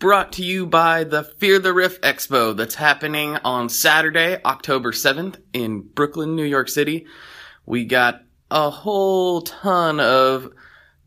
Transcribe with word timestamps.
brought 0.00 0.32
to 0.32 0.42
you 0.42 0.64
by 0.64 1.04
the 1.04 1.22
Fear 1.22 1.58
the 1.58 1.74
Riff 1.74 2.00
Expo 2.00 2.56
that's 2.56 2.74
happening 2.74 3.36
on 3.44 3.68
Saturday, 3.68 4.40
October 4.46 4.92
7th 4.92 5.36
in 5.52 5.82
Brooklyn, 5.82 6.34
New 6.34 6.44
York 6.44 6.70
City. 6.70 7.06
We 7.66 7.84
got 7.84 8.22
a 8.50 8.70
whole 8.70 9.42
ton 9.42 10.00
of 10.00 10.50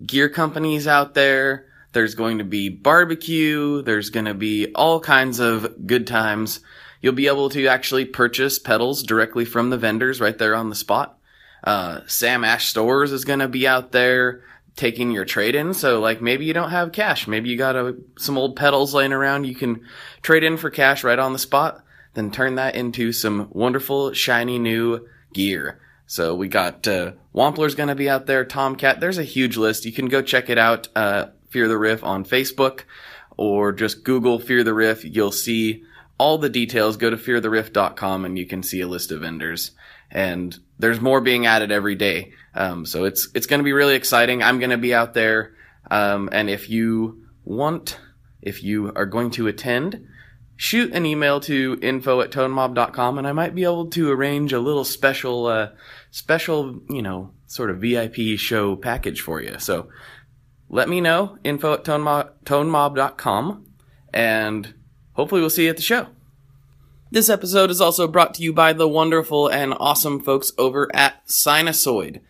gear 0.06 0.30
companies 0.30 0.88
out 0.88 1.16
there. 1.16 1.66
There's 1.94 2.14
going 2.14 2.38
to 2.38 2.44
be 2.44 2.70
barbecue. 2.70 3.82
There's 3.82 4.12
going 4.12 4.28
to 4.28 4.36
be 4.36 4.72
all 4.76 5.00
kinds 5.00 5.40
of 5.40 5.88
good 5.88 6.06
times. 6.06 6.60
You'll 7.02 7.14
be 7.14 7.28
able 7.28 7.50
to 7.50 7.66
actually 7.66 8.06
purchase 8.06 8.60
pedals 8.60 9.02
directly 9.02 9.44
from 9.44 9.72
the 9.72 9.78
vendors 9.78 10.22
right 10.22 10.38
there 10.38 10.56
on 10.56 10.70
the 10.70 10.76
spot. 10.76 11.18
Uh, 11.64 12.02
Sam 12.06 12.44
Ash 12.44 12.68
Stores 12.68 13.12
is 13.12 13.26
going 13.26 13.40
to 13.40 13.48
be 13.48 13.68
out 13.68 13.92
there 13.92 14.44
taking 14.76 15.12
your 15.12 15.26
trade 15.26 15.56
in. 15.56 15.74
So 15.74 16.00
like 16.00 16.22
maybe 16.22 16.46
you 16.46 16.54
don't 16.54 16.72
have 16.72 16.92
cash. 16.92 17.28
Maybe 17.28 17.50
you 17.50 17.58
got 17.58 17.76
a, 17.76 17.96
some 18.18 18.38
old 18.38 18.56
pedals 18.56 18.94
laying 18.94 19.14
around. 19.14 19.46
You 19.46 19.56
can 19.56 19.82
trade 20.22 20.44
in 20.44 20.58
for 20.58 20.70
cash 20.70 21.04
right 21.04 21.20
on 21.20 21.34
the 21.34 21.40
spot. 21.40 21.84
Then 22.14 22.32
turn 22.32 22.56
that 22.56 22.76
into 22.76 23.12
some 23.12 23.50
wonderful 23.52 24.14
shiny 24.14 24.60
new 24.60 25.08
gear. 25.34 25.80
So 26.06 26.36
we 26.36 26.48
got, 26.48 26.88
uh, 26.88 27.14
Wampler's 27.34 27.76
gonna 27.76 27.96
be 27.96 28.10
out 28.10 28.26
there. 28.26 28.46
Tomcat. 28.46 29.00
There's 29.00 29.18
a 29.18 29.24
huge 29.24 29.58
list. 29.58 29.86
You 29.86 29.92
can 29.92 30.08
go 30.08 30.22
check 30.22 30.50
it 30.50 30.58
out. 30.58 30.88
Uh, 30.96 31.28
Fear 31.50 31.68
the 31.68 31.78
Riff 31.78 32.04
on 32.04 32.26
Facebook 32.26 32.82
or 33.38 33.72
just 33.72 34.04
Google 34.04 34.40
Fear 34.40 34.64
the 34.64 34.74
Riff. 34.74 35.06
You'll 35.06 35.32
see 35.32 35.84
all 36.18 36.38
the 36.38 36.50
details. 36.50 36.98
Go 36.98 37.10
to 37.10 37.18
feartheriff.com 37.18 38.26
and 38.26 38.38
you 38.38 38.46
can 38.46 38.64
see 38.64 38.82
a 38.82 38.88
list 38.88 39.12
of 39.12 39.22
vendors. 39.22 39.72
And 40.10 40.58
there's 40.84 41.00
more 41.00 41.22
being 41.22 41.46
added 41.46 41.72
every 41.72 41.96
day. 41.96 42.34
Um, 42.54 42.86
so 42.86 43.06
it's 43.06 43.30
it's 43.34 43.48
going 43.48 43.62
to 43.62 43.64
be 43.64 43.72
really 43.72 43.96
exciting. 43.96 44.44
I'm 44.44 44.60
going 44.60 44.72
to 44.72 44.78
be 44.78 44.94
out 44.94 45.14
there, 45.14 45.56
um, 45.90 46.28
and 46.34 46.50
if 46.50 46.70
you 46.70 47.24
want, 47.46 47.98
if 48.42 48.64
you 48.64 48.92
are 48.94 49.06
going 49.06 49.32
to 49.32 49.48
attend, 49.48 50.06
shoot 50.58 50.92
an 50.92 51.06
email 51.06 51.40
to 51.40 51.80
info 51.82 52.20
at 52.20 52.32
tonemob.com, 52.32 53.18
and 53.18 53.26
I 53.26 53.32
might 53.32 53.56
be 53.56 53.64
able 53.64 53.90
to 53.92 54.12
arrange 54.12 54.52
a 54.52 54.60
little 54.60 54.84
special, 54.84 55.46
uh, 55.46 55.70
special, 56.12 56.82
you 56.90 57.02
know, 57.02 57.32
sort 57.48 57.70
of 57.70 57.78
VIP 57.78 58.38
show 58.38 58.76
package 58.76 59.22
for 59.22 59.42
you. 59.42 59.58
So 59.60 59.88
let 60.68 60.90
me 60.90 61.00
know 61.00 61.38
info 61.46 61.76
at 61.76 61.86
tonemob, 61.86 62.32
tonemob.com, 62.44 63.66
and 64.14 64.74
hopefully 65.14 65.40
we'll 65.40 65.50
see 65.50 65.64
you 65.64 65.70
at 65.70 65.78
the 65.78 65.82
show. 65.82 66.08
This 67.14 67.30
episode 67.30 67.70
is 67.70 67.80
also 67.80 68.08
brought 68.08 68.34
to 68.34 68.42
you 68.42 68.54
by 68.54 68.74
the 68.74 68.88
wonderful 68.88 69.48
and 69.48 69.76
awesome 69.80 70.20
folks 70.20 70.52
over 70.58 70.90
at 70.96 71.24
Sinusoid. 71.28 72.22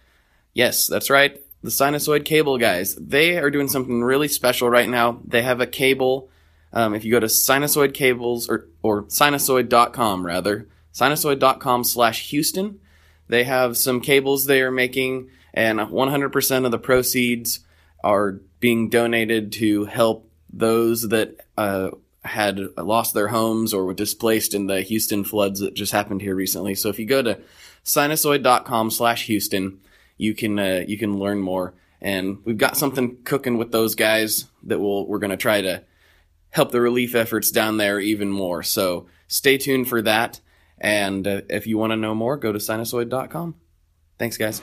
Yes, 0.53 0.87
that's 0.87 1.09
right. 1.09 1.41
The 1.61 1.69
Sinusoid 1.69 2.25
cable 2.25 2.57
guys. 2.57 2.93
They 2.95 3.37
are 3.37 3.49
doing 3.49 3.69
something 3.69 4.03
really 4.03 4.27
special 4.27 4.69
right 4.69 4.89
now. 4.89 5.21
They 5.25 5.41
have 5.41 5.61
a 5.61 5.67
cable. 5.67 6.29
Um, 6.73 6.93
if 6.95 7.05
you 7.05 7.11
go 7.13 7.21
to 7.21 7.27
Sinusoid 7.27 7.93
cables 7.93 8.49
or, 8.49 8.67
or 8.81 9.03
sinusoid.com 9.03 10.25
rather, 10.25 10.67
sinusoid.com 10.93 11.85
slash 11.85 12.29
Houston, 12.31 12.81
they 13.29 13.45
have 13.45 13.77
some 13.77 14.01
cables 14.01 14.47
they 14.47 14.61
are 14.61 14.69
making 14.69 15.29
and 15.53 15.79
100% 15.79 16.65
of 16.65 16.71
the 16.71 16.77
proceeds 16.77 17.61
are 18.03 18.41
being 18.59 18.89
donated 18.89 19.53
to 19.53 19.85
help 19.85 20.29
those 20.51 21.07
that, 21.07 21.39
uh, 21.57 21.91
had 22.23 22.59
lost 22.77 23.13
their 23.13 23.27
homes 23.27 23.73
or 23.73 23.85
were 23.85 23.93
displaced 23.93 24.53
in 24.53 24.67
the 24.67 24.81
Houston 24.81 25.23
floods 25.23 25.59
that 25.59 25.73
just 25.73 25.91
happened 25.91 26.21
here 26.21 26.35
recently. 26.35 26.75
So 26.75 26.89
if 26.89 26.99
you 26.99 27.05
go 27.05 27.21
to 27.21 27.39
sinusoid.com 27.83 28.91
slash 28.91 29.25
Houston, 29.25 29.81
you 30.17 30.33
can 30.33 30.57
uh, 30.57 30.83
you 30.87 30.97
can 30.97 31.19
learn 31.19 31.39
more. 31.39 31.73
And 32.01 32.39
we've 32.43 32.57
got 32.57 32.77
something 32.77 33.23
cooking 33.23 33.57
with 33.57 33.71
those 33.71 33.95
guys 33.95 34.45
that 34.63 34.79
we'll 34.79 35.07
we're 35.07 35.19
going 35.19 35.31
to 35.31 35.37
try 35.37 35.61
to 35.61 35.83
help 36.49 36.71
the 36.71 36.81
relief 36.81 37.15
efforts 37.15 37.51
down 37.51 37.77
there 37.77 37.99
even 37.99 38.29
more. 38.29 38.63
So 38.63 39.07
stay 39.27 39.57
tuned 39.57 39.87
for 39.87 40.01
that. 40.03 40.39
And 40.77 41.27
uh, 41.27 41.41
if 41.49 41.65
you 41.65 41.77
want 41.77 41.91
to 41.91 41.97
know 41.97 42.13
more, 42.13 42.37
go 42.37 42.51
to 42.51 42.59
sinusoid.com. 42.59 43.55
Thanks, 44.19 44.37
guys. 44.37 44.61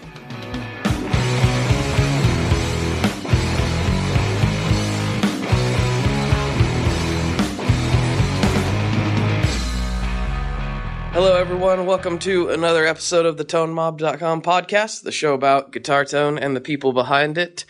Hello, 11.22 11.36
everyone. 11.36 11.84
Welcome 11.84 12.18
to 12.20 12.48
another 12.48 12.86
episode 12.86 13.26
of 13.26 13.36
the 13.36 13.44
ToneMob.com 13.44 14.40
podcast, 14.40 15.02
the 15.02 15.12
show 15.12 15.34
about 15.34 15.70
guitar 15.70 16.06
tone 16.06 16.38
and 16.38 16.56
the 16.56 16.62
people 16.62 16.94
behind 16.94 17.36
it. 17.36 17.66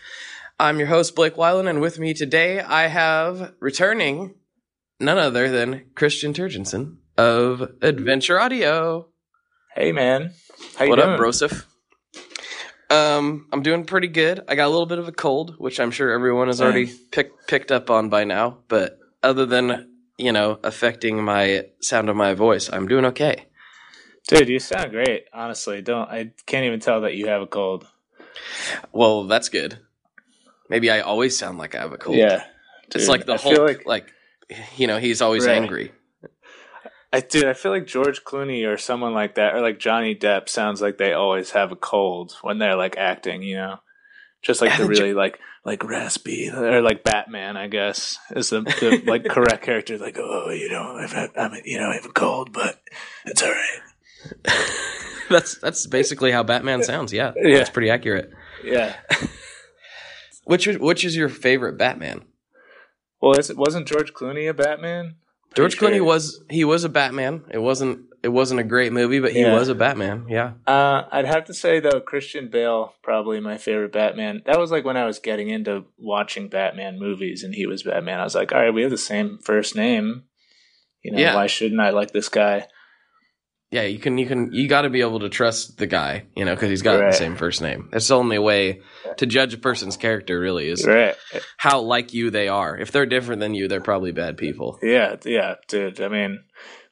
I'm 0.60 0.78
your 0.78 0.86
host, 0.86 1.16
Blake 1.16 1.34
Weiland, 1.34 1.68
and 1.68 1.80
with 1.80 1.98
me 1.98 2.14
today 2.14 2.60
I 2.60 2.86
have 2.86 3.52
returning 3.58 4.36
none 5.00 5.18
other 5.18 5.50
than 5.50 5.86
Christian 5.96 6.32
Turgensen 6.32 6.98
of 7.18 7.72
Adventure 7.82 8.38
Audio. 8.38 9.08
Hey, 9.74 9.90
man. 9.90 10.30
How 10.76 10.84
you 10.84 10.90
what 10.90 11.00
doing? 11.00 11.10
up, 11.10 11.18
Broseph? 11.18 11.64
Um, 12.88 13.48
I'm 13.52 13.62
doing 13.64 13.84
pretty 13.84 14.06
good. 14.06 14.44
I 14.46 14.54
got 14.54 14.68
a 14.68 14.70
little 14.70 14.86
bit 14.86 15.00
of 15.00 15.08
a 15.08 15.12
cold, 15.12 15.56
which 15.58 15.80
I'm 15.80 15.90
sure 15.90 16.12
everyone 16.12 16.46
has 16.46 16.62
already 16.62 16.86
Same. 16.86 16.98
pick, 17.10 17.48
picked 17.48 17.72
up 17.72 17.90
on 17.90 18.10
by 18.10 18.22
now. 18.22 18.58
But 18.68 19.00
other 19.24 19.44
than 19.44 19.89
you 20.20 20.32
know 20.32 20.58
affecting 20.62 21.22
my 21.24 21.66
sound 21.80 22.08
of 22.08 22.16
my 22.16 22.34
voice, 22.34 22.68
I'm 22.72 22.86
doing 22.88 23.04
okay. 23.06 23.46
Dude, 24.28 24.48
you 24.48 24.58
sound 24.58 24.90
great. 24.92 25.24
Honestly, 25.32 25.82
don't 25.82 26.08
I 26.08 26.32
can't 26.46 26.64
even 26.66 26.80
tell 26.80 27.00
that 27.02 27.14
you 27.14 27.26
have 27.28 27.42
a 27.42 27.46
cold. 27.46 27.86
Well, 28.92 29.24
that's 29.24 29.48
good. 29.48 29.78
Maybe 30.68 30.90
I 30.90 31.00
always 31.00 31.36
sound 31.36 31.58
like 31.58 31.74
I 31.74 31.80
have 31.80 31.92
a 31.92 31.98
cold. 31.98 32.16
Yeah, 32.16 32.44
it's 32.94 33.08
like 33.08 33.26
the 33.26 33.36
whole 33.36 33.64
Like, 33.64 33.86
like- 33.86 34.12
you 34.76 34.86
know, 34.86 34.98
he's 34.98 35.20
always 35.22 35.46
Right. 35.46 35.56
angry. 35.56 35.92
I 37.12 37.20
dude, 37.20 37.46
I 37.46 37.54
feel 37.54 37.72
like 37.72 37.86
George 37.86 38.22
Clooney 38.22 38.64
or 38.66 38.76
someone 38.76 39.14
like 39.14 39.34
that, 39.34 39.54
or 39.54 39.60
like 39.60 39.80
Johnny 39.80 40.14
Depp, 40.14 40.48
sounds 40.48 40.80
like 40.80 40.96
they 40.98 41.12
always 41.12 41.50
have 41.52 41.72
a 41.72 41.76
cold 41.76 42.36
when 42.42 42.58
they're 42.58 42.76
like 42.76 42.96
acting. 42.96 43.42
You 43.42 43.56
know, 43.56 43.80
just 44.42 44.60
like 44.60 44.70
Yeah, 44.70 44.76
the 44.78 44.86
the 44.86 44.94
Jo- 44.94 45.00
really 45.02 45.14
like 45.14 45.40
like 45.64 45.84
raspy 45.84 46.50
or 46.50 46.80
like 46.82 47.04
Batman. 47.04 47.56
I 47.56 47.68
guess 47.68 48.18
is 48.30 48.50
the, 48.50 48.60
the 48.62 49.02
like 49.06 49.24
correct 49.28 49.62
character. 49.62 49.98
Like, 49.98 50.18
oh, 50.18 50.50
you 50.50 50.68
know, 50.70 50.96
I've 50.96 51.12
had, 51.12 51.30
I'm 51.36 51.52
you 51.64 51.78
know 51.78 51.88
I 51.90 51.94
have 51.96 52.06
a 52.06 52.12
cold, 52.12 52.52
but 52.52 52.80
it's 53.26 53.42
all 53.42 53.50
right. 53.50 53.80
that's 55.30 55.58
that's 55.58 55.86
basically 55.86 56.30
how 56.32 56.42
Batman 56.42 56.82
sounds. 56.82 57.12
Yeah, 57.12 57.32
Yeah. 57.36 57.58
that's 57.58 57.70
pretty 57.70 57.90
accurate. 57.90 58.30
Yeah. 58.64 58.96
Which 60.44 60.66
is, 60.66 60.78
which 60.78 61.04
is 61.04 61.14
your 61.16 61.28
favorite 61.28 61.78
Batman? 61.78 62.22
Well, 63.20 63.34
wasn't 63.50 63.86
George 63.86 64.12
Clooney 64.12 64.48
a 64.50 64.54
Batman? 64.54 65.14
George 65.54 65.76
Pretty 65.76 65.98
Clooney 65.98 66.04
was 66.04 66.42
he 66.50 66.64
was 66.64 66.82
a 66.82 66.88
Batman. 66.88 67.44
It 67.52 67.58
wasn't 67.58 68.06
it 68.22 68.28
wasn't 68.28 68.60
a 68.60 68.64
great 68.64 68.92
movie, 68.92 69.18
but 69.20 69.32
he 69.32 69.40
Yeah. 69.40 69.54
was 69.54 69.68
a 69.68 69.74
Batman. 69.74 70.26
Yeah. 70.28 70.52
Uh, 70.66 71.04
I'd 71.10 71.24
have 71.26 71.46
to 71.46 71.54
say 71.54 71.80
though, 71.80 72.00
Christian 72.00 72.48
Bale 72.48 72.94
probably 73.02 73.40
my 73.40 73.56
favorite 73.56 73.92
Batman. 73.92 74.42
That 74.46 74.58
was 74.58 74.70
like 74.70 74.84
when 74.84 74.96
I 74.96 75.06
was 75.06 75.18
getting 75.18 75.48
into 75.48 75.84
watching 75.98 76.48
Batman 76.48 76.98
movies, 76.98 77.42
and 77.42 77.54
he 77.54 77.66
was 77.66 77.82
Batman. 77.82 78.20
I 78.20 78.24
was 78.24 78.34
like, 78.34 78.52
all 78.52 78.60
right, 78.60 78.74
we 78.74 78.82
have 78.82 78.90
the 78.90 78.98
same 78.98 79.38
first 79.38 79.74
name. 79.76 80.24
You 81.02 81.12
know, 81.12 81.18
Yeah. 81.18 81.34
why 81.34 81.46
shouldn't 81.46 81.80
I 81.80 81.90
like 81.90 82.10
this 82.12 82.28
guy? 82.28 82.66
Yeah, 83.72 83.82
you 83.82 84.00
can 84.00 84.18
you 84.18 84.26
can 84.26 84.52
you 84.52 84.66
got 84.66 84.82
to 84.82 84.90
be 84.90 85.00
able 85.00 85.20
to 85.20 85.28
trust 85.28 85.78
the 85.78 85.86
guy, 85.86 86.24
you 86.36 86.44
know, 86.44 86.54
because 86.56 86.70
he's 86.70 86.82
got 86.82 86.98
Right. 86.98 87.12
the 87.12 87.16
same 87.16 87.36
first 87.36 87.62
name. 87.62 87.88
That's 87.92 88.08
the 88.08 88.16
only 88.16 88.38
way 88.40 88.80
to 89.18 89.26
judge 89.26 89.54
a 89.54 89.58
person's 89.58 89.96
character. 89.96 90.40
Really, 90.40 90.68
is 90.68 90.84
Right? 90.84 91.14
how 91.56 91.78
like 91.80 92.12
you 92.12 92.30
they 92.30 92.48
are. 92.48 92.76
If 92.76 92.90
they're 92.90 93.06
different 93.06 93.40
than 93.40 93.54
you, 93.54 93.68
they're 93.68 93.80
probably 93.80 94.10
bad 94.10 94.36
people. 94.36 94.78
Yeah, 94.82 95.16
yeah, 95.24 95.54
dude. 95.68 96.00
I 96.00 96.08
mean, 96.08 96.42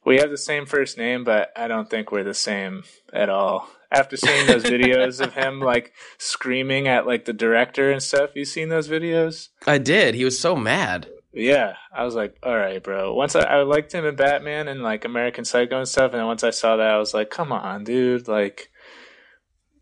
we 0.05 0.17
have 0.17 0.29
the 0.29 0.37
same 0.37 0.65
first 0.65 0.97
name, 0.97 1.23
but 1.23 1.51
I 1.55 1.67
don't 1.67 1.89
think 1.89 2.11
we're 2.11 2.23
the 2.23 2.33
same 2.33 2.83
at 3.13 3.29
all 3.29 3.69
after 3.91 4.17
seeing 4.17 4.47
those 4.47 4.63
videos 4.75 5.19
of 5.19 5.33
him 5.33 5.59
like 5.59 5.93
screaming 6.17 6.87
at 6.87 7.05
like 7.05 7.25
the 7.25 7.33
director 7.33 7.91
and 7.91 8.01
stuff. 8.01 8.31
You 8.35 8.45
seen 8.45 8.69
those 8.69 8.87
videos? 8.87 9.49
I 9.67 9.77
did. 9.77 10.15
He 10.15 10.25
was 10.25 10.39
so 10.39 10.55
mad. 10.55 11.09
Yeah, 11.31 11.75
I 11.93 12.05
was 12.05 12.15
like, 12.15 12.35
all 12.41 12.57
right, 12.57 12.81
bro. 12.81 13.13
Once 13.13 13.35
I, 13.35 13.41
I 13.41 13.61
liked 13.61 13.93
him 13.93 14.05
in 14.05 14.15
Batman 14.15 14.67
and 14.67 14.81
like 14.81 15.05
American 15.05 15.45
Psycho 15.45 15.77
and 15.77 15.87
stuff, 15.87 16.11
and 16.11 16.19
then 16.19 16.25
once 16.25 16.43
I 16.43 16.49
saw 16.49 16.77
that, 16.77 16.89
I 16.89 16.97
was 16.97 17.13
like, 17.13 17.29
come 17.29 17.51
on, 17.51 17.83
dude, 17.83 18.27
like, 18.27 18.71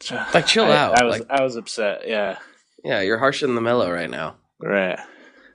like 0.33 0.45
chill 0.45 0.65
I, 0.65 0.75
out. 0.75 1.01
I 1.01 1.05
was 1.05 1.19
like, 1.19 1.29
I 1.29 1.43
was 1.43 1.55
upset. 1.55 2.01
Yeah, 2.05 2.37
yeah, 2.83 3.01
you're 3.01 3.17
harsher 3.17 3.47
than 3.47 3.55
the 3.55 3.61
mellow 3.61 3.89
right 3.91 4.09
now. 4.09 4.35
right. 4.59 4.99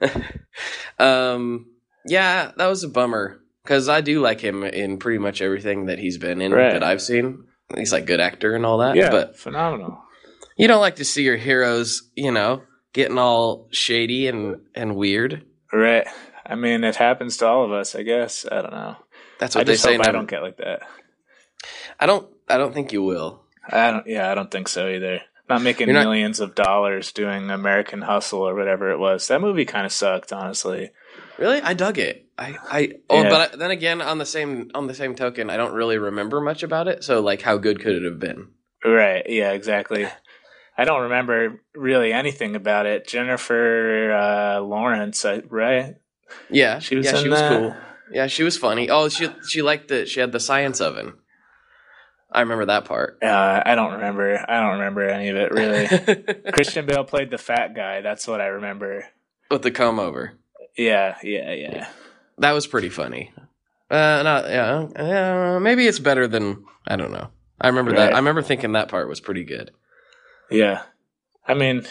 um, 0.99 1.67
yeah, 2.05 2.51
that 2.57 2.67
was 2.67 2.83
a 2.83 2.89
bummer 2.89 3.39
because 3.63 3.89
I 3.89 4.01
do 4.01 4.19
like 4.21 4.39
him 4.41 4.63
in 4.63 4.97
pretty 4.97 5.19
much 5.19 5.41
everything 5.41 5.85
that 5.87 5.99
he's 5.99 6.17
been 6.17 6.41
in 6.41 6.51
Right. 6.51 6.73
that 6.73 6.83
I've 6.83 7.01
seen. 7.01 7.45
He's 7.75 7.91
like 7.93 8.05
good 8.05 8.19
actor 8.19 8.55
and 8.55 8.65
all 8.65 8.79
that. 8.79 8.95
Yeah, 8.95 9.09
but 9.09 9.37
phenomenal. 9.37 9.99
you 10.57 10.67
don't 10.67 10.81
like 10.81 10.97
to 10.97 11.05
see 11.05 11.23
your 11.23 11.37
heroes, 11.37 12.09
you 12.15 12.31
know, 12.31 12.61
getting 12.93 13.17
all 13.17 13.67
shady 13.71 14.27
and 14.27 14.57
and 14.75 14.95
weird. 14.95 15.43
Right. 15.71 16.05
I 16.45 16.55
mean, 16.55 16.83
it 16.83 16.97
happens 16.97 17.37
to 17.37 17.47
all 17.47 17.63
of 17.65 17.71
us. 17.71 17.95
I 17.95 18.03
guess. 18.03 18.45
I 18.51 18.61
don't 18.61 18.73
know. 18.73 18.97
That's 19.39 19.55
I 19.55 19.59
what 19.59 19.67
they 19.67 19.73
just 19.73 19.83
say. 19.83 19.97
I 19.97 20.11
don't 20.11 20.29
get 20.29 20.43
like 20.43 20.57
that. 20.57 20.81
I 21.99 22.05
don't. 22.05 22.27
I 22.49 22.57
don't 22.57 22.73
think 22.73 22.91
you 22.91 23.01
will. 23.01 23.41
I 23.67 23.91
don't. 23.91 24.05
Yeah, 24.07 24.29
I 24.29 24.35
don't 24.35 24.51
think 24.51 24.67
so 24.67 24.87
either. 24.89 25.21
Not 25.49 25.61
making 25.61 25.91
not- 25.91 26.03
millions 26.03 26.39
of 26.41 26.53
dollars 26.55 27.11
doing 27.13 27.49
American 27.49 28.01
Hustle 28.01 28.41
or 28.47 28.55
whatever 28.55 28.91
it 28.91 28.99
was. 28.99 29.27
That 29.29 29.41
movie 29.41 29.65
kind 29.65 29.85
of 29.85 29.91
sucked, 29.91 30.31
honestly. 30.33 30.91
Really, 31.37 31.61
I 31.61 31.73
dug 31.73 31.97
it. 31.97 32.22
I, 32.37 32.57
I 32.69 32.91
oh, 33.09 33.23
Yeah. 33.23 33.29
but 33.29 33.53
I, 33.53 33.55
then 33.57 33.71
again, 33.71 34.01
on 34.01 34.17
the 34.17 34.25
same 34.25 34.71
on 34.73 34.87
the 34.87 34.93
same 34.93 35.15
token, 35.15 35.49
I 35.49 35.57
don't 35.57 35.73
really 35.73 35.97
remember 35.97 36.41
much 36.41 36.63
about 36.63 36.87
it. 36.87 37.03
So, 37.03 37.21
like, 37.21 37.41
how 37.41 37.57
good 37.57 37.79
could 37.79 37.95
it 37.95 38.03
have 38.03 38.19
been? 38.19 38.49
Right. 38.83 39.23
Yeah. 39.27 39.51
Exactly. 39.51 40.07
I 40.77 40.85
don't 40.85 41.03
remember 41.03 41.61
really 41.75 42.11
anything 42.11 42.55
about 42.55 42.87
it. 42.87 43.07
Jennifer 43.07 44.11
uh, 44.11 44.59
Lawrence, 44.61 45.23
right? 45.47 45.97
Yeah, 46.49 46.79
She 46.79 46.95
was 46.95 47.05
yeah, 47.05 47.15
she 47.21 47.29
was 47.29 47.41
cool. 47.41 47.75
Yeah, 48.11 48.27
she 48.27 48.43
was 48.43 48.57
funny. 48.57 48.89
Oh, 48.89 49.07
she 49.09 49.29
she 49.47 49.61
liked 49.61 49.87
the 49.89 50.07
she 50.07 50.19
had 50.19 50.31
the 50.31 50.39
science 50.39 50.81
oven. 50.81 51.13
I 52.31 52.41
remember 52.41 52.65
that 52.65 52.85
part. 52.85 53.19
Uh, 53.21 53.61
I 53.63 53.75
don't 53.75 53.93
remember. 53.93 54.43
I 54.49 54.59
don't 54.59 54.79
remember 54.79 55.07
any 55.07 55.29
of 55.29 55.35
it 55.35 55.51
really. 55.51 56.51
Christian 56.53 56.87
Bale 56.87 57.03
played 57.03 57.29
the 57.29 57.37
fat 57.37 57.75
guy. 57.75 58.01
That's 58.01 58.27
what 58.27 58.41
I 58.41 58.47
remember. 58.47 59.05
With 59.51 59.61
the 59.61 59.69
comb 59.69 59.99
over. 59.99 60.33
Yeah. 60.75 61.17
Yeah. 61.21 61.53
Yeah. 61.53 61.87
That 62.37 62.51
was 62.51 62.67
pretty 62.67 62.89
funny. 62.89 63.31
Uh, 63.89 64.21
no, 64.23 64.45
yeah, 64.47 65.55
uh, 65.55 65.59
maybe 65.59 65.85
it's 65.87 65.99
better 65.99 66.27
than 66.27 66.63
I 66.87 66.95
don't 66.95 67.11
know. 67.11 67.29
I 67.61 67.67
remember 67.67 67.93
that. 67.93 68.13
I 68.13 68.17
remember 68.17 68.41
thinking 68.41 68.71
that 68.73 68.89
part 68.89 69.07
was 69.07 69.19
pretty 69.19 69.43
good. 69.43 69.71
Yeah. 70.49 70.83
I 71.47 71.53
mean, 71.53 71.85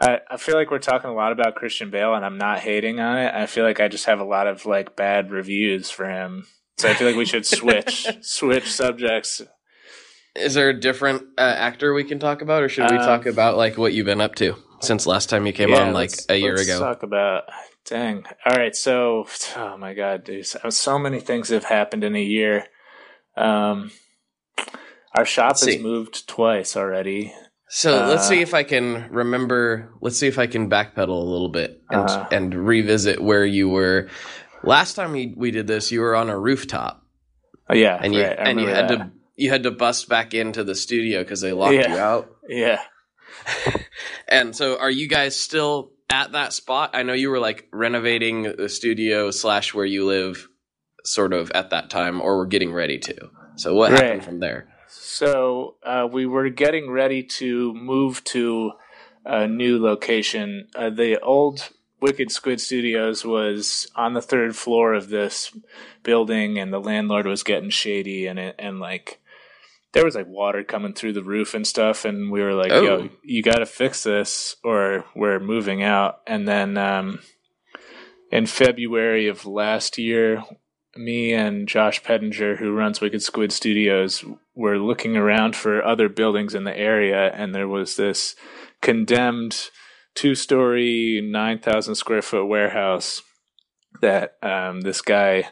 I, 0.00 0.18
I 0.30 0.36
feel 0.36 0.54
like 0.56 0.70
we're 0.70 0.78
talking 0.78 1.10
a 1.10 1.14
lot 1.14 1.32
about 1.32 1.54
Christian 1.54 1.90
Bale 1.90 2.14
and 2.14 2.24
I'm 2.24 2.38
not 2.38 2.58
hating 2.60 3.00
on 3.00 3.18
it. 3.18 3.32
I 3.34 3.46
feel 3.46 3.64
like 3.64 3.80
I 3.80 3.88
just 3.88 4.06
have 4.06 4.18
a 4.20 4.24
lot 4.24 4.46
of 4.46 4.66
like 4.66 4.96
bad 4.96 5.30
reviews 5.30 5.90
for 5.90 6.08
him. 6.08 6.46
So 6.78 6.88
I 6.88 6.94
feel 6.94 7.06
like 7.06 7.16
we 7.16 7.24
should 7.24 7.46
switch 7.46 8.08
switch 8.22 8.70
subjects. 8.72 9.42
Is 10.34 10.54
there 10.54 10.70
a 10.70 10.78
different 10.80 11.22
uh, 11.38 11.42
actor 11.42 11.92
we 11.92 12.04
can 12.04 12.18
talk 12.18 12.40
about, 12.42 12.62
or 12.62 12.68
should 12.68 12.90
we 12.90 12.96
Um, 12.96 13.04
talk 13.06 13.26
about 13.26 13.56
like 13.56 13.76
what 13.78 13.92
you've 13.92 14.06
been 14.06 14.20
up 14.22 14.34
to 14.36 14.56
since 14.80 15.06
last 15.06 15.28
time 15.28 15.46
you 15.46 15.52
came 15.52 15.68
Yeah, 15.68 15.82
on, 15.86 15.92
like 15.92 16.10
a 16.30 16.36
year 16.36 16.56
let's 16.56 16.68
ago? 16.68 16.80
Talk 16.80 17.02
about 17.02 17.44
dang. 17.86 18.24
All 18.44 18.54
right, 18.56 18.74
so 18.74 19.26
oh 19.56 19.76
my 19.76 19.94
god, 19.94 20.24
dude, 20.24 20.46
so, 20.46 20.98
many 20.98 21.20
things 21.20 21.48
have 21.50 21.64
happened 21.64 22.04
in 22.04 22.14
a 22.16 22.22
year. 22.22 22.66
Um, 23.36 23.90
our 25.16 25.24
shop 25.24 25.50
Let's 25.52 25.64
has 25.66 25.74
see. 25.76 25.82
moved 25.82 26.28
twice 26.28 26.76
already. 26.76 27.34
So 27.68 28.04
let's 28.06 28.24
Uh, 28.26 28.28
see 28.30 28.40
if 28.42 28.52
I 28.54 28.64
can 28.64 29.08
remember. 29.10 29.92
Let's 30.00 30.18
see 30.18 30.26
if 30.26 30.38
I 30.38 30.46
can 30.46 30.68
backpedal 30.68 31.08
a 31.08 31.12
little 31.12 31.48
bit 31.48 31.82
and 31.90 32.08
Uh-huh. 32.08 32.28
and 32.30 32.54
revisit 32.54 33.20
where 33.22 33.44
you 33.46 33.68
were 33.68 34.08
last 34.62 34.94
time 34.94 35.12
we, 35.12 35.32
we 35.36 35.50
did 35.50 35.66
this. 35.66 35.90
You 35.90 36.00
were 36.02 36.14
on 36.14 36.28
a 36.28 36.38
rooftop, 36.38 37.02
Oh 37.70 37.74
yeah, 37.74 37.98
and 38.00 38.14
you 38.14 38.22
right, 38.22 38.36
and 38.38 38.60
you 38.60 38.68
had 38.68 38.90
remember 38.90 39.04
to 39.06 39.12
you 39.36 39.50
had 39.50 39.62
to 39.62 39.70
bust 39.70 40.08
back 40.08 40.34
into 40.34 40.64
the 40.64 40.74
studio 40.74 41.22
because 41.22 41.40
they 41.40 41.52
locked 41.52 41.74
Yeah. 41.74 41.92
you 41.94 41.98
out. 41.98 42.28
Yeah. 42.48 42.82
And 44.28 44.54
so, 44.56 44.78
are 44.78 44.90
you 44.90 45.08
guys 45.08 45.38
still 45.38 45.91
at 46.12 46.32
that 46.32 46.52
spot? 46.52 46.90
I 46.92 47.02
know 47.02 47.14
you 47.14 47.30
were 47.30 47.40
like 47.40 47.68
renovating 47.72 48.42
the 48.42 48.68
studio 48.68 49.30
slash 49.30 49.74
where 49.74 49.86
you 49.86 50.06
live, 50.06 50.48
sort 51.04 51.32
of 51.32 51.50
at 51.52 51.70
that 51.70 51.90
time, 51.90 52.20
or 52.20 52.36
were 52.36 52.46
getting 52.46 52.72
ready 52.72 52.98
to. 52.98 53.30
So, 53.56 53.74
what 53.74 53.90
Right. 53.92 54.02
happened 54.04 54.24
from 54.24 54.38
there? 54.40 54.68
So 54.88 55.76
uh, 55.82 56.06
we 56.10 56.26
were 56.26 56.50
getting 56.50 56.90
ready 56.90 57.22
to 57.22 57.72
move 57.74 58.22
to 58.24 58.72
a 59.24 59.46
new 59.48 59.82
location. 59.82 60.68
Uh, 60.74 60.90
the 60.90 61.18
old 61.20 61.70
Wicked 62.00 62.30
Squid 62.30 62.60
Studios 62.60 63.24
was 63.24 63.86
on 63.96 64.12
the 64.12 64.20
third 64.20 64.54
floor 64.54 64.92
of 64.92 65.08
this 65.08 65.56
building, 66.02 66.58
and 66.58 66.72
the 66.72 66.80
landlord 66.80 67.26
was 67.26 67.42
getting 67.42 67.70
shady, 67.70 68.26
and 68.26 68.38
it, 68.38 68.54
and 68.58 68.80
like 68.80 69.20
there 69.92 70.04
was 70.04 70.14
like 70.14 70.26
water 70.26 70.64
coming 70.64 70.94
through 70.94 71.12
the 71.12 71.22
roof 71.22 71.54
and 71.54 71.66
stuff, 71.66 72.04
and 72.04 72.30
we 72.30 72.42
were 72.42 72.54
like, 72.54 72.72
Oh. 72.72 72.82
"Yo, 72.82 73.08
you 73.22 73.42
got 73.42 73.58
to 73.58 73.66
fix 73.66 74.02
this, 74.02 74.56
or 74.64 75.04
we're 75.14 75.40
moving 75.40 75.82
out." 75.82 76.20
And 76.26 76.48
then 76.48 76.76
um, 76.78 77.20
in 78.30 78.46
February 78.46 79.28
of 79.28 79.44
last 79.44 79.98
year, 79.98 80.42
me 80.96 81.32
and 81.32 81.68
Josh 81.68 82.02
Pettinger, 82.02 82.58
who 82.58 82.72
runs 82.74 83.00
Wicked 83.00 83.22
Squid 83.22 83.52
Studios, 83.52 84.24
were 84.54 84.78
looking 84.78 85.16
around 85.16 85.56
for 85.56 85.84
other 85.84 86.08
buildings 86.08 86.54
in 86.54 86.64
the 86.64 86.76
area, 86.76 87.30
and 87.32 87.54
there 87.54 87.68
was 87.68 87.96
this 87.96 88.34
condemned 88.80 89.70
two 90.14 90.34
story, 90.34 91.20
9,000 91.22 91.94
square 91.94 92.22
foot 92.22 92.46
warehouse 92.46 93.22
that 94.00 94.36
um, 94.42 94.82
this 94.82 95.00
guy 95.00 95.48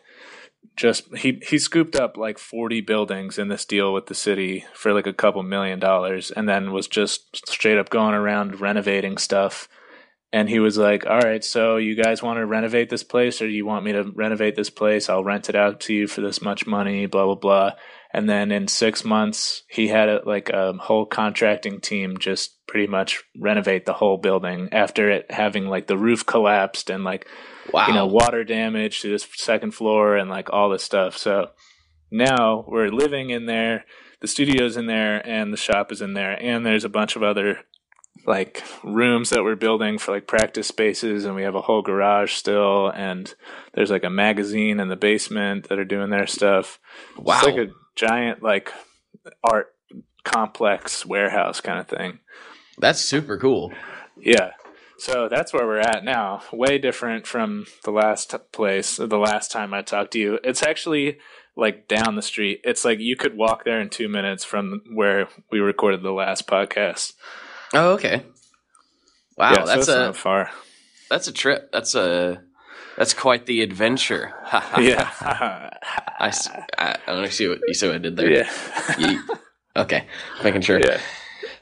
just 0.76 1.14
he 1.16 1.40
he 1.46 1.58
scooped 1.58 1.96
up 1.96 2.16
like 2.16 2.38
40 2.38 2.80
buildings 2.80 3.38
in 3.38 3.48
this 3.48 3.64
deal 3.64 3.92
with 3.92 4.06
the 4.06 4.14
city 4.14 4.64
for 4.72 4.92
like 4.92 5.06
a 5.06 5.12
couple 5.12 5.42
million 5.42 5.78
dollars 5.78 6.30
and 6.30 6.48
then 6.48 6.72
was 6.72 6.88
just 6.88 7.46
straight 7.48 7.78
up 7.78 7.90
going 7.90 8.14
around 8.14 8.60
renovating 8.60 9.18
stuff. 9.18 9.68
And 10.32 10.48
he 10.48 10.60
was 10.60 10.78
like 10.78 11.06
all 11.06 11.20
right 11.20 11.44
so 11.44 11.76
you 11.76 12.00
guys 12.00 12.22
want 12.22 12.38
to 12.38 12.46
renovate 12.46 12.88
this 12.88 13.02
place 13.02 13.42
or 13.42 13.48
you 13.48 13.66
want 13.66 13.84
me 13.84 13.92
to 13.92 14.04
renovate 14.14 14.56
this 14.56 14.70
place? 14.70 15.08
I'll 15.08 15.24
rent 15.24 15.48
it 15.48 15.56
out 15.56 15.80
to 15.80 15.94
you 15.94 16.06
for 16.06 16.20
this 16.20 16.40
much 16.40 16.66
money 16.66 17.06
blah 17.06 17.26
blah 17.26 17.34
blah. 17.34 17.72
And 18.12 18.28
then 18.28 18.50
in 18.50 18.66
six 18.66 19.04
months 19.04 19.64
he 19.68 19.88
had 19.88 20.08
a, 20.08 20.22
like 20.24 20.48
a 20.50 20.72
whole 20.74 21.04
contracting 21.04 21.80
team 21.80 22.16
just 22.18 22.64
pretty 22.66 22.86
much 22.86 23.22
renovate 23.36 23.84
the 23.84 23.92
whole 23.92 24.16
building 24.16 24.68
after 24.72 25.10
it 25.10 25.30
having 25.30 25.66
like 25.66 25.88
the 25.88 25.98
roof 25.98 26.24
collapsed 26.24 26.88
and 26.88 27.02
like 27.02 27.26
Wow. 27.72 27.86
you 27.88 27.94
know 27.94 28.06
water 28.06 28.44
damage 28.44 29.00
to 29.00 29.10
this 29.10 29.26
second 29.36 29.72
floor 29.72 30.16
and 30.16 30.30
like 30.30 30.52
all 30.52 30.70
this 30.70 30.82
stuff 30.82 31.16
so 31.16 31.50
now 32.10 32.64
we're 32.66 32.88
living 32.88 33.30
in 33.30 33.46
there 33.46 33.84
the 34.20 34.28
studio's 34.28 34.76
in 34.76 34.86
there 34.86 35.26
and 35.26 35.52
the 35.52 35.56
shop 35.56 35.92
is 35.92 36.02
in 36.02 36.14
there 36.14 36.32
and 36.32 36.64
there's 36.64 36.84
a 36.84 36.88
bunch 36.88 37.16
of 37.16 37.22
other 37.22 37.60
like 38.26 38.62
rooms 38.84 39.30
that 39.30 39.42
we're 39.42 39.56
building 39.56 39.96
for 39.98 40.12
like 40.12 40.26
practice 40.26 40.66
spaces 40.68 41.24
and 41.24 41.34
we 41.34 41.42
have 41.42 41.54
a 41.54 41.62
whole 41.62 41.80
garage 41.80 42.32
still 42.34 42.88
and 42.88 43.34
there's 43.74 43.90
like 43.90 44.04
a 44.04 44.10
magazine 44.10 44.78
in 44.78 44.88
the 44.88 44.96
basement 44.96 45.68
that 45.68 45.78
are 45.78 45.84
doing 45.84 46.10
their 46.10 46.26
stuff 46.26 46.78
wow. 47.16 47.36
it's 47.36 47.46
like 47.46 47.56
a 47.56 47.70
giant 47.96 48.42
like 48.42 48.72
art 49.44 49.68
complex 50.24 51.06
warehouse 51.06 51.60
kind 51.60 51.78
of 51.78 51.88
thing 51.88 52.18
That's 52.78 53.00
super 53.00 53.38
cool. 53.38 53.72
yeah. 54.18 54.50
So 55.00 55.28
that's 55.30 55.52
where 55.54 55.66
we're 55.66 55.78
at 55.80 56.04
now. 56.04 56.42
Way 56.52 56.76
different 56.76 57.26
from 57.26 57.64
the 57.84 57.90
last 57.90 58.34
place, 58.52 58.98
the 58.98 59.06
last 59.16 59.50
time 59.50 59.72
I 59.72 59.80
talked 59.80 60.12
to 60.12 60.18
you. 60.18 60.38
It's 60.44 60.62
actually 60.62 61.16
like 61.56 61.88
down 61.88 62.16
the 62.16 62.22
street. 62.22 62.60
It's 62.64 62.84
like 62.84 62.98
you 63.00 63.16
could 63.16 63.34
walk 63.34 63.64
there 63.64 63.80
in 63.80 63.88
two 63.88 64.10
minutes 64.10 64.44
from 64.44 64.82
where 64.92 65.26
we 65.50 65.58
recorded 65.58 66.02
the 66.02 66.12
last 66.12 66.46
podcast. 66.46 67.14
Oh, 67.72 67.92
okay. 67.92 68.24
Wow, 69.38 69.52
yeah, 69.54 69.64
that's 69.64 69.78
it's 69.78 69.88
a 69.88 69.98
not 69.98 70.16
far. 70.16 70.50
that's 71.08 71.28
a 71.28 71.32
trip. 71.32 71.72
That's 71.72 71.94
a 71.94 72.42
that's 72.98 73.14
quite 73.14 73.46
the 73.46 73.62
adventure. 73.62 74.34
yeah. 74.78 75.10
I 76.20 76.98
don't 77.06 77.32
see 77.32 77.48
what 77.48 77.60
you 77.66 77.72
see 77.72 77.86
what 77.86 77.96
I 77.96 77.98
did 78.00 78.16
there. 78.16 78.30
yeah. 78.30 78.50
You- 78.98 79.22
okay, 79.76 80.04
making 80.44 80.60
sure. 80.60 80.78
yeah. 80.78 81.00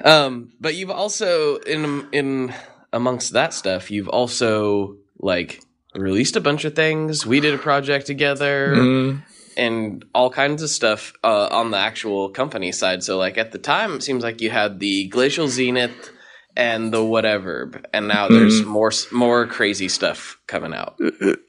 Um, 0.05 0.51
but 0.61 0.75
you've 0.75 0.91
also 0.91 1.59
in 1.59 2.09
in 2.11 2.53
amongst 2.93 3.33
that 3.33 3.53
stuff, 3.55 3.91
you've 3.91 4.09
also 4.09 4.97
like 5.19 5.61
released 5.95 6.37
a 6.37 6.41
bunch 6.41 6.65
of 6.65 6.75
things. 6.75 7.27
We 7.27 7.41
did 7.41 7.55
a 7.55 7.59
project 7.59 8.07
together. 8.07 8.75
Mhm. 8.77 9.23
and 9.57 10.05
all 10.15 10.31
kinds 10.31 10.63
of 10.63 10.71
stuff 10.71 11.13
uh, 11.25 11.49
on 11.51 11.73
the 11.73 11.77
actual 11.77 12.29
company 12.31 12.71
side. 12.71 13.03
So, 13.03 13.19
like 13.19 13.37
at 13.37 13.51
the 13.51 13.59
time, 13.59 13.95
it 13.95 14.05
seems 14.05 14.23
like 14.23 14.41
you 14.41 14.51
had 14.51 14.79
the 14.79 15.09
Glacial 15.09 15.49
Zenith 15.49 16.11
and 16.57 16.93
the 16.95 17.03
whatever, 17.03 17.73
and 17.93 18.07
now 18.07 18.29
there's 18.29 18.63
more 18.65 18.93
more 19.11 19.47
crazy 19.49 19.89
stuff 19.89 20.39
coming 20.47 20.73
out. 20.73 20.97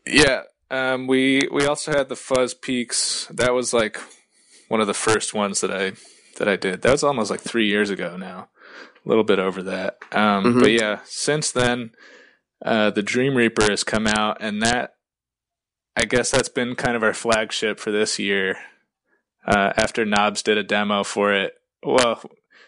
Yeah. 0.08 0.42
Um, 0.72 1.06
we 1.06 1.48
we 1.52 1.68
also 1.68 1.92
had 1.92 2.10
the 2.10 2.16
Fuzz 2.16 2.56
Peaks. 2.56 3.28
That 3.32 3.54
was 3.54 3.74
like 3.74 4.00
one 4.70 4.82
of 4.82 4.88
the 4.88 4.96
first 4.96 5.36
ones 5.36 5.62
that 5.62 5.70
I 5.72 5.92
that 6.40 6.48
I 6.48 6.56
did. 6.56 6.82
That 6.82 6.92
was 6.92 7.04
almost 7.04 7.30
like 7.30 7.42
three 7.42 7.68
years 7.68 7.92
ago 7.92 8.18
now, 8.18 8.50
a 9.06 9.10
little 9.10 9.24
bit 9.24 9.40
over 9.40 9.64
that. 9.64 9.98
Um, 10.12 10.56
Mhm. 10.56 10.60
But 10.62 10.72
yeah, 10.72 11.00
since 11.06 11.52
then, 11.52 11.92
uh, 12.66 12.90
the 12.92 13.04
Dream 13.04 13.36
Reaper 13.36 13.70
has 13.70 13.84
come 13.84 14.08
out, 14.08 14.38
and 14.42 14.62
that 14.62 14.96
I 15.96 16.06
guess 16.06 16.32
that's 16.32 16.50
been 16.50 16.76
kind 16.76 16.96
of 16.96 17.04
our 17.04 17.14
flagship 17.14 17.80
for 17.80 17.92
this 17.92 18.20
year. 18.20 18.58
Uh, 19.46 19.74
after 19.76 20.06
Knobs 20.06 20.42
did 20.44 20.58
a 20.58 20.64
demo 20.64 21.04
for 21.04 21.34
it, 21.34 21.56
well, 21.84 22.22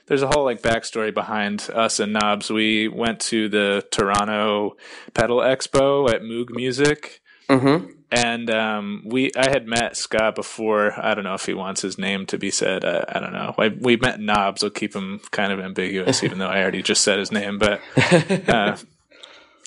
there's 0.08 0.22
a 0.24 0.28
whole 0.28 0.44
like 0.44 0.62
backstory 0.62 1.14
behind 1.14 1.70
us 1.74 2.00
and 2.00 2.12
Knobs. 2.14 2.50
We 2.50 2.88
went 2.90 3.20
to 3.22 3.48
the 3.48 3.86
Toronto 3.92 4.76
Pedal 5.14 5.38
Expo 5.38 6.10
at 6.10 6.22
Moog 6.24 6.50
Music 6.50 7.22
Mm-hmm. 7.52 7.92
and 8.12 8.50
um, 8.50 9.04
we 9.06 9.32
I 9.36 9.50
had 9.50 9.68
met 9.68 9.98
Scott 9.98 10.36
before. 10.36 10.94
I 10.98 11.14
don't 11.14 11.24
know 11.24 11.34
if 11.34 11.46
he 11.46 11.54
wants 11.54 11.82
his 11.82 11.98
name 11.98 12.26
to 12.28 12.38
be 12.38 12.52
said. 12.52 12.86
I, 12.86 13.04
I 13.10 13.20
don't 13.20 13.34
know. 13.34 13.54
I, 13.58 13.68
we 13.70 13.98
met 13.98 14.20
Knobs. 14.20 14.62
We'll 14.62 14.72
keep 14.72 14.96
him 14.96 15.20
kind 15.32 15.52
of 15.52 15.60
ambiguous, 15.60 16.24
even 16.24 16.40
though 16.40 16.48
I 16.48 16.62
already 16.62 16.82
just 16.82 17.04
said 17.04 17.20
his 17.20 17.32
name. 17.32 17.60
But 17.60 17.82
uh, 18.50 18.78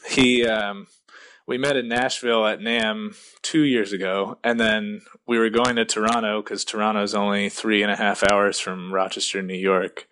he, 0.09 0.47
um, 0.47 0.87
we 1.47 1.59
met 1.59 1.77
in 1.77 1.89
Nashville 1.89 2.47
at 2.47 2.61
NAMM 2.61 3.17
two 3.43 3.63
years 3.63 3.93
ago, 3.93 4.39
and 4.43 4.59
then 4.59 5.03
we 5.27 5.39
were 5.39 5.51
going 5.51 5.77
to 5.77 5.85
Toronto 5.85 6.43
because 6.43 6.65
Toronto 6.65 7.03
is 7.03 7.15
only 7.15 7.49
three 7.49 7.83
and 7.83 7.93
a 7.93 7.97
half 7.97 8.23
hours 8.23 8.59
from 8.59 8.93
Rochester, 8.93 9.43
New 9.43 9.55
York. 9.55 10.07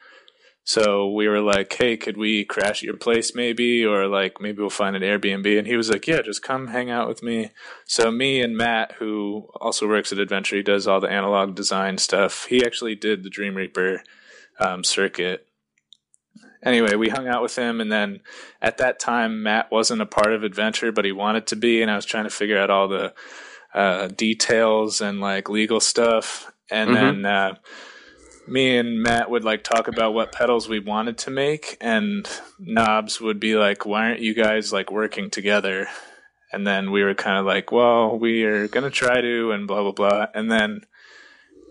So 0.64 1.10
we 1.10 1.26
were 1.26 1.40
like, 1.40 1.72
"Hey, 1.72 1.96
could 1.96 2.16
we 2.16 2.44
crash 2.44 2.78
at 2.78 2.82
your 2.82 2.96
place, 2.96 3.34
maybe, 3.34 3.84
or 3.84 4.06
like 4.06 4.40
maybe 4.40 4.60
we'll 4.60 4.70
find 4.70 4.94
an 4.94 5.02
Airbnb?" 5.02 5.58
And 5.58 5.66
he 5.66 5.76
was 5.76 5.90
like, 5.90 6.06
"Yeah, 6.06 6.22
just 6.22 6.42
come 6.42 6.68
hang 6.68 6.90
out 6.90 7.08
with 7.08 7.22
me." 7.22 7.50
So 7.84 8.10
me 8.10 8.40
and 8.40 8.56
Matt, 8.56 8.92
who 8.98 9.48
also 9.60 9.88
works 9.88 10.12
at 10.12 10.18
Adventure, 10.18 10.56
he 10.56 10.62
does 10.62 10.86
all 10.86 11.00
the 11.00 11.10
analog 11.10 11.54
design 11.56 11.98
stuff. 11.98 12.46
He 12.46 12.64
actually 12.64 12.94
did 12.94 13.22
the 13.22 13.30
Dream 13.30 13.56
Reaper 13.56 14.02
um, 14.60 14.84
circuit. 14.84 15.46
Anyway, 16.64 16.94
we 16.94 17.08
hung 17.08 17.26
out 17.26 17.42
with 17.42 17.56
him, 17.58 17.80
and 17.80 17.90
then 17.90 18.20
at 18.60 18.78
that 18.78 19.00
time, 19.00 19.42
Matt 19.42 19.72
wasn't 19.72 20.00
a 20.00 20.06
part 20.06 20.32
of 20.32 20.44
Adventure, 20.44 20.92
but 20.92 21.04
he 21.04 21.10
wanted 21.10 21.48
to 21.48 21.56
be, 21.56 21.82
and 21.82 21.90
I 21.90 21.96
was 21.96 22.04
trying 22.06 22.24
to 22.24 22.30
figure 22.30 22.58
out 22.58 22.70
all 22.70 22.86
the 22.86 23.14
uh, 23.74 24.06
details 24.08 25.00
and 25.00 25.20
like 25.20 25.48
legal 25.48 25.80
stuff. 25.80 26.52
And 26.70 26.90
Mhm. 26.90 26.94
then 26.94 27.26
uh, 27.26 27.54
me 28.46 28.76
and 28.76 29.02
Matt 29.02 29.30
would 29.30 29.44
like 29.44 29.64
talk 29.64 29.88
about 29.88 30.14
what 30.14 30.32
pedals 30.32 30.68
we 30.68 30.80
wanted 30.80 31.18
to 31.18 31.30
make, 31.30 31.76
and 31.80 32.28
Knobs 32.58 33.20
would 33.20 33.40
be 33.40 33.54
like, 33.54 33.86
"Why 33.86 34.08
aren't 34.08 34.20
you 34.20 34.34
guys 34.34 34.72
like 34.72 34.90
working 34.90 35.30
together?" 35.30 35.88
And 36.52 36.66
then 36.66 36.90
we 36.90 37.02
were 37.02 37.14
kind 37.14 37.38
of 37.38 37.46
like, 37.46 37.72
"Well, 37.72 38.18
we 38.18 38.44
are 38.44 38.68
gonna 38.68 38.90
try 38.90 39.20
to," 39.20 39.52
and 39.52 39.66
blah 39.66 39.82
blah 39.82 39.92
blah. 39.92 40.26
And 40.34 40.50
then 40.50 40.82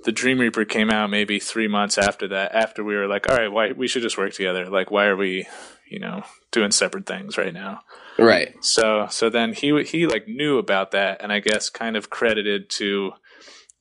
the 0.04 0.12
Dream 0.12 0.40
Reaper 0.40 0.66
came 0.66 0.90
out 0.90 1.10
maybe 1.10 1.40
three 1.40 1.68
months 1.68 1.98
after 1.98 2.28
that. 2.30 2.54
After 2.56 2.84
we 2.84 2.96
were 2.96 3.08
like, 3.08 3.30
"All 3.30 3.38
right, 3.38 3.52
why 3.52 3.72
we 3.72 3.88
should 3.88 4.02
just 4.02 4.18
work 4.18 4.34
together? 4.34 4.68
Like, 4.68 4.90
why 4.90 5.06
are 5.06 5.18
we, 5.18 5.48
you 5.90 6.00
know, 6.00 6.24
doing 6.52 6.72
separate 6.72 7.06
things 7.06 7.38
right 7.38 7.54
now?" 7.54 7.82
Right. 8.18 8.56
So 8.62 9.08
so 9.10 9.30
then 9.30 9.54
he 9.54 9.84
he 9.84 10.08
like 10.08 10.28
knew 10.28 10.58
about 10.58 10.92
that, 10.92 11.22
and 11.22 11.32
I 11.32 11.40
guess 11.40 11.70
kind 11.70 11.96
of 11.96 12.10
credited 12.10 12.70
to 12.72 13.14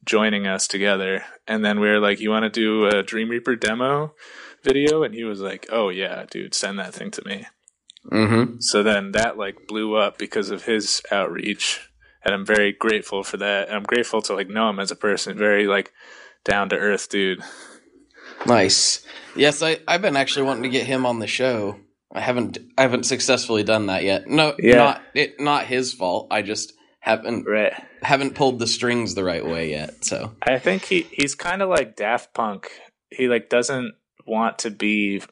joining 0.04 0.46
us 0.46 0.66
together. 0.66 1.24
And 1.46 1.64
then 1.64 1.80
we 1.80 1.88
were 1.88 2.00
like, 2.00 2.20
"You 2.20 2.30
want 2.30 2.44
to 2.44 2.50
do 2.50 2.86
a 2.86 3.02
Dream 3.02 3.28
Reaper 3.28 3.56
demo 3.56 4.14
video?" 4.62 5.02
And 5.02 5.14
he 5.14 5.24
was 5.24 5.40
like, 5.40 5.66
"Oh 5.70 5.88
yeah, 5.88 6.24
dude, 6.30 6.54
send 6.54 6.78
that 6.78 6.94
thing 6.94 7.10
to 7.12 7.22
me." 7.26 7.46
Mm-hmm. 8.10 8.60
So 8.60 8.82
then 8.82 9.12
that 9.12 9.36
like 9.36 9.66
blew 9.68 9.96
up 9.96 10.18
because 10.18 10.50
of 10.50 10.64
his 10.64 11.02
outreach, 11.10 11.90
and 12.24 12.34
I'm 12.34 12.46
very 12.46 12.72
grateful 12.72 13.22
for 13.22 13.36
that. 13.36 13.68
And 13.68 13.76
I'm 13.76 13.82
grateful 13.82 14.22
to 14.22 14.34
like 14.34 14.48
know 14.48 14.70
him 14.70 14.80
as 14.80 14.90
a 14.90 14.96
person, 14.96 15.36
very 15.36 15.66
like 15.66 15.92
down 16.44 16.68
to 16.70 16.76
earth 16.76 17.08
dude. 17.08 17.42
Nice. 18.46 19.04
Yes, 19.36 19.62
I 19.62 19.78
I've 19.86 20.02
been 20.02 20.16
actually 20.16 20.46
wanting 20.46 20.62
to 20.64 20.68
get 20.70 20.86
him 20.86 21.04
on 21.04 21.18
the 21.18 21.26
show. 21.26 21.76
I 22.12 22.20
haven't 22.20 22.58
I 22.76 22.82
haven't 22.82 23.04
successfully 23.06 23.62
done 23.62 23.86
that 23.86 24.02
yet. 24.02 24.26
No, 24.26 24.54
Yeah. 24.58 24.76
not 24.76 25.02
it 25.14 25.40
not 25.40 25.66
his 25.66 25.92
fault. 25.92 26.28
I 26.30 26.42
just 26.42 26.72
haven't 27.00 27.46
Right. 27.46 27.74
Haven't 28.02 28.34
pulled 28.34 28.58
the 28.58 28.66
strings 28.66 29.14
the 29.14 29.24
right 29.24 29.44
way 29.44 29.70
yet. 29.70 30.04
So 30.04 30.32
I 30.42 30.58
think 30.58 30.84
he 30.84 31.06
he's 31.12 31.34
kind 31.34 31.62
of 31.62 31.68
like 31.68 31.96
Daft 31.96 32.34
Punk. 32.34 32.70
He 33.10 33.28
like 33.28 33.48
doesn't 33.48 33.94
want 34.26 34.60
to 34.60 34.70
be 34.70 35.22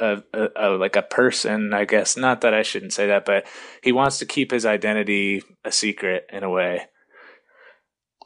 a, 0.00 0.22
a, 0.32 0.48
a 0.56 0.68
like 0.70 0.96
a 0.96 1.02
person. 1.02 1.72
I 1.72 1.84
guess 1.84 2.16
not 2.16 2.40
that 2.42 2.54
I 2.54 2.62
shouldn't 2.62 2.92
say 2.92 3.08
that, 3.08 3.24
but 3.24 3.46
he 3.82 3.92
wants 3.92 4.18
to 4.18 4.26
keep 4.26 4.50
his 4.50 4.66
identity 4.66 5.42
a 5.64 5.72
secret 5.72 6.26
in 6.32 6.42
a 6.44 6.50
way. 6.50 6.88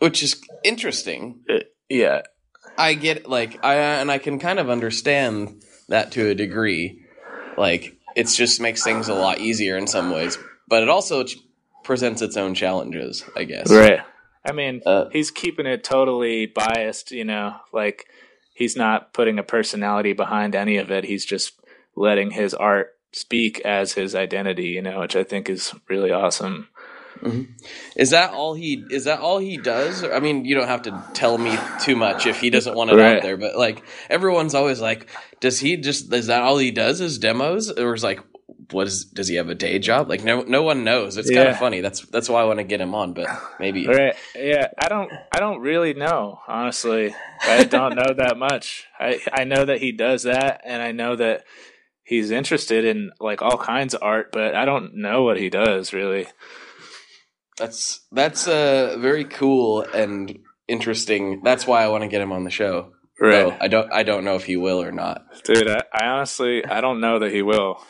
which 0.01 0.23
is 0.23 0.41
interesting. 0.65 1.41
Uh, 1.49 1.61
yeah, 1.89 2.23
I 2.79 2.95
get 2.95 3.29
like 3.29 3.65
I 3.65 3.75
and 3.75 4.11
I 4.11 4.19
can 4.19 4.39
kind 4.39 4.59
of 4.59 4.71
understand 4.71 5.63
that 5.89 6.13
to 6.13 6.29
a 6.29 6.35
degree. 6.35 7.05
Like 7.57 7.97
it 8.17 8.27
just 8.29 8.61
makes 8.61 8.83
things 8.83 9.09
a 9.09 9.15
lot 9.15 9.39
easier 9.39 9.77
in 9.77 9.87
some 9.87 10.11
ways, 10.11 10.39
but 10.69 10.83
it 10.83 10.89
also 10.89 11.25
presents 11.91 12.23
its 12.23 12.37
own 12.37 12.55
challenges, 12.55 13.25
I 13.35 13.43
guess. 13.43 13.69
right. 13.69 13.99
I 14.47 14.53
mean, 14.53 14.81
Uh, 14.87 15.07
he's 15.11 15.33
keeping 15.33 15.67
it 15.67 15.83
totally 15.83 16.47
biased. 16.47 17.11
You 17.11 17.25
know, 17.25 17.57
like 17.73 18.07
he's 18.55 18.77
not 18.77 19.13
putting 19.13 19.41
a 19.41 19.43
personality 19.43 20.13
behind 20.13 20.55
any 20.55 20.77
of 20.77 20.93
it. 20.93 21.03
He's 21.05 21.25
just 21.25 21.53
letting 21.97 22.31
his 22.31 22.55
art 22.55 22.95
speak 23.13 23.59
as 23.65 23.95
his 23.95 24.15
identity. 24.15 24.69
You 24.69 24.83
know, 24.83 25.01
which 25.01 25.17
I 25.17 25.25
think 25.25 25.51
is 25.51 25.75
really 25.89 26.13
awesome. 26.13 26.69
Is 27.97 28.11
that 28.11 28.31
all 28.33 28.55
he 28.55 28.85
is 28.91 29.05
that 29.05 29.19
all 29.21 29.39
he 29.39 29.57
does? 29.59 30.05
I 30.05 30.21
mean, 30.21 30.45
you 30.47 30.55
don't 30.55 30.69
have 30.69 30.83
to 30.83 31.05
tell 31.13 31.37
me 31.37 31.59
too 31.81 31.97
much 31.97 32.25
if 32.27 32.41
he 32.41 32.49
doesn't 32.51 32.75
want 32.77 32.91
it 32.93 32.97
Right. 32.97 33.17
out 33.17 33.23
there, 33.23 33.37
but 33.37 33.57
like 33.59 33.83
everyone's 34.09 34.55
always 34.55 34.81
like, 34.81 35.11
does 35.41 35.59
he 35.59 35.77
just 35.77 36.11
is 36.15 36.29
that 36.29 36.43
all 36.43 36.57
he 36.57 36.71
does 36.71 37.01
is 37.03 37.19
demos 37.19 37.71
or 37.71 37.93
is 37.95 38.03
like 38.05 38.21
what 38.73 38.87
is 38.87 39.05
does 39.05 39.29
he 39.29 39.37
have 39.37 39.49
a 39.49 39.55
day 39.55 39.79
job? 39.79 40.09
Like 40.09 40.25
no 40.25 40.43
no 40.43 40.63
one 40.63 40.85
knows. 40.85 41.17
It's 41.17 41.31
kind 41.31 41.49
of 41.49 41.59
funny. 41.59 41.81
That's 41.81 42.05
that's 42.07 42.29
why 42.29 42.43
I 42.43 42.45
want 42.45 42.59
to 42.59 42.65
get 42.65 42.81
him 42.81 42.95
on, 42.95 43.13
but 43.13 43.29
maybe 43.59 43.87
Right. 43.87 44.15
Yeah. 44.35 44.69
I 44.79 44.89
don't 44.89 45.11
I 45.33 45.41
don't 45.41 45.61
really 45.61 45.95
know, 45.95 46.41
honestly. 46.47 47.15
I 47.43 47.65
don't 47.65 47.95
know 47.95 48.15
that 48.17 48.37
much. 48.37 48.87
I 48.99 49.21
I 49.33 49.45
know 49.45 49.65
that 49.65 49.81
he 49.81 49.93
does 49.93 50.25
that 50.25 50.63
and 50.65 50.83
I 50.83 50.93
know 50.93 51.17
that 51.17 51.45
he's 52.03 52.31
interested 52.31 52.85
in 52.85 53.11
like 53.21 53.43
all 53.43 53.59
kinds 53.59 53.95
of 53.95 54.03
art, 54.03 54.31
but 54.33 54.55
I 54.55 54.65
don't 54.65 54.97
know 54.97 55.23
what 55.23 55.39
he 55.39 55.51
does 55.51 55.93
really. 55.93 56.27
That's 57.59 58.07
that's 58.13 58.49
uh 58.49 58.97
very 58.99 59.25
cool 59.25 59.83
and 59.83 60.39
interesting. 60.67 61.43
That's 61.43 61.67
why 61.67 61.83
I 61.83 61.89
want 61.89 62.03
to 62.03 62.09
get 62.09 62.23
him 62.23 62.33
on 62.33 62.45
the 62.45 62.51
show. 62.51 62.93
Though 63.21 63.57
I 63.61 63.69
don't 63.69 63.93
I 63.93 64.03
don't 64.03 64.25
know 64.25 64.37
if 64.37 64.45
he 64.45 64.57
will 64.57 64.81
or 64.83 64.93
not. 64.93 65.23
Dude, 65.45 65.69
I, 65.69 65.83
I 65.93 66.07
honestly 66.07 66.65
I 66.65 66.81
don't 66.81 67.01
know 67.01 67.19
that 67.19 67.33
he 67.33 67.43
will. 67.43 67.83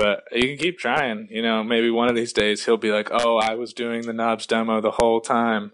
But 0.00 0.24
you 0.32 0.48
can 0.48 0.56
keep 0.56 0.78
trying. 0.78 1.28
You 1.30 1.42
know, 1.42 1.62
maybe 1.62 1.90
one 1.90 2.08
of 2.08 2.14
these 2.16 2.32
days 2.32 2.64
he'll 2.64 2.78
be 2.78 2.90
like, 2.90 3.10
"Oh, 3.12 3.36
I 3.36 3.54
was 3.54 3.74
doing 3.74 4.02
the 4.06 4.14
knobs 4.14 4.46
demo 4.46 4.80
the 4.80 4.92
whole 4.92 5.20
time." 5.20 5.72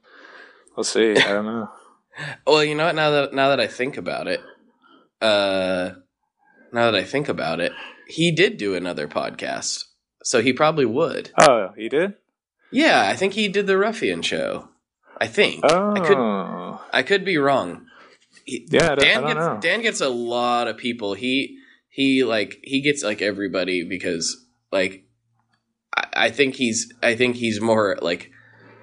We'll 0.76 0.82
see. 0.84 1.12
I 1.12 1.32
don't 1.32 1.46
know. 1.46 1.70
Well, 2.46 2.64
you 2.64 2.74
know 2.74 2.86
what? 2.86 2.94
Now 2.94 3.10
that 3.10 3.34
now 3.34 3.50
that 3.50 3.60
I 3.60 3.66
think 3.66 3.98
about 3.98 4.26
it, 4.26 4.40
uh, 5.20 5.90
now 6.72 6.90
that 6.90 6.94
I 6.94 7.04
think 7.04 7.28
about 7.28 7.60
it, 7.60 7.72
he 8.08 8.32
did 8.32 8.56
do 8.56 8.74
another 8.74 9.06
podcast, 9.06 9.84
so 10.22 10.40
he 10.40 10.54
probably 10.54 10.86
would. 10.86 11.30
Oh, 11.38 11.72
he 11.76 11.90
did? 11.90 12.14
Yeah, 12.72 13.06
I 13.06 13.16
think 13.16 13.34
he 13.34 13.48
did 13.48 13.66
the 13.66 13.76
Ruffian 13.76 14.22
show. 14.22 14.70
I 15.20 15.26
think. 15.26 15.62
Oh, 15.64 15.92
I 15.94 16.00
could 16.00 16.98
I 16.98 17.02
could 17.02 17.24
be 17.26 17.36
wrong. 17.36 17.84
He- 18.46 18.66
yeah. 18.70 18.92
I 18.92 18.94
don't, 18.94 18.98
I 19.00 19.04
Dan 19.04 19.22
gets 19.26 19.36
know. 19.36 19.58
Dan 19.60 19.82
gets 19.82 20.00
a 20.00 20.08
lot 20.08 20.68
of 20.68 20.78
people. 20.78 21.12
He 21.12 21.58
he 21.96 22.24
like 22.24 22.58
he 22.62 22.82
gets 22.82 23.02
like 23.02 23.22
everybody 23.22 23.82
because 23.82 24.44
like 24.70 25.06
I, 25.96 26.06
I 26.14 26.30
think 26.30 26.54
he's 26.56 26.92
I 27.02 27.14
think 27.16 27.36
he's 27.36 27.58
more 27.58 27.96
like 28.02 28.30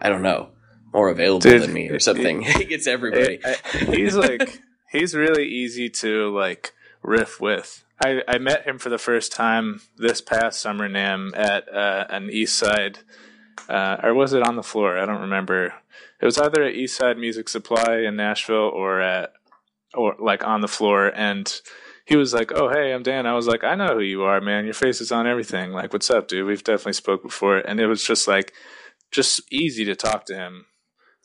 I 0.01 0.09
don't 0.09 0.23
know 0.23 0.49
more 0.91 1.09
available 1.09 1.41
Dude, 1.41 1.61
than 1.61 1.73
me 1.73 1.89
or 1.89 1.99
something. 1.99 2.41
he 2.41 2.65
gets 2.65 2.87
everybody. 2.87 3.39
I- 3.45 3.55
I- 3.71 3.77
he's 3.95 4.15
like 4.15 4.61
he's 4.91 5.13
really 5.13 5.45
easy 5.45 5.91
to 5.91 6.35
like 6.35 6.73
riff 7.03 7.39
with. 7.39 7.85
I, 8.03 8.23
I 8.27 8.39
met 8.39 8.65
him 8.65 8.79
for 8.79 8.89
the 8.89 8.97
first 8.97 9.31
time 9.31 9.81
this 9.95 10.19
past 10.19 10.59
summer 10.59 10.89
NAMM 10.89 11.37
at 11.37 11.71
uh, 11.71 12.05
an 12.09 12.31
East 12.31 12.57
Side, 12.57 12.97
uh, 13.69 13.97
or 14.01 14.15
was 14.15 14.33
it 14.33 14.41
on 14.41 14.55
the 14.55 14.63
floor? 14.63 14.97
I 14.97 15.05
don't 15.05 15.21
remember. 15.21 15.75
It 16.19 16.25
was 16.25 16.39
either 16.39 16.63
at 16.63 16.73
East 16.73 16.97
Side 16.97 17.19
Music 17.19 17.47
Supply 17.47 17.99
in 17.99 18.15
Nashville 18.15 18.71
or 18.73 18.99
at 18.99 19.33
or 19.93 20.15
like 20.19 20.43
on 20.43 20.61
the 20.61 20.67
floor, 20.67 21.11
and 21.15 21.61
he 22.05 22.15
was 22.15 22.33
like, 22.33 22.51
"Oh 22.53 22.69
hey, 22.69 22.91
I'm 22.93 23.03
Dan." 23.03 23.25
I 23.25 23.33
was 23.33 23.47
like, 23.47 23.63
"I 23.63 23.75
know 23.75 23.93
who 23.95 24.01
you 24.01 24.23
are, 24.23 24.41
man. 24.41 24.65
Your 24.65 24.73
face 24.73 24.99
is 25.01 25.11
on 25.11 25.25
everything. 25.27 25.71
Like, 25.71 25.93
what's 25.93 26.09
up, 26.09 26.27
dude? 26.27 26.45
We've 26.45 26.63
definitely 26.63 26.93
spoke 26.93 27.23
before." 27.23 27.57
And 27.57 27.79
it 27.79 27.87
was 27.87 28.03
just 28.03 28.27
like, 28.27 28.53
just 29.11 29.41
easy 29.51 29.85
to 29.85 29.95
talk 29.95 30.25
to 30.25 30.35
him. 30.35 30.65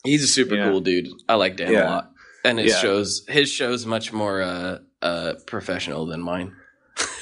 He's 0.03 0.23
a 0.23 0.27
super 0.27 0.55
Yeah. 0.55 0.69
cool 0.69 0.79
dude. 0.81 1.07
I 1.27 1.35
like 1.35 1.57
Dan 1.57 1.75
a 1.75 1.83
lot, 1.85 2.11
and 2.45 2.59
his 2.59 2.71
Yeah. 2.73 2.79
shows 2.79 3.25
his 3.27 3.49
shows 3.51 3.85
much 3.85 4.13
more 4.13 4.41
uh, 4.41 4.79
uh, 5.01 5.33
professional 5.45 6.05
than 6.05 6.21
mine. 6.21 6.53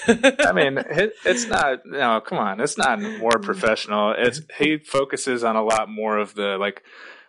I 0.07 0.51
mean, 0.53 0.77
it, 0.89 1.13
it's 1.25 1.47
not. 1.47 1.79
No, 1.85 2.21
come 2.21 2.37
on, 2.37 2.59
it's 2.61 2.77
not 2.77 3.01
more 3.01 3.39
professional. 3.41 4.13
It's 4.17 4.41
he 4.59 4.77
focuses 4.77 5.43
on 5.43 5.55
a 5.55 5.63
lot 5.63 5.89
more 5.89 6.17
of 6.17 6.35
the 6.35 6.57
like 6.57 6.83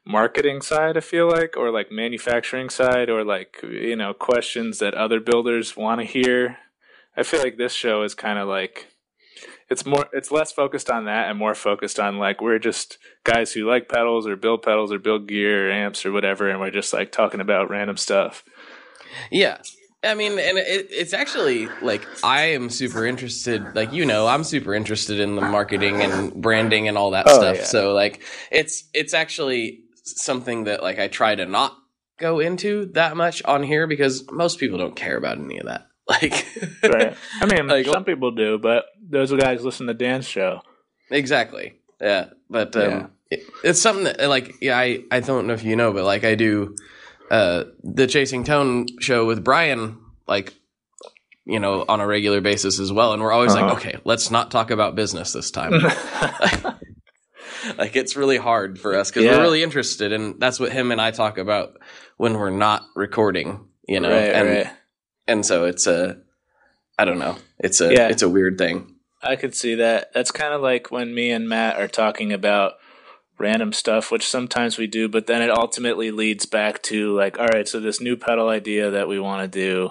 marketing 0.09 0.62
side, 0.62 0.97
I 0.97 1.00
feel 1.00 1.29
like, 1.29 1.57
or 1.57 1.71
like 1.71 1.93
manufacturing 1.93 2.71
side, 2.71 3.09
or 3.11 3.23
like, 3.25 3.59
you 3.62 3.95
know, 3.95 4.15
questions 4.15 4.79
that 4.79 4.95
other 4.95 5.21
builders 5.21 5.77
want 5.77 6.00
to 6.00 6.07
hear. 6.07 6.57
I 7.17 7.23
feel 7.23 7.41
like 7.43 7.59
this 7.59 7.73
show 7.75 8.03
is 8.03 8.15
kind 8.15 8.38
of 8.38 8.49
like 8.49 8.87
it's 9.71 9.85
more 9.85 10.09
it's 10.12 10.31
less 10.31 10.50
focused 10.50 10.88
on 10.88 11.05
that 11.05 11.29
and 11.29 11.38
more 11.38 11.55
focused 11.55 12.00
on 12.00 12.19
like 12.19 12.41
we're 12.41 12.59
just 12.59 12.97
guys 13.25 13.53
who 13.53 13.69
like 13.69 13.88
pedals 13.88 14.27
or 14.27 14.35
build 14.37 14.62
pedals 14.62 14.91
or 14.93 14.99
build 14.99 15.27
gear 15.29 15.69
or 15.69 15.73
amps 15.73 16.07
or 16.07 16.12
whatever 16.12 16.49
and 16.49 16.59
we're 16.61 16.71
just 16.71 16.93
like 16.93 17.12
talking 17.12 17.41
about 17.41 17.69
random 17.71 17.97
stuff 17.97 18.45
Yeah. 19.31 19.59
I 20.05 20.15
mean, 20.15 20.33
and 20.38 20.59
it, 20.59 20.87
it's 20.91 21.12
actually 21.12 21.69
like 21.83 22.07
I 22.23 22.43
am 22.53 22.71
super 22.71 23.05
interested. 23.05 23.75
Like 23.75 23.93
you 23.93 24.07
know, 24.07 24.29
I'm 24.29 24.45
super 24.45 24.73
interested 24.73 25.19
in 25.19 25.35
the 25.35 25.43
marketing 25.43 26.00
and 26.03 26.33
branding 26.35 26.87
and 26.87 26.97
all 26.97 27.11
that 27.11 27.27
Oh, 27.29 27.35
stuff. 27.41 27.57
yeah. 27.57 27.65
So 27.65 27.95
like, 27.95 28.23
it's 28.53 28.85
it's 28.95 29.12
actually 29.12 29.81
something 30.17 30.65
that 30.65 30.83
like 30.83 30.99
I 30.99 31.09
try 31.09 31.35
to 31.35 31.47
not 31.47 31.77
go 32.19 32.41
into 32.41 32.87
that 32.95 33.17
much 33.17 33.43
on 33.45 33.62
here 33.62 33.87
because 33.87 34.25
most 34.31 34.59
people 34.59 34.79
don't 34.79 34.97
care 34.97 35.17
about 35.17 35.38
any 35.38 35.59
of 35.59 35.67
that. 35.67 35.87
Like, 36.09 36.47
right 36.83 37.15
i 37.43 37.45
mean 37.45 37.67
Like- 37.75 37.85
some 37.85 38.03
people 38.05 38.31
do 38.31 38.59
but 38.59 38.87
those 39.11 39.31
guys 39.31 39.62
listen 39.62 39.87
to 39.88 39.95
dan's 39.95 40.27
show 40.27 40.62
exactly. 41.11 41.75
Yeah, 42.00 42.31
but 42.49 42.75
um, 42.77 42.83
Yeah. 42.83 43.07
It, 43.31 43.41
it's 43.62 43.81
something 43.83 44.05
that 44.05 44.27
like 44.29 44.55
yeah, 44.62 44.79
I 44.79 45.00
I 45.11 45.21
don't 45.21 45.47
know 45.47 45.53
if 45.53 45.62
you 45.65 45.77
know, 45.77 45.93
but 45.93 46.05
like 46.05 46.25
I 46.25 46.35
do 46.35 46.75
uh 47.31 47.65
the 47.83 48.07
Chasing 48.07 48.43
Tone 48.45 48.87
show 49.00 49.27
with 49.27 49.45
Brian 49.45 49.99
like 50.27 50.55
you 51.45 51.61
know 51.61 51.85
on 51.87 52.00
a 52.00 52.07
regular 52.07 52.41
basis 52.41 52.79
as 52.81 52.91
well 52.91 53.12
and 53.12 53.21
we're 53.23 53.33
always 53.33 53.55
Uh-huh. 53.55 53.67
like 53.67 53.77
okay 53.77 53.99
let's 54.05 54.31
not 54.31 54.50
talk 54.50 54.71
about 54.71 54.95
business 54.95 55.33
this 55.35 55.50
time 55.50 55.73
like 57.79 57.97
it's 57.97 58.17
really 58.17 58.37
hard 58.37 58.79
for 58.79 58.97
us 58.97 59.11
because 59.11 59.25
Yeah. 59.25 59.37
we're 59.37 59.43
really 59.43 59.62
interested 59.62 60.12
and 60.12 60.41
that's 60.41 60.59
what 60.61 60.73
him 60.73 60.93
and 60.93 61.00
i 61.00 61.11
talk 61.11 61.38
about 61.38 61.79
when 62.17 62.35
we're 62.35 62.50
not 62.50 62.85
recording 62.95 63.67
you 63.87 64.00
know 64.00 64.11
right, 64.11 64.33
and 64.35 64.49
right. 64.49 64.71
and 65.27 65.45
so 65.47 65.65
it's 65.65 65.87
a 65.87 66.19
i 66.99 67.05
don't 67.05 67.19
know 67.19 67.37
it's 67.59 67.81
a 67.81 67.93
Yeah. 67.93 68.09
it's 68.09 68.23
a 68.23 68.29
weird 68.29 68.59
thing 68.59 68.95
I 69.21 69.35
could 69.35 69.53
see 69.55 69.75
that. 69.75 70.12
That's 70.12 70.31
kind 70.31 70.55
of 70.55 70.61
like 70.61 70.93
when 70.93 71.12
me 71.12 71.33
and 71.33 71.49
Matt 71.49 71.77
are 71.77 71.88
talking 71.88 72.33
about 72.33 72.75
random 73.37 73.73
stuff, 73.73 74.12
which 74.12 74.29
sometimes 74.29 74.79
we 74.79 74.87
do, 74.87 75.09
but 75.09 75.27
then 75.27 75.43
it 75.43 75.50
ultimately 75.50 76.12
leads 76.12 76.47
back 76.47 76.83
to 76.85 77.17
like, 77.17 77.37
all 77.37 77.49
right, 77.49 77.67
so 77.67 77.81
this 77.81 78.00
new 78.00 78.17
pedal 78.17 78.49
idea 78.49 78.91
that 78.93 79.09
we 79.09 79.19
want 79.19 79.43
to 79.43 79.59
do. 79.59 79.91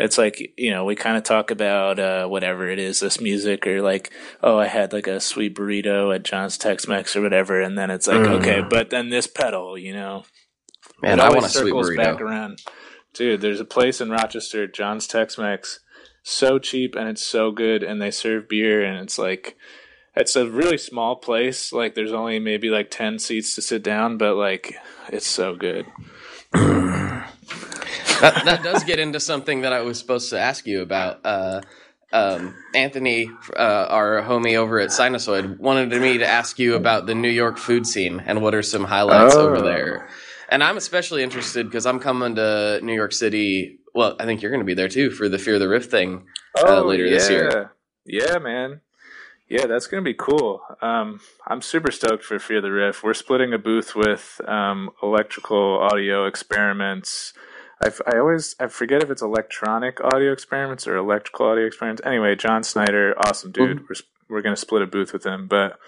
It's 0.00 0.16
like, 0.16 0.52
you 0.56 0.70
know, 0.70 0.84
we 0.84 0.94
kind 0.94 1.16
of 1.16 1.24
talk 1.24 1.50
about 1.50 1.98
uh, 1.98 2.26
whatever 2.28 2.68
it 2.70 2.78
is, 2.78 3.00
this 3.00 3.20
music, 3.20 3.66
or 3.66 3.82
like, 3.82 4.12
oh, 4.42 4.56
I 4.56 4.68
had 4.68 4.92
like 4.92 5.08
a 5.08 5.18
sweet 5.18 5.56
burrito 5.56 6.14
at 6.14 6.22
John's 6.22 6.56
Tex 6.56 6.86
Mex 6.86 7.16
or 7.16 7.20
whatever. 7.20 7.60
And 7.60 7.76
then 7.76 7.90
it's 7.90 8.06
like, 8.06 8.18
Mm. 8.20 8.40
okay, 8.40 8.60
but 8.62 8.90
then 8.90 9.10
this 9.10 9.26
pedal, 9.26 9.76
you 9.76 9.92
know, 9.92 10.22
man 11.02 11.18
i 11.20 11.28
want 11.28 11.44
a 11.44 11.48
sweet 11.48 11.66
circles 11.66 11.90
back 11.96 12.16
burrito 12.16 12.20
around. 12.20 12.62
Dude, 13.12 13.40
there's 13.40 13.58
a 13.60 13.64
place 13.64 14.00
in 14.00 14.08
Rochester, 14.10 14.68
John's 14.68 15.08
Tex 15.08 15.36
Mex, 15.36 15.80
so 16.22 16.58
cheap 16.60 16.94
and 16.94 17.08
it's 17.08 17.22
so 17.26 17.50
good, 17.50 17.82
and 17.82 18.00
they 18.00 18.12
serve 18.12 18.48
beer, 18.48 18.84
and 18.84 19.00
it's 19.02 19.18
like, 19.18 19.56
it's 20.14 20.36
a 20.36 20.48
really 20.48 20.78
small 20.78 21.16
place. 21.16 21.72
Like, 21.72 21.94
there's 21.94 22.12
only 22.12 22.38
maybe 22.38 22.68
like 22.70 22.90
ten 22.90 23.18
seats 23.18 23.56
to 23.56 23.62
sit 23.62 23.82
down, 23.82 24.16
but 24.16 24.36
like, 24.36 24.76
it's 25.08 25.26
so 25.26 25.56
good. 25.56 25.86
that, 28.20 28.42
that 28.44 28.62
does 28.62 28.84
get 28.84 28.98
into 28.98 29.20
something 29.20 29.62
that 29.62 29.72
i 29.72 29.80
was 29.80 29.98
supposed 29.98 30.30
to 30.30 30.38
ask 30.38 30.66
you 30.66 30.82
about 30.82 31.20
uh 31.24 31.60
um, 32.10 32.54
Anthony, 32.74 33.28
uh, 33.54 33.86
our 33.90 34.22
homie 34.22 34.56
over 34.56 34.80
at 34.80 34.88
Sinusoid, 34.88 35.58
wanted 35.58 35.90
me 36.00 36.16
to 36.16 36.26
ask 36.26 36.58
you 36.58 36.74
about 36.74 37.04
the 37.04 37.14
New 37.14 37.28
York 37.28 37.58
food 37.58 37.86
scene 37.86 38.22
and 38.24 38.40
what 38.40 38.54
are 38.54 38.62
some 38.62 38.84
highlights 38.84 39.34
Oh. 39.36 39.46
over 39.46 39.60
there. 39.60 40.08
And 40.48 40.64
I'm 40.64 40.78
especially 40.78 41.22
interested 41.22 41.66
because 41.66 41.84
I'm 41.84 42.00
coming 42.00 42.34
to 42.36 42.80
New 42.82 42.94
York 42.94 43.12
City. 43.12 43.80
Well, 43.94 44.16
I 44.18 44.24
think 44.24 44.40
you're 44.40 44.50
going 44.50 44.62
to 44.62 44.64
be 44.64 44.72
there 44.72 44.88
too 44.88 45.10
for 45.10 45.28
the 45.28 45.38
Fear 45.38 45.58
the 45.58 45.68
Riff 45.68 45.90
thing 45.90 46.24
uh, 46.58 46.80
later 46.82 47.10
this 47.10 47.28
year. 47.28 47.50
Oh, 47.54 47.70
Yeah, 48.06 48.38
man. 48.38 48.80
Yeah, 49.50 49.66
that's 49.66 49.86
gonna 49.86 50.02
be 50.02 50.14
cool. 50.14 50.62
Um, 50.80 51.20
I'm 51.46 51.60
super 51.62 51.90
stoked 51.90 52.22
for 52.24 52.38
Fear 52.38 52.60
the 52.62 52.70
Riff. 52.72 53.02
We're 53.02 53.12
splitting 53.14 53.52
a 53.52 53.58
booth 53.58 53.94
with 53.94 54.40
um, 54.46 54.90
Electrical 55.02 55.78
Audio 55.78 56.24
Experiments. 56.26 57.32
I, 57.82 58.18
always 58.18 58.54
I 58.58 58.66
forget 58.66 59.02
if 59.02 59.10
it's 59.10 59.22
Electronic 59.22 60.00
Audio 60.02 60.32
Experiments 60.32 60.86
or 60.86 60.96
Electrical 60.96 61.46
Audio 61.46 61.66
Experiments. 61.66 62.02
Anyway, 62.04 62.34
John 62.34 62.62
Snyder, 62.62 63.14
awesome 63.18 63.52
dude. 63.52 63.80
We're 63.82 63.94
s- 63.94 64.02
we're 64.28 64.42
gonna 64.42 64.56
split 64.56 64.82
a 64.82 64.86
booth 64.86 65.12
with 65.12 65.24
him. 65.24 65.46
But 65.48 65.78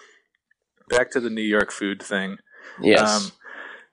back 0.89 1.11
to 1.13 1.21
the 1.21 1.31
New 1.31 1.43
York 1.43 1.71
food 1.73 2.03
thing. 2.03 2.39
Yes. 2.81 3.27
Um, 3.27 3.33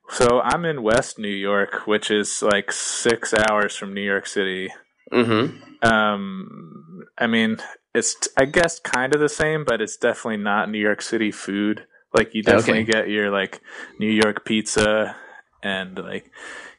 so 0.10 0.42
I'm 0.42 0.64
in 0.66 0.84
West 0.84 1.18
New 1.20 1.28
York, 1.28 1.86
which 1.88 2.10
is 2.12 2.42
like 2.42 2.72
six 2.72 3.34
hours 3.34 3.76
from 3.76 3.94
New 3.94 4.02
York 4.06 4.26
City. 4.28 4.70
mm-hmm. 5.12 5.88
Um, 5.88 7.04
I 7.18 7.28
mean, 7.28 7.58
it's 7.94 8.16
t- 8.16 8.30
I 8.38 8.46
guess 8.46 8.80
kind 8.80 9.14
of 9.14 9.20
the 9.22 9.30
same, 9.30 9.64
but 9.66 9.82
it's 9.82 9.98
definitely 9.98 10.38
not 10.44 10.70
New 10.70 10.80
York 10.80 11.02
City 11.02 11.32
food. 11.32 11.86
Like 12.14 12.34
you 12.34 12.42
definitely 12.44 12.84
Okay. 12.84 12.92
get 12.92 13.10
your 13.10 13.30
like 13.32 13.60
New 14.00 14.10
York 14.10 14.46
pizza 14.46 15.16
and 15.62 15.98
like 16.00 16.32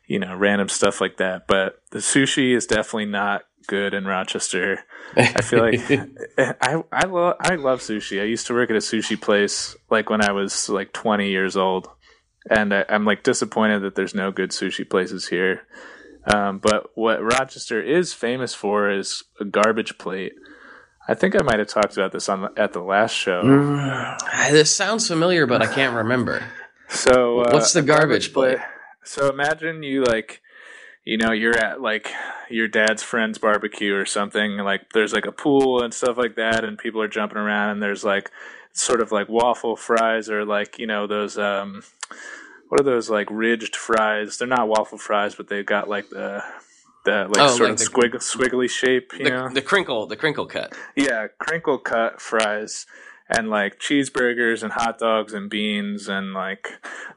you 0.09 0.19
know 0.19 0.35
random 0.35 0.69
stuff 0.69 1.01
like 1.01 1.19
that. 1.19 1.47
But 1.47 1.81
the 1.91 1.99
sushi 1.99 2.57
is 2.57 2.67
definitely 2.67 3.07
not 3.07 3.43
good 3.69 3.95
in 3.95 4.07
Rochester. 4.07 4.81
I 5.17 5.43
feel 5.43 5.61
like 5.61 5.81
I 6.39 6.83
I 6.91 7.07
love 7.07 7.37
I 7.39 7.55
love 7.55 7.81
sushi. 7.81 8.21
I 8.21 8.25
used 8.25 8.49
to 8.49 8.55
work 8.55 8.71
at 8.71 8.77
a 8.77 8.81
sushi 8.81 9.21
place 9.21 9.77
like 9.91 10.11
when 10.11 10.23
I 10.23 10.33
was 10.33 10.69
like 10.69 10.93
20 10.93 11.31
years 11.31 11.57
old, 11.57 11.89
and 12.51 12.75
I, 12.75 12.85
I'm 12.89 13.05
like 13.05 13.23
disappointed 13.23 13.81
that 13.81 13.95
there's 13.95 14.15
no 14.15 14.33
good 14.33 14.51
sushi 14.51 14.89
places 14.89 15.29
here. 15.29 15.63
Um, 16.35 16.59
but 16.59 16.91
what 16.95 17.23
Rochester 17.23 17.81
is 17.81 18.13
famous 18.13 18.53
for 18.55 18.91
is 18.91 19.23
a 19.41 19.45
garbage 19.45 19.99
plate. 19.99 20.33
I 21.07 21.15
think 21.15 21.35
I 21.35 21.43
might 21.43 21.59
have 21.59 21.69
talked 21.69 21.97
about 21.97 22.13
this 22.13 22.29
on 22.29 22.49
at 22.57 22.73
the 22.73 22.83
last 22.83 23.13
show. 23.13 23.43
Mm. 23.43 24.51
this 24.51 24.75
sounds 24.75 25.07
familiar, 25.07 25.47
but 25.47 25.63
I 25.63 25.73
can't 25.73 25.95
remember. 25.95 26.45
So 26.89 27.41
uh, 27.41 27.51
What's 27.53 27.73
the 27.73 27.81
a 27.81 27.83
garbage 27.83 28.33
plate? 28.33 28.59
So 29.09 29.29
imagine 29.31 29.83
you 29.83 30.05
like, 30.05 30.43
you 31.05 31.17
know, 31.17 31.33
you're 31.33 31.57
at 31.57 31.81
like 31.81 32.11
your 32.51 32.69
dad's 32.69 33.03
friend's 33.03 33.39
barbecue 33.39 33.95
or 33.97 34.05
something. 34.05 34.59
Like 34.59 34.91
there's 34.93 35.13
like 35.15 35.25
a 35.27 35.33
pool 35.33 35.83
and 35.83 35.95
stuff 35.95 36.19
like 36.19 36.37
that, 36.37 36.65
and 36.65 36.79
people 36.79 37.01
are 37.01 37.09
jumping 37.09 37.39
around, 37.39 37.71
and 37.71 37.83
there's 37.83 38.05
like 38.05 38.31
sort 38.73 39.01
of 39.01 39.11
like 39.11 39.29
waffle 39.29 39.77
fries 39.77 40.29
or 40.29 40.45
like 40.45 40.79
you 40.79 40.87
know 40.87 41.07
those 41.07 41.39
um, 41.39 41.83
what 42.69 42.81
are 42.81 42.85
those 42.85 43.09
like 43.09 43.29
ridged 43.31 43.75
fries? 43.77 44.37
They're 44.37 44.47
not 44.49 44.69
waffle 44.69 44.99
fries, 44.99 45.35
but 45.35 45.49
they've 45.49 45.65
got 45.65 45.89
like 45.89 46.11
the 46.11 46.43
the 47.07 47.27
like 47.29 47.39
Oh, 47.39 47.57
sort 47.57 47.71
like 47.71 47.73
of 47.73 47.79
the- 47.79 47.85
squig- 47.87 48.15
squiggly 48.17 48.69
shape. 48.69 49.13
You 49.19 49.25
The, 49.25 49.31
know, 49.31 49.49
the 49.49 49.63
crinkle, 49.63 50.07
the 50.07 50.17
crinkle 50.17 50.45
cut. 50.47 50.75
yeah, 50.95 51.29
crinkle 51.39 51.79
cut 51.79 52.21
fries 52.21 52.85
and 53.31 53.49
like 53.49 53.79
cheeseburgers 53.79 54.63
and 54.63 54.73
hot 54.73 54.99
dogs 54.99 55.33
and 55.33 55.49
beans 55.49 56.09
and 56.09 56.35
like 56.35 56.69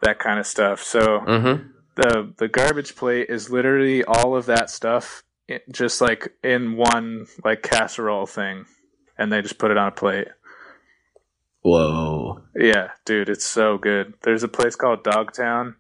that 0.02 0.20
kind 0.20 0.40
of 0.40 0.48
stuff. 0.48 0.82
So 0.84 1.20
Mm-hmm. 1.20 1.68
The 1.96 2.34
the 2.38 2.48
garbage 2.48 2.96
plate 2.96 3.30
is 3.30 3.50
literally 3.50 4.04
all 4.04 4.36
of 4.36 4.46
that 4.46 4.70
stuff 4.70 5.24
just 5.72 6.02
like 6.02 6.34
in 6.44 6.78
one 6.78 7.28
like 7.44 7.62
casserole 7.62 8.26
thing 8.26 8.66
and 9.18 9.32
they 9.32 9.42
just 9.42 9.58
put 9.58 9.72
it 9.72 9.78
on 9.78 9.90
a 9.90 9.92
plate. 9.92 10.28
Whoa. 11.62 12.42
Yeah, 12.56 12.90
dude, 13.06 13.30
it's 13.30 13.46
so 13.46 13.78
good. 13.78 14.16
There's 14.24 14.44
a 14.44 14.48
place 14.48 14.76
called 14.76 15.04
Dogtown 15.04 15.76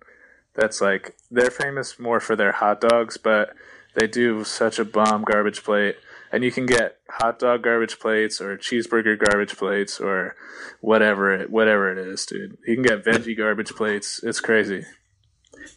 that's 0.53 0.81
like 0.81 1.15
they're 1.31 1.49
famous 1.49 1.97
more 1.97 2.19
for 2.19 2.35
their 2.35 2.51
hot 2.51 2.81
dogs, 2.81 3.17
but 3.17 3.53
they 3.95 4.07
do 4.07 4.43
such 4.43 4.79
a 4.79 4.85
bomb 4.85 5.23
garbage 5.23 5.63
plate. 5.63 5.95
And 6.33 6.45
you 6.45 6.51
can 6.51 6.65
get 6.65 6.97
hot 7.09 7.39
dog 7.39 7.63
garbage 7.63 7.99
plates 7.99 8.39
or 8.39 8.57
cheeseburger 8.57 9.19
garbage 9.19 9.57
plates 9.57 9.99
or 9.99 10.35
whatever 10.79 11.33
it 11.33 11.49
whatever 11.49 11.91
it 11.91 11.97
is, 11.97 12.25
dude. 12.25 12.57
You 12.65 12.75
can 12.75 12.83
get 12.83 13.03
veggie 13.03 13.37
garbage 13.37 13.71
plates. 13.71 14.21
It's 14.23 14.39
crazy. 14.39 14.85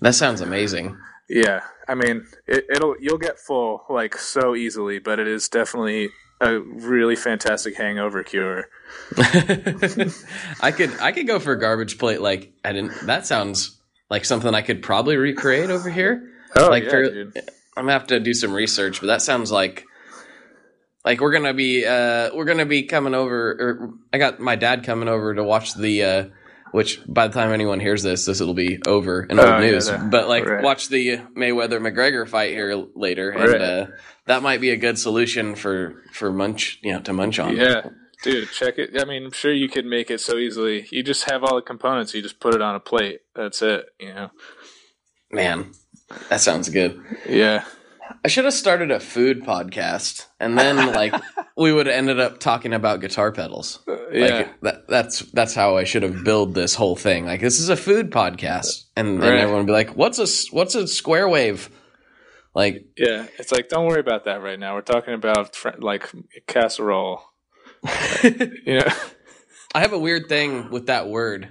That 0.01 0.15
sounds 0.15 0.41
amazing. 0.41 0.97
Yeah, 1.29 1.61
I 1.89 1.95
mean, 1.95 2.27
it, 2.47 2.65
it'll 2.75 2.97
you'll 3.01 3.19
get 3.19 3.39
full 3.39 3.85
like 3.89 4.17
so 4.17 4.55
easily, 4.55 4.99
but 4.99 5.19
it 5.19 5.27
is 5.29 5.49
definitely 5.49 6.11
a 6.41 6.59
really 6.59 7.17
fantastic 7.17 7.77
hangover 7.77 8.23
cure. 8.23 8.69
I 10.61 10.73
could 10.77 10.91
I 11.01 11.13
could 11.13 11.27
go 11.27 11.39
for 11.39 11.53
a 11.53 11.59
garbage 11.61 11.99
plate 11.99 12.21
like 12.21 12.53
I 12.65 12.73
didn't 12.73 12.93
that 13.07 13.27
sounds 13.27 13.81
like 14.11 14.25
something 14.25 14.55
I 14.55 14.63
could 14.63 14.83
probably 14.83 15.17
recreate 15.17 15.71
over 15.71 15.89
here. 15.91 16.31
Oh 16.57 16.69
Like 16.69 16.85
yeah, 16.85 16.91
for- 16.91 17.11
dude. 17.11 17.37
I'm 17.77 17.85
gonna 17.85 17.93
have 17.93 18.07
to 18.09 18.21
do 18.21 18.35
some 18.35 18.53
research, 18.53 19.01
but 19.01 19.09
that 19.09 19.23
sounds 19.23 19.51
like 19.51 19.85
like 21.05 21.21
we're 21.21 21.33
gonna 21.33 21.55
be 21.55 21.85
uh 21.87 22.31
we're 22.35 22.45
gonna 22.45 22.67
be 22.67 22.85
coming 22.85 23.15
over 23.15 23.51
or 23.53 23.91
I 24.13 24.19
got 24.19 24.41
my 24.41 24.57
dad 24.57 24.85
coming 24.85 25.09
over 25.09 25.35
to 25.35 25.43
watch 25.43 25.75
the 25.75 26.03
uh 26.05 26.25
which 26.75 27.01
by 27.07 27.29
the 27.29 27.35
time 27.35 27.53
anyone 27.53 27.79
hears 27.79 28.03
this, 28.03 28.27
this 28.27 28.41
will 28.41 28.53
be 28.53 28.81
over 28.85 29.21
and 29.31 29.39
old 29.39 29.49
Oh, 29.49 29.59
yeah, 29.61 29.71
news. 29.71 29.87
that- 29.87 30.11
but 30.11 30.27
like 30.29 30.45
right. 30.45 30.61
watch 30.65 30.89
the 30.89 31.19
Mayweather 31.37 31.79
McGregor 31.81 32.29
fight 32.29 32.51
here 32.51 32.75
later, 32.97 33.31
and 33.31 33.53
Right. 33.53 33.61
uh, 33.61 33.87
that 34.27 34.43
might 34.43 34.61
be 34.61 34.71
a 34.71 34.77
good 34.77 34.99
solution 34.99 35.55
for 35.55 36.03
for 36.13 36.33
munch, 36.33 36.81
you 36.83 36.93
know, 36.93 37.01
to 37.03 37.13
munch 37.13 37.39
on. 37.39 37.57
Yeah, 37.57 37.91
Dude, 38.25 38.51
check 38.51 38.79
it. 38.79 38.91
I 39.01 39.05
mean, 39.05 39.27
I'm 39.27 39.31
sure 39.33 39.53
you 39.53 39.69
could 39.69 39.87
make 39.87 40.11
it 40.11 40.21
so 40.21 40.37
easily. 40.37 40.87
You 40.91 41.03
just 41.05 41.31
have 41.31 41.45
all 41.45 41.55
the 41.57 41.63
components. 41.63 42.13
You 42.15 42.23
just 42.23 42.41
put 42.41 42.55
it 42.55 42.63
on 42.63 42.75
a 42.75 42.81
plate. 42.81 43.21
That's 43.37 43.63
it. 43.63 43.87
You 44.01 44.15
know. 44.15 44.31
Man, 45.31 45.73
that 46.31 46.41
sounds 46.41 46.69
good. 46.71 47.01
Yeah. 47.29 47.65
I 48.25 48.29
should 48.29 48.45
have 48.45 48.55
started 48.55 48.91
a 48.91 49.01
food 49.01 49.45
podcast, 49.45 50.27
and 50.41 50.59
then 50.59 50.77
like 50.93 51.15
we 51.57 51.73
would 51.73 51.87
have 51.87 51.95
ended 51.97 52.21
up 52.21 52.39
talking 52.39 52.73
about 52.73 53.01
guitar 53.01 53.33
pedals. 53.33 53.81
Yeah. 54.13 54.27
Like 54.27 54.61
that, 54.63 54.89
that's 54.89 55.21
that's 55.33 55.55
how 55.55 55.77
I 55.77 55.85
should 55.85 56.03
have 56.03 56.25
built 56.25 56.55
this 56.55 56.75
whole 56.75 56.97
thing. 56.97 57.27
Like 57.27 57.41
this 57.41 57.61
is 57.61 57.69
a 57.69 57.77
food 57.77 58.11
podcast, 58.11 58.85
and 58.97 59.23
then 59.23 59.31
Right. 59.33 59.41
everyone 59.41 59.61
would 59.63 59.67
be 59.67 59.73
like, 59.73 59.91
"What's 59.97 60.19
a 60.19 60.55
what's 60.55 60.75
a 60.75 60.87
square 60.87 61.29
wave?" 61.29 61.71
Like 62.55 62.87
yeah. 62.97 63.27
It's 63.39 63.51
like 63.53 63.69
don't 63.69 63.87
worry 63.87 64.01
about 64.01 64.25
that 64.25 64.43
right 64.43 64.59
now. 64.59 64.75
We're 64.75 64.83
talking 64.83 65.15
about 65.15 65.55
fr- 65.57 65.71
like 65.79 66.11
casserole. 66.47 67.23
You 68.23 68.79
know. 68.81 68.87
I 69.75 69.81
have 69.81 69.93
a 69.93 69.99
weird 69.99 70.29
thing 70.29 70.71
with 70.71 70.87
that 70.87 71.09
word, 71.09 71.49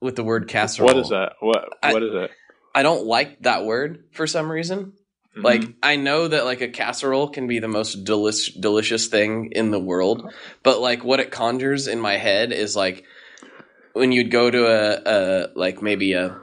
with 0.00 0.14
the 0.16 0.22
word 0.24 0.46
casserole. 0.48 0.88
What 0.88 0.98
is 0.98 1.08
that? 1.08 1.32
What 1.40 1.68
I- 1.82 1.92
What 1.92 2.02
is 2.02 2.14
it? 2.14 2.30
I 2.74 2.82
don't 2.82 3.06
like 3.06 3.40
that 3.42 3.64
word 3.64 4.04
for 4.12 4.26
some 4.26 4.52
reason. 4.52 4.92
Mhm. 5.36 5.44
Like 5.44 5.62
I 5.82 5.96
know 5.96 6.28
that 6.28 6.44
like 6.44 6.60
a 6.62 6.68
casserole 6.68 7.28
can 7.28 7.46
be 7.46 7.58
the 7.58 7.68
most 7.68 8.04
delish- 8.04 8.58
delicious 8.60 9.06
thing 9.08 9.50
in 9.52 9.70
the 9.70 9.78
world, 9.80 10.32
but 10.62 10.80
like 10.80 11.04
what 11.04 11.20
it 11.20 11.30
conjures 11.30 11.86
in 11.88 12.00
my 12.00 12.16
head 12.16 12.52
is 12.52 12.74
like 12.74 13.04
when 13.92 14.12
you'd 14.12 14.30
go 14.30 14.50
to 14.50 14.66
a, 14.66 15.02
a 15.04 15.48
like 15.54 15.82
maybe 15.82 16.12
a 16.14 16.38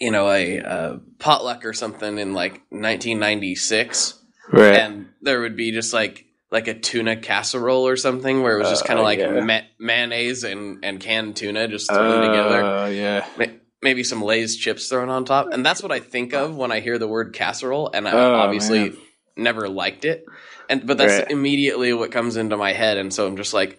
you 0.00 0.10
know 0.10 0.28
a, 0.30 0.58
a 0.58 1.00
potluck 1.18 1.64
or 1.64 1.72
something 1.72 2.18
in 2.18 2.32
like 2.34 2.62
1996 2.70 4.14
right. 4.52 4.76
and 4.76 5.08
there 5.22 5.40
would 5.40 5.56
be 5.56 5.72
just 5.72 5.92
like 5.92 6.24
like 6.50 6.68
a 6.68 6.74
tuna 6.74 7.16
casserole 7.16 7.86
or 7.86 7.96
something 7.96 8.42
where 8.42 8.56
it 8.56 8.60
was 8.60 8.70
just 8.70 8.84
Uh, 8.84 8.86
kind 8.86 8.98
of 8.98 9.04
like 9.04 9.18
yeah. 9.18 9.40
ma- 9.40 9.66
mayonnaise 9.78 10.44
and 10.44 10.84
and 10.84 11.00
canned 11.00 11.36
tuna 11.36 11.68
just 11.68 11.90
thrown 11.90 12.28
together 12.28 12.62
Oh 12.62 12.86
yeah. 12.86 13.26
Ma- 13.84 13.88
maybe 13.88 14.02
some 14.04 14.22
Lay's 14.22 14.56
chips 14.56 14.88
thrown 14.88 15.08
on 15.10 15.24
top, 15.24 15.48
and 15.52 15.64
that's 15.64 15.82
what 15.82 15.92
I 15.92 16.00
think 16.00 16.32
of 16.32 16.56
when 16.56 16.72
I 16.72 16.80
hear 16.80 16.98
the 16.98 17.06
word 17.08 17.32
casserole. 17.34 17.90
And 17.92 18.08
I 18.08 18.12
Oh, 18.12 18.34
obviously 18.34 18.78
man. 18.90 18.96
never 19.36 19.68
liked 19.68 20.04
it, 20.04 20.24
and 20.68 20.86
but 20.86 20.98
that's 20.98 21.18
Right. 21.20 21.30
immediately 21.30 21.92
what 21.92 22.10
comes 22.10 22.36
into 22.36 22.56
my 22.56 22.72
head, 22.72 22.96
and 22.96 23.12
so 23.12 23.26
I'm 23.26 23.36
just 23.36 23.52
like, 23.54 23.76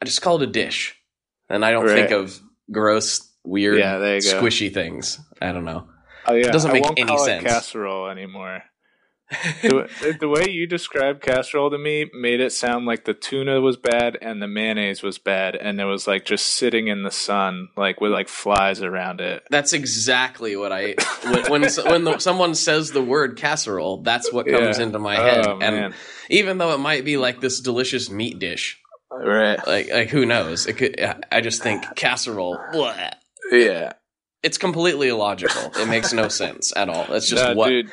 I 0.00 0.04
just 0.04 0.22
call 0.22 0.36
it 0.36 0.48
a 0.48 0.52
dish, 0.52 0.94
and 1.48 1.64
I 1.64 1.72
don't 1.72 1.86
think 1.88 2.10
of 2.12 2.38
gross, 2.70 3.28
weird, 3.44 3.78
Yeah, 3.78 3.98
there 3.98 4.16
you 4.16 4.22
go. 4.22 4.40
squishy 4.42 4.72
things. 4.72 5.18
I 5.42 5.52
don't 5.52 5.64
know. 5.64 5.88
Oh 6.26 6.34
yeah. 6.34 6.48
It 6.48 6.52
doesn't 6.52 6.70
I 6.70 6.74
make 6.74 6.84
won't 6.84 6.98
any 6.98 7.08
call 7.08 7.24
sense. 7.24 7.44
It 7.44 7.48
casserole 7.48 8.08
anymore. 8.08 8.62
The, 9.62 10.16
the 10.20 10.28
way 10.28 10.48
you 10.48 10.66
described 10.66 11.20
casserole 11.22 11.70
to 11.70 11.78
me 11.78 12.10
made 12.14 12.40
it 12.40 12.52
sound 12.52 12.86
like 12.86 13.04
the 13.04 13.14
tuna 13.14 13.60
was 13.60 13.76
bad 13.76 14.16
and 14.22 14.40
the 14.40 14.48
mayonnaise 14.48 15.02
was 15.02 15.18
bad, 15.18 15.54
and 15.56 15.80
it 15.80 15.84
was 15.84 16.06
like 16.06 16.24
just 16.24 16.46
sitting 16.46 16.88
in 16.88 17.02
the 17.02 17.10
sun, 17.10 17.68
like 17.76 18.00
with 18.00 18.12
like 18.12 18.28
flies 18.28 18.82
around 18.82 19.20
it. 19.20 19.42
That's 19.50 19.72
exactly 19.72 20.56
what 20.56 20.72
I 20.72 20.94
when 21.24 21.62
when, 21.62 21.70
when 21.84 22.04
the, 22.04 22.18
someone 22.18 22.54
says 22.54 22.90
the 22.90 23.02
word 23.02 23.36
casserole, 23.36 24.02
that's 24.02 24.32
what 24.32 24.46
comes 24.46 24.78
Yeah. 24.78 24.84
into 24.84 24.98
my 24.98 25.16
head. 25.16 25.46
Oh 25.46 25.58
and 25.60 25.76
man, 25.76 25.94
even 26.30 26.58
though 26.58 26.72
it 26.74 26.78
might 26.78 27.04
be 27.04 27.16
like 27.16 27.40
this 27.40 27.60
delicious 27.60 28.10
meat 28.10 28.38
dish, 28.38 28.78
right? 29.10 29.58
like 29.66 29.90
like 29.90 30.08
who 30.08 30.24
knows? 30.24 30.66
It 30.66 30.74
could. 30.78 30.96
I 31.30 31.40
just 31.40 31.62
think 31.62 31.84
casserole. 31.96 32.58
Bleh. 32.72 33.12
Yeah. 33.52 33.92
It's 34.42 34.56
completely 34.56 35.08
illogical. 35.08 35.72
It 35.76 35.88
makes 35.88 36.12
no 36.12 36.28
sense 36.28 36.72
at 36.76 36.88
all. 36.88 37.12
It's 37.12 37.28
just 37.28 37.42
No, 37.42 37.54
what 37.54 37.68
dude. 37.70 37.90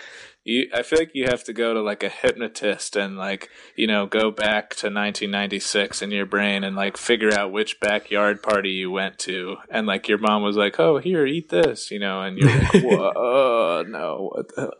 You, 0.48 0.70
I 0.72 0.84
feel 0.84 1.00
like 1.00 1.12
you 1.16 1.26
have 1.26 1.44
to 1.46 1.54
go 1.54 1.74
to 1.74 1.82
like 1.82 2.04
a 2.04 2.10
hypnotist 2.10 2.96
and 2.96 3.18
like 3.18 3.50
you 3.76 3.88
know 3.88 4.06
go 4.06 4.30
back 4.30 4.70
to 4.76 4.86
1996 4.88 6.04
in 6.04 6.12
your 6.12 6.28
brain 6.28 6.64
and 6.64 6.76
like 6.76 6.98
figure 6.98 7.34
out 7.34 7.52
which 7.52 7.80
backyard 7.80 8.44
party 8.44 8.70
you 8.70 8.92
went 8.92 9.18
to 9.20 9.58
and 9.72 9.88
like 9.88 10.08
your 10.08 10.20
mom 10.20 10.44
was 10.44 10.56
like 10.56 10.80
oh 10.80 11.00
here 11.00 11.26
eat 11.26 11.50
this 11.50 11.90
you 11.90 11.98
know 11.98 12.22
and 12.22 12.38
you're 12.38 12.50
like 12.60 12.74
whoa 12.84 13.84
no 13.88 14.30
what 14.36 14.56
the 14.56 14.72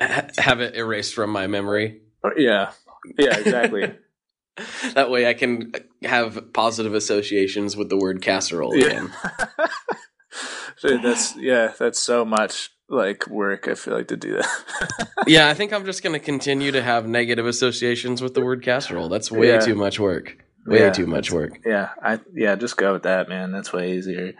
ha- 0.00 0.28
have 0.38 0.60
it 0.62 0.74
erased 0.74 1.14
from 1.14 1.28
my 1.30 1.46
memory. 1.46 2.00
Oh, 2.24 2.30
yeah 2.36 2.72
yeah 3.18 3.36
exactly 3.38 3.92
That 4.94 5.10
way, 5.10 5.26
I 5.26 5.32
can 5.32 5.72
have 6.02 6.52
positive 6.52 6.92
associations 6.94 7.74
with 7.74 7.88
the 7.88 7.96
word 7.96 8.20
casserole 8.20 8.76
Yeah. 8.76 8.86
again. 8.86 9.12
Dude, 10.82 11.02
that's 11.02 11.34
yeah 11.36 11.72
that's 11.78 11.98
so 12.02 12.24
much 12.24 12.70
like 12.92 13.26
work 13.26 13.66
I 13.68 13.74
feel 13.74 13.94
like 13.94 14.08
to 14.08 14.16
do 14.16 14.34
that 14.36 15.08
yeah, 15.26 15.48
I 15.48 15.54
think 15.54 15.72
I'm 15.72 15.84
just 15.84 16.02
going 16.02 16.12
to 16.12 16.24
continue 16.24 16.70
to 16.72 16.82
have 16.82 17.06
negative 17.08 17.46
associations 17.46 18.20
with 18.22 18.34
the 18.34 18.42
word 18.44 18.62
casserole. 18.62 19.08
That's 19.08 19.32
way 19.32 19.48
Yeah. 19.48 19.60
too 19.60 19.74
much 19.74 19.98
work. 19.98 20.36
Way 20.66 20.80
Yeah, 20.80 20.90
too 20.90 21.06
much 21.06 21.32
work. 21.32 21.58
yeah 21.66 21.88
I 22.02 22.20
yeah 22.34 22.54
just 22.54 22.76
go 22.76 22.92
with 22.92 23.02
that 23.04 23.28
man 23.28 23.50
that's 23.50 23.72
way 23.72 23.94
easier 23.96 24.34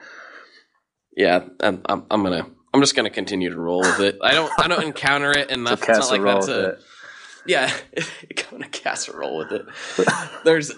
Yeah, 1.17 1.47
I'm, 1.61 1.83
I'm, 1.89 2.05
I'm 2.11 2.23
gonna. 2.23 2.47
I'm 2.75 2.81
just 2.81 2.95
gonna 2.97 3.11
continue 3.11 3.51
to 3.51 3.59
roll 3.59 3.81
with 3.81 4.01
it. 4.01 4.19
I 4.23 4.33
don't. 4.33 4.51
I 4.59 4.67
don't 4.69 4.83
encounter 4.85 5.31
it 5.33 5.51
enough. 5.59 5.81
It's 5.81 5.89
It's 5.99 6.11
not 6.11 6.21
like 6.21 6.23
that's 6.37 6.49
a. 6.49 6.65
it. 6.71 6.81
Yeah, 7.45 7.71
go 8.37 8.57
in 8.57 8.63
a 8.63 8.69
casserole 8.69 9.37
with 9.39 9.53
it. 9.53 9.67
There's. 10.45 10.71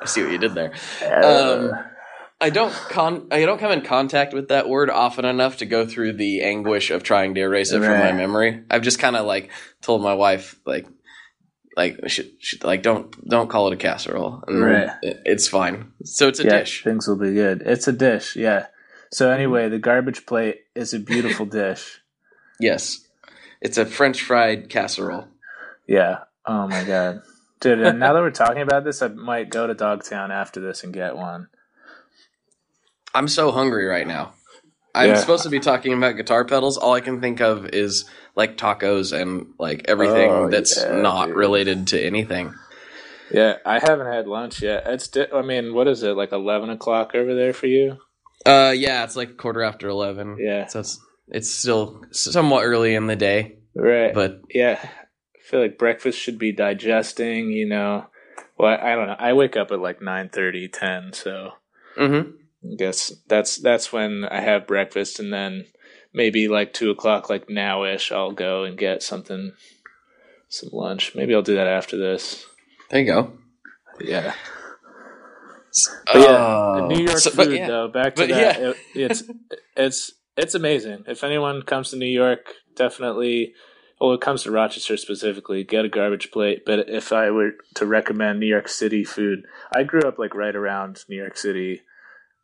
I 0.00 0.06
see 0.06 0.22
what 0.24 0.32
you 0.32 0.38
did 0.38 0.54
there. 0.54 0.72
Uh, 1.04 1.70
Um, 1.72 1.84
I 2.40 2.50
don't 2.50 2.72
con. 2.72 3.28
I 3.30 3.44
don't 3.46 3.58
come 3.58 3.72
in 3.72 3.80
contact 3.82 4.34
with 4.34 4.48
that 4.48 4.68
word 4.68 4.90
often 4.90 5.24
enough 5.24 5.58
to 5.58 5.66
go 5.66 5.86
through 5.86 6.14
the 6.14 6.42
anguish 6.42 6.90
of 6.90 7.02
trying 7.02 7.34
to 7.34 7.40
erase 7.40 7.72
it 7.72 7.80
from 7.82 7.98
my 7.98 8.12
memory. 8.12 8.62
I've 8.70 8.82
just 8.82 8.98
kind 8.98 9.16
of 9.16 9.24
like 9.24 9.50
told 9.80 10.02
my 10.02 10.12
wife 10.14 10.54
like, 10.66 10.86
like 11.78 11.98
she, 12.08 12.36
she, 12.38 12.58
like 12.62 12.82
don't 12.82 13.10
don't 13.26 13.48
call 13.48 13.68
it 13.68 13.72
a 13.72 13.76
casserole. 13.76 14.42
And 14.46 14.62
Right. 14.62 14.90
it- 15.02 15.22
it's 15.24 15.48
fine. 15.48 15.92
So 16.04 16.28
it's 16.28 16.40
a 16.40 16.44
yeah, 16.44 16.58
dish. 16.58 16.84
Things 16.84 17.08
will 17.08 17.16
be 17.18 17.32
good. 17.32 17.62
It's 17.64 17.88
a 17.88 17.92
dish, 17.92 18.36
yeah. 18.36 18.66
So 19.12 19.30
anyway, 19.30 19.68
the 19.70 19.78
garbage 19.78 20.26
plate 20.26 20.56
is 20.74 20.92
a 20.92 20.98
beautiful 20.98 21.46
dish. 21.46 22.00
Yes, 22.60 23.06
it's 23.62 23.78
a 23.78 23.86
French 23.86 24.20
fried 24.22 24.68
casserole. 24.68 25.28
Yeah. 25.86 26.18
Oh 26.44 26.68
my 26.68 26.84
god, 26.84 27.22
dude! 27.60 27.80
And 27.80 27.98
now 27.98 28.12
that 28.12 28.20
we're 28.20 28.30
talking 28.30 28.62
about 28.62 28.84
this, 28.84 29.00
I 29.02 29.08
might 29.08 29.48
go 29.50 29.66
to 29.66 29.74
Dogtown 29.74 30.30
after 30.30 30.60
this 30.60 30.84
and 30.84 30.92
get 30.92 31.16
one. 31.16 31.48
I'm 33.16 33.28
so 33.28 33.50
hungry 33.50 33.86
right 33.86 34.06
now. 34.06 34.34
I'm 34.94 35.10
Yeah. 35.10 35.16
supposed 35.16 35.42
to 35.44 35.48
be 35.50 35.60
talking 35.60 35.92
about 35.92 36.16
guitar 36.16 36.44
pedals. 36.44 36.78
All 36.78 36.94
I 36.94 37.00
can 37.00 37.20
think 37.20 37.40
of 37.40 37.66
is 37.70 38.04
like 38.34 38.56
tacos 38.56 39.12
and 39.18 39.46
like 39.58 39.84
everything 39.88 40.30
Oh, 40.30 40.48
that's 40.50 40.76
yeah, 40.76 40.96
not 41.00 41.26
dude. 41.28 41.36
related 41.36 41.86
to 41.88 42.00
anything. 42.00 42.54
Yeah, 43.30 43.56
I 43.66 43.78
haven't 43.78 44.06
had 44.06 44.26
lunch 44.26 44.62
yet. 44.62 44.84
It's. 44.86 45.08
Di- 45.08 45.26
I 45.34 45.42
mean, 45.42 45.74
what 45.74 45.88
is 45.88 46.02
it 46.02 46.16
like 46.16 46.32
eleven 46.32 46.70
o'clock 46.70 47.14
over 47.14 47.34
there 47.34 47.52
for 47.52 47.66
you? 47.66 47.96
Uh, 48.44 48.72
yeah, 48.76 49.02
it's 49.04 49.16
like 49.16 49.36
quarter 49.36 49.62
after 49.62 49.88
eleven. 49.88 50.36
Yeah. 50.38 50.66
so 50.66 50.80
it's 50.80 51.00
it's 51.28 51.50
still 51.50 52.02
somewhat 52.12 52.64
early 52.64 52.94
in 52.94 53.06
the 53.08 53.16
day, 53.16 53.56
Right. 53.74 54.14
but 54.14 54.40
yeah, 54.54 54.78
I 54.80 54.88
feel 55.42 55.60
like 55.60 55.76
breakfast 55.78 56.18
should 56.20 56.38
be 56.38 56.52
digesting. 56.52 57.50
You 57.50 57.66
know, 57.68 58.06
well, 58.58 58.78
I 58.80 58.94
don't 58.94 59.08
know. 59.08 59.16
I 59.18 59.32
wake 59.32 59.56
up 59.56 59.72
at 59.72 59.80
like 59.80 59.98
9.30, 60.00 60.72
10, 60.72 61.12
so. 61.12 61.50
hmm 61.96 62.20
I 62.72 62.76
guess 62.76 63.12
that's 63.28 63.56
that's 63.58 63.92
when 63.92 64.24
I 64.24 64.40
have 64.40 64.66
breakfast, 64.66 65.18
and 65.20 65.32
then 65.32 65.66
maybe 66.12 66.48
like 66.48 66.72
two 66.72 66.90
o'clock, 66.90 67.28
like 67.30 67.48
now-ish, 67.50 68.10
I'll 68.12 68.32
go 68.32 68.64
and 68.64 68.76
get 68.78 69.02
something, 69.02 69.52
some 70.48 70.70
lunch. 70.72 71.14
Maybe 71.14 71.34
I'll 71.34 71.42
do 71.42 71.56
that 71.56 71.66
after 71.68 71.96
this. 71.96 72.44
there 72.90 73.00
you 73.00 73.06
go. 73.06 73.32
Yeah, 74.00 74.34
but 76.06 76.16
yeah, 76.16 76.26
Oh. 76.36 76.86
New 76.88 77.04
York 77.04 77.18
So- 77.18 77.30
food 77.30 77.52
yeah, 77.52 77.66
though. 77.66 77.88
Back 77.88 78.14
to 78.16 78.22
but 78.22 78.28
that, 78.30 78.60
yeah. 78.60 78.68
it, 78.70 78.76
it's 78.94 79.22
it's 79.76 80.12
it's 80.36 80.54
amazing. 80.54 81.04
If 81.06 81.24
anyone 81.24 81.62
comes 81.62 81.90
to 81.90 81.96
New 81.96 82.06
York, 82.06 82.54
definitely. 82.74 83.54
Well, 84.00 84.12
it 84.12 84.20
comes 84.20 84.42
to 84.42 84.50
Rochester 84.50 84.98
specifically, 84.98 85.64
get 85.64 85.86
a 85.86 85.88
garbage 85.88 86.30
plate. 86.30 86.64
But 86.66 86.90
if 86.90 87.12
I 87.12 87.30
were 87.30 87.52
to 87.76 87.86
recommend 87.86 88.38
New 88.40 88.46
York 88.46 88.68
City 88.68 89.04
food, 89.04 89.44
I 89.74 89.84
grew 89.84 90.02
up 90.02 90.18
like 90.18 90.34
right 90.34 90.54
around 90.54 91.02
New 91.08 91.16
York 91.16 91.38
City 91.38 91.80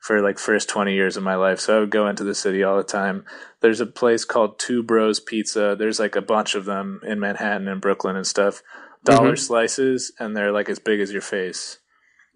for 0.03 0.21
like 0.21 0.39
first 0.39 0.69
20 0.69 0.93
years 0.95 1.17
of 1.17 1.23
my 1.23 1.37
life. 1.37 1.61
So 1.61 1.77
I 1.77 1.81
would 1.81 1.91
go 1.91 2.09
into 2.09 2.25
the 2.25 2.35
city 2.35 2.63
all 2.63 2.77
the 2.77 2.83
time. 2.83 3.25
There's 3.61 3.81
a 3.81 3.87
place 3.87 4.25
called 4.25 4.59
Two 4.59 4.83
Bros 4.83 5.21
Pizza. 5.21 5.77
There's 5.79 6.01
like 6.01 6.17
a 6.17 6.21
bunch 6.23 6.55
of 6.55 6.65
them 6.65 7.01
in 7.07 7.21
Manhattan 7.21 7.69
and 7.69 7.81
Brooklyn 7.81 8.17
and 8.17 8.27
stuff. 8.27 8.63
Dollar 9.05 9.33
Mhm. 9.35 9.39
slices 9.39 10.13
and 10.19 10.37
they're 10.37 10.53
like 10.53 10.69
as 10.69 10.79
big 10.79 11.01
as 11.01 11.13
your 11.13 11.23
face. 11.23 11.79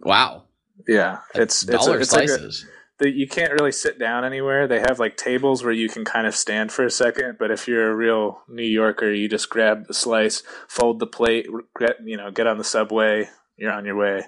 wow, 0.00 0.44
Yeah, 0.86 1.18
it's 1.34 1.62
it's, 1.62 1.84
dollar 1.84 1.98
a, 1.98 2.00
it's 2.02 2.12
like 2.12 2.24
a, 2.24 2.28
slices. 2.28 2.66
the, 2.98 3.10
you 3.10 3.26
can't 3.26 3.52
really 3.52 3.72
sit 3.72 3.98
down 3.98 4.24
anywhere. 4.24 4.68
They 4.68 4.80
have 4.80 4.98
like 5.00 5.16
tables 5.16 5.64
where 5.64 5.72
you 5.72 5.88
can 5.88 6.04
kind 6.04 6.26
of 6.26 6.34
stand 6.36 6.70
for 6.70 6.84
a 6.84 6.90
second, 6.90 7.36
but 7.38 7.50
if 7.50 7.66
you're 7.66 7.90
a 7.90 7.94
real 7.96 8.42
New 8.48 8.62
Yorker, 8.66 9.10
you 9.12 9.28
just 9.28 9.48
grab 9.48 9.86
the 9.86 9.94
slice, 9.94 10.42
fold 10.68 10.98
the 11.00 11.06
plate, 11.06 11.46
get, 11.80 11.96
you 12.04 12.16
know, 12.16 12.30
get 12.30 12.46
on 12.46 12.58
the 12.58 12.64
subway, 12.64 13.28
you're 13.56 13.72
on 13.72 13.84
your 13.86 13.96
way. 13.96 14.26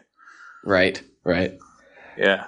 right, 0.64 1.02
right. 1.24 1.58
Yeah. 2.16 2.46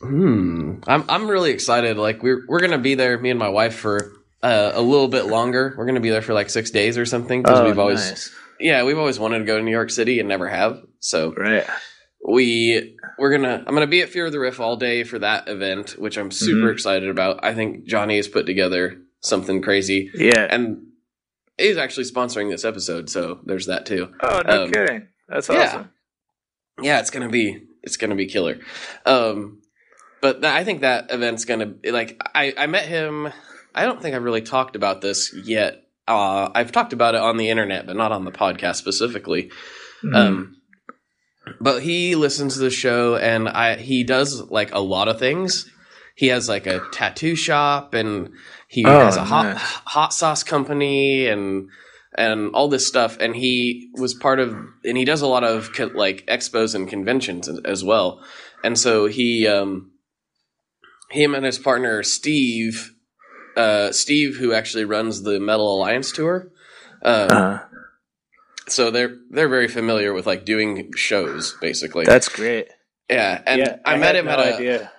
Hmm. 0.00 0.76
I'm 0.86 1.04
I'm 1.08 1.28
really 1.30 1.50
excited. 1.50 1.96
Like 1.98 2.22
we're 2.22 2.44
we're 2.48 2.60
gonna 2.60 2.78
be 2.78 2.94
there, 2.94 3.18
me 3.18 3.30
and 3.30 3.38
my 3.38 3.48
wife, 3.50 3.74
for 3.74 4.12
uh, 4.42 4.72
a 4.74 4.80
little 4.80 5.08
bit 5.08 5.26
longer. 5.26 5.74
We're 5.76 5.86
gonna 5.86 6.00
be 6.00 6.10
there 6.10 6.22
for 6.22 6.32
like 6.34 6.48
six 6.50 6.70
days 6.70 6.96
or 6.96 7.04
something 7.04 7.42
because 7.42 7.60
Oh, 7.60 7.64
we've 7.66 7.78
always 7.78 8.08
nice. 8.08 8.34
yeah 8.58 8.82
we've 8.84 8.98
always 8.98 9.18
wanted 9.18 9.40
to 9.40 9.44
go 9.44 9.58
to 9.58 9.62
New 9.62 9.70
York 9.70 9.90
City 9.90 10.18
and 10.18 10.28
never 10.28 10.48
have. 10.48 10.80
So 11.00 11.34
Right. 11.34 11.66
we 12.26 12.96
we're 13.18 13.30
gonna 13.30 13.62
I'm 13.66 13.74
gonna 13.74 13.86
be 13.86 14.00
at 14.00 14.08
Fear 14.08 14.26
of 14.26 14.32
the 14.32 14.38
Riff 14.40 14.58
all 14.58 14.76
day 14.76 15.04
for 15.04 15.18
that 15.18 15.48
event, 15.48 15.90
which 15.98 16.16
I'm 16.16 16.30
super 16.30 16.68
Mhm. 16.68 16.72
excited 16.72 17.08
about. 17.10 17.40
I 17.44 17.52
think 17.54 17.84
Johnny 17.86 18.16
has 18.16 18.28
put 18.28 18.46
together 18.46 18.96
something 19.20 19.60
crazy, 19.60 20.10
Yeah. 20.14 20.46
and 20.48 20.86
he's 21.58 21.76
actually 21.76 22.04
sponsoring 22.04 22.50
this 22.50 22.64
episode, 22.64 23.10
so 23.10 23.40
there's 23.44 23.66
that 23.66 23.84
too. 23.84 24.08
oh, 24.22 24.40
no 24.46 24.64
um, 24.64 24.70
kidding. 24.70 25.08
That's 25.28 25.48
yeah. 25.50 25.62
awesome. 25.66 25.90
Yeah, 26.80 27.00
it's 27.00 27.10
gonna 27.10 27.28
be 27.28 27.64
it's 27.82 27.98
gonna 27.98 28.14
be 28.16 28.24
killer. 28.26 28.58
Um, 29.04 29.59
but 30.20 30.44
I 30.44 30.64
think 30.64 30.80
that 30.82 31.10
event's 31.10 31.44
gonna 31.44 31.74
like 31.84 32.20
I 32.34 32.54
I 32.56 32.66
met 32.66 32.86
him. 32.86 33.28
I 33.74 33.84
don't 33.84 34.00
think 34.02 34.14
I've 34.14 34.24
really 34.24 34.42
talked 34.42 34.76
about 34.76 35.00
this 35.00 35.34
yet. 35.44 35.82
Uh, 36.08 36.50
I've 36.54 36.72
talked 36.72 36.92
about 36.92 37.14
it 37.14 37.20
on 37.20 37.36
the 37.36 37.50
internet, 37.50 37.86
but 37.86 37.96
not 37.96 38.10
on 38.12 38.24
the 38.24 38.32
podcast 38.32 38.76
specifically. 38.76 39.50
Mhm. 40.04 40.14
Um, 40.16 40.56
but 41.60 41.82
he 41.82 42.14
listens 42.16 42.54
to 42.54 42.60
the 42.60 42.70
show, 42.70 43.16
and 43.16 43.48
I 43.48 43.76
he 43.76 44.04
does 44.04 44.40
like 44.50 44.72
a 44.74 44.80
lot 44.80 45.08
of 45.08 45.18
things. 45.18 45.68
He 46.16 46.26
has 46.28 46.48
like 46.48 46.66
a 46.66 46.80
tattoo 46.92 47.34
shop, 47.36 47.94
and 47.94 48.30
he 48.68 48.84
Oh, 48.84 49.00
has 49.00 49.16
a 49.16 49.24
hot 49.24 49.44
nice. 49.46 49.60
hot 49.60 50.12
sauce 50.12 50.42
company, 50.42 51.26
and 51.26 51.68
and 52.18 52.50
all 52.54 52.68
this 52.68 52.86
stuff. 52.86 53.16
And 53.20 53.34
he 53.36 53.90
was 53.94 54.14
part 54.14 54.40
of, 54.40 54.54
and 54.84 54.96
he 54.96 55.04
does 55.04 55.22
a 55.22 55.26
lot 55.28 55.44
of 55.44 55.72
co- 55.72 55.90
like 55.94 56.26
expos 56.26 56.74
and 56.74 56.88
conventions 56.88 57.48
as- 57.48 57.60
as 57.64 57.84
well. 57.84 58.20
And 58.64 58.76
so 58.78 59.06
he, 59.06 59.46
um, 59.46 59.89
him 61.10 61.34
and 61.34 61.44
his 61.44 61.58
partner 61.58 62.02
Steve, 62.02 62.94
uh, 63.56 63.92
Steve, 63.92 64.36
who 64.36 64.52
actually 64.52 64.84
runs 64.84 65.22
the 65.22 65.40
Metal 65.40 65.76
Alliance 65.76 66.12
tour. 66.12 66.50
Um, 67.02 67.28
Uh-huh. 67.30 67.64
so 68.68 68.90
they're 68.90 69.16
they're 69.30 69.48
very 69.48 69.68
familiar 69.68 70.12
with 70.12 70.26
like 70.26 70.44
doing 70.44 70.92
shows 70.94 71.56
basically 71.60 72.04
That's 72.04 72.28
great. 72.28 72.68
yeah 73.08 73.42
and 73.46 73.58
yeah, 73.60 73.76
i, 73.84 73.96
met 73.96 74.14
had 74.14 74.16
him 74.16 74.26
no 74.26 74.32
at 74.32 74.38
a 74.40 74.54
idea 74.56 74.92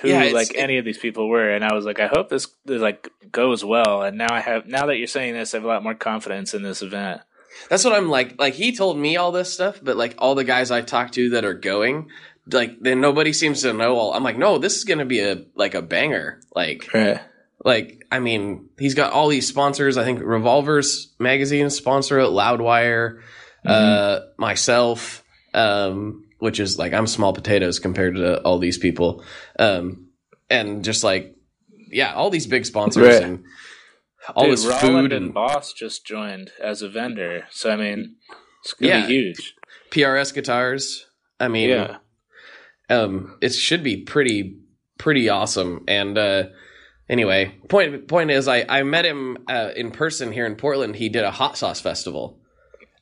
who 0.00 0.08
Yeah, 0.08 0.24
like 0.32 0.50
it- 0.54 0.56
any 0.58 0.78
of 0.78 0.84
these 0.84 0.98
people 0.98 1.28
were, 1.28 1.50
and 1.50 1.64
I 1.64 1.74
was 1.74 1.84
like, 1.84 1.98
I 1.98 2.06
hope 2.06 2.28
this, 2.28 2.46
this 2.64 2.80
like 2.80 3.08
goes 3.32 3.64
well. 3.64 4.02
And 4.04 4.16
now 4.16 4.32
I 4.32 4.38
have 4.40 4.66
now 4.68 4.86
that 4.86 4.98
you're 4.98 5.08
saying 5.08 5.34
this, 5.34 5.52
I 5.52 5.56
have 5.56 5.64
a 5.64 5.66
lot 5.68 5.82
more 5.82 5.94
confidence 5.94 6.54
in 6.54 6.62
this 6.62 6.80
event. 6.82 7.22
that's 7.68 7.84
what 7.84 7.92
i'm 7.92 8.08
like 8.08 8.34
like 8.38 8.54
he 8.54 8.74
told 8.74 8.96
me 8.98 9.16
all 9.16 9.30
this 9.32 9.52
stuff 9.52 9.78
but 9.82 9.96
like 9.96 10.14
all 10.18 10.34
the 10.34 10.42
guys 10.44 10.70
i 10.72 10.80
talked 10.80 11.14
to 11.14 11.30
that 11.30 11.44
are 11.44 11.54
going 11.54 12.08
like 12.52 12.76
then 12.80 13.00
nobody 13.00 13.32
seems 13.32 13.62
to 13.62 13.72
know 13.72 13.96
all 13.96 14.12
i'm 14.14 14.22
like 14.22 14.36
no 14.38 14.58
this 14.58 14.76
is 14.76 14.84
gonna 14.84 15.04
be 15.04 15.20
a 15.20 15.44
like 15.54 15.74
a 15.74 15.82
banger 15.82 16.40
like 16.54 16.92
Right. 16.92 17.20
like 17.64 18.04
i 18.12 18.18
mean 18.18 18.68
he's 18.78 18.94
got 18.94 19.12
all 19.12 19.28
these 19.28 19.48
sponsors 19.48 19.96
i 19.96 20.04
think 20.04 20.20
revolvers 20.22 21.14
magazine 21.18 21.70
sponsor 21.70 22.18
it 22.18 22.24
loudwire 22.28 23.20
uh 23.66 24.20
myself 24.36 25.24
um 25.54 26.24
which 26.38 26.60
is 26.60 26.78
like 26.78 26.92
i'm 26.92 27.06
small 27.06 27.32
potatoes 27.32 27.78
compared 27.78 28.16
to 28.16 28.42
all 28.42 28.58
these 28.58 28.76
people 28.78 29.24
um 29.58 30.08
and 30.50 30.84
just 30.84 31.02
like 31.02 31.34
yeah 31.90 32.12
all 32.12 32.28
these 32.28 32.46
big 32.46 32.66
sponsors 32.66 33.06
Right. 33.06 33.22
and 33.22 33.44
all 34.34 34.44
Dude, 34.44 34.52
this 34.54 34.64
Roland 34.66 34.80
food 34.80 35.12
and 35.12 35.24
and 35.26 35.34
Boss 35.34 35.72
just 35.74 36.06
joined 36.06 36.50
as 36.58 36.80
a 36.80 36.88
vendor, 36.88 37.46
so 37.50 37.70
I 37.70 37.76
mean, 37.76 38.16
it's 38.62 38.72
gonna 38.72 38.88
Yeah. 39.00 39.06
be 39.06 39.12
huge. 39.12 39.54
prs 39.90 40.32
guitars 40.34 41.06
i 41.38 41.46
mean 41.48 41.68
Yeah. 41.68 41.98
Um 42.90 43.36
it 43.40 43.50
should 43.50 43.82
be 43.82 43.96
pretty 43.98 44.56
pretty 44.98 45.28
awesome 45.28 45.82
and 45.88 46.16
uh 46.18 46.44
anyway 47.08 47.54
point 47.68 48.06
point 48.08 48.30
is 48.30 48.46
i 48.48 48.64
i 48.68 48.82
met 48.82 49.04
him 49.04 49.38
uh, 49.48 49.70
in 49.76 49.90
person 49.90 50.32
here 50.32 50.46
in 50.46 50.54
portland 50.56 50.96
he 50.96 51.08
did 51.08 51.24
a 51.24 51.30
hot 51.30 51.56
sauce 51.56 51.80
festival 51.80 52.38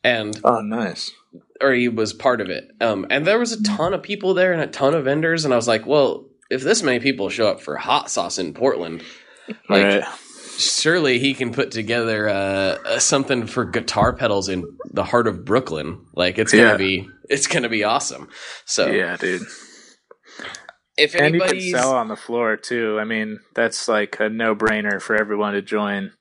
and 0.05 0.41
Oh, 0.45 0.61
nice. 0.61 1.11
or 1.61 1.73
he 1.73 1.89
was 1.89 2.13
part 2.13 2.41
of 2.41 2.49
it 2.49 2.71
um 2.81 3.07
and 3.11 3.27
there 3.27 3.39
was 3.39 3.53
a 3.53 3.63
ton 3.63 3.95
of 3.95 4.03
people 4.03 4.35
there 4.35 4.53
and 4.53 4.63
a 4.63 4.67
ton 4.67 4.95
of 4.95 5.05
vendors 5.05 5.45
and 5.45 5.53
i 5.53 5.57
was 5.57 5.69
like 5.69 5.87
well 5.87 6.25
if 6.51 6.63
this 6.63 6.83
many 6.83 6.99
people 7.01 7.29
show 7.29 7.49
up 7.49 7.61
for 7.61 7.77
hot 7.77 8.11
sauce 8.11 8.39
in 8.39 8.53
portland 8.55 9.03
like 9.69 9.85
right. 9.85 10.05
surely 10.59 11.19
he 11.19 11.35
can 11.35 11.53
put 11.53 11.71
together 11.71 12.29
uh, 12.29 12.99
something 12.99 13.47
for 13.47 13.65
guitar 13.65 14.13
pedals 14.13 14.49
in 14.49 14.65
the 14.91 15.05
heart 15.05 15.27
of 15.27 15.45
brooklyn 15.45 16.01
like 16.15 16.39
it's 16.39 16.53
gonna 16.53 16.65
Yeah. 16.71 16.77
be 16.77 17.09
it's 17.29 17.47
gonna 17.47 17.69
be 17.69 17.85
awesome 17.85 18.29
so 18.65 18.87
Yeah, 18.87 19.17
dude. 19.17 19.43
If 21.03 21.15
And 21.15 21.35
you 21.35 21.41
can 21.41 21.61
sell 21.61 21.95
on 21.95 22.09
the 22.09 22.17
floor 22.17 22.57
too. 22.57 22.99
I 23.01 23.05
mean, 23.05 23.41
that's 23.55 23.89
like 23.89 24.19
a 24.21 24.29
no-brainer 24.29 25.01
for 25.01 25.17
everyone 25.17 25.55
to 25.55 25.63
join. 25.63 26.13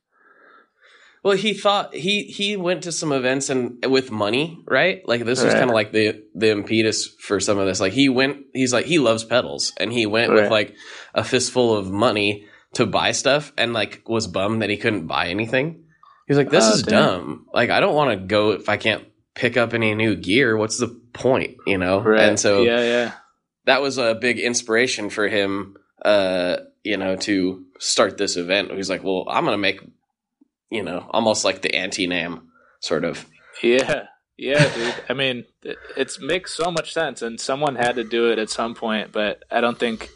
Well, 1.24 1.38
he 1.38 1.54
thought 1.54 1.94
he 1.94 2.24
he 2.24 2.58
went 2.58 2.82
to 2.84 2.92
some 2.92 3.12
events 3.12 3.52
and 3.52 3.78
with 3.86 4.10
money, 4.10 4.58
right? 4.68 5.08
Like 5.08 5.24
this 5.24 5.44
was 5.44 5.54
kind 5.54 5.70
of 5.70 5.76
like 5.76 5.92
the 5.92 6.24
the 6.34 6.50
impetus 6.50 7.08
for 7.20 7.40
some 7.40 7.60
of 7.60 7.68
this. 7.68 7.80
Like 7.80 7.94
he 7.94 8.10
went, 8.10 8.38
he's 8.54 8.74
like 8.74 8.86
he 8.88 8.98
loves 8.98 9.24
pedals, 9.24 9.72
and 9.78 9.94
he 9.94 10.08
went 10.08 10.34
with 10.34 10.50
like 10.50 10.76
a 11.14 11.24
fistful 11.24 11.76
of 11.76 11.92
money 11.92 12.48
to 12.74 12.88
buy 12.88 13.12
stuff, 13.12 13.54
and 13.56 13.72
like 13.72 14.02
was 14.08 14.26
bummed 14.26 14.64
that 14.64 14.72
he 14.72 14.78
couldn't 14.78 15.06
buy 15.06 15.28
anything. 15.28 15.84
He 16.28 16.34
was 16.34 16.38
like, 16.40 16.50
"This 16.50 16.66
Oh, 16.66 16.74
is 16.74 16.84
damn. 16.84 17.04
dumb. 17.04 17.46
Like 17.54 17.70
I 17.70 17.82
don't 17.82 17.94
want 17.96 18.20
to 18.20 18.26
go 18.26 18.52
if 18.52 18.68
I 18.68 18.78
can't 18.78 19.06
pick 19.36 19.58
up 19.58 19.76
any 19.76 19.94
new 19.94 20.16
gear. 20.16 20.58
What's 20.58 20.80
the 20.80 20.88
point?" 21.14 21.58
You 21.68 21.78
know. 21.78 22.00
Right. 22.00 22.22
And 22.22 22.40
so 22.40 22.64
yeah, 22.64 22.82
yeah. 22.82 23.12
That 23.66 23.82
was 23.82 23.98
a 23.98 24.16
big 24.16 24.40
inspiration 24.40 25.10
for 25.10 25.28
him 25.28 25.78
uh 26.04 26.58
you 26.84 26.98
know 26.98 27.16
to 27.16 27.64
start 27.78 28.18
this 28.18 28.36
event 28.36 28.72
he's 28.72 28.90
like 28.90 29.04
well 29.04 29.24
i'm 29.30 29.46
gonna 29.46 29.56
make 29.56 29.82
you 30.72 30.82
know 30.82 31.06
almost 31.12 31.46
like 31.46 31.62
the 31.62 31.76
anti-NAMM 31.76 32.42
sort 32.80 33.06
of 33.06 33.28
Yeah, 33.62 34.06
yeah, 34.38 34.74
dude. 34.74 34.96
I 35.10 35.14
mean, 35.14 35.46
it 35.64 35.78
it's, 35.96 36.20
makes 36.20 36.54
so 36.54 36.72
much 36.72 36.94
sense, 36.94 37.22
and 37.22 37.40
someone 37.40 37.76
had 37.76 37.96
to 37.96 38.04
do 38.04 38.32
it 38.32 38.40
at 38.40 38.50
some 38.50 38.74
point. 38.74 39.12
But 39.12 39.44
I 39.52 39.62
don't 39.62 39.78
think, 39.78 40.10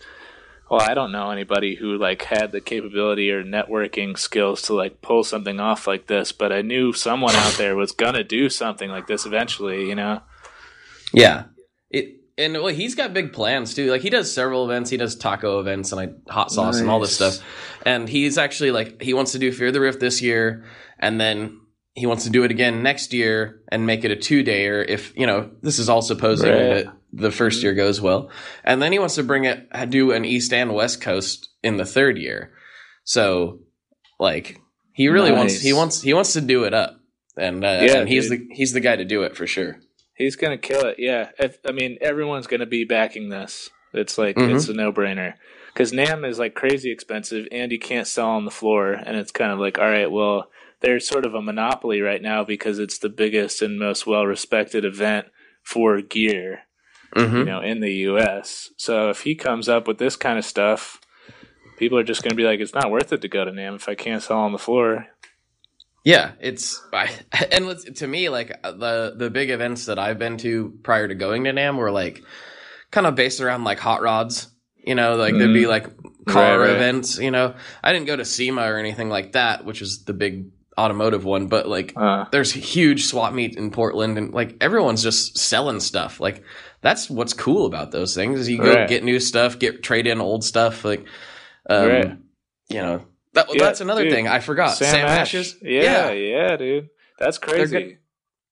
well, 0.70 0.82
I 0.82 0.94
don't 0.94 1.12
know 1.12 1.30
anybody 1.30 1.76
who 1.76 1.98
like 1.98 2.24
had 2.24 2.52
the 2.52 2.62
capability 2.62 3.32
or 3.32 3.44
networking 3.44 4.18
skills 4.18 4.64
to 4.64 4.74
like 4.74 5.02
pull 5.02 5.24
something 5.24 5.60
off 5.60 5.88
like 5.88 6.08
this. 6.08 6.32
But 6.32 6.52
I 6.52 6.62
knew 6.62 6.94
someone 6.94 7.36
out 7.36 7.54
there 7.54 7.76
was 7.76 7.92
gonna 7.92 8.24
do 8.24 8.50
something 8.50 8.90
like 8.90 9.08
this 9.08 9.26
eventually. 9.26 9.88
You 9.88 9.96
know? 9.96 10.22
yeah 11.14 11.44
and 12.38 12.54
well 12.54 12.68
he's 12.68 12.96
got 12.96 13.14
big 13.14 13.34
plans 13.34 13.74
too. 13.74 13.90
Like 13.92 14.02
he 14.02 14.10
does 14.10 14.32
several 14.34 14.66
events. 14.66 14.90
He 14.90 14.98
does 14.98 15.16
taco 15.16 15.60
events 15.60 15.92
and 15.92 15.98
like 15.98 16.14
hot 16.28 16.52
sauce 16.52 16.80
and 16.80 16.90
all 16.90 17.00
this 17.00 17.16
stuff. 17.16 17.40
And 17.86 18.10
he's 18.10 18.38
actually 18.38 18.72
like 18.72 19.02
he 19.02 19.14
wants 19.14 19.32
to 19.34 19.40
do 19.40 19.52
fear 19.52 19.72
the 19.72 19.80
riff 19.82 20.00
this 20.00 20.22
year 20.22 20.66
and 21.00 21.20
then 21.20 21.62
he 21.94 22.06
wants 22.06 22.26
to 22.26 22.30
do 22.30 22.44
it 22.44 22.52
again 22.52 22.84
next 22.84 23.14
year 23.14 23.62
and 23.72 23.86
make 23.86 24.04
it 24.04 24.12
a 24.12 24.18
two 24.18 24.44
dayer 24.44 24.86
if 24.86 25.16
you 25.18 25.26
know 25.26 25.50
this 25.62 25.80
is 25.80 25.88
all 25.88 26.02
supposing 26.02 26.50
Right. 26.50 26.86
that 26.86 26.94
the 27.14 27.32
first 27.32 27.64
year 27.64 27.74
goes 27.74 28.02
well. 28.02 28.30
And 28.66 28.82
then 28.82 28.92
he 28.92 29.00
wants 29.00 29.16
to 29.16 29.24
bring 29.24 29.46
it 29.46 29.70
do 29.90 30.12
an 30.12 30.26
east 30.26 30.52
and 30.52 30.74
west 30.74 31.00
coast 31.00 31.48
in 31.64 31.78
the 31.78 31.86
third 31.86 32.18
year. 32.18 32.52
So 33.06 33.60
like 34.20 34.60
he 34.94 35.08
really 35.08 35.32
wants 35.32 35.62
he 35.62 35.72
wants 35.74 36.02
he 36.02 36.14
wants 36.14 36.34
to 36.34 36.42
do 36.42 36.66
it 36.66 36.74
up. 36.74 37.00
And 37.38 37.64
uh, 37.64 37.80
Yeah, 37.82 37.98
and 38.00 38.10
he's 38.10 38.30
dude. 38.30 38.42
the 38.50 38.56
he's 38.56 38.74
the 38.74 38.80
guy 38.82 38.96
to 38.98 39.06
do 39.06 39.24
it 39.24 39.36
for 39.38 39.48
sure 39.48 39.78
He's 40.16 40.36
gonna 40.36 40.58
kill 40.58 40.86
it. 40.86 40.96
Yeah, 40.98 41.30
If- 41.38 41.60
I 41.68 41.72
mean, 41.72 41.98
everyone's 42.02 42.48
gonna 42.48 42.66
be 42.66 42.86
backing 42.86 43.30
this. 43.30 43.70
It's 43.94 44.18
like 44.18 44.36
Mhm. 44.36 44.56
it's 44.56 44.70
a 44.70 44.74
no 44.74 44.92
brainer 44.92 45.36
because 45.74 45.92
NAMM 45.92 46.28
is 46.28 46.40
like 46.40 46.54
crazy 46.54 46.92
expensive, 46.92 47.48
and 47.52 47.72
you 47.72 47.80
can't 47.80 48.08
sell 48.08 48.30
on 48.30 48.46
the 48.46 48.52
floor. 48.52 48.94
And 48.94 49.18
it's 49.18 49.32
kind 49.32 49.52
of 49.52 49.60
like, 49.60 49.78
all 49.78 49.90
right, 49.90 50.10
well, 50.10 50.50
there's 50.82 51.08
sort 51.08 51.26
of 51.26 51.34
a 51.34 51.42
monopoly 51.42 52.02
right 52.02 52.22
now 52.22 52.44
because 52.44 52.80
it's 52.80 52.98
the 52.98 53.10
biggest 53.10 53.62
and 53.62 53.80
most 53.80 54.06
well 54.06 54.26
respected 54.26 54.86
event 54.86 55.28
for 55.64 56.00
gear, 56.02 56.62
mm-hmm. 57.16 57.38
you 57.38 57.46
know, 57.46 57.62
in 57.62 57.80
the 57.80 57.94
U.S. 57.94 58.72
So 58.78 59.10
if 59.10 59.22
he 59.22 59.36
comes 59.36 59.68
up 59.68 59.88
with 59.88 59.98
this 59.98 60.16
kind 60.16 60.38
of 60.38 60.46
stuff, 60.46 61.02
people 61.78 61.98
are 61.98 62.04
just 62.04 62.24
gonna 62.24 62.36
be 62.36 62.44
like, 62.44 62.60
it's 62.60 62.74
not 62.74 62.92
worth 62.92 63.12
it 63.12 63.22
to 63.22 63.28
go 63.28 63.44
to 63.44 63.52
NAMM 63.52 63.76
if 63.76 63.90
I 63.90 63.96
can't 63.96 64.22
sell 64.24 64.40
on 64.40 64.52
the 64.52 64.58
floor. 64.58 65.08
Yeah, 66.06 66.32
it's 66.40 66.82
I, 66.94 67.10
and 67.52 67.66
let's- 67.68 67.84
to 67.84 68.08
me 68.08 68.30
like 68.30 68.58
uh, 68.64 68.72
the 68.72 69.16
the 69.18 69.30
big 69.30 69.50
events 69.50 69.88
that 69.88 70.00
I've 70.00 70.20
been 70.20 70.38
to 70.38 70.78
prior 70.84 71.08
to 71.08 71.16
going 71.16 71.44
to 71.46 71.52
NAMM 71.52 71.76
were 71.78 71.92
like 71.92 72.24
kind 72.92 73.06
of 73.08 73.16
based 73.16 73.42
around 73.42 73.64
like 73.66 73.80
hot 73.80 74.02
rods. 74.02 74.48
You 74.78 74.94
know, 74.96 75.16
like 75.16 75.34
there'd 75.34 75.52
be 75.52 75.66
like 75.66 75.88
car 76.28 76.60
Right, 76.60 76.68
right. 76.68 76.76
events. 76.76 77.18
You 77.18 77.32
know, 77.32 77.56
I 77.84 77.92
didn't 77.92 78.06
go 78.06 78.16
to 78.16 78.24
SEMA 78.24 78.62
or 78.62 78.78
anything 78.78 79.10
like 79.10 79.32
that, 79.32 79.66
which 79.66 79.82
is 79.82 80.04
the 80.06 80.14
big 80.14 80.46
automotive 80.78 81.26
one. 81.26 81.48
But 81.48 81.68
like, 81.68 81.94
Uh, 81.98 82.26
there's 82.32 82.52
huge 82.52 83.06
swap 83.08 83.34
meet 83.34 83.58
in 83.58 83.72
Portland, 83.72 84.20
and 84.20 84.32
like 84.32 84.58
everyone's 84.62 85.02
just 85.02 85.40
selling 85.40 85.80
stuff. 85.80 86.20
Like 86.20 86.44
that's 86.82 87.10
what's 87.10 87.34
cool 87.34 87.66
about 87.66 87.90
those 87.90 88.14
things 88.14 88.40
is 88.42 88.48
you 88.48 88.60
go 88.60 88.76
Right. 88.76 88.88
get 88.88 89.04
new 89.04 89.20
stuff, 89.20 89.58
get 89.58 89.82
trade 89.82 90.06
in 90.06 90.22
old 90.22 90.44
stuff. 90.44 90.86
Like, 90.86 91.04
um, 91.68 91.88
Right. 91.90 92.18
you 92.70 92.82
know, 92.84 93.06
that, 93.36 93.48
Yeah, 93.54 93.64
that's 93.64 93.82
another 93.82 94.04
dude. 94.04 94.14
thing 94.14 94.28
I 94.28 94.40
forgot. 94.40 94.76
Sam, 94.78 95.06
Ashes, 95.08 95.56
Yeah, 95.62 96.12
yeah, 96.12 96.58
dude. 96.58 96.90
That's 97.20 97.38
crazy. 97.38 97.78
good. 97.78 97.98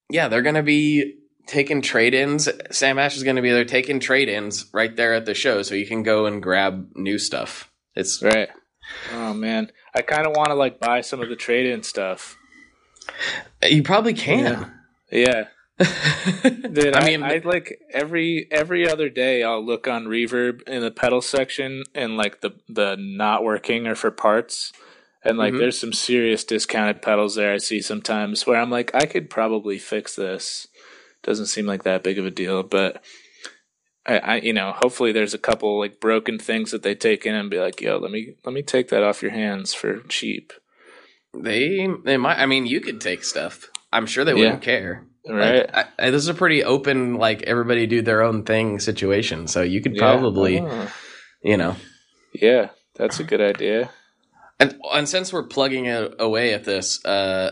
yeah, 0.09 0.27
they're 0.27 0.41
gonna 0.43 0.63
be 0.63 1.15
taking 1.47 1.81
trade-ins. 1.81 2.47
Sam 2.71 2.97
Ash 2.99 3.17
is 3.17 3.23
gonna 3.23 3.41
be 3.41 3.51
there 3.51 3.65
taking 3.65 3.99
trade-ins 3.99 4.67
right 4.73 4.95
there 4.95 5.13
at 5.13 5.25
the 5.25 5.33
show, 5.33 5.61
so 5.63 5.75
you 5.75 5.85
can 5.87 6.03
go 6.03 6.25
and 6.25 6.41
grab 6.41 6.89
new 6.95 7.17
stuff. 7.17 7.69
It's 7.95 8.21
Right. 8.21 8.49
Oh 9.13 9.33
man, 9.33 9.71
I 9.95 10.01
kind 10.01 10.25
of 10.27 10.33
want 10.35 10.49
to 10.49 10.55
like 10.55 10.79
buy 10.79 11.01
some 11.01 11.21
of 11.21 11.29
the 11.29 11.35
trade-in 11.35 11.83
stuff. 11.83 12.37
you 13.61 13.83
probably 13.83 14.13
can. 14.13 14.71
Yeah. 15.11 15.45
Dude, 16.43 16.95
I 16.95 17.05
mean, 17.05 17.23
I, 17.23 17.41
like 17.43 17.81
every 17.91 18.47
every 18.51 18.87
other 18.87 19.09
day 19.09 19.43
I'll 19.43 19.63
look 19.63 19.87
on 19.87 20.05
Reverb 20.05 20.61
in 20.67 20.81
the 20.81 20.91
pedal 20.91 21.21
section 21.21 21.83
and 21.95 22.15
like 22.15 22.41
the 22.41 22.51
the 22.69 22.95
not 22.97 23.43
working 23.43 23.87
or 23.87 23.95
for 23.95 24.11
parts. 24.11 24.71
And 25.23 25.37
like 25.37 25.53
Mhm. 25.53 25.59
there's 25.59 25.79
some 25.79 25.93
serious 25.93 26.43
discounted 26.43 27.01
pedals 27.01 27.35
there 27.35 27.53
I 27.53 27.57
see 27.57 27.81
sometimes 27.81 28.45
where 28.45 28.59
I'm 28.59 28.69
like 28.69 28.93
I 28.93 29.05
could 29.05 29.29
probably 29.29 29.79
fix 29.79 30.15
this. 30.15 30.67
Doesn't 31.23 31.47
seem 31.47 31.65
like 31.65 31.83
that 31.83 32.03
big 32.03 32.19
of 32.19 32.25
a 32.25 32.31
deal, 32.31 32.61
but 32.63 33.03
I, 34.05 34.17
I 34.19 34.35
you 34.37 34.53
know, 34.53 34.73
hopefully 34.73 35.11
there's 35.11 35.33
a 35.33 35.39
couple 35.39 35.79
like 35.79 35.99
broken 35.99 36.37
things 36.37 36.71
that 36.71 36.83
they 36.83 36.93
take 36.93 37.25
in 37.25 37.33
and 37.33 37.49
be 37.49 37.59
like, 37.59 37.81
"Yo, 37.81 37.97
let 37.97 38.11
me 38.11 38.35
let 38.45 38.53
me 38.53 38.61
take 38.61 38.89
that 38.89 39.03
off 39.03 39.21
your 39.21 39.31
hands 39.31 39.73
for 39.73 40.01
cheap." 40.01 40.53
they 41.33 41.87
they 42.03 42.17
might. 42.17 42.37
I 42.37 42.45
mean, 42.45 42.65
you 42.67 42.79
could 42.81 43.01
take 43.01 43.23
stuff. 43.23 43.69
I'm 43.91 44.05
sure 44.05 44.23
they 44.25 44.33
wouldn't 44.33 44.61
care. 44.61 45.05
Right? 45.27 45.65
Like, 45.73 45.75
I, 45.75 45.85
I- 46.07 46.09
this 46.11 46.21
is 46.21 46.27
a 46.27 46.33
pretty 46.33 46.63
open, 46.63 47.15
like 47.15 47.43
everybody 47.43 47.87
do 47.87 48.01
their 48.01 48.21
own 48.23 48.43
thing 48.43 48.79
situation. 48.79 49.47
So 49.47 49.61
you 49.61 49.81
could 49.81 49.95
Yeah. 49.95 49.99
probably, 50.01 50.59
Oh. 50.59 50.91
you 51.43 51.57
know, 51.57 51.75
Yeah, 52.33 52.69
that's 52.95 53.19
a 53.19 53.23
good 53.23 53.41
idea. 53.41 53.89
and 54.59 54.75
and 54.93 55.07
since 55.07 55.31
we're 55.33 55.47
plugging 55.47 55.87
away 56.19 56.53
at 56.53 56.63
this, 56.65 57.03
uh, 57.05 57.51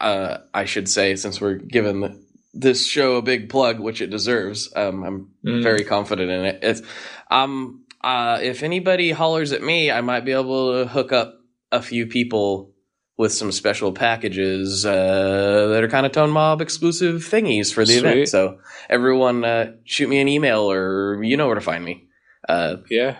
uh, 0.00 0.38
I 0.54 0.64
should 0.64 0.88
say 0.88 1.14
since 1.16 1.40
we're 1.40 1.54
giving 1.56 2.00
the, 2.00 2.18
this 2.54 2.86
show 2.86 3.16
a 3.16 3.22
big 3.22 3.48
plug, 3.50 3.80
which 3.80 4.00
it 4.00 4.10
deserves, 4.10 4.72
um, 4.74 5.04
I'm 5.04 5.28
Mm. 5.46 5.62
very 5.62 5.84
confident 5.84 6.30
in 6.30 6.44
it. 6.46 6.58
It's, 6.62 6.82
um, 7.30 7.84
uh, 8.02 8.38
if 8.42 8.62
anybody 8.62 9.10
hollers 9.10 9.52
at 9.52 9.62
me, 9.62 9.90
I 9.90 10.00
might 10.00 10.24
be 10.24 10.32
able 10.32 10.72
to 10.82 10.88
hook 10.88 11.12
up 11.12 11.34
a 11.70 11.82
few 11.82 12.06
people 12.06 12.69
with 13.20 13.32
some 13.32 13.52
special 13.52 13.92
packages 13.92 14.86
uh, 14.86 15.66
that 15.72 15.84
are 15.84 15.88
kind 15.88 16.06
of 16.06 16.12
Tone 16.12 16.30
Mob 16.30 16.60
exclusive 16.62 17.16
thingies 17.22 17.72
for 17.72 17.84
the 17.84 17.98
Sweet. 17.98 18.10
event. 18.12 18.28
So 18.28 18.58
everyone, 18.88 19.44
uh, 19.44 19.72
shoot 19.84 20.08
me 20.08 20.20
an 20.20 20.28
email 20.28 20.70
or 20.70 21.22
you 21.22 21.36
know 21.36 21.46
where 21.46 21.54
to 21.54 21.60
find 21.60 21.84
me. 21.84 22.08
Uh, 22.48 22.76
Yeah. 22.88 23.18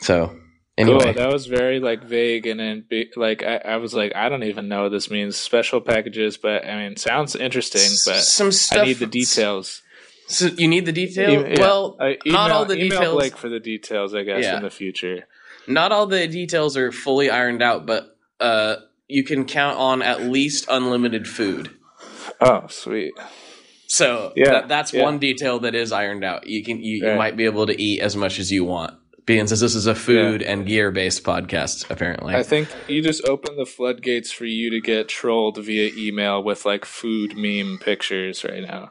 so 0.00 0.34
anyway, 0.76 1.04
Cool. 1.04 1.12
That 1.14 1.32
was 1.32 1.46
very 1.46 1.80
like 1.80 2.02
vague, 2.04 2.46
and 2.46 2.58
then 2.60 2.84
be, 2.88 3.10
like 3.16 3.42
I, 3.42 3.56
I 3.58 3.76
was 3.76 3.94
like, 3.94 4.12
I 4.16 4.28
don't 4.28 4.44
even 4.44 4.68
know 4.68 4.84
what 4.84 4.92
this 4.92 5.10
means. 5.10 5.36
Special 5.36 5.80
packages, 5.80 6.36
but 6.36 6.64
I 6.66 6.76
mean, 6.88 6.96
sounds 6.96 7.36
interesting. 7.36 7.82
But 8.06 8.20
some 8.22 8.52
stuff. 8.52 8.82
I 8.82 8.84
need 8.86 8.98
the 8.98 9.06
details. 9.06 9.82
So 10.28 10.46
you 10.46 10.68
need 10.68 10.84
the 10.86 10.92
detail. 10.92 11.30
E- 11.46 11.52
yeah. 11.54 11.60
Well, 11.60 11.96
Uh, 12.00 12.04
email, 12.26 12.32
not 12.40 12.50
all 12.50 12.64
the 12.64 12.76
details. 12.76 13.14
Blake 13.14 13.36
for 13.36 13.48
the 13.48 13.60
details, 13.60 14.14
I 14.14 14.22
guess, 14.24 14.44
Yeah. 14.44 14.56
in 14.58 14.62
the 14.62 14.70
future. 14.70 15.26
not 15.66 15.92
all 15.92 16.06
the 16.06 16.26
details 16.26 16.76
are 16.78 16.90
fully 16.92 17.28
ironed 17.30 17.62
out, 17.62 17.84
but 17.86 18.16
uh, 18.40 18.76
you 19.08 19.24
can 19.24 19.44
count 19.44 19.78
on 19.78 20.02
at 20.02 20.22
least 20.22 20.66
unlimited 20.68 21.26
food. 21.28 21.70
Oh, 22.40 22.66
sweet. 22.68 23.14
So 23.86 24.32
Yeah, 24.36 24.50
that, 24.52 24.68
that's 24.68 24.92
yeah. 24.92 25.02
one 25.02 25.18
detail 25.18 25.60
that 25.60 25.74
is 25.74 25.92
ironed 25.92 26.24
out. 26.24 26.46
You 26.46 26.62
can 26.62 26.82
you, 26.82 26.98
you 26.98 27.08
Right. 27.08 27.16
might 27.16 27.36
be 27.36 27.44
able 27.46 27.66
to 27.66 27.80
eat 27.80 28.00
as 28.00 28.16
much 28.16 28.38
as 28.38 28.52
you 28.52 28.64
want. 28.64 28.94
Being 29.24 29.46
since 29.46 29.60
this 29.60 29.74
is 29.74 29.86
a 29.86 29.94
food 29.94 30.42
and 30.42 30.66
gear 30.66 30.90
based 30.90 31.22
podcast, 31.24 31.90
apparently. 31.90 32.34
I 32.34 32.42
think 32.42 32.68
you 32.86 33.02
just 33.02 33.24
open 33.26 33.56
the 33.56 33.66
floodgates 33.66 34.32
for 34.32 34.46
you 34.46 34.70
to 34.70 34.80
get 34.80 35.08
trolled 35.08 35.58
via 35.62 35.90
email 35.96 36.42
with 36.42 36.64
like 36.64 36.84
food 36.86 37.36
meme 37.36 37.78
pictures 37.78 38.44
right 38.44 38.62
now. 38.62 38.90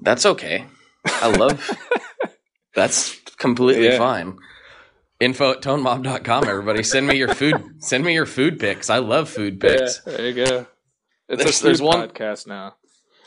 that's 0.00 0.26
okay. 0.26 0.64
I 1.06 1.28
love 1.36 1.70
that's 2.74 3.18
completely 3.38 3.86
Yeah. 3.86 3.98
fine. 3.98 4.38
Info 5.24 5.52
at 5.52 5.62
tonemob.com, 5.62 6.46
everybody. 6.46 6.82
Send 6.82 7.06
me 7.06 7.16
your 7.16 7.32
food 7.34 7.54
send 7.78 8.04
me 8.04 8.12
your 8.12 8.26
food 8.26 8.60
pics. 8.60 8.90
I 8.90 8.98
love 8.98 9.28
food 9.30 9.58
pics. 9.58 10.02
Yeah, 10.06 10.12
there 10.16 10.28
you 10.28 10.34
go. 10.44 10.66
It's 11.28 11.42
There's- 11.42 11.60
a 11.60 11.64
there's 11.64 11.82
one- 11.82 12.08
podcast 12.08 12.46
now. 12.46 12.74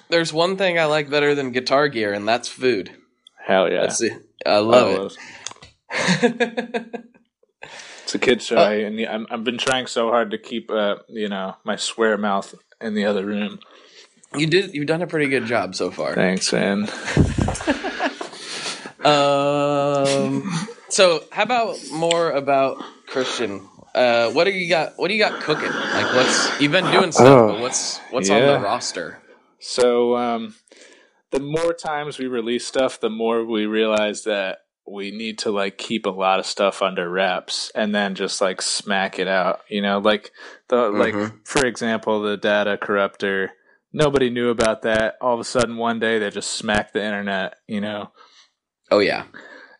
There's 0.10 0.32
one 0.32 0.56
thing 0.58 0.78
I 0.80 0.86
like 0.86 1.10
better 1.10 1.34
than 1.36 1.52
guitar 1.52 1.88
gear, 1.90 2.14
and 2.14 2.28
that's 2.28 2.48
food. 2.48 2.92
Hell 3.46 3.70
yeah, 3.72 3.82
That's 3.82 4.02
it. 4.02 4.14
I 4.46 4.60
love 4.60 5.12
Oh, 5.12 5.12
it. 5.92 6.96
It's 8.04 8.16
a 8.16 8.20
kid 8.20 8.42
show, 8.42 8.56
Uh, 8.58 8.62
I, 8.62 8.74
and 8.76 9.00
I'm, 9.06 9.28
I've 9.30 9.44
been 9.44 9.58
trying 9.58 9.86
so 9.88 10.10
hard 10.10 10.32
to 10.32 10.38
keep, 10.38 10.72
uh, 10.72 10.96
you 11.10 11.28
know, 11.28 11.58
my 11.66 11.76
swear 11.76 12.18
mouth 12.18 12.56
in 12.80 12.94
the 12.94 13.04
other 13.04 13.26
room. 13.26 13.60
you 14.34 14.48
did. 14.48 14.74
You've 14.74 14.86
done 14.88 15.02
a 15.02 15.08
pretty 15.08 15.28
good 15.28 15.46
job 15.46 15.76
so 15.76 15.92
far. 15.92 16.14
Thanks, 16.16 16.54
man. 16.54 16.88
Um. 19.06 20.68
So, 20.89 21.23
how 21.32 21.43
about 21.43 21.78
more 21.91 22.32
about 22.32 22.78
Christian? 23.08 23.67
Uh, 23.93 24.32
what 24.32 24.45
do 24.45 24.52
you 24.52 24.69
got? 24.69 24.93
What 24.97 25.08
do 25.10 25.13
you 25.15 25.19
got 25.19 25.41
cooking? 25.41 25.71
Like, 25.71 26.13
what's 26.13 26.62
you've 26.62 26.71
been 26.71 26.91
doing 26.91 27.12
stuff, 27.12 27.28
Oh, 27.28 27.47
but 27.47 27.60
what's 27.60 28.00
what's 28.12 28.30
on 28.30 28.41
the 28.41 28.60
roster? 28.60 29.21
So, 29.60 30.15
um, 30.15 30.56
the 31.32 31.39
more 31.39 31.73
times 31.73 32.19
we 32.19 32.28
release 32.28 32.65
stuff, 32.65 33.00
the 33.00 33.10
more 33.10 33.43
we 33.43 33.65
realize 33.65 34.23
that 34.23 34.60
we 34.89 35.12
need 35.12 35.38
to 35.39 35.52
like 35.52 35.78
keep 35.78 36.06
a 36.06 36.10
lot 36.12 36.39
of 36.39 36.45
stuff 36.45 36.82
under 36.82 37.10
wraps 37.10 37.71
and 37.76 37.93
then 37.93 38.15
just 38.15 38.39
like 38.39 38.62
smack 38.62 39.19
it 39.19 39.28
out. 39.28 39.60
You 39.69 39.82
know, 39.82 40.00
like 40.00 40.32
the 40.69 40.89
like 40.89 41.13
Mhm. 41.13 41.39
for 41.43 41.65
example, 41.65 42.21
the 42.21 42.38
Data 42.38 42.78
Corrupter. 42.78 43.52
Nobody 43.93 44.30
knew 44.30 44.50
about 44.50 44.84
that. 44.84 45.15
All 45.21 45.34
of 45.34 45.39
a 45.39 45.43
sudden, 45.43 45.78
one 45.78 46.00
day 46.00 46.19
they 46.19 46.30
just 46.30 46.52
smacked 46.52 46.93
the 46.93 47.04
internet. 47.04 47.56
You 47.67 47.82
know. 47.82 48.12
Oh 48.89 49.00
yeah, 49.00 49.23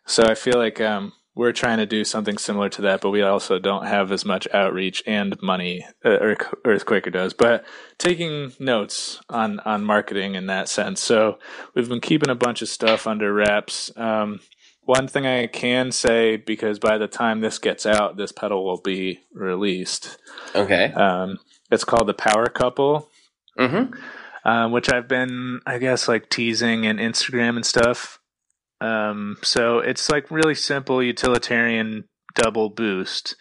So 0.08 0.24
I 0.24 0.34
feel 0.36 0.58
like 0.58 0.82
um, 0.82 1.14
we're 1.36 1.52
trying 1.52 1.78
to 1.78 1.86
do 1.86 2.04
something 2.04 2.38
similar 2.40 2.70
to 2.70 2.82
that, 2.84 3.02
but 3.02 3.12
we 3.12 3.22
also 3.22 3.60
don't 3.60 3.86
have 3.86 4.12
as 4.12 4.26
much 4.26 4.48
outreach 4.54 5.04
and 5.06 5.40
money 5.42 5.86
uh, 6.04 6.10
Earth- 6.10 6.54
Earthquaker 6.66 7.12
does. 7.14 7.34
But 7.34 7.64
taking 8.00 8.54
notes 8.60 9.20
on 9.30 9.60
on 9.60 9.84
marketing 9.84 10.34
in 10.36 10.48
that 10.48 10.70
sense. 10.70 11.00
So 11.02 11.38
we've 11.76 11.88
been 11.90 12.02
keeping 12.02 12.30
a 12.30 12.36
bunch 12.36 12.62
of 12.64 12.70
stuff 12.70 13.06
under 13.06 13.32
wraps. 13.34 13.92
Um, 13.96 14.40
one 14.84 15.08
thing 15.10 15.28
I 15.28 15.48
can 15.48 15.92
say, 15.92 16.38
because 16.38 16.80
by 16.80 16.98
the 16.98 17.10
time 17.10 17.42
this 17.42 17.60
gets 17.60 17.86
out, 17.86 18.16
this 18.16 18.32
pedal 18.32 18.64
will 18.66 18.80
be 18.82 19.20
released. 19.34 20.18
okay. 20.56 20.94
Um, 20.94 21.40
it's 21.70 21.84
called 21.84 22.08
the 22.08 22.14
Power 22.14 22.46
Couple 22.48 23.10
Mm-hmm. 23.60 24.48
um, 24.48 24.72
which 24.72 24.90
I've 24.94 25.08
been, 25.08 25.60
I 25.66 25.80
guess, 25.80 26.08
like 26.08 26.30
teasing 26.30 26.86
and 26.86 27.00
Instagram 27.00 27.56
and 27.58 27.66
stuff. 27.66 28.20
Um, 28.80 29.38
so 29.42 29.80
it's 29.80 30.10
like 30.10 30.32
really 30.32 30.56
simple 30.56 31.02
utilitarian 31.02 32.06
double 32.36 32.70
boost, 32.70 33.36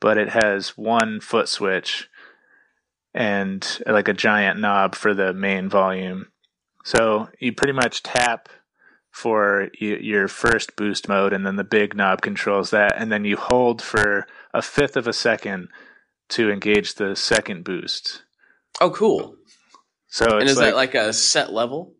but 0.00 0.18
it 0.18 0.30
has 0.30 0.76
one 0.76 1.20
foot 1.20 1.48
switch 1.48 2.08
and 3.14 3.78
like 3.86 4.08
a 4.08 4.12
giant 4.12 4.60
knob 4.60 4.94
for 4.94 5.14
the 5.14 5.32
main 5.32 5.68
volume. 5.68 6.26
So 6.84 7.28
you 7.40 7.52
pretty 7.52 7.72
much 7.72 8.02
tap 8.02 8.48
for 9.10 9.70
your 9.80 10.28
first 10.28 10.76
boost 10.76 11.08
mode, 11.08 11.32
and 11.32 11.46
then 11.46 11.56
the 11.56 11.64
big 11.64 11.96
knob 11.96 12.20
controls 12.20 12.70
that, 12.70 13.00
and 13.00 13.10
then 13.10 13.24
you 13.24 13.36
hold 13.38 13.80
for 13.80 14.26
a 14.52 14.60
fifth 14.60 14.94
of 14.94 15.08
a 15.08 15.12
second 15.14 15.68
to 16.28 16.50
engage 16.50 16.94
the 16.94 17.16
second 17.16 17.64
boost. 17.64 18.24
Oh, 18.78 18.90
cool. 18.90 19.36
So 20.08 20.24
it's 20.26 20.32
and 20.34 20.50
is 20.50 20.56
like, 20.58 20.66
that 20.66 20.76
like 20.76 20.94
a 20.94 21.14
set 21.14 21.50
level? 21.50 21.94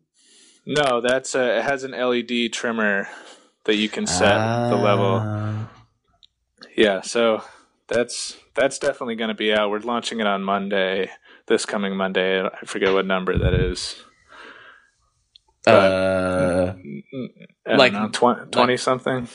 No, 0.67 0.99
that's 1.01 1.33
a, 1.33 1.59
it 1.59 1.63
has 1.63 1.83
an 1.83 1.91
LED 1.91 2.51
trimmer 2.51 3.07
that 3.65 3.75
you 3.75 3.87
can 3.89 4.05
set 4.05 4.37
the 4.69 4.75
level. 4.75 5.19
Ah. 5.23 5.69
Yeah, 6.75 7.01
so 7.01 7.41
that's 7.87 8.37
that's 8.55 8.77
definitely 8.77 9.15
going 9.15 9.29
to 9.29 9.33
be 9.35 9.53
out. 9.53 9.69
We're 9.69 9.79
launching 9.79 10.19
it 10.19 10.27
on 10.27 10.43
Monday, 10.43 11.09
this 11.47 11.65
coming 11.65 11.95
Monday. 11.95 12.41
I 12.43 12.65
forget 12.65 12.93
what 12.93 13.05
number 13.05 13.37
that 13.37 13.53
is. 13.53 13.95
Uh, 15.65 16.73
Like- 17.65 17.93
know, 17.93 18.09
20, 18.11 18.49
20 18.51 18.77
something. 18.77 19.27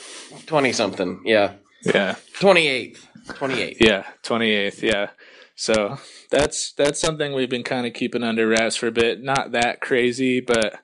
twenty 0.47 0.71
something. 0.73 1.21
Yeah, 1.25 1.53
Yeah, 1.83 2.15
twenty 2.39 2.67
eighth. 2.67 3.07
Twenty 3.35 3.61
eighth. 3.61 3.77
yeah, 3.79 4.03
twenty 4.23 4.51
eighth. 4.51 4.81
Yeah, 4.83 5.09
so 5.55 5.97
that's 6.31 6.73
that's 6.73 6.99
something 6.99 7.33
we've 7.33 7.49
been 7.49 7.63
kind 7.63 7.85
of 7.85 7.93
keeping 7.93 8.23
under 8.23 8.47
wraps 8.47 8.75
for 8.75 8.87
a 8.87 8.91
bit. 8.91 9.21
Not 9.23 9.51
that 9.51 9.79
crazy, 9.81 10.39
but 10.39 10.79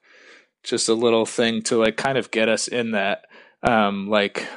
just 0.63 0.89
a 0.89 0.93
little 0.93 1.25
thing 1.25 1.61
to 1.63 1.77
like 1.77 1.97
kind 1.97 2.17
of 2.17 2.31
get 2.31 2.49
us 2.49 2.67
in 2.67 2.91
that 2.91 3.25
um 3.63 4.07
like 4.09 4.47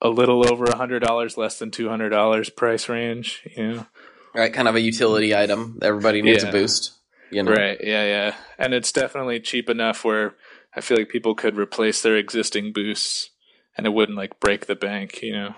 a 0.00 0.08
little 0.08 0.46
over 0.50 0.64
a 0.64 0.76
hundred 0.76 1.00
dollars, 1.00 1.36
less 1.38 1.58
than 1.58 1.70
two 1.70 1.88
hundred 1.88 2.10
dollars 2.10 2.50
price 2.50 2.88
range. 2.88 3.42
You 3.56 3.68
know. 3.72 3.86
Right, 4.34 4.52
kind 4.52 4.68
of 4.68 4.74
a 4.74 4.80
utility 4.80 5.34
item. 5.34 5.78
Everybody 5.80 6.20
needs 6.20 6.42
Yeah. 6.42 6.48
a 6.50 6.52
boost. 6.52 6.92
You 7.30 7.42
know. 7.42 7.52
Right. 7.52 7.78
Yeah. 7.82 8.04
Yeah. 8.04 8.34
And 8.58 8.74
it's 8.74 8.92
definitely 8.92 9.40
cheap 9.40 9.70
enough 9.70 10.04
where 10.04 10.34
I 10.76 10.80
feel 10.80 10.98
like 10.98 11.08
people 11.08 11.34
could 11.34 11.56
replace 11.56 12.02
their 12.02 12.16
existing 12.16 12.72
boosts, 12.72 13.30
and 13.76 13.86
it 13.86 13.90
wouldn't 13.94 14.18
like 14.18 14.38
break 14.40 14.66
the 14.66 14.74
bank. 14.74 15.22
You 15.22 15.32
know. 15.32 15.54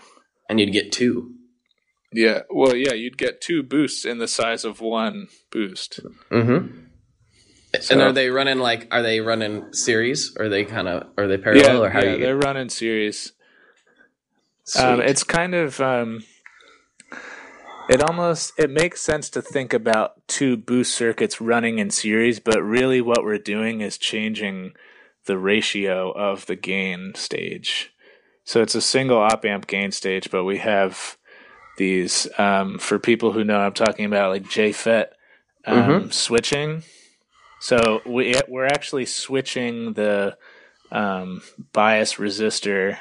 And 0.49 0.61
you'd 0.61 0.73
get 0.73 0.93
two. 0.93 1.33
Yeah. 2.13 2.43
Well, 2.51 2.77
yeah. 2.77 2.93
You'd 2.93 3.19
get 3.19 3.41
two 3.41 3.63
boosts 3.63 4.05
in 4.05 4.19
the 4.19 4.29
size 4.29 4.65
of 4.65 4.81
one 4.81 5.27
boost. 5.51 6.01
Mm-hmm. 6.31 6.85
So- 7.85 7.95
and 7.95 8.03
are 8.03 8.13
they 8.13 8.31
running 8.31 8.59
like? 8.59 8.89
Are 8.91 9.03
they 9.03 9.21
running 9.21 9.73
series? 9.73 10.37
Or 10.37 10.47
are 10.47 10.49
they 10.49 10.65
kind 10.65 10.89
of? 10.89 11.09
Are 11.17 11.27
they 11.27 11.39
parallel? 11.39 11.75
yeah. 11.75 11.81
or 11.81 11.91
how 11.91 12.03
yeah. 12.03 12.13
you? 12.13 12.19
They're 12.19 12.37
running 12.37 12.69
series. 12.69 13.33
Um, 14.77 15.01
it's 15.01 15.23
kind 15.23 15.55
of 15.55 15.81
um, 15.81 16.25
it 17.89 18.03
almost 18.03 18.53
it 18.59 18.71
makes 18.71 19.01
sense 19.01 19.31
to 19.31 19.43
think 19.43 19.73
about 19.73 20.27
two 20.27 20.57
boost 20.57 20.95
circuits 20.95 21.41
running 21.41 21.79
in 21.79 21.91
series, 21.91 22.41
but 22.41 22.61
really 22.63 23.01
what 23.01 23.23
we're 23.23 23.39
doing 23.39 23.81
is 23.81 23.97
changing 23.97 24.73
the 25.27 25.39
ratio 25.39 26.11
of 26.13 26.47
the 26.47 26.57
gain 26.57 27.13
stage. 27.15 27.93
So 28.45 28.63
it's 28.63 28.75
a 28.75 28.81
single 28.81 29.19
op 29.19 29.45
amp 29.45 29.67
gain 29.67 29.93
stage, 29.93 30.31
but 30.31 30.45
we 30.45 30.59
have 30.59 31.17
these 31.79 32.29
um, 32.39 32.79
for 32.79 32.99
people 32.99 33.33
who 33.33 33.45
know 33.45 33.59
I'm 33.59 33.73
talking 33.73 34.05
about 34.05 34.31
like 34.31 34.45
JFET 34.45 35.07
um, 35.67 35.77
mm-hmm. 35.77 36.11
switching. 36.11 36.83
So 37.67 38.01
we 38.07 38.33
we're 38.47 38.67
actually 38.67 39.07
switching 39.07 39.95
the 39.95 40.39
um, 40.93 41.43
bias 41.73 42.15
resistor 42.15 42.97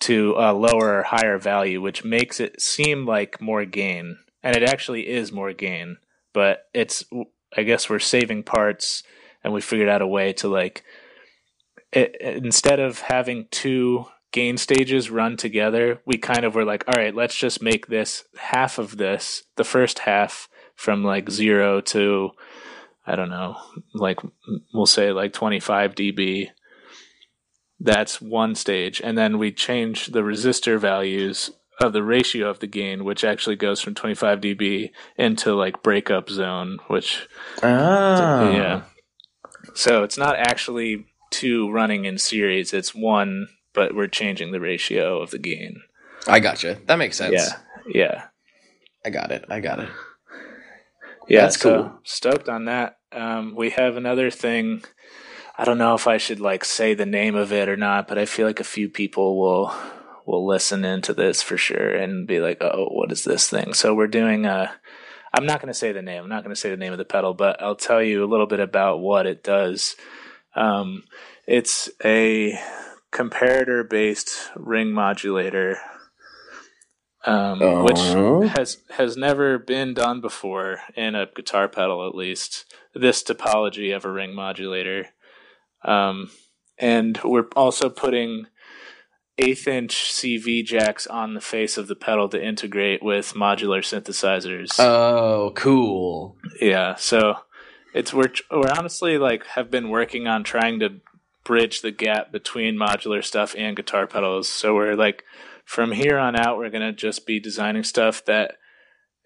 to 0.00 0.34
a 0.36 0.52
lower 0.52 0.98
or 0.98 1.02
higher 1.04 1.38
value, 1.38 1.80
which 1.80 2.04
makes 2.04 2.38
it 2.38 2.60
seem 2.60 3.06
like 3.06 3.40
more 3.40 3.64
gain, 3.64 4.18
and 4.42 4.54
it 4.54 4.62
actually 4.62 5.08
is 5.08 5.32
more 5.32 5.54
gain. 5.54 5.96
But 6.34 6.66
it's 6.74 7.02
I 7.56 7.62
guess 7.62 7.88
we're 7.88 7.98
saving 7.98 8.42
parts, 8.42 9.02
and 9.42 9.54
we 9.54 9.62
figured 9.62 9.88
out 9.88 10.02
a 10.02 10.06
way 10.06 10.34
to 10.34 10.48
like 10.48 10.84
it, 11.92 12.14
instead 12.20 12.78
of 12.78 13.00
having 13.00 13.48
two 13.50 14.04
gain 14.32 14.58
stages 14.58 15.10
run 15.10 15.38
together, 15.38 16.02
we 16.04 16.18
kind 16.18 16.44
of 16.44 16.54
were 16.54 16.66
like, 16.66 16.84
all 16.86 17.02
right, 17.02 17.14
let's 17.14 17.34
just 17.34 17.62
make 17.62 17.86
this 17.86 18.24
half 18.36 18.78
of 18.78 18.98
this, 18.98 19.44
the 19.56 19.64
first 19.64 20.00
half 20.00 20.46
from 20.74 21.02
like 21.02 21.30
zero 21.30 21.80
to, 21.80 22.32
I 23.06 23.16
don't 23.16 23.30
know, 23.30 23.56
like 23.94 24.20
we'll 24.74 24.86
say 24.86 25.12
like 25.12 25.32
25 25.32 25.94
dB. 25.94 26.48
That's 27.78 28.20
one 28.20 28.54
stage. 28.54 29.00
And 29.02 29.16
then 29.16 29.38
we 29.38 29.52
change 29.52 30.06
the 30.06 30.22
resistor 30.22 30.78
values 30.78 31.50
of 31.80 31.92
the 31.92 32.02
ratio 32.02 32.48
of 32.48 32.60
the 32.60 32.66
gain, 32.66 33.04
which 33.04 33.22
actually 33.22 33.56
goes 33.56 33.80
from 33.80 33.94
25 33.94 34.40
dB 34.40 34.90
into 35.16 35.54
like 35.54 35.82
breakup 35.82 36.30
zone, 36.30 36.78
which, 36.88 37.28
ah. 37.62 38.50
yeah. 38.50 38.82
So 39.74 40.02
it's 40.02 40.16
not 40.16 40.36
actually 40.36 41.06
two 41.30 41.70
running 41.70 42.06
in 42.06 42.16
series, 42.18 42.72
it's 42.72 42.94
one 42.94 43.48
but 43.76 43.94
we're 43.94 44.08
changing 44.08 44.50
the 44.50 44.58
ratio 44.58 45.20
of 45.20 45.30
the 45.30 45.38
gain. 45.38 45.82
I 46.26 46.40
gotcha. 46.40 46.80
That 46.86 46.96
makes 46.96 47.18
sense. 47.18 47.34
Yeah. 47.34 47.58
Yeah. 47.86 48.24
I 49.04 49.10
got 49.10 49.30
it. 49.30 49.44
I 49.48 49.60
got 49.60 49.78
it. 49.78 49.90
Yeah, 51.28 51.42
that's 51.42 51.60
so 51.60 51.82
cool. 51.82 51.98
Stoked 52.02 52.48
on 52.48 52.64
that. 52.64 52.95
Um, 53.12 53.54
we 53.54 53.70
have 53.70 53.96
another 53.96 54.30
thing. 54.30 54.82
I 55.58 55.64
don't 55.64 55.78
know 55.78 55.94
if 55.94 56.06
I 56.06 56.18
should 56.18 56.40
like 56.40 56.64
say 56.64 56.94
the 56.94 57.06
name 57.06 57.34
of 57.34 57.52
it 57.52 57.68
or 57.68 57.76
not, 57.76 58.08
but 58.08 58.18
I 58.18 58.26
feel 58.26 58.46
like 58.46 58.60
a 58.60 58.64
few 58.64 58.88
people 58.88 59.40
will 59.40 59.74
will 60.26 60.46
listen 60.46 60.84
into 60.84 61.14
this 61.14 61.40
for 61.40 61.56
sure 61.56 61.94
and 61.94 62.26
be 62.26 62.40
like, 62.40 62.58
"Oh, 62.60 62.88
what 62.90 63.12
is 63.12 63.24
this 63.24 63.48
thing?" 63.48 63.72
So 63.74 63.94
we're 63.94 64.06
doing 64.08 64.44
a. 64.44 64.72
I'm 65.32 65.46
not 65.46 65.60
going 65.60 65.72
to 65.72 65.78
say 65.78 65.92
the 65.92 66.02
name. 66.02 66.22
I'm 66.22 66.28
not 66.28 66.42
going 66.42 66.54
to 66.54 66.60
say 66.60 66.70
the 66.70 66.76
name 66.76 66.92
of 66.92 66.98
the 66.98 67.04
pedal, 67.04 67.34
but 67.34 67.62
I'll 67.62 67.76
tell 67.76 68.02
you 68.02 68.24
a 68.24 68.30
little 68.30 68.46
bit 68.46 68.60
about 68.60 69.00
what 69.00 69.26
it 69.26 69.42
does. 69.42 69.94
Um, 70.54 71.04
it's 71.46 71.90
a 72.04 72.58
comparator 73.12 73.88
based 73.88 74.50
ring 74.56 74.92
modulator, 74.92 75.78
um, 77.26 77.60
uh-huh. 77.60 77.82
which 77.82 78.50
has 78.50 78.78
has 78.90 79.16
never 79.16 79.58
been 79.58 79.94
done 79.94 80.20
before 80.20 80.78
in 80.94 81.14
a 81.14 81.26
guitar 81.34 81.68
pedal, 81.68 82.06
at 82.06 82.14
least 82.14 82.72
this 82.94 83.22
topology 83.22 83.94
of 83.94 84.04
a 84.04 84.10
ring 84.10 84.34
modulator. 84.34 85.08
Um, 85.84 86.30
and 86.78 87.20
we're 87.24 87.48
also 87.54 87.90
putting 87.90 88.46
eighth 89.38 89.66
inch 89.66 89.94
CV 90.12 90.64
jacks 90.64 91.06
on 91.06 91.34
the 91.34 91.40
face 91.40 91.76
of 91.76 91.88
the 91.88 91.96
pedal 91.96 92.28
to 92.28 92.42
integrate 92.42 93.02
with 93.02 93.34
modular 93.34 93.80
synthesizers. 93.80 94.78
Oh, 94.78 95.52
cool! 95.54 96.36
Yeah, 96.60 96.94
so 96.94 97.38
it's 97.92 98.14
we're 98.14 98.32
we're 98.50 98.72
honestly 98.76 99.18
like 99.18 99.44
have 99.48 99.70
been 99.70 99.88
working 99.90 100.26
on 100.26 100.44
trying 100.44 100.78
to 100.80 101.00
bridge 101.46 101.80
the 101.80 101.92
gap 101.92 102.32
between 102.32 102.76
modular 102.76 103.24
stuff 103.24 103.54
and 103.56 103.76
guitar 103.76 104.06
pedals. 104.06 104.48
So 104.48 104.74
we're 104.74 104.96
like, 104.96 105.22
from 105.66 105.92
here 105.92 106.16
on 106.16 106.36
out, 106.36 106.56
we're 106.56 106.70
gonna 106.70 106.92
just 106.92 107.26
be 107.26 107.38
designing 107.38 107.84
stuff 107.84 108.24
that 108.24 108.52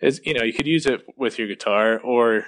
is, 0.01 0.21
you 0.25 0.35
know, 0.35 0.43
you 0.43 0.53
could 0.53 0.67
use 0.67 0.87
it 0.87 1.03
with 1.17 1.39
your 1.39 1.47
guitar, 1.47 2.01
or 2.01 2.47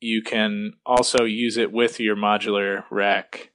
you 0.00 0.22
can 0.22 0.72
also 0.86 1.24
use 1.24 1.56
it 1.56 1.72
with 1.72 1.98
your 2.00 2.16
modular 2.16 2.84
rack. 2.90 3.50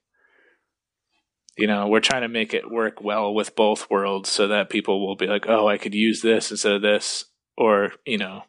You 1.57 1.67
know, 1.67 1.88
we're 1.88 1.99
trying 2.01 2.21
to 2.21 2.27
make 2.27 2.53
it 2.53 2.69
work 2.69 3.01
well 3.01 3.34
with 3.34 3.55
both 3.55 3.89
worlds 3.89 4.30
so 4.30 4.47
that 4.49 4.69
people 4.69 5.05
will 5.05 5.15
be 5.15 5.27
like, 5.27 5.45
oh, 5.47 5.67
I 5.67 5.77
could 5.77 5.95
use 5.95 6.21
this 6.21 6.51
instead 6.51 6.73
of 6.73 6.82
this, 6.82 7.25
or 7.57 7.93
you 8.05 8.17
know, 8.17 8.43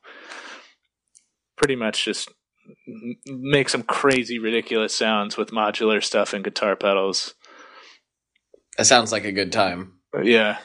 pretty 1.56 1.76
much 1.76 2.04
just 2.04 2.30
make 3.26 3.68
some 3.68 3.82
crazy, 3.82 4.38
ridiculous 4.38 4.94
sounds 4.94 5.36
with 5.36 5.50
modular 5.50 6.02
stuff 6.02 6.32
and 6.32 6.44
guitar 6.44 6.76
pedals. 6.76 7.34
That 8.76 8.86
sounds 8.86 9.12
like 9.12 9.24
a 9.24 9.32
good 9.32 9.52
time. 9.52 10.00
Yeah. 10.22 10.58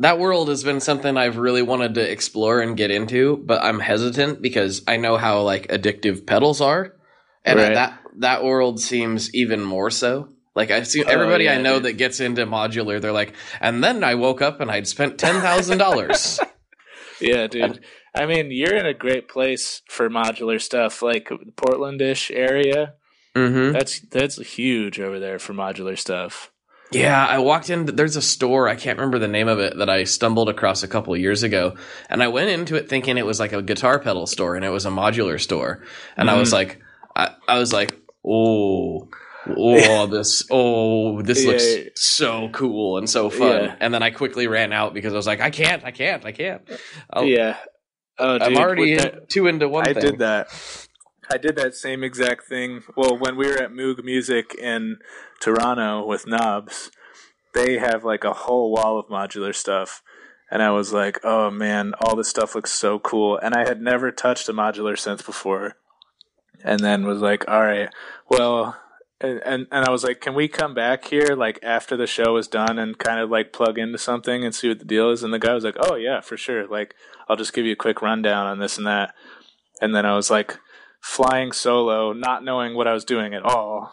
That 0.00 0.18
world 0.18 0.48
has 0.48 0.64
been 0.64 0.80
something 0.80 1.16
I've 1.16 1.36
really 1.36 1.62
wanted 1.62 1.94
to 1.94 2.10
explore 2.10 2.60
and 2.60 2.76
get 2.76 2.90
into, 2.90 3.36
but 3.36 3.62
I'm 3.62 3.78
hesitant 3.78 4.42
because 4.42 4.82
I 4.88 4.96
know 4.96 5.16
how 5.16 5.42
like 5.42 5.68
addictive 5.68 6.26
pedals 6.26 6.60
are. 6.60 6.96
And 7.44 7.58
right. 7.58 7.74
that 7.74 8.00
that 8.18 8.44
world 8.44 8.80
seems 8.80 9.32
even 9.34 9.62
more 9.62 9.90
so. 9.90 10.30
Like 10.54 10.70
I 10.70 10.82
see 10.84 11.04
everybody 11.04 11.48
oh, 11.48 11.52
yeah, 11.52 11.58
I 11.58 11.62
know 11.62 11.74
dude. 11.74 11.84
that 11.84 11.92
gets 11.94 12.20
into 12.20 12.46
modular, 12.46 13.00
they're 13.00 13.12
like, 13.12 13.34
and 13.60 13.82
then 13.82 14.04
I 14.04 14.14
woke 14.14 14.40
up 14.40 14.60
and 14.60 14.70
I'd 14.70 14.88
spent 14.88 15.18
ten 15.18 15.40
thousand 15.40 15.78
dollars. 15.78 16.40
yeah, 17.20 17.46
dude. 17.46 17.62
And, 17.62 17.80
I 18.14 18.26
mean, 18.26 18.50
you're 18.50 18.76
in 18.76 18.86
a 18.86 18.94
great 18.94 19.28
place 19.28 19.82
for 19.88 20.08
modular 20.08 20.60
stuff, 20.60 21.02
like 21.02 21.28
the 21.28 21.52
Portlandish 21.56 22.30
area. 22.30 22.94
Mm-hmm. 23.34 23.72
That's 23.72 24.00
that's 24.00 24.40
huge 24.54 25.00
over 25.00 25.18
there 25.18 25.40
for 25.40 25.52
modular 25.54 25.98
stuff. 25.98 26.52
Yeah, 26.94 27.26
I 27.26 27.38
walked 27.38 27.70
in. 27.70 27.86
There's 27.86 28.16
a 28.16 28.22
store 28.22 28.68
I 28.68 28.76
can't 28.76 28.98
remember 28.98 29.18
the 29.18 29.28
name 29.28 29.48
of 29.48 29.58
it 29.58 29.78
that 29.78 29.90
I 29.90 30.04
stumbled 30.04 30.48
across 30.48 30.82
a 30.82 30.88
couple 30.88 31.16
years 31.16 31.42
ago, 31.42 31.76
and 32.08 32.22
I 32.22 32.28
went 32.28 32.50
into 32.50 32.76
it 32.76 32.88
thinking 32.88 33.18
it 33.18 33.26
was 33.26 33.40
like 33.40 33.52
a 33.52 33.62
guitar 33.62 33.98
pedal 33.98 34.26
store, 34.26 34.56
and 34.56 34.64
it 34.64 34.70
was 34.70 34.86
a 34.86 34.90
modular 34.90 35.40
store, 35.40 35.82
and 36.16 36.28
mm-hmm. 36.28 36.36
I 36.36 36.38
was 36.38 36.52
mm-hmm. 36.52 36.56
like, 36.56 36.82
I, 37.16 37.34
I 37.48 37.58
was 37.58 37.72
like, 37.72 37.98
oh, 38.26 39.08
oh 39.56 40.06
this 40.06 40.46
oh 40.50 41.20
this 41.20 41.44
looks 41.44 41.76
yeah. 41.76 41.84
so 41.94 42.48
cool 42.48 42.96
and 42.96 43.10
so 43.10 43.28
fun 43.28 43.64
yeah. 43.64 43.76
and 43.78 43.92
then 43.92 44.02
i 44.02 44.10
quickly 44.10 44.46
ran 44.46 44.72
out 44.72 44.94
because 44.94 45.12
i 45.12 45.16
was 45.16 45.26
like 45.26 45.42
i 45.42 45.50
can't 45.50 45.84
i 45.84 45.90
can't 45.90 46.24
i 46.24 46.32
can't 46.32 46.62
I'll, 47.10 47.26
yeah 47.26 47.58
Oh, 48.18 48.38
I'm 48.40 48.56
already 48.56 48.92
in, 48.92 48.98
that, 48.98 49.28
too 49.28 49.46
into 49.46 49.68
one. 49.68 49.88
I 49.88 49.92
thing. 49.92 50.02
did 50.02 50.18
that. 50.20 50.48
I 51.30 51.38
did 51.38 51.56
that 51.56 51.74
same 51.74 52.04
exact 52.04 52.44
thing. 52.44 52.82
Well, 52.96 53.18
when 53.18 53.36
we 53.36 53.46
were 53.46 53.56
at 53.56 53.70
Moog 53.70 54.04
Music 54.04 54.54
in 54.54 54.98
Toronto 55.44 56.06
with 56.06 56.26
Knobs, 56.26 56.90
they 57.52 57.76
have 57.76 58.02
like 58.02 58.24
a 58.24 58.32
whole 58.32 58.72
wall 58.72 58.98
of 58.98 59.08
modular 59.08 59.54
stuff. 59.54 60.02
And 60.50 60.62
I 60.62 60.70
was 60.70 60.90
like, 60.90 61.20
oh 61.22 61.50
man, 61.50 61.92
all 62.00 62.16
this 62.16 62.28
stuff 62.28 62.54
looks 62.54 62.72
so 62.72 62.98
cool. 62.98 63.36
And 63.36 63.54
I 63.54 63.68
had 63.68 63.82
never 63.82 64.10
touched 64.10 64.48
a 64.48 64.54
modular 64.54 64.94
synth 64.94 65.26
before. 65.26 65.74
And 66.64 66.80
then 66.80 67.04
was 67.04 67.20
like, 67.20 67.46
all 67.46 67.60
right, 67.60 67.90
well, 68.30 68.80
and, 69.20 69.42
and, 69.44 69.66
and 69.70 69.84
I 69.84 69.90
was 69.90 70.02
like, 70.02 70.22
can 70.22 70.34
we 70.34 70.48
come 70.48 70.72
back 70.72 71.04
here 71.04 71.36
like 71.36 71.58
after 71.62 71.94
the 71.94 72.06
show 72.06 72.38
is 72.38 72.48
done 72.48 72.78
and 72.78 72.96
kind 72.96 73.20
of 73.20 73.28
like 73.28 73.52
plug 73.52 73.78
into 73.78 73.98
something 73.98 74.44
and 74.44 74.54
see 74.54 74.68
what 74.68 74.78
the 74.78 74.86
deal 74.86 75.10
is? 75.10 75.22
And 75.22 75.32
the 75.32 75.38
guy 75.38 75.52
was 75.52 75.64
like, 75.64 75.76
oh 75.78 75.96
yeah, 75.96 76.22
for 76.22 76.38
sure. 76.38 76.66
Like, 76.66 76.94
I'll 77.28 77.36
just 77.36 77.52
give 77.52 77.66
you 77.66 77.72
a 77.72 77.76
quick 77.76 78.00
rundown 78.00 78.46
on 78.46 78.60
this 78.60 78.78
and 78.78 78.86
that. 78.86 79.14
And 79.82 79.94
then 79.94 80.06
I 80.06 80.16
was 80.16 80.30
like 80.30 80.58
flying 81.02 81.52
solo, 81.52 82.14
not 82.14 82.42
knowing 82.42 82.74
what 82.74 82.88
I 82.88 82.94
was 82.94 83.04
doing 83.04 83.34
at 83.34 83.42
all, 83.42 83.92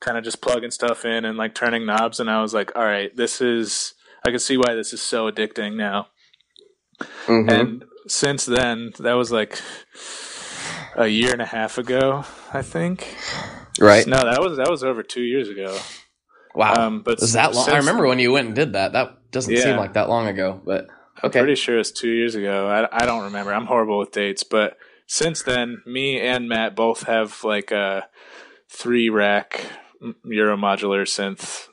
kind 0.00 0.18
of 0.18 0.24
just 0.24 0.40
plugging 0.40 0.70
stuff 0.70 1.04
in 1.04 1.24
and 1.24 1.36
like 1.36 1.54
turning 1.54 1.86
knobs. 1.86 2.20
And 2.20 2.30
I 2.30 2.42
was 2.42 2.54
like, 2.54 2.72
all 2.76 2.84
right, 2.84 3.14
this 3.16 3.40
is, 3.40 3.94
I 4.24 4.30
can 4.30 4.38
see 4.38 4.56
why 4.56 4.74
this 4.74 4.92
is 4.92 5.02
so 5.02 5.30
addicting 5.30 5.76
now. 5.76 6.08
Mm-hmm. 7.26 7.48
And 7.48 7.84
since 8.06 8.44
then, 8.44 8.92
that 8.98 9.14
was 9.14 9.30
like 9.30 9.60
a 10.96 11.06
year 11.06 11.32
and 11.32 11.42
a 11.42 11.46
half 11.46 11.78
ago, 11.78 12.24
I 12.52 12.62
think. 12.62 13.16
Right. 13.78 14.06
No, 14.06 14.18
that 14.18 14.40
was 14.40 14.58
that 14.58 14.68
was 14.68 14.84
over 14.84 15.02
two 15.02 15.22
years 15.22 15.48
ago. 15.48 15.78
Wow. 16.54 16.74
Um, 16.74 17.02
but 17.02 17.20
was 17.20 17.32
that 17.32 17.54
long? 17.54 17.70
I 17.70 17.78
remember 17.78 18.06
when 18.06 18.18
you 18.18 18.32
went 18.32 18.48
and 18.48 18.56
did 18.56 18.74
that. 18.74 18.92
That 18.92 19.30
doesn't 19.30 19.54
yeah. 19.54 19.62
seem 19.62 19.76
like 19.76 19.94
that 19.94 20.08
long 20.08 20.26
ago, 20.26 20.60
but 20.64 20.88
Okay. 21.22 21.38
I'm 21.38 21.44
pretty 21.44 21.60
sure 21.60 21.78
it's 21.78 21.90
two 21.90 22.10
years 22.10 22.34
ago. 22.34 22.68
I, 22.68 23.02
I 23.02 23.06
don't 23.06 23.24
remember. 23.24 23.52
I'm 23.52 23.66
horrible 23.66 23.98
with 23.98 24.12
dates, 24.12 24.42
but 24.42 24.78
since 25.06 25.42
then, 25.42 25.82
me 25.86 26.18
and 26.18 26.48
Matt 26.48 26.74
both 26.74 27.02
have 27.02 27.44
like 27.44 27.70
a 27.70 28.08
three 28.70 29.10
rack 29.10 29.66
Euromodular 30.02 31.02
synth 31.02 31.68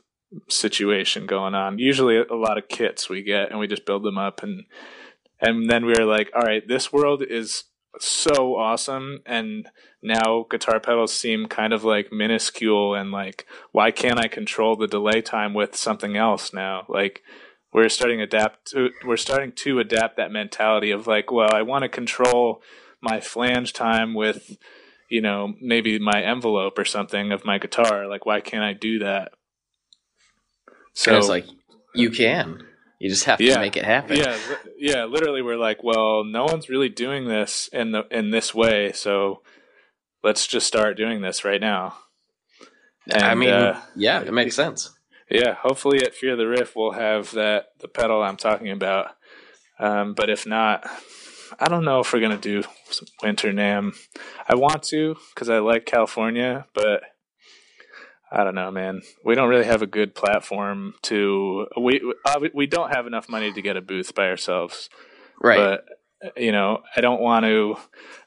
situation 0.50 1.26
going 1.26 1.56
on. 1.56 1.80
Usually, 1.80 2.18
a 2.18 2.36
lot 2.36 2.58
of 2.58 2.68
kits 2.68 3.10
we 3.10 3.24
get, 3.24 3.50
and 3.50 3.60
we 3.60 3.68
just 3.68 3.86
build 3.86 4.04
them 4.04 4.18
up, 4.18 4.44
and 4.44 4.64
and 5.40 5.70
then 5.70 5.86
we 5.86 5.94
were 5.98 6.06
like, 6.06 6.32
all 6.36 6.42
right, 6.42 6.68
this 6.68 6.92
world 6.92 7.24
is 7.28 7.66
so 8.00 8.56
awesome, 8.56 9.20
and 9.26 9.68
now 10.02 10.46
guitar 10.50 10.80
pedals 10.80 11.14
seem 11.14 11.48
kind 11.48 11.74
of 11.74 11.84
like 11.84 12.12
minuscule, 12.12 12.94
and 12.96 13.12
like, 13.12 13.46
why 13.72 13.92
can't 13.92 14.20
I 14.20 14.28
control 14.28 14.76
the 14.76 14.88
delay 14.88 15.22
time 15.22 15.54
with 15.54 15.76
something 15.76 16.18
else 16.18 16.54
now? 16.54 16.86
Like 16.90 17.22
we're 17.74 17.90
starting 17.90 18.20
to 18.20 18.24
adapt 18.24 18.72
to 18.72 18.90
we're 19.06 19.18
starting 19.18 19.52
to 19.52 19.80
adapt 19.80 20.18
that 20.18 20.32
mentality 20.32 20.92
of 20.92 21.08
like, 21.08 21.32
well, 21.32 21.54
I 21.54 21.62
want 21.62 21.84
to 21.84 21.90
control 21.90 22.62
my 23.02 23.20
flange 23.20 23.74
time 23.74 24.14
with 24.14 24.58
you 25.10 25.22
know 25.22 25.54
maybe 25.62 26.00
my 26.00 26.22
envelope 26.22 26.78
or 26.78 26.86
something 26.86 27.32
of 27.32 27.46
my 27.46 27.58
guitar. 27.58 28.08
Like, 28.08 28.26
why 28.26 28.42
can't 28.42 28.64
I 28.64 28.74
do 28.74 29.00
that? 29.00 29.32
So 30.94 31.12
and 31.12 31.20
it's 31.20 31.30
like 31.30 31.46
you 31.94 32.10
can. 32.10 32.64
You 33.00 33.10
just 33.10 33.26
have 33.26 33.40
yeah, 33.40 33.56
to 33.56 33.60
make 33.60 33.78
it 33.78 33.86
happen. 33.86 34.18
Yeah, 34.18 34.38
yeah. 34.78 35.06
Literally, 35.06 35.44
we're 35.44 35.58
like, 35.58 35.84
well, 35.84 36.24
no 36.24 36.46
one's 36.46 36.68
really 36.68 36.90
doing 36.90 37.28
this 37.28 37.70
in 37.72 37.92
the 37.92 38.06
in 38.10 38.32
this 38.32 38.56
way, 38.56 38.92
so 38.92 39.44
let's 40.24 40.48
just 40.48 40.66
start 40.66 40.98
doing 40.98 41.22
this 41.22 41.46
right 41.46 41.62
now. 41.62 41.96
And, 43.10 43.24
I 43.24 43.36
mean, 43.36 43.50
uh, 43.50 43.82
yeah, 43.96 44.22
it 44.22 44.34
makes 44.34 44.56
sense. 44.56 44.90
Yeah, 45.30 45.54
hopefully 45.54 46.04
at 46.04 46.16
Fear 46.16 46.34
of 46.34 46.38
the 46.38 46.48
Riff 46.48 46.76
we'll 46.76 46.92
have 46.92 47.32
that 47.32 47.68
the 47.80 47.88
pedal 47.88 48.24
I'm 48.24 48.38
talking 48.38 48.72
about. 48.72 49.12
Um, 49.80 50.14
but 50.16 50.30
if 50.30 50.48
not, 50.48 50.90
I 51.60 51.68
don't 51.68 51.86
know 51.86 52.00
if 52.00 52.14
we're 52.14 52.20
gonna 52.20 52.38
do 52.38 52.64
winter 53.22 53.52
NAMM. 53.52 53.96
I 54.48 54.56
want 54.56 54.84
to 54.84 55.16
because 55.34 55.50
I 55.50 55.60
like 55.60 55.86
California, 55.86 56.66
but 56.74 57.04
I 58.32 58.44
don't 58.44 58.56
know, 58.56 58.72
man. 58.72 59.02
We 59.24 59.36
don't 59.36 59.50
really 59.50 59.66
have 59.66 59.82
a 59.82 59.88
good 59.88 60.14
platform 60.14 60.96
to 61.04 61.68
we 61.80 62.02
we 62.54 62.68
don't 62.68 62.94
have 62.94 63.08
enough 63.08 63.30
money 63.30 63.52
to 63.54 63.62
get 63.62 63.78
a 63.78 63.82
booth 63.82 64.14
by 64.14 64.28
ourselves. 64.28 64.90
Right. 65.42 65.58
But 65.58 65.86
you 66.36 66.52
know, 66.52 66.82
I 66.96 67.02
don't 67.02 67.22
want 67.22 67.46
to 67.46 67.78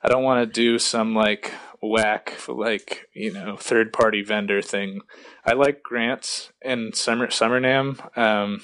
I 0.03 0.09
don't 0.09 0.23
want 0.23 0.47
to 0.47 0.53
do 0.53 0.79
some 0.79 1.14
like 1.14 1.53
whack 1.83 2.35
like, 2.49 3.09
you 3.14 3.33
know, 3.33 3.57
third 3.57 3.93
party 3.93 4.23
vendor 4.23 4.62
thing. 4.62 5.01
I 5.45 5.53
like 5.53 5.83
grants 5.83 6.51
and 6.62 6.95
summer 6.95 7.31
summer 7.31 7.61
NAMM. 7.61 8.16
Um 8.16 8.62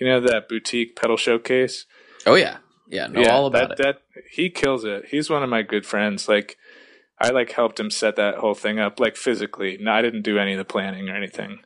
you 0.00 0.06
know 0.06 0.20
that 0.20 0.48
boutique 0.48 0.96
pedal 0.96 1.16
showcase? 1.16 1.86
Oh 2.26 2.34
yeah. 2.34 2.58
Yeah, 2.88 3.06
know 3.08 3.20
yeah, 3.20 3.34
all 3.34 3.46
about 3.46 3.70
that, 3.70 3.80
it. 3.80 3.82
That 3.82 4.22
he 4.30 4.50
kills 4.50 4.84
it. 4.84 5.06
He's 5.10 5.30
one 5.30 5.42
of 5.42 5.48
my 5.48 5.62
good 5.62 5.84
friends. 5.86 6.28
Like 6.28 6.56
I 7.18 7.30
like 7.30 7.52
helped 7.52 7.80
him 7.80 7.90
set 7.90 8.16
that 8.16 8.36
whole 8.36 8.54
thing 8.54 8.78
up, 8.78 9.00
like 9.00 9.16
physically. 9.16 9.78
No, 9.80 9.92
I 9.92 10.02
didn't 10.02 10.22
do 10.22 10.38
any 10.38 10.52
of 10.52 10.58
the 10.58 10.64
planning 10.64 11.08
or 11.08 11.16
anything. 11.16 11.60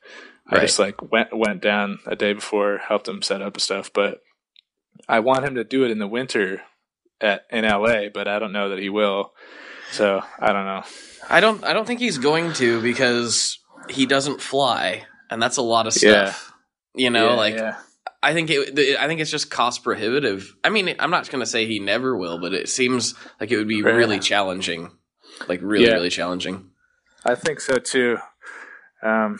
Right. 0.51 0.59
I 0.59 0.65
just 0.67 0.79
like 0.79 1.11
went 1.13 1.37
went 1.37 1.63
down 1.63 1.99
a 2.07 2.17
day 2.17 2.33
before, 2.33 2.79
helped 2.79 3.09
him 3.09 3.23
set 3.23 3.43
up 3.43 3.61
stuff. 3.61 3.93
But 3.93 4.21
I 5.09 5.21
want 5.21 5.45
him 5.45 5.55
to 5.57 5.65
do 5.65 5.85
it 5.85 5.91
in 5.91 5.99
the 5.99 6.07
winter 6.07 6.63
at 7.21 7.47
in 7.51 7.65
LA, 7.65 8.09
but 8.13 8.29
I 8.29 8.39
don't 8.39 8.53
know 8.53 8.71
that 8.71 8.79
he 8.79 8.89
will. 8.89 9.33
So 9.93 10.23
I 10.39 10.53
don't 10.53 10.65
know. 10.67 10.83
I 11.29 11.41
don't. 11.41 11.65
I 11.65 11.73
don't 11.73 11.87
think 11.87 12.01
he's 12.01 12.19
going 12.19 12.53
to 12.55 12.81
because 12.81 13.59
he 13.89 14.07
doesn't 14.07 14.41
fly, 14.41 15.05
and 15.31 15.43
that's 15.43 15.57
a 15.57 15.63
lot 15.63 15.87
of 15.87 15.93
stuff. 15.93 16.53
Yeah. 16.95 17.05
You 17.05 17.11
know, 17.11 17.31
yeah, 17.31 17.35
like 17.35 17.55
yeah. 17.55 17.77
I 18.23 18.35
think 18.35 18.51
it. 18.51 18.99
I 18.99 19.07
think 19.07 19.21
it's 19.21 19.31
just 19.31 19.51
cost 19.51 19.83
prohibitive. 19.83 20.55
I 20.63 20.69
mean, 20.69 20.95
I'm 20.99 21.11
not 21.11 21.31
going 21.31 21.41
to 21.41 21.47
say 21.47 21.67
he 21.67 21.79
never 21.79 22.17
will, 22.17 22.39
but 22.39 22.53
it 22.53 22.69
seems 22.69 23.15
like 23.41 23.51
it 23.51 23.57
would 23.57 23.69
be 23.69 23.83
really 23.83 24.19
challenging 24.19 24.91
like 25.49 25.61
really 25.63 25.87
yeah. 25.87 25.95
really 25.95 26.11
challenging. 26.11 26.71
I 27.25 27.35
think 27.35 27.61
so 27.61 27.77
too. 27.77 28.19
Um, 29.03 29.39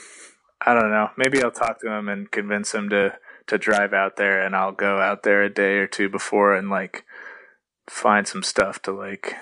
I 0.65 0.75
don't 0.75 0.91
know. 0.91 1.11
Maybe 1.17 1.43
I'll 1.43 1.51
talk 1.51 1.81
to 1.81 1.91
him 1.91 2.09
and 2.09 2.31
convince 2.31 2.75
him 2.75 2.89
to 2.91 3.17
to 3.47 3.59
drive 3.59 3.93
out 3.93 4.17
there, 4.17 4.45
and 4.45 4.55
I'll 4.55 4.73
go 4.73 5.01
out 5.01 5.23
there 5.23 5.43
a 5.43 5.53
day 5.53 5.77
or 5.77 5.87
two 5.87 6.09
before 6.09 6.55
and 6.55 6.71
like 6.71 7.05
find 7.89 8.27
some 8.27 8.43
stuff 8.43 8.81
to 8.83 8.93
like 8.93 9.35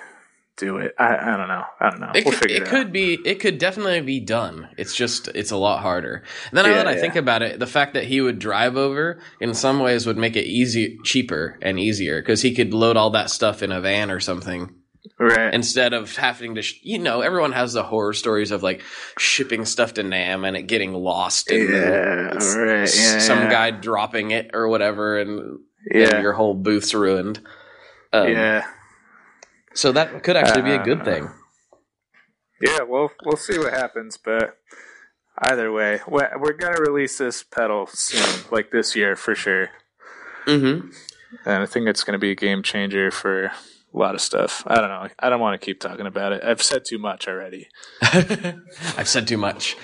do 0.59 0.77
it. 0.77 0.93
I, 0.97 1.17
I 1.17 1.37
don't 1.37 1.47
know. 1.47 1.63
I 1.79 1.89
don't 1.89 1.99
know. 1.99 2.11
It, 2.13 2.25
we'll 2.25 2.37
could, 2.37 2.51
it, 2.51 2.63
it 2.63 2.65
could 2.65 2.91
be. 2.91 3.17
It 3.25 3.39
could 3.39 3.57
definitely 3.57 4.01
be 4.01 4.19
done. 4.19 4.69
It's 4.77 4.95
just 4.95 5.27
it's 5.29 5.51
a 5.51 5.57
lot 5.57 5.81
harder. 5.81 6.23
And 6.49 6.57
then 6.57 6.65
yeah, 6.65 6.71
now 6.71 6.77
that 6.77 6.87
I 6.87 6.95
yeah. 6.95 7.01
think 7.01 7.15
about 7.15 7.41
it, 7.41 7.59
the 7.59 7.67
fact 7.67 7.93
that 7.93 8.03
he 8.03 8.21
would 8.21 8.39
drive 8.39 8.77
over 8.77 9.19
in 9.39 9.53
some 9.53 9.79
ways 9.79 10.05
would 10.05 10.17
make 10.17 10.35
it 10.35 10.45
easy, 10.45 10.97
cheaper, 11.03 11.57
and 11.61 11.79
easier 11.79 12.21
because 12.21 12.41
he 12.41 12.53
could 12.53 12.73
load 12.73 12.97
all 12.97 13.11
that 13.11 13.29
stuff 13.29 13.63
in 13.63 13.71
a 13.71 13.81
van 13.81 14.11
or 14.11 14.19
something 14.19 14.75
Right. 15.17 15.53
Instead 15.53 15.93
of 15.93 16.15
having 16.15 16.55
to, 16.55 16.61
sh- 16.61 16.79
you 16.81 16.99
know, 16.99 17.21
everyone 17.21 17.51
has 17.51 17.73
the 17.73 17.83
horror 17.83 18.13
stories 18.13 18.51
of 18.51 18.63
like 18.63 18.81
shipping 19.17 19.65
stuff 19.65 19.93
to 19.95 20.03
NAMM 20.03 20.47
and 20.47 20.57
it 20.57 20.63
getting 20.63 20.93
lost 20.93 21.51
and 21.51 21.69
yeah, 21.69 22.57
right. 22.57 22.95
yeah, 22.95 23.19
some 23.19 23.49
guy 23.49 23.71
dropping 23.71 24.31
it 24.31 24.51
or 24.53 24.67
whatever 24.67 25.19
and, 25.19 25.59
yeah. 25.91 26.15
and 26.15 26.23
your 26.23 26.33
whole 26.33 26.53
booth's 26.53 26.93
ruined. 26.93 27.41
Um, 28.13 28.29
yeah. 28.29 28.65
So 29.79 29.93
that 29.93 30.23
could 30.23 30.35
actually 30.35 30.63
be 30.63 30.73
a 30.73 30.83
good 30.83 31.05
thing. 31.05 31.23
Uh, 31.23 31.31
yeah, 32.59 32.81
well, 32.81 33.11
we'll 33.23 33.37
see 33.37 33.57
what 33.57 33.71
happens, 33.71 34.17
but 34.17 34.57
either 35.37 35.71
way, 35.71 36.01
we're 36.05 36.51
going 36.51 36.75
to 36.75 36.81
release 36.81 37.17
this 37.17 37.43
pedal 37.43 37.87
soon, 37.87 38.43
like 38.51 38.71
this 38.71 38.93
year 38.93 39.15
for 39.15 39.35
sure. 39.35 39.69
Mm-hmm. 40.45 40.89
And 41.45 41.63
I 41.63 41.65
think 41.65 41.87
it's 41.87 42.03
going 42.03 42.11
to 42.11 42.19
be 42.19 42.31
a 42.31 42.35
game 42.35 42.61
changer 42.61 43.09
for 43.09 43.45
a 43.45 43.53
lot 43.93 44.15
of 44.15 44.19
stuff. 44.19 44.63
I 44.67 44.81
don't 44.81 44.89
know. 44.89 45.07
I 45.17 45.29
don't 45.29 45.39
want 45.39 45.59
to 45.59 45.65
keep 45.65 45.79
talking 45.79 46.07
about 46.07 46.33
it. 46.33 46.43
I've 46.43 46.61
said 46.61 46.83
too 46.83 46.97
much 46.97 47.29
already. 47.29 47.69
I've 48.01 49.07
said 49.07 49.29
too 49.29 49.37
much. 49.37 49.77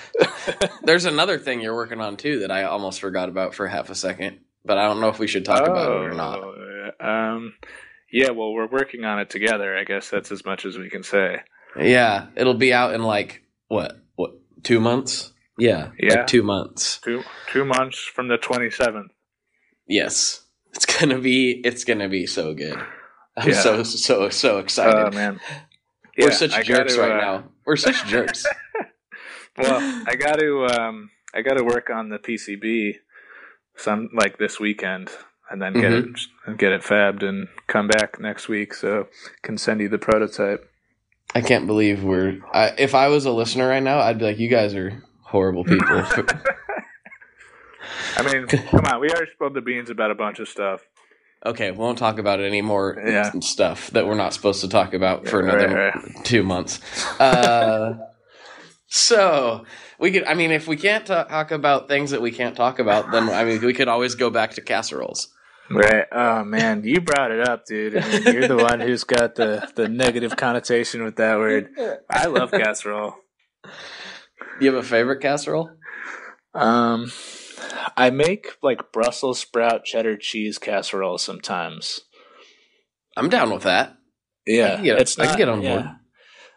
There's 0.82 1.06
another 1.06 1.38
thing 1.38 1.62
you're 1.62 1.74
working 1.74 2.02
on 2.02 2.18
too 2.18 2.40
that 2.40 2.50
I 2.50 2.64
almost 2.64 3.00
forgot 3.00 3.30
about 3.30 3.54
for 3.54 3.66
half 3.66 3.88
a 3.88 3.94
second, 3.94 4.40
but 4.62 4.76
I 4.76 4.88
don't 4.88 5.00
know 5.00 5.08
if 5.08 5.18
we 5.18 5.26
should 5.26 5.46
talk 5.46 5.62
oh, 5.62 5.72
about 5.72 5.90
it 5.90 6.04
or 6.04 6.12
not. 6.12 6.40
Oh, 6.40 6.90
um, 7.00 7.54
yeah, 8.12 8.30
well, 8.30 8.52
we're 8.52 8.68
working 8.68 9.04
on 9.04 9.18
it 9.18 9.30
together. 9.30 9.76
I 9.76 9.84
guess 9.84 10.10
that's 10.10 10.32
as 10.32 10.44
much 10.44 10.64
as 10.64 10.78
we 10.78 10.90
can 10.90 11.02
say. 11.02 11.40
Yeah, 11.78 12.26
it'll 12.36 12.54
be 12.54 12.72
out 12.72 12.94
in 12.94 13.02
like 13.02 13.42
what? 13.68 14.00
What? 14.14 14.32
Two 14.62 14.80
months? 14.80 15.32
Yeah, 15.58 15.90
yeah, 15.98 16.14
like 16.14 16.26
two 16.26 16.42
months. 16.42 16.98
Two 17.02 17.22
two 17.50 17.64
months 17.64 17.98
from 17.98 18.28
the 18.28 18.36
twenty 18.36 18.70
seventh. 18.70 19.12
Yes, 19.86 20.42
it's 20.72 20.86
gonna 20.86 21.18
be. 21.18 21.60
It's 21.64 21.84
gonna 21.84 22.08
be 22.08 22.26
so 22.26 22.54
good. 22.54 22.78
I'm 23.36 23.50
yeah. 23.50 23.60
so 23.60 23.82
so 23.82 24.28
so 24.30 24.58
excited. 24.58 24.94
Oh 24.94 25.10
man, 25.10 25.40
yeah, 26.16 26.26
we're 26.26 26.32
such 26.32 26.52
I 26.52 26.62
jerks 26.62 26.96
right 26.96 27.12
uh, 27.12 27.16
now. 27.16 27.44
We're 27.64 27.76
such 27.76 28.04
jerks. 28.06 28.46
well, 29.58 30.04
I 30.06 30.14
got 30.16 30.38
to 30.38 30.66
um, 30.66 31.10
I 31.34 31.42
got 31.42 31.54
to 31.54 31.64
work 31.64 31.90
on 31.90 32.08
the 32.08 32.18
PCB 32.18 32.94
some 33.76 34.08
like 34.14 34.38
this 34.38 34.58
weekend, 34.58 35.10
and 35.50 35.62
then 35.62 35.74
get 35.74 35.92
mm-hmm. 35.92 36.52
it 36.52 36.58
get 36.58 36.72
it 36.72 36.82
fabbed 36.82 37.22
and 37.22 37.48
come 37.66 37.88
back 37.88 38.20
next 38.20 38.48
week, 38.48 38.74
so 38.74 39.08
can 39.42 39.58
send 39.58 39.80
you 39.80 39.88
the 39.88 39.98
prototype. 39.98 40.70
I 41.34 41.40
can't 41.40 41.66
believe 41.66 42.02
we're. 42.02 42.38
I, 42.52 42.72
if 42.78 42.94
I 42.94 43.08
was 43.08 43.26
a 43.26 43.32
listener 43.32 43.68
right 43.68 43.82
now, 43.82 44.00
I'd 44.00 44.18
be 44.18 44.24
like, 44.24 44.38
"You 44.38 44.48
guys 44.48 44.74
are 44.74 45.02
horrible 45.22 45.64
people." 45.64 45.86
I 48.16 48.22
mean, 48.22 48.46
come 48.46 48.84
on, 48.86 49.00
we 49.00 49.10
already 49.10 49.30
spilled 49.32 49.54
the 49.54 49.60
beans 49.60 49.90
about 49.90 50.10
a 50.10 50.14
bunch 50.14 50.38
of 50.38 50.48
stuff. 50.48 50.80
Okay, 51.44 51.70
we 51.70 51.76
won't 51.76 51.98
talk 51.98 52.18
about 52.18 52.40
it 52.40 52.44
anymore. 52.44 53.00
Yeah. 53.04 53.30
Stuff 53.40 53.90
that 53.90 54.06
we're 54.06 54.14
not 54.14 54.32
supposed 54.32 54.62
to 54.62 54.68
talk 54.68 54.94
about 54.94 55.28
for 55.28 55.40
another 55.40 55.68
right, 55.68 55.94
right. 55.94 56.24
two 56.24 56.42
months. 56.42 56.80
Uh, 57.20 57.98
so 58.88 59.64
we 59.98 60.10
could. 60.10 60.24
I 60.24 60.34
mean, 60.34 60.50
if 60.50 60.66
we 60.66 60.76
can't 60.76 61.06
talk 61.06 61.50
about 61.50 61.88
things 61.88 62.12
that 62.12 62.22
we 62.22 62.30
can't 62.30 62.56
talk 62.56 62.78
about, 62.78 63.12
then 63.12 63.28
I 63.28 63.44
mean, 63.44 63.60
we 63.60 63.74
could 63.74 63.88
always 63.88 64.14
go 64.14 64.30
back 64.30 64.52
to 64.52 64.62
casseroles. 64.62 65.28
Right. 65.70 66.06
Oh 66.12 66.44
man, 66.44 66.84
you 66.84 67.00
brought 67.00 67.32
it 67.32 67.46
up, 67.46 67.66
dude. 67.66 67.96
I 67.96 68.08
mean, 68.08 68.22
you're 68.34 68.48
the 68.48 68.56
one 68.56 68.80
who's 68.80 69.04
got 69.04 69.34
the 69.34 69.70
the 69.74 69.88
negative 69.88 70.36
connotation 70.36 71.02
with 71.02 71.16
that 71.16 71.38
word. 71.38 71.70
I 72.08 72.26
love 72.26 72.50
casserole. 72.52 73.14
You 74.60 74.72
have 74.72 74.84
a 74.84 74.86
favorite 74.86 75.20
casserole? 75.20 75.70
Um, 76.54 77.12
I 77.96 78.10
make 78.10 78.56
like 78.62 78.92
Brussels 78.92 79.40
sprout 79.40 79.84
cheddar 79.84 80.16
cheese 80.16 80.58
casserole 80.58 81.18
sometimes. 81.18 82.02
I'm 83.16 83.28
down 83.28 83.50
with 83.50 83.64
that. 83.64 83.96
Yeah, 84.46 84.66
I 84.66 84.74
can 84.76 84.84
get, 84.84 85.00
it's 85.00 85.18
not, 85.18 85.26
I 85.26 85.30
can 85.30 85.38
get 85.38 85.48
on 85.48 85.60
board. 85.60 85.84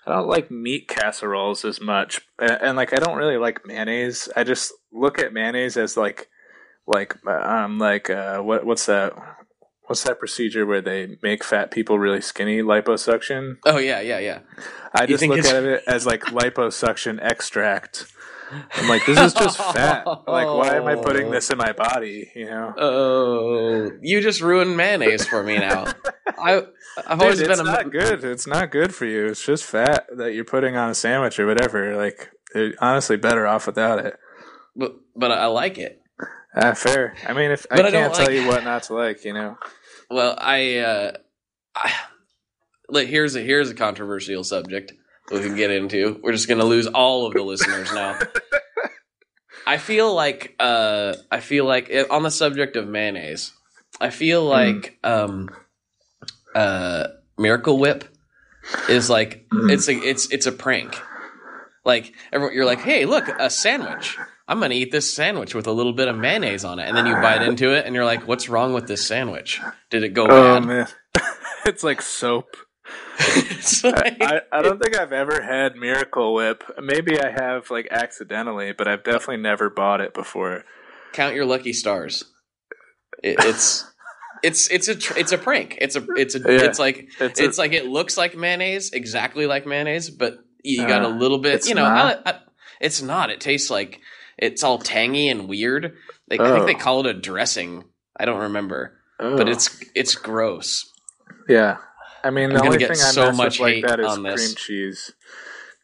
I 0.05 0.11
don't 0.13 0.27
like 0.27 0.51
meat 0.51 0.87
casseroles 0.87 1.65
as 1.65 1.81
much, 1.81 2.21
and, 2.39 2.51
and, 2.51 2.77
like 2.77 2.93
I 2.93 2.97
don't 2.97 3.17
really 3.17 3.37
like 3.37 3.65
mayonnaise. 3.65 4.29
I 4.35 4.43
just 4.43 4.71
look 4.93 5.19
at 5.19 5.33
mayonnaise 5.33 5.75
as 5.75 5.97
like, 5.97 6.28
like 6.89 7.25
um, 7.25 7.79
like 7.79 8.09
uh, 8.09 8.39
what 8.39 8.65
what's 8.65 8.85
that? 8.87 9.13
What's 9.85 10.03
that 10.03 10.19
procedure 10.19 10.67
where 10.67 10.81
they 10.81 11.17
make 11.23 11.43
fat 11.43 11.71
people 11.71 11.97
really 11.97 12.21
skinny? 12.21 12.61
Liposuction. 12.61 13.57
Oh 13.65 13.77
yeah, 13.77 14.01
yeah, 14.01 14.19
yeah. 14.19 14.39
I 14.93 15.05
just 15.05 15.25
look 15.25 15.39
at 15.39 15.63
it 15.63 15.83
as 15.87 16.05
like 16.05 16.21
liposuction 16.25 17.19
extract 17.21 18.05
I'm 18.51 18.87
like, 18.87 19.05
this 19.05 19.19
is 19.19 19.33
just 19.33 19.57
fat. 19.57 20.05
Like, 20.07 20.47
why 20.47 20.75
am 20.75 20.87
I 20.87 20.95
putting 20.95 21.31
this 21.31 21.49
in 21.49 21.57
my 21.57 21.71
body? 21.71 22.31
You 22.35 22.45
know? 22.45 22.73
Oh, 22.77 23.91
you 24.01 24.21
just 24.21 24.41
ruined 24.41 24.75
mayonnaise 24.75 25.27
for 25.27 25.43
me 25.43 25.57
now. 25.57 25.85
I, 26.37 26.63
I've 27.05 27.19
Dude, 27.19 27.21
always 27.21 27.41
been. 27.41 27.51
It's 27.51 27.59
a 27.59 27.63
not 27.63 27.91
good. 27.91 28.23
It's 28.23 28.47
not 28.47 28.71
good 28.71 28.93
for 28.93 29.05
you. 29.05 29.27
It's 29.27 29.45
just 29.45 29.63
fat 29.63 30.07
that 30.17 30.33
you're 30.33 30.45
putting 30.45 30.75
on 30.75 30.89
a 30.89 30.95
sandwich 30.95 31.39
or 31.39 31.45
whatever. 31.45 31.95
Like, 31.95 32.31
honestly, 32.79 33.17
better 33.17 33.45
off 33.45 33.67
without 33.67 34.03
it. 34.05 34.17
But 34.75 34.95
but 35.15 35.31
I 35.31 35.47
like 35.47 35.77
it. 35.77 35.98
Ah, 36.55 36.73
fair. 36.73 37.15
I 37.27 37.33
mean, 37.33 37.51
if 37.51 37.65
but 37.69 37.85
I 37.85 37.91
can't 37.91 38.11
I 38.13 38.15
tell 38.15 38.25
like... 38.25 38.35
you 38.35 38.47
what 38.47 38.63
not 38.63 38.83
to 38.83 38.93
like, 38.95 39.23
you 39.25 39.33
know. 39.33 39.57
Well, 40.09 40.35
I, 40.37 40.77
uh, 40.77 41.11
I 41.75 41.93
like 42.89 43.07
here's 43.07 43.35
a 43.35 43.41
here's 43.41 43.69
a 43.69 43.75
controversial 43.75 44.43
subject 44.43 44.93
we 45.31 45.39
can 45.41 45.55
get 45.55 45.69
into. 45.69 46.19
We're 46.23 46.31
just 46.31 46.47
going 46.47 46.59
to 46.59 46.65
lose 46.65 46.87
all 46.87 47.27
of 47.27 47.33
the 47.33 47.43
listeners 47.43 47.93
now. 47.93 48.17
I 49.67 49.77
feel 49.77 50.13
like 50.15 50.55
uh, 50.59 51.13
I 51.31 51.39
feel 51.41 51.65
like 51.65 51.89
eh, 51.91 52.05
on 52.09 52.23
the 52.23 52.31
subject 52.31 52.75
of 52.75 52.87
mayonnaise, 52.87 53.51
I 54.01 54.09
feel 54.09 54.41
Hmm. 54.43 54.49
like 54.49 54.97
um, 55.03 55.49
uh, 56.55 57.07
Miracle 57.37 57.77
Whip 57.77 58.05
is 58.89 59.09
like 59.09 59.45
Hmm. 59.51 59.69
it's 59.69 59.87
a 59.87 59.93
it's 59.93 60.31
it's 60.31 60.47
a 60.47 60.51
prank. 60.51 60.99
Like 61.85 62.13
everyone, 62.33 62.55
you're 62.55 62.65
like, 62.65 62.81
hey, 62.81 63.05
look, 63.05 63.27
a 63.27 63.49
sandwich. 63.51 64.17
I'm 64.49 64.59
gonna 64.59 64.73
eat 64.73 64.91
this 64.91 65.13
sandwich 65.13 65.53
with 65.53 65.67
a 65.67 65.71
little 65.71 65.93
bit 65.93 66.07
of 66.07 66.17
mayonnaise 66.17 66.65
on 66.65 66.79
it, 66.79 66.87
and 66.87 66.97
then 66.97 67.05
you 67.05 67.13
bite 67.13 67.41
into 67.43 67.71
it, 67.75 67.85
and 67.85 67.93
you're 67.93 68.03
like, 68.03 68.27
what's 68.27 68.49
wrong 68.49 68.73
with 68.73 68.87
this 68.87 69.05
sandwich? 69.05 69.61
Did 69.91 70.03
it 70.03 70.09
go 70.15 70.25
Oh 70.25 70.59
bad? 70.59 70.65
man, 70.65 70.87
it's 71.65 71.83
like 71.83 72.01
soap. 72.01 72.57
It's 73.19 73.83
like- 73.83 74.17
I, 74.21 74.41
I 74.51 74.61
don't 74.61 74.81
think 74.81 74.97
I've 74.97 75.13
ever 75.13 75.41
had 75.41 75.75
Miracle 75.75 76.33
Whip. 76.33 76.63
Maybe 76.81 77.19
I 77.21 77.29
have 77.29 77.69
like 77.69 77.87
accidentally, 77.91 78.71
but 78.71 78.87
I've 78.87 79.03
definitely 79.03 79.37
never 79.37 79.69
bought 79.69 80.01
it 80.01 80.13
before. 80.13 80.63
count 81.13 81.35
your 81.35 81.45
lucky 81.45 81.73
stars. 81.73 82.23
It, 83.21 83.35
it's 83.39 83.85
it's 84.41 84.67
it's 84.71 84.87
a 84.87 84.95
tr- 84.95 85.17
it's 85.17 85.31
a 85.33 85.37
prank. 85.37 85.77
It's 85.81 85.95
a 85.95 86.05
it's 86.15 86.33
a 86.35 86.39
Yeah. 86.39 86.63
it's 86.63 86.79
like 86.79 87.09
It's 87.19 87.39
it's, 87.39 87.57
a- 87.57 87.61
like 87.61 87.73
it 87.73 87.85
looks 87.85 88.17
like 88.17 88.35
mayonnaise, 88.35 88.91
exactly 88.91 89.45
like 89.45 89.65
mayonnaise, 89.67 90.09
but 90.09 90.39
you 90.63 90.87
got 90.87 91.03
a 91.03 91.07
Uh, 91.07 91.17
little 91.17 91.39
bit. 91.39 91.67
You 91.67 91.75
know? 91.75 91.85
I, 91.85 92.17
I, 92.25 92.39
it's 92.81 93.01
not. 93.01 93.29
It 93.29 93.41
tastes 93.41 93.69
like 93.69 93.99
it's 94.41 94.63
all 94.63 94.79
tangy 94.79 95.29
and 95.29 95.47
weird. 95.47 95.93
They, 96.29 96.39
I 96.39 96.51
think 96.53 96.65
they 96.67 96.75
Oh. 96.75 96.79
call 96.83 96.99
it 97.01 97.05
a 97.05 97.13
dressing. 97.19 97.83
I 98.19 98.25
don't 98.25 98.41
remember, 98.41 98.99
but 99.19 99.47
Oh. 99.47 99.51
it's 99.51 99.83
it's 99.95 100.15
gross. 100.15 100.89
yeah. 101.47 101.77
I 102.23 102.31
mean, 102.31 102.49
I'm 102.51 102.57
the 102.57 102.63
only 102.63 102.77
thing 102.79 102.91
I 102.91 102.93
so 102.95 103.27
mess 103.27 103.37
much 103.37 103.59
with 103.59 103.75
like 103.83 103.85
that 103.85 103.99
is 104.01 104.07
on 104.07 104.23
this. 104.23 104.45
cream 104.45 104.55
cheese. 104.57 105.13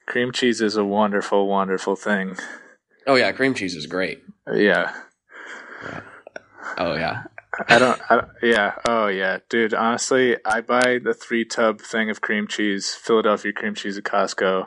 Cream 0.05 0.31
cheese 0.33 0.59
is 0.61 0.75
a 0.75 0.83
wonderful, 0.83 1.47
wonderful 1.47 1.95
thing. 1.95 2.35
Oh 3.07 3.15
yeah, 3.15 3.31
cream 3.31 3.53
cheese 3.53 3.75
is 3.75 3.85
great. 3.85 4.21
Yeah. 4.53 4.93
Oh 6.77 6.95
yeah, 6.95 7.23
I 7.69 7.79
don't. 7.79 8.01
I, 8.09 8.23
yeah. 8.43 8.73
Oh, 8.85 9.07
yeah, 9.07 9.37
dude. 9.49 9.73
Honestly, 9.73 10.35
I 10.45 10.61
buy 10.61 10.99
the 11.01 11.13
three 11.13 11.45
tub 11.45 11.79
thing 11.79 12.09
of 12.09 12.19
cream 12.21 12.47
cheese, 12.47 12.93
Philadelphia 12.93 13.53
cream 13.53 13.75
cheese 13.75 13.97
at 13.97 14.03
Costco. 14.03 14.65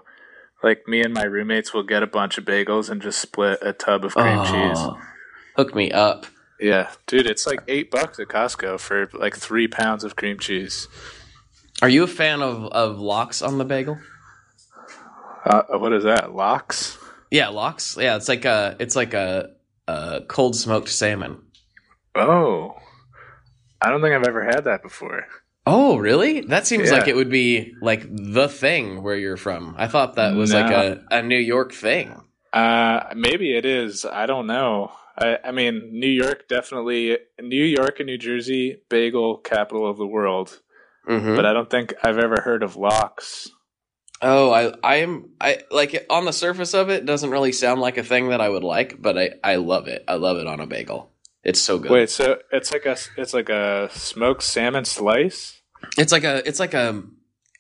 Like 0.63 0.89
me 0.89 1.03
and 1.03 1.15
my 1.15 1.25
roommates 1.25 1.73
will 1.73 1.85
get 1.85 2.03
a 2.03 2.07
bunch 2.07 2.37
of 2.39 2.45
bagels 2.45 2.91
and 2.91 3.01
just 3.01 3.21
split 3.21 3.59
a 3.63 3.73
tub 3.73 4.05
of 4.05 4.15
cream 4.15 4.45
cheese. 4.45 4.79
Oh, 4.79 4.99
Hook 5.57 5.75
me 5.75 5.91
up. 5.91 6.27
Yeah, 6.61 6.91
dude, 7.07 7.27
it's 7.27 7.47
like 7.47 7.61
eight 7.69 7.91
bucks 7.91 8.19
at 8.19 8.29
Costco 8.29 8.81
for 8.81 9.09
like 9.13 9.37
three 9.37 9.69
pounds 9.69 10.03
of 10.03 10.17
cream 10.17 10.39
cheese. 10.39 10.89
Are 11.81 11.89
you 11.89 12.03
a 12.03 12.09
fan 12.09 12.43
of 12.43 12.65
of 12.67 12.99
lox 12.99 13.43
on 13.43 13.59
the 13.59 13.65
bagel? 13.65 13.99
Uh, 15.45 15.63
what 15.79 15.93
is 15.93 16.03
that? 16.05 16.35
Locks? 16.35 16.99
Yeah, 17.31 17.49
lox. 17.49 17.97
Yeah, 17.99 18.17
it's 18.17 18.29
like 18.29 18.45
a 18.45 18.77
it's 18.81 18.97
like 18.97 19.15
a, 19.15 19.51
a 19.87 20.23
cold 20.27 20.57
smoked 20.57 20.89
salmon. 20.89 21.43
Oh, 22.17 22.75
I 23.81 23.91
don't 23.91 24.01
think 24.03 24.15
I've 24.15 24.27
ever 24.27 24.45
had 24.45 24.65
that 24.65 24.83
before. 24.83 25.25
Oh, 25.71 25.97
really? 25.99 26.41
That 26.41 26.67
seems 26.67 26.89
Yeah. 26.91 26.97
like 26.99 27.09
it 27.09 27.17
would 27.17 27.29
be 27.31 27.75
like 27.83 28.07
the 28.11 28.49
thing 28.49 29.03
where 29.03 29.17
you're 29.17 29.37
from. 29.37 29.75
I 29.77 29.87
thought 29.87 30.15
that 30.17 30.35
was 30.35 30.53
like 30.55 30.71
a, 30.73 31.05
a 31.11 31.23
New 31.23 31.37
York 31.39 31.73
thing. 31.75 32.23
Uh, 32.53 33.01
maybe 33.15 33.55
it 33.57 33.67
is. 33.67 34.05
I 34.07 34.25
don't 34.27 34.47
know. 34.47 34.93
I, 35.19 35.39
I 35.45 35.53
mean, 35.53 35.91
New 35.93 36.09
York 36.09 36.49
definitely. 36.49 37.19
New 37.41 37.65
York 37.65 38.01
and 38.01 38.07
New 38.07 38.17
Jersey, 38.19 38.79
bagel 38.89 39.37
capital 39.37 39.89
of 39.89 39.99
the 39.99 40.07
world. 40.07 40.61
Mm-hmm. 41.09 41.37
But 41.37 41.45
I 41.45 41.53
don't 41.53 41.69
think 41.69 41.93
I've 42.03 42.19
ever 42.19 42.41
heard 42.43 42.63
of 42.63 42.77
locks. 42.77 43.51
oh, 44.23 44.51
I 44.51 44.73
I 44.83 44.97
am 44.97 45.31
I 45.41 45.59
like 45.71 46.07
on 46.09 46.25
the 46.25 46.33
surface 46.33 46.73
of 46.75 46.89
it 46.91 47.05
doesn't 47.07 47.31
really 47.31 47.53
sound 47.53 47.81
like 47.81 47.99
a 47.99 48.03
thing 48.03 48.31
that 48.31 48.41
I 48.41 48.49
would 48.49 48.65
like, 48.65 49.01
but 49.01 49.19
I 49.19 49.31
I 49.45 49.57
love 49.57 49.87
it. 49.89 50.03
I 50.09 50.15
love 50.15 50.39
it 50.39 50.47
on 50.47 50.61
a 50.61 50.67
bagel. 50.67 51.11
It's 51.45 51.61
so 51.61 51.79
good. 51.79 51.91
Wait, 51.91 52.11
so 52.11 52.39
it's 52.53 52.73
like 52.73 52.85
a 52.87 52.97
it's 53.17 53.33
like 53.35 53.49
a 53.49 53.89
smoked 53.93 54.43
salmon 54.43 54.85
slice? 54.85 55.58
It's 55.97 56.13
like 56.13 56.25
a 56.25 56.47
it's 56.47 56.61
like 56.61 56.75
a 56.75 57.03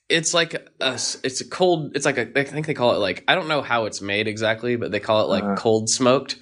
it's 0.09 0.33
like 0.35 0.55
a 0.55 0.93
it's 1.23 1.41
a 1.41 1.49
cold 1.49 1.97
it's 1.97 2.07
like 2.07 2.19
a 2.19 2.39
I 2.39 2.45
think 2.45 2.67
they 2.67 2.75
call 2.75 2.95
it 2.95 2.99
like 2.99 3.25
I 3.29 3.35
don't 3.35 3.49
know 3.49 3.63
how 3.63 3.85
it's 3.87 4.01
made 4.01 4.29
exactly, 4.29 4.77
but 4.77 4.91
they 4.91 5.01
call 5.01 5.23
it 5.23 5.29
like 5.29 5.45
Uh-huh. 5.45 5.57
cold 5.57 5.89
smoked. 5.91 6.37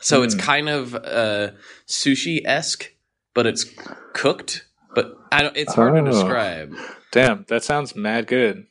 So 0.00 0.22
it's 0.22 0.34
Mm. 0.34 0.38
kind 0.40 0.68
of 0.68 0.94
uh 0.94 1.50
sushi 1.88 2.40
esque, 2.44 2.92
but 3.34 3.46
it's 3.46 3.64
cooked. 4.14 4.66
But 4.94 5.14
I 5.30 5.42
don't 5.42 5.56
it's 5.56 5.74
hard 5.74 5.94
Oh. 5.94 6.04
to 6.04 6.10
describe. 6.10 6.74
Damn, 7.12 7.44
that 7.48 7.62
sounds 7.64 7.94
mad 7.94 8.26
good. 8.26 8.66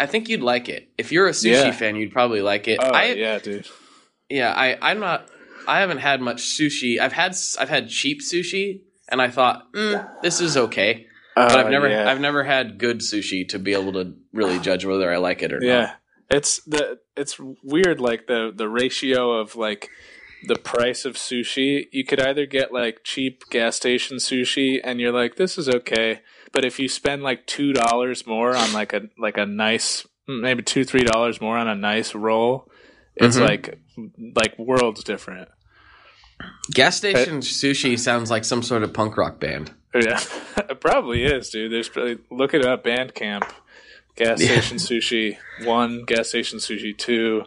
I 0.00 0.06
think 0.06 0.28
you'd 0.28 0.42
like 0.42 0.68
it. 0.68 0.88
If 0.98 1.12
you're 1.12 1.28
a 1.28 1.32
sushi 1.32 1.64
Yeah. 1.66 1.70
fan, 1.72 1.96
you'd 1.96 2.12
probably 2.12 2.42
like 2.42 2.66
it. 2.68 2.80
Oh 2.82 2.90
I 2.92 3.12
yeah, 3.12 3.38
dude. 3.38 3.68
yeah, 4.28 4.52
I 4.52 4.76
I'm 4.82 4.98
not 4.98 5.28
I 5.68 5.80
haven't 5.80 5.98
had 5.98 6.20
much 6.20 6.42
sushi. 6.42 6.98
I've 6.98 7.12
had 7.12 7.36
I've 7.58 7.68
had 7.68 7.88
cheap 7.88 8.20
sushi 8.20 8.80
and 9.08 9.22
I 9.22 9.28
thought, 9.28 9.72
mm, 9.72 10.08
this 10.22 10.40
is 10.40 10.56
okay. 10.56 11.06
But 11.34 11.58
I've 11.58 11.66
Oh, 11.66 11.70
never 11.70 11.88
yeah. 11.88 12.10
I've 12.10 12.20
never 12.20 12.44
had 12.44 12.78
good 12.78 12.98
sushi 13.00 13.48
to 13.48 13.58
be 13.58 13.72
able 13.72 13.92
to 13.94 14.14
really 14.32 14.58
judge 14.58 14.84
whether 14.84 15.12
I 15.12 15.16
like 15.16 15.42
it 15.42 15.52
or 15.52 15.60
not. 15.60 15.66
Yeah, 15.66 15.92
it's 16.30 16.58
the 16.64 16.98
it's 17.16 17.38
weird. 17.62 18.00
Like 18.00 18.26
the 18.26 18.52
the 18.54 18.68
ratio 18.68 19.32
of 19.32 19.56
like 19.56 19.88
the 20.46 20.56
price 20.56 21.04
of 21.04 21.14
sushi. 21.14 21.86
You 21.92 22.04
could 22.04 22.20
either 22.20 22.44
get 22.46 22.72
like 22.72 23.00
cheap 23.04 23.44
gas 23.50 23.76
station 23.76 24.18
sushi, 24.18 24.80
and 24.82 25.00
you're 25.00 25.12
like, 25.12 25.36
this 25.36 25.56
is 25.56 25.68
okay. 25.68 26.20
But 26.52 26.64
if 26.66 26.78
you 26.78 26.88
spend 26.88 27.22
like 27.22 27.46
two 27.46 27.72
dollars 27.72 28.26
more 28.26 28.54
on 28.54 28.72
like 28.72 28.92
a 28.92 29.02
like 29.18 29.38
a 29.38 29.46
nice 29.46 30.06
maybe 30.28 30.62
two 30.62 30.84
three 30.84 31.04
dollars 31.04 31.40
more 31.40 31.56
on 31.56 31.66
a 31.68 31.74
nice 31.74 32.14
roll, 32.14 32.68
it's 33.16 33.36
Mhm. 33.38 33.46
like 33.48 33.78
like 34.36 34.58
worlds 34.58 35.02
different. 35.02 35.48
Gas 36.72 36.96
station 36.96 37.38
sushi 37.40 37.98
sounds 37.98 38.30
like 38.30 38.44
some 38.44 38.62
sort 38.62 38.82
of 38.82 38.92
punk 38.92 39.16
rock 39.16 39.40
band. 39.40 39.70
Yeah, 39.94 40.20
it 40.70 40.80
probably 40.80 41.24
is, 41.24 41.50
dude. 41.50 41.72
There's 41.72 41.88
probably 41.88 42.18
look 42.30 42.54
it 42.54 42.64
up. 42.64 42.84
Bandcamp, 42.84 43.48
gas 44.16 44.40
Yeah. 44.40 44.60
station 44.60 44.78
sushi 44.78 45.36
one, 45.64 46.04
gas 46.04 46.28
station 46.28 46.58
sushi 46.58 46.96
two. 46.96 47.44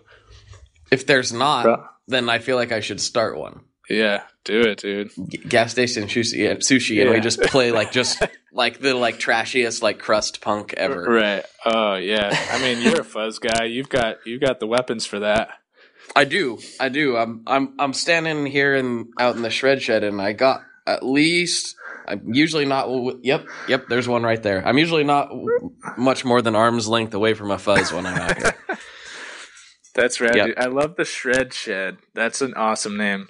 If 0.91 1.05
there's 1.07 1.33
not, 1.33 1.93
then 2.07 2.29
I 2.29 2.39
feel 2.39 2.55
like 2.55 2.71
I 2.71 2.79
should 2.81 3.01
start 3.01 3.37
one. 3.37 3.61
Yeah, 3.89 4.23
do 4.43 4.61
it, 4.61 4.79
dude. 4.79 5.11
G- 5.27 5.37
gas 5.37 5.71
station 5.71 6.03
sushi, 6.05 6.49
uh, 6.51 6.55
sushi, 6.57 7.01
and 7.01 7.09
we 7.11 7.19
just 7.19 7.39
play 7.41 7.71
like 7.71 7.91
just 7.91 8.21
like 8.53 8.79
the 8.79 8.93
like 8.95 9.19
trashiest 9.19 9.81
like 9.83 9.99
crust 9.99 10.41
punk 10.41 10.73
ever. 10.75 11.03
Right. 11.03 11.45
Oh 11.65 11.95
yeah. 11.95 12.29
I 12.51 12.59
mean, 12.61 12.81
you're 12.81 13.01
a 13.01 13.03
fuzz 13.03 13.39
guy. 13.39 13.65
You've 13.65 13.89
got 13.89 14.17
you've 14.25 14.41
got 14.41 14.59
the 14.59 14.67
weapons 14.67 15.05
for 15.05 15.19
that. 15.19 15.49
I 16.15 16.23
do, 16.25 16.59
I 16.79 16.89
do. 16.89 17.17
I'm 17.17 17.43
I'm 17.47 17.73
I'm 17.79 17.93
standing 17.93 18.45
here 18.45 18.75
and 18.75 19.07
out 19.19 19.35
in 19.35 19.41
the 19.41 19.49
shred 19.49 19.81
shed, 19.81 20.03
and 20.03 20.21
I 20.21 20.33
got 20.33 20.61
at 20.87 21.03
least. 21.03 21.75
I'm 22.07 22.33
usually 22.33 22.65
not. 22.65 22.87
Yep, 23.23 23.45
yep. 23.67 23.85
There's 23.89 24.07
one 24.07 24.23
right 24.23 24.41
there. 24.41 24.65
I'm 24.67 24.77
usually 24.77 25.03
not 25.03 25.29
much 25.97 26.23
more 26.25 26.41
than 26.41 26.55
arm's 26.55 26.87
length 26.87 27.13
away 27.13 27.33
from 27.33 27.51
a 27.51 27.57
fuzz 27.57 27.91
when 27.91 28.05
I'm 28.05 28.17
out 28.17 28.37
here. 28.37 28.55
That's 29.95 30.19
rad. 30.19 30.35
Yep. 30.35 30.49
I 30.57 30.65
love 30.65 30.95
the 30.97 31.05
shred 31.05 31.53
shed. 31.53 31.97
That's 32.13 32.41
an 32.41 32.53
awesome 32.55 32.97
name. 32.97 33.27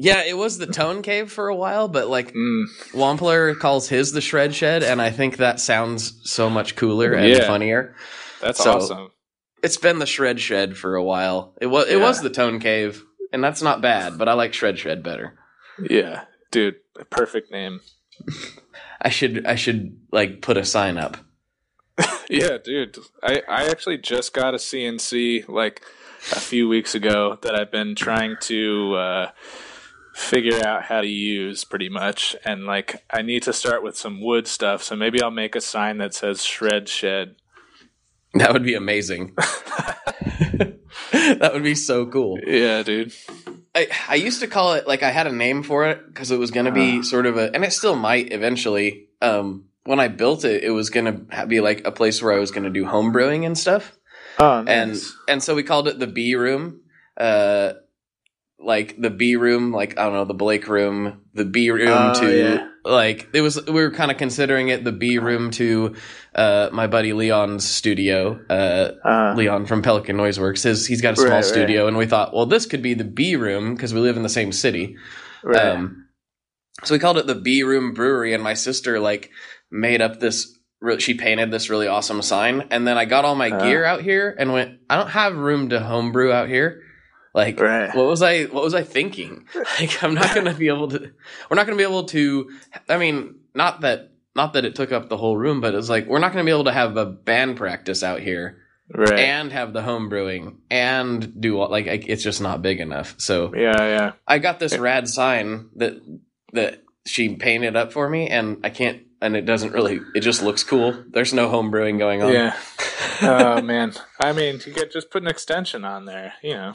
Yeah, 0.00 0.22
it 0.24 0.36
was 0.36 0.58
the 0.58 0.66
Tone 0.66 1.02
Cave 1.02 1.30
for 1.30 1.48
a 1.48 1.54
while, 1.56 1.88
but 1.88 2.08
like 2.08 2.32
Mm. 2.32 2.64
Wampler 2.92 3.58
calls 3.58 3.88
his 3.88 4.12
the 4.12 4.20
Shred 4.20 4.54
Shed, 4.54 4.82
and 4.84 5.02
I 5.02 5.10
think 5.10 5.38
that 5.38 5.58
sounds 5.60 6.20
so 6.24 6.48
much 6.48 6.76
cooler 6.76 7.12
and 7.12 7.28
Yeah. 7.28 7.46
funnier. 7.46 7.96
That's 8.40 8.62
So- 8.62 8.74
awesome. 8.74 9.10
It's 9.60 9.76
been 9.76 9.98
the 9.98 10.06
Shred 10.06 10.38
Shed 10.40 10.76
for 10.76 10.94
a 10.94 11.02
while. 11.02 11.54
It 11.60 11.66
was 11.66 11.88
it 11.88 11.98
Yeah. 11.98 12.02
was 12.04 12.22
the 12.22 12.30
Tone 12.30 12.60
Cave, 12.60 13.02
and 13.32 13.42
that's 13.42 13.60
not 13.62 13.80
bad, 13.80 14.18
but 14.18 14.28
I 14.28 14.34
like 14.34 14.54
Shred 14.54 14.78
Shed 14.78 15.02
better. 15.02 15.34
Yeah, 15.80 16.22
dude. 16.50 16.76
Perfect 17.10 17.50
name. 17.50 17.80
I 19.00 19.10
should 19.10 19.46
I 19.46 19.54
should 19.54 19.98
like 20.12 20.42
put 20.42 20.56
a 20.56 20.64
sign 20.64 20.98
up. 20.98 21.16
Yeah, 22.30 22.58
dude. 22.62 22.98
I 23.22 23.42
I 23.48 23.70
actually 23.70 23.96
just 23.96 24.34
got 24.34 24.52
a 24.52 24.58
CNC 24.58 25.48
like 25.48 25.80
a 26.32 26.40
few 26.40 26.68
weeks 26.68 26.94
ago 26.94 27.38
that 27.40 27.54
I've 27.54 27.72
been 27.72 27.94
trying 27.94 28.36
to 28.42 28.94
uh, 28.96 29.30
figure 30.14 30.60
out 30.66 30.84
how 30.84 31.00
to 31.00 31.06
use 31.06 31.64
pretty 31.64 31.88
much, 31.88 32.36
and 32.44 32.66
like 32.66 33.02
I 33.10 33.22
need 33.22 33.44
to 33.44 33.54
start 33.54 33.82
with 33.82 33.96
some 33.96 34.20
wood 34.20 34.46
stuff. 34.46 34.82
So 34.82 34.94
maybe 34.94 35.22
I'll 35.22 35.30
make 35.30 35.56
a 35.56 35.60
sign 35.62 35.96
that 35.98 36.12
says 36.12 36.44
shred 36.44 36.88
shed. 36.88 37.36
That 38.34 38.52
would 38.52 38.62
be 38.62 38.74
amazing. 38.74 39.34
that 41.12 41.50
would 41.54 41.62
be 41.62 41.74
so 41.74 42.04
cool. 42.04 42.38
Yeah, 42.46 42.82
dude. 42.82 43.14
I, 43.74 43.88
I 44.08 44.14
used 44.16 44.40
to 44.40 44.46
call 44.46 44.74
it 44.74 44.86
like 44.86 45.02
I 45.02 45.10
had 45.10 45.26
a 45.26 45.32
name 45.32 45.62
for 45.62 45.86
it 45.86 46.06
because 46.06 46.30
it 46.30 46.38
was 46.38 46.50
going 46.50 46.66
to 46.66 46.72
be 46.72 47.02
sort 47.02 47.26
of 47.26 47.36
a, 47.36 47.54
and 47.54 47.64
it 47.64 47.72
still 47.72 47.96
might 47.96 48.32
eventually. 48.32 49.08
Um, 49.20 49.64
when 49.84 50.00
I 50.00 50.08
built 50.08 50.44
it, 50.44 50.62
it 50.64 50.70
was 50.70 50.90
going 50.90 51.06
to 51.06 51.46
be 51.46 51.60
like 51.60 51.86
a 51.86 51.92
place 51.92 52.22
where 52.22 52.32
I 52.32 52.38
was 52.38 52.50
going 52.50 52.64
to 52.64 52.70
do 52.70 52.84
home 52.84 53.10
brewing 53.12 53.44
and 53.44 53.56
stuff, 53.56 53.96
Oh, 54.38 54.64
and 54.66 55.00
and 55.28 55.42
so 55.42 55.54
we 55.54 55.62
called 55.62 55.88
it 55.88 55.98
the 55.98 56.06
B 56.06 56.34
room. 56.34 56.82
Uh, 57.16 57.72
like 58.60 59.00
the 59.00 59.10
B 59.10 59.36
room, 59.36 59.72
like 59.72 59.98
I 59.98 60.04
don't 60.04 60.14
know, 60.14 60.24
the 60.24 60.34
Blake 60.34 60.68
room, 60.68 61.22
the 61.34 61.44
B 61.44 61.70
room 61.70 62.12
Oh, 62.16 62.20
to 62.20 62.36
yeah. 62.36 62.68
Like 62.88 63.28
it 63.34 63.40
was 63.42 63.64
we 63.66 63.72
were 63.74 63.90
kind 63.90 64.10
of 64.10 64.16
considering 64.16 64.68
it 64.68 64.82
the 64.84 64.92
B 64.92 65.18
room 65.18 65.50
to 65.52 65.94
uh, 66.34 66.70
my 66.72 66.86
buddy 66.86 67.12
Leon's 67.12 67.66
studio. 67.68 68.40
Uh, 68.48 68.92
Uh, 69.06 69.34
Leon 69.36 69.66
from 69.66 69.82
Pelican 69.82 70.16
Noise 70.16 70.40
Works. 70.40 70.62
His, 70.62 70.86
he's 70.86 71.00
got 71.02 71.14
a 71.14 71.16
small 71.16 71.28
Right, 71.28 71.36
right. 71.36 71.44
studio, 71.44 71.86
and 71.86 71.96
we 71.96 72.06
thought, 72.06 72.32
well, 72.34 72.46
this 72.46 72.66
could 72.66 72.82
be 72.82 72.94
the 72.94 73.04
B 73.04 73.36
room 73.36 73.74
because 73.74 73.92
we 73.94 74.00
live 74.00 74.16
in 74.16 74.22
the 74.22 74.28
same 74.28 74.52
city. 74.52 74.96
right. 75.44 75.56
Um, 75.68 76.06
so 76.84 76.94
we 76.94 76.98
called 77.00 77.18
it 77.18 77.26
the 77.26 77.34
B 77.34 77.62
Room 77.64 77.92
Brewery, 77.92 78.34
and 78.34 78.42
my 78.42 78.54
sister 78.54 79.00
like 79.00 79.30
made 79.70 80.00
up 80.00 80.20
this. 80.20 80.54
She 80.98 81.14
painted 81.14 81.50
this 81.50 81.70
really 81.70 81.88
awesome 81.88 82.22
sign, 82.22 82.68
and 82.70 82.86
then 82.86 82.96
I 82.96 83.04
got 83.04 83.24
all 83.24 83.34
my 83.34 83.50
Uh. 83.50 83.64
gear 83.64 83.84
out 83.84 84.00
here 84.02 84.34
and 84.38 84.52
went. 84.52 84.78
I 84.88 84.96
don't 84.96 85.10
have 85.10 85.36
room 85.36 85.70
to 85.70 85.80
homebrew 85.80 86.30
out 86.32 86.48
here. 86.48 86.82
Like, 87.38 87.60
Right. 87.60 87.94
what 87.94 88.06
was 88.06 88.20
I? 88.20 88.44
What 88.44 88.64
was 88.64 88.74
I 88.74 88.82
thinking? 88.82 89.46
Like, 89.80 90.02
I'm 90.02 90.14
not 90.14 90.34
gonna 90.34 90.54
be 90.54 90.66
able 90.66 90.88
to. 90.88 90.98
We're 91.48 91.54
not 91.54 91.66
gonna 91.66 91.78
be 91.78 91.84
able 91.84 92.04
to. 92.06 92.50
I 92.88 92.98
mean, 92.98 93.36
not 93.54 93.82
that. 93.82 94.10
Not 94.34 94.52
that 94.54 94.64
it 94.64 94.74
took 94.74 94.92
up 94.92 95.08
the 95.08 95.16
whole 95.16 95.36
room, 95.36 95.60
but 95.60 95.74
it's 95.74 95.88
like 95.88 96.06
we're 96.06 96.18
not 96.20 96.32
going 96.32 96.44
to 96.44 96.48
be 96.48 96.54
able 96.54 96.70
to 96.70 96.72
have 96.72 96.96
a 96.96 97.06
band 97.06 97.56
practice 97.56 98.04
out 98.04 98.20
here 98.20 98.58
right. 98.94 99.18
and 99.18 99.50
have 99.50 99.72
the 99.72 99.82
home 99.82 100.08
brewing 100.08 100.58
and 100.70 101.40
do 101.40 101.58
all, 101.58 101.68
like 101.68 101.88
I- 101.88 102.04
it's 102.06 102.22
just 102.22 102.40
not 102.40 102.62
big 102.62 102.78
enough. 102.78 103.16
So 103.18 103.52
yeah, 103.54 103.76
yeah. 103.78 104.12
I 104.28 104.38
got 104.38 104.60
this 104.60 104.78
rad 104.78 105.08
sign 105.08 105.70
that 105.76 105.94
that 106.52 106.84
she 107.06 107.34
painted 107.36 107.74
up 107.74 107.92
for 107.92 108.08
me, 108.08 108.28
and 108.28 108.58
I 108.64 108.70
can't. 108.70 109.02
And 109.20 109.34
it 109.36 109.44
doesn't 109.46 109.72
really. 109.72 109.98
It 110.14 110.20
just 110.20 110.42
looks 110.44 110.62
cool. 110.62 111.04
There's 111.10 111.34
no 111.34 111.48
home 111.48 111.72
brewing 111.72 111.98
going 111.98 112.22
on. 112.22 112.32
Yeah. 112.32 112.56
oh 113.22 113.60
man. 113.62 113.92
I 114.20 114.32
mean, 114.32 114.60
you 114.64 114.72
could 114.72 114.92
just 114.92 115.10
put 115.10 115.22
an 115.22 115.28
extension 115.28 115.84
on 115.84 116.04
there. 116.04 116.34
You 116.44 116.54
know, 116.54 116.72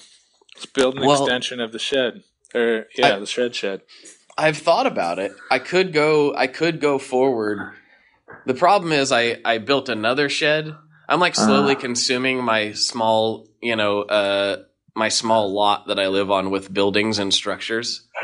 just 0.55 0.73
build 0.73 0.97
an 0.97 1.05
Well- 1.05 1.23
extension 1.23 1.59
of 1.59 1.71
the 1.71 1.79
shed, 1.79 2.23
or 2.53 2.87
yeah, 2.97 3.15
I- 3.15 3.19
the 3.19 3.25
shred 3.25 3.55
shed. 3.55 3.81
I've 4.37 4.57
thought 4.57 4.87
about 4.87 5.19
it. 5.19 5.31
I 5.51 5.59
could 5.59 5.93
go. 5.93 6.33
I 6.35 6.47
could 6.47 6.79
go 6.81 6.97
forward. 6.97 7.59
The 8.47 8.53
problem 8.55 8.91
is, 8.91 9.11
I 9.11 9.37
I 9.45 9.59
built 9.59 9.89
another 9.89 10.27
shed. 10.29 10.73
I'm 11.07 11.19
like 11.19 11.35
slowly 11.35 11.75
Ah. 11.75 11.79
consuming 11.79 12.43
my 12.43 12.71
small, 12.73 13.47
you 13.61 13.75
know, 13.75 14.01
uh, 14.01 14.63
my 14.95 15.09
small 15.09 15.53
lot 15.53 15.87
that 15.87 15.99
I 15.99 16.07
live 16.07 16.31
on 16.31 16.49
with 16.49 16.73
buildings 16.73 17.19
and 17.19 17.33
structures. 17.33 18.07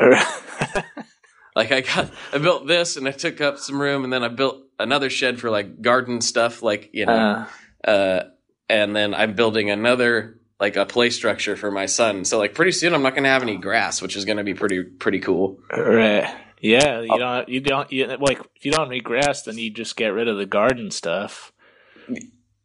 Like 1.56 1.72
I 1.72 1.80
got, 1.80 2.10
I 2.32 2.38
built 2.38 2.68
this 2.68 2.96
and 2.96 3.08
I 3.08 3.10
took 3.10 3.40
up 3.40 3.58
some 3.58 3.82
room, 3.82 4.04
and 4.04 4.12
then 4.12 4.22
I 4.22 4.28
built 4.28 4.62
another 4.78 5.10
shed 5.10 5.40
for 5.40 5.50
like 5.50 5.82
garden 5.82 6.20
stuff, 6.20 6.62
like 6.62 6.90
you 6.92 7.06
know, 7.06 7.44
uh, 7.84 7.90
uh, 7.90 8.22
and 8.68 8.94
then 8.94 9.14
I'm 9.14 9.34
building 9.34 9.68
another 9.68 10.38
like 10.60 10.76
a 10.76 10.86
play 10.86 11.10
structure 11.10 11.56
for 11.56 11.70
my 11.70 11.86
son. 11.86 12.24
So 12.24 12.38
like 12.38 12.54
pretty 12.54 12.72
soon 12.72 12.94
I'm 12.94 13.02
not 13.02 13.14
going 13.14 13.24
to 13.24 13.30
have 13.30 13.42
any 13.42 13.56
grass, 13.56 14.02
which 14.02 14.16
is 14.16 14.24
going 14.24 14.36
to 14.36 14.44
be 14.44 14.54
pretty 14.54 14.82
pretty 14.82 15.20
cool. 15.20 15.58
right. 15.76 16.36
Yeah, 16.60 17.00
you 17.00 17.08
oh. 17.10 17.18
don't. 17.18 17.48
You 17.48 17.60
don't. 17.60 17.90
You, 17.90 18.06
like, 18.18 18.38
if 18.54 18.66
you 18.66 18.72
don't 18.72 18.90
need 18.90 19.02
grass, 19.02 19.44
then 19.44 19.56
you 19.56 19.70
just 19.70 19.96
get 19.96 20.08
rid 20.08 20.28
of 20.28 20.36
the 20.36 20.44
garden 20.44 20.90
stuff. 20.90 21.52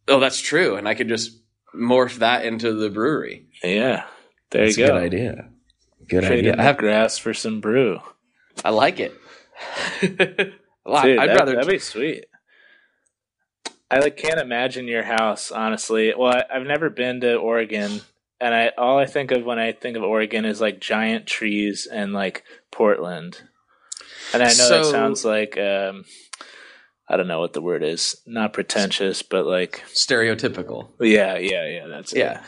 Oh, 0.10 0.20
that's 0.20 0.42
true, 0.42 0.76
and 0.76 0.86
I 0.86 0.96
could 0.96 1.08
just 1.08 1.40
morph 1.74 2.18
that 2.18 2.46
into 2.46 2.74
the 2.74 2.90
brewery. 2.90 3.46
Yeah. 3.64 4.06
There 4.52 4.66
That's 4.66 4.78
you 4.78 4.86
a 4.86 4.88
go. 4.88 4.94
good 4.94 5.04
idea. 5.04 5.50
Good 6.08 6.24
Trade 6.24 6.40
idea. 6.40 6.56
I 6.58 6.64
have. 6.64 6.78
grass 6.78 7.18
for 7.18 7.34
some 7.34 7.62
brew. 7.62 8.00
I 8.64 8.70
like 8.70 9.00
it. 9.00 9.14
well, 10.86 11.04
Dude, 11.04 11.20
I'd 11.20 11.30
that, 11.30 11.36
rather. 11.38 11.56
that'd 11.56 11.68
be 11.68 11.80
sweet. 11.80 12.26
I 13.92 14.00
like 14.00 14.18
can't 14.18 14.40
imagine 14.40 14.88
your 14.88 15.04
house, 15.04 15.52
honestly. 15.52 16.14
Well, 16.18 16.34
I, 16.36 16.44
I've 16.54 16.66
never 16.68 16.90
been 16.90 17.22
to 17.22 17.36
Oregon, 17.36 18.02
and 18.40 18.54
I 18.54 18.72
all 18.78 18.98
I 18.98 19.06
think 19.06 19.32
of 19.32 19.44
when 19.46 19.60
I 19.60 19.72
think 19.74 19.96
of 19.98 20.04
Oregon 20.04 20.46
is 20.46 20.60
like 20.62 20.80
giant 20.80 21.28
trees 21.28 21.88
and 21.92 22.14
like 22.14 22.44
Portland. 22.72 23.42
And 24.34 24.42
I 24.42 24.48
know 24.48 24.52
So- 24.54 24.78
that 24.84 24.86
sounds 24.92 25.24
like 25.24 25.58
um, 25.58 26.04
I 27.08 27.16
don't 27.18 27.28
know 27.28 27.40
what 27.40 27.54
the 27.54 27.62
word 27.62 27.84
is. 27.84 28.16
Not 28.26 28.54
pretentious, 28.54 29.22
but 29.22 29.46
like 29.46 29.84
stereotypical. 29.94 30.90
yeah, 31.00 31.38
yeah, 31.38 31.68
yeah. 31.68 31.88
That's 31.88 32.12
it. 32.14 32.20
Yeah. 32.20 32.44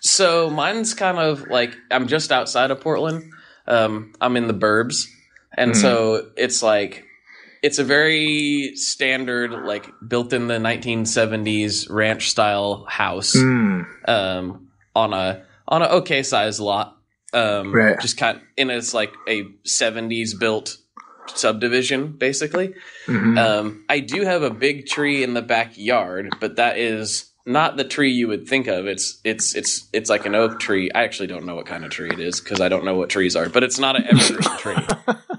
So 0.00 0.48
mine's 0.50 0.94
kind 0.94 1.18
of 1.18 1.48
like 1.48 1.74
I'm 1.90 2.06
just 2.06 2.30
outside 2.30 2.70
of 2.70 2.80
Portland. 2.80 3.32
Um, 3.66 4.12
I'm 4.20 4.36
in 4.36 4.46
the 4.46 4.54
burbs, 4.54 5.06
and 5.58 5.72
Mhm. 5.72 5.76
so 5.80 6.30
it's 6.36 6.62
like 6.62 7.02
it's 7.62 7.78
a 7.78 7.84
very 7.84 8.72
standard, 8.76 9.52
like 9.52 9.90
built 10.06 10.32
in 10.32 10.46
the 10.48 10.58
1970s 10.58 11.90
ranch 11.90 12.30
style 12.30 12.84
house 12.88 13.34
Mm, 13.36 13.86
um, 14.08 14.68
on 14.94 15.12
a 15.12 15.44
on 15.68 15.82
a 15.82 15.86
okay 15.86 16.22
sized 16.22 16.60
lot. 16.60 16.96
Um, 17.32 17.72
Right. 17.74 17.98
Just 18.00 18.16
kind 18.16 18.40
in 18.56 18.70
it's 18.70 18.94
like 18.94 19.12
a 19.28 19.44
70s 19.64 20.38
built 20.38 20.76
subdivision, 21.34 22.12
basically. 22.12 22.74
mhm. 23.06 23.38
Um, 23.38 23.84
I 23.88 24.00
do 24.00 24.22
have 24.22 24.42
a 24.42 24.50
big 24.50 24.86
tree 24.86 25.22
in 25.22 25.34
the 25.34 25.42
backyard, 25.42 26.30
but 26.40 26.56
that 26.56 26.78
is 26.78 27.32
not 27.44 27.76
the 27.76 27.84
tree 27.84 28.10
you 28.12 28.28
would 28.28 28.48
think 28.48 28.66
of. 28.68 28.86
It's 28.86 29.20
it's 29.24 29.54
it's 29.54 29.88
it's 29.92 30.08
like 30.10 30.26
an 30.26 30.34
oak 30.34 30.58
tree. 30.60 30.90
I 30.94 31.02
actually 31.04 31.26
don't 31.28 31.44
know 31.46 31.54
what 31.56 31.66
kind 31.66 31.84
of 31.84 31.90
tree 31.90 32.10
it 32.10 32.20
is 32.20 32.40
because 32.40 32.60
I 32.60 32.68
don't 32.68 32.84
know 32.84 32.96
what 32.96 33.10
trees 33.10 33.36
are, 33.36 33.48
but 33.48 33.62
it's 33.64 33.78
not 33.78 33.96
an 33.96 34.04
evergreen 34.04 34.58
tree. 34.58 34.76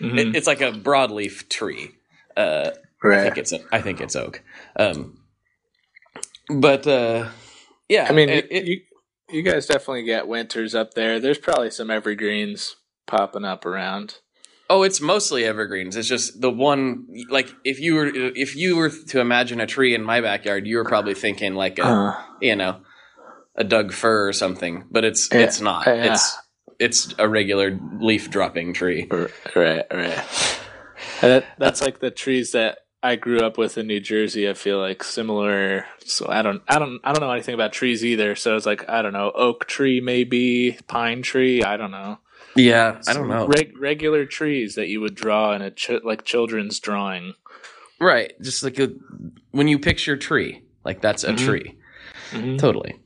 Mhm. 0.00 0.18
It, 0.18 0.36
it's 0.36 0.46
like 0.46 0.60
a 0.60 0.72
broadleaf 0.72 1.48
tree. 1.48 1.92
Uh, 2.36 2.70
I 3.04 3.22
think 3.22 3.38
it's 3.38 3.52
I 3.72 3.80
think 3.80 4.00
it's 4.00 4.16
oak. 4.16 4.42
Um, 4.76 5.18
but 6.50 6.86
uh, 6.86 7.28
yeah, 7.88 8.06
I 8.08 8.12
mean, 8.12 8.28
it- 8.28 8.50
you, 8.50 8.58
it- 8.58 8.64
you 8.66 8.80
you 9.30 9.42
guys 9.42 9.66
definitely 9.66 10.04
get 10.04 10.26
winters 10.26 10.74
up 10.74 10.94
there. 10.94 11.20
There's 11.20 11.36
probably 11.38 11.70
some 11.70 11.90
evergreens 11.90 12.76
popping 13.06 13.44
up 13.44 13.66
around. 13.66 14.20
Oh, 14.70 14.82
it's 14.82 15.00
mostly 15.02 15.44
evergreens. 15.44 15.96
It's 15.96 16.08
just 16.08 16.40
the 16.40 16.50
one 16.50 17.06
like 17.28 17.48
if 17.64 17.78
you 17.80 17.94
were 17.94 18.06
if 18.14 18.56
you 18.56 18.76
were 18.76 18.88
to 19.08 19.20
imagine 19.20 19.60
a 19.60 19.66
tree 19.66 19.94
in 19.94 20.02
my 20.02 20.20
backyard, 20.22 20.66
you 20.66 20.76
were 20.78 20.84
probably 20.84 21.14
thinking 21.14 21.54
like 21.54 21.78
a 21.78 21.84
Uh, 21.86 22.22
you 22.40 22.56
know 22.56 22.80
a 23.56 23.64
Doug 23.64 23.92
fir 23.92 24.28
or 24.28 24.32
something, 24.32 24.84
but 24.90 25.04
it's 25.04 25.28
Yeah, 25.32 25.40
it's 25.40 25.60
not. 25.60 25.86
yeah. 25.86 26.12
It's 26.12 26.36
it's 26.78 27.14
a 27.18 27.28
regular 27.28 27.78
leaf 28.00 28.30
dropping 28.30 28.72
tree. 28.74 29.08
right, 29.10 29.84
right. 29.92 30.24
And 31.22 31.32
that, 31.32 31.44
that's 31.58 31.80
like 31.80 32.00
the 32.00 32.10
trees 32.10 32.52
that 32.52 32.78
I 33.02 33.16
grew 33.16 33.38
up 33.40 33.56
with 33.58 33.78
in 33.78 33.86
New 33.86 34.00
Jersey. 34.00 34.48
I 34.48 34.54
feel 34.54 34.78
like 34.78 35.02
similar. 35.04 35.86
So 36.04 36.26
I 36.28 36.42
don't, 36.42 36.62
I 36.68 36.78
don't, 36.78 37.00
I 37.04 37.12
don't 37.12 37.20
know 37.20 37.30
anything 37.30 37.54
about 37.54 37.72
trees 37.72 38.04
either. 38.04 38.34
So 38.34 38.56
it's 38.56 38.66
like 38.66 38.88
I 38.88 39.02
don't 39.02 39.12
know, 39.12 39.30
oak 39.34 39.66
tree 39.66 40.00
maybe, 40.00 40.78
pine 40.88 41.22
tree. 41.22 41.62
I 41.62 41.76
don't 41.76 41.90
know. 41.92 42.18
Yeah, 42.56 43.00
I 43.06 43.12
don't 43.12 43.28
know. 43.28 43.46
Reg- 43.46 43.78
regular 43.78 44.24
trees 44.26 44.74
that 44.74 44.88
you 44.88 45.00
would 45.00 45.14
draw 45.14 45.52
in 45.54 45.62
a 45.62 45.70
ch- 45.70 46.02
like 46.02 46.24
children's 46.24 46.80
drawing. 46.80 47.34
Right, 48.00 48.32
just 48.40 48.62
like 48.64 48.78
a, 48.78 48.90
when 49.52 49.68
you 49.68 49.78
picture 49.78 50.16
tree, 50.16 50.62
like 50.84 51.00
that's 51.00 51.22
a 51.24 51.32
Mhm. 51.32 51.38
tree. 51.38 51.74
Mhm. 52.30 52.58
Totally. 52.58 52.98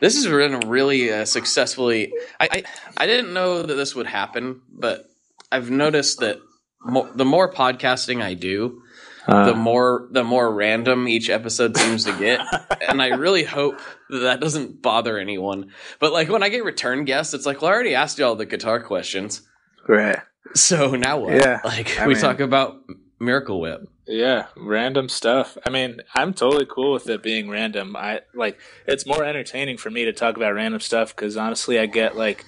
This 0.00 0.14
has 0.14 0.26
been 0.26 0.54
a 0.62 0.66
really 0.66 1.12
uh, 1.12 1.24
successfully. 1.24 2.12
I, 2.40 2.48
I 2.52 2.62
I 2.98 3.06
didn't 3.06 3.32
know 3.32 3.62
that 3.62 3.74
this 3.74 3.94
would 3.94 4.06
happen, 4.06 4.60
but 4.72 5.04
I've 5.50 5.70
noticed 5.70 6.20
that 6.20 6.38
mo- 6.84 7.10
the 7.14 7.24
more 7.24 7.52
podcasting 7.52 8.22
I 8.22 8.34
do, 8.34 8.82
the 9.26 9.52
Uh, 9.52 9.54
more 9.54 10.08
the 10.12 10.22
more 10.24 10.54
random 10.54 11.08
each 11.08 11.28
episode 11.30 11.76
seems 11.76 12.04
to 12.04 12.12
get, 12.18 12.40
and 12.88 13.02
I 13.02 13.08
really 13.08 13.42
hope 13.44 13.78
that 14.10 14.20
that 14.20 14.40
doesn't 14.40 14.80
bother 14.82 15.18
anyone. 15.18 15.70
But 15.98 16.12
like 16.12 16.28
when 16.28 16.42
I 16.42 16.48
get 16.48 16.64
return 16.64 17.04
guests, 17.04 17.34
it's 17.34 17.44
like, 17.46 17.60
well, 17.60 17.70
I 17.70 17.74
already 17.74 17.94
asked 17.94 18.18
you 18.18 18.24
all 18.24 18.36
the 18.36 18.46
guitar 18.46 18.80
questions, 18.82 19.42
right. 19.88 20.18
so 20.54 20.92
now 20.94 21.18
what? 21.18 21.34
Yeah, 21.34 21.60
like 21.64 21.98
I 21.98 22.06
we 22.06 22.14
mean- 22.14 22.22
talk 22.22 22.40
about 22.40 22.76
Miracle 23.20 23.60
Whip. 23.60 23.80
Yeah, 24.08 24.46
random 24.56 25.10
stuff. 25.10 25.58
I 25.66 25.70
mean, 25.70 26.00
I'm 26.14 26.32
totally 26.32 26.64
cool 26.64 26.94
with 26.94 27.08
it 27.10 27.22
being 27.22 27.50
random. 27.50 27.94
I 27.94 28.22
like 28.34 28.58
it's 28.86 29.06
more 29.06 29.22
entertaining 29.22 29.76
for 29.76 29.90
me 29.90 30.06
to 30.06 30.14
talk 30.14 30.36
about 30.36 30.54
random 30.54 30.80
stuff 30.80 31.14
because 31.14 31.36
honestly, 31.36 31.78
I 31.78 31.84
get 31.84 32.16
like 32.16 32.46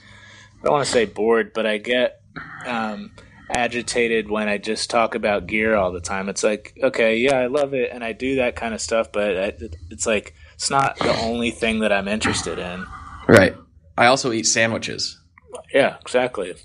I 0.60 0.64
don't 0.64 0.72
want 0.72 0.86
to 0.86 0.90
say 0.90 1.04
bored, 1.04 1.52
but 1.52 1.66
I 1.66 1.76
get 1.76 2.22
um, 2.64 3.12
agitated 3.50 4.30
when 4.30 4.48
I 4.48 4.56
just 4.56 4.88
talk 4.88 5.14
about 5.14 5.46
gear 5.46 5.76
all 5.76 5.92
the 5.92 6.00
time. 6.00 6.30
It's 6.30 6.42
like, 6.42 6.74
okay, 6.82 7.18
yeah, 7.18 7.36
I 7.36 7.48
love 7.48 7.74
it, 7.74 7.90
and 7.92 8.02
I 8.02 8.12
do 8.12 8.36
that 8.36 8.56
kind 8.56 8.72
of 8.72 8.80
stuff, 8.80 9.12
but 9.12 9.36
I, 9.36 9.52
it's 9.90 10.06
like 10.06 10.34
it's 10.54 10.70
not 10.70 10.98
the 10.98 11.14
only 11.18 11.50
thing 11.50 11.80
that 11.80 11.92
I'm 11.92 12.08
interested 12.08 12.58
in. 12.58 12.86
Right. 13.28 13.54
I 13.98 14.06
also 14.06 14.32
eat 14.32 14.46
sandwiches. 14.46 15.20
Yeah, 15.74 15.98
exactly. 16.00 16.54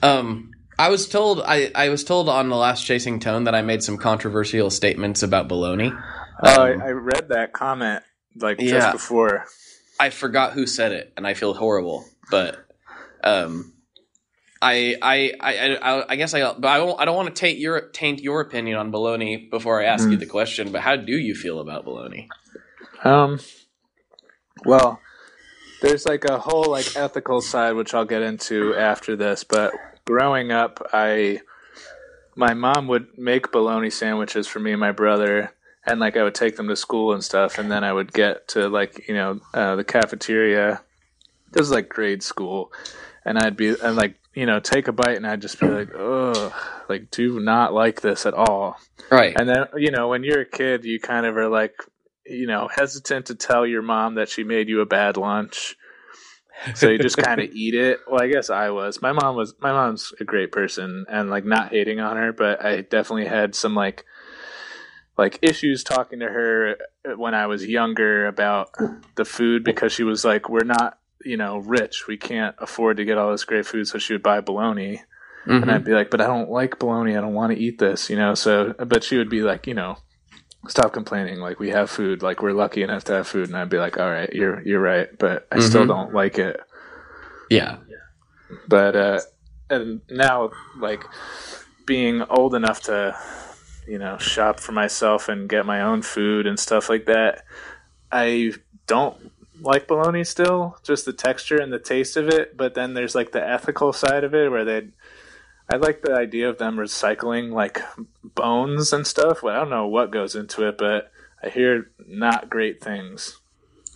Um, 0.00 0.52
I 0.78 0.88
was 0.88 1.08
told 1.08 1.40
I, 1.44 1.70
I 1.74 1.88
was 1.88 2.04
told 2.04 2.28
on 2.28 2.48
the 2.48 2.56
last 2.56 2.84
Chasing 2.84 3.18
Tone 3.20 3.44
that 3.44 3.54
I 3.54 3.62
made 3.62 3.82
some 3.82 3.96
controversial 3.98 4.70
statements 4.70 5.22
about 5.22 5.48
baloney. 5.48 5.90
Oh, 6.42 6.62
Um, 6.72 6.80
I, 6.80 6.86
I 6.86 6.90
read 6.92 7.28
that 7.30 7.52
comment 7.52 8.02
like 8.36 8.58
Yeah. 8.58 8.78
just 8.80 8.92
before. 8.92 9.44
I 9.98 10.10
forgot 10.10 10.52
who 10.52 10.66
said 10.66 10.92
it, 10.92 11.12
and 11.16 11.26
I 11.26 11.34
feel 11.34 11.54
horrible. 11.54 12.04
But 12.30 12.64
um, 13.24 13.72
I 14.62 14.96
I 15.02 15.32
I 15.40 15.76
I, 15.76 16.04
I 16.10 16.16
guess 16.16 16.34
I 16.34 16.52
but 16.52 16.68
I 16.68 16.76
don't 16.78 17.00
I 17.00 17.04
don't 17.04 17.16
want 17.16 17.28
to 17.28 17.34
taint 17.34 17.58
your 17.58 17.80
taint 17.80 18.20
your 18.20 18.40
opinion 18.40 18.76
on 18.76 18.92
baloney 18.92 19.50
before 19.50 19.82
I 19.82 19.86
ask 19.86 20.08
you 20.08 20.16
Mm. 20.16 20.20
the 20.20 20.26
question. 20.26 20.70
But 20.70 20.82
how 20.82 20.94
do 20.96 21.12
you 21.12 21.34
feel 21.34 21.58
about 21.58 21.84
baloney? 21.84 22.28
Um. 23.02 23.40
Well, 24.64 25.00
there's 25.82 26.06
like 26.06 26.24
a 26.24 26.38
whole 26.38 26.70
like 26.70 26.96
ethical 26.96 27.40
side 27.40 27.72
which 27.72 27.94
I'll 27.94 28.04
get 28.04 28.22
into 28.22 28.74
after 28.76 29.16
this, 29.16 29.42
but 29.44 29.72
growing 30.08 30.50
up, 30.50 30.88
I 30.90 31.42
my 32.34 32.54
mom 32.54 32.88
would 32.88 33.18
make 33.18 33.52
bologna 33.52 33.90
sandwiches 33.90 34.46
for 34.46 34.58
me 34.58 34.72
and 34.72 34.80
my 34.80 34.92
brother, 34.92 35.52
and 35.84 36.00
like 36.00 36.16
I 36.16 36.22
would 36.22 36.34
take 36.34 36.56
them 36.56 36.68
to 36.68 36.76
school 36.76 37.12
and 37.12 37.22
stuff, 37.22 37.58
and 37.58 37.70
then 37.70 37.84
I 37.84 37.92
would 37.92 38.10
get 38.10 38.48
to 38.48 38.70
like 38.70 39.06
you 39.06 39.14
know 39.14 39.40
uh, 39.52 39.76
the 39.76 39.84
cafeteria. 39.84 40.80
This 41.52 41.60
was 41.60 41.70
like 41.70 41.90
grade 41.90 42.22
school, 42.22 42.72
and 43.22 43.38
I'd 43.38 43.56
be 43.56 43.68
and 43.68 43.96
like 43.96 44.14
you 44.32 44.46
know 44.46 44.60
take 44.60 44.88
a 44.88 44.92
bite, 44.92 45.18
and 45.18 45.26
I'd 45.26 45.42
just 45.42 45.60
be 45.60 45.68
like, 45.68 45.90
ugh, 45.94 46.54
like 46.88 47.10
do 47.10 47.38
not 47.38 47.74
like 47.74 48.00
this 48.00 48.24
at 48.24 48.32
all. 48.32 48.78
Right. 49.10 49.36
And 49.38 49.46
then 49.46 49.66
you 49.76 49.90
know 49.90 50.08
when 50.08 50.24
you're 50.24 50.40
a 50.40 50.46
kid, 50.46 50.86
you 50.86 51.00
kind 51.00 51.26
of 51.26 51.36
are 51.36 51.50
like 51.50 51.74
you 52.24 52.46
know 52.46 52.70
hesitant 52.74 53.26
to 53.26 53.34
tell 53.34 53.66
your 53.66 53.82
mom 53.82 54.14
that 54.14 54.30
she 54.30 54.42
made 54.42 54.70
you 54.70 54.80
a 54.80 54.86
bad 54.86 55.18
lunch 55.18 55.76
so 56.74 56.88
you 56.88 56.98
just 56.98 57.16
kind 57.18 57.40
of 57.40 57.50
eat 57.52 57.74
it. 57.74 58.00
Well, 58.08 58.22
I 58.22 58.28
guess 58.28 58.50
I 58.50 58.70
was. 58.70 59.00
My 59.02 59.12
mom 59.12 59.36
was. 59.36 59.54
My 59.60 59.72
mom's 59.72 60.12
a 60.20 60.24
great 60.24 60.52
person, 60.52 61.04
and 61.08 61.30
like 61.30 61.44
not 61.44 61.70
hating 61.70 62.00
on 62.00 62.16
her, 62.16 62.32
but 62.32 62.64
I 62.64 62.80
definitely 62.82 63.26
had 63.26 63.54
some 63.54 63.74
like 63.74 64.04
like 65.16 65.38
issues 65.42 65.82
talking 65.82 66.20
to 66.20 66.26
her 66.26 66.76
when 67.16 67.34
I 67.34 67.46
was 67.46 67.66
younger 67.66 68.26
about 68.26 68.70
the 69.16 69.24
food 69.24 69.64
because 69.64 69.92
she 69.92 70.04
was 70.04 70.24
like, 70.24 70.48
"We're 70.48 70.64
not, 70.64 70.98
you 71.24 71.36
know, 71.36 71.58
rich. 71.58 72.06
We 72.06 72.16
can't 72.16 72.54
afford 72.58 72.98
to 72.98 73.04
get 73.04 73.18
all 73.18 73.32
this 73.32 73.44
great 73.44 73.66
food." 73.66 73.88
So 73.88 73.98
she 73.98 74.12
would 74.14 74.22
buy 74.22 74.40
bologna, 74.40 75.02
Mhm. 75.46 75.62
and 75.62 75.70
I'd 75.70 75.84
be 75.84 75.92
like, 75.92 76.10
"But 76.10 76.20
I 76.20 76.26
don't 76.26 76.50
like 76.50 76.78
bologna. 76.78 77.16
I 77.16 77.20
don't 77.20 77.34
want 77.34 77.52
to 77.52 77.58
eat 77.58 77.78
this," 77.78 78.08
you 78.10 78.16
know. 78.16 78.34
So, 78.34 78.74
but 78.78 79.02
she 79.02 79.16
would 79.18 79.30
be 79.30 79.42
like, 79.42 79.66
you 79.66 79.74
know. 79.74 79.98
Stop 80.66 80.92
complaining. 80.92 81.38
Like 81.38 81.60
we 81.60 81.70
have 81.70 81.88
food. 81.90 82.22
Like 82.22 82.42
we're 82.42 82.52
lucky 82.52 82.82
enough 82.82 83.04
to 83.04 83.14
have 83.14 83.28
food, 83.28 83.48
and 83.48 83.56
I'd 83.56 83.68
be 83.70 83.78
like, 83.78 83.98
"All 83.98 84.10
right, 84.10 84.30
you're 84.32 84.60
you're 84.62 84.80
right," 84.80 85.08
but 85.18 85.46
I 85.52 85.60
still 85.60 85.84
Mhm. 85.84 85.88
don't 85.88 86.14
like 86.14 86.38
it 86.38 86.60
yeah. 87.50 87.76
but 88.66 88.94
uh 88.96 89.20
and 89.70 90.00
now 90.10 90.50
like 90.78 91.02
being 91.86 92.22
old 92.28 92.54
enough 92.54 92.82
to 92.82 93.16
you 93.86 93.98
know 93.98 94.18
shop 94.18 94.60
for 94.60 94.72
myself 94.72 95.28
and 95.30 95.48
get 95.48 95.64
my 95.64 95.80
own 95.80 96.02
food 96.02 96.46
and 96.46 96.58
stuff 96.58 96.88
like 96.90 97.06
that 97.06 97.44
i 98.12 98.52
don't 98.86 99.32
like 99.62 99.86
bologna 99.88 100.24
still 100.24 100.76
just 100.82 101.04
the 101.06 101.12
texture 101.12 101.56
and 101.60 101.72
the 101.72 101.78
taste 101.78 102.16
of 102.18 102.28
it 102.28 102.54
but 102.56 102.74
then 102.74 102.92
there's 102.94 103.14
like 103.14 103.32
the 103.32 103.46
ethical 103.48 103.92
side 103.92 104.24
of 104.24 104.34
it 104.34 104.50
where 104.50 104.64
they 104.64 104.88
i 105.70 105.76
like 105.76 106.02
the 106.02 106.14
idea 106.14 106.48
of 106.48 106.58
them 106.58 106.76
recycling 106.76 107.52
like 107.52 107.80
bones 108.22 108.92
and 108.92 109.06
stuff 109.06 109.42
well, 109.42 109.54
i 109.54 109.58
don't 109.58 109.70
know 109.70 109.86
what 109.86 110.10
goes 110.10 110.34
into 110.34 110.66
it 110.66 110.76
but 110.78 111.10
i 111.42 111.48
hear 111.48 111.90
not 112.06 112.48
great 112.50 112.82
things 112.82 113.38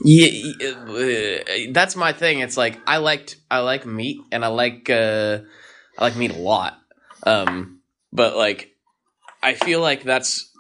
Yeah, 0.04 0.28
uh, 0.64 1.70
that's 1.70 1.94
my 1.94 2.12
thing. 2.12 2.40
It's 2.40 2.56
like 2.56 2.80
I 2.86 2.96
liked 2.98 3.36
I 3.50 3.60
like 3.60 3.86
meat 3.86 4.18
and 4.32 4.44
I 4.44 4.48
like 4.48 4.90
uh 4.90 5.38
I 5.98 6.04
like 6.04 6.16
meat 6.16 6.32
a 6.34 6.38
lot. 6.38 6.78
Um 7.24 7.80
but 8.12 8.36
like 8.36 8.74
I 9.42 9.54
feel 9.54 9.80
like 9.80 10.02
that's 10.02 10.50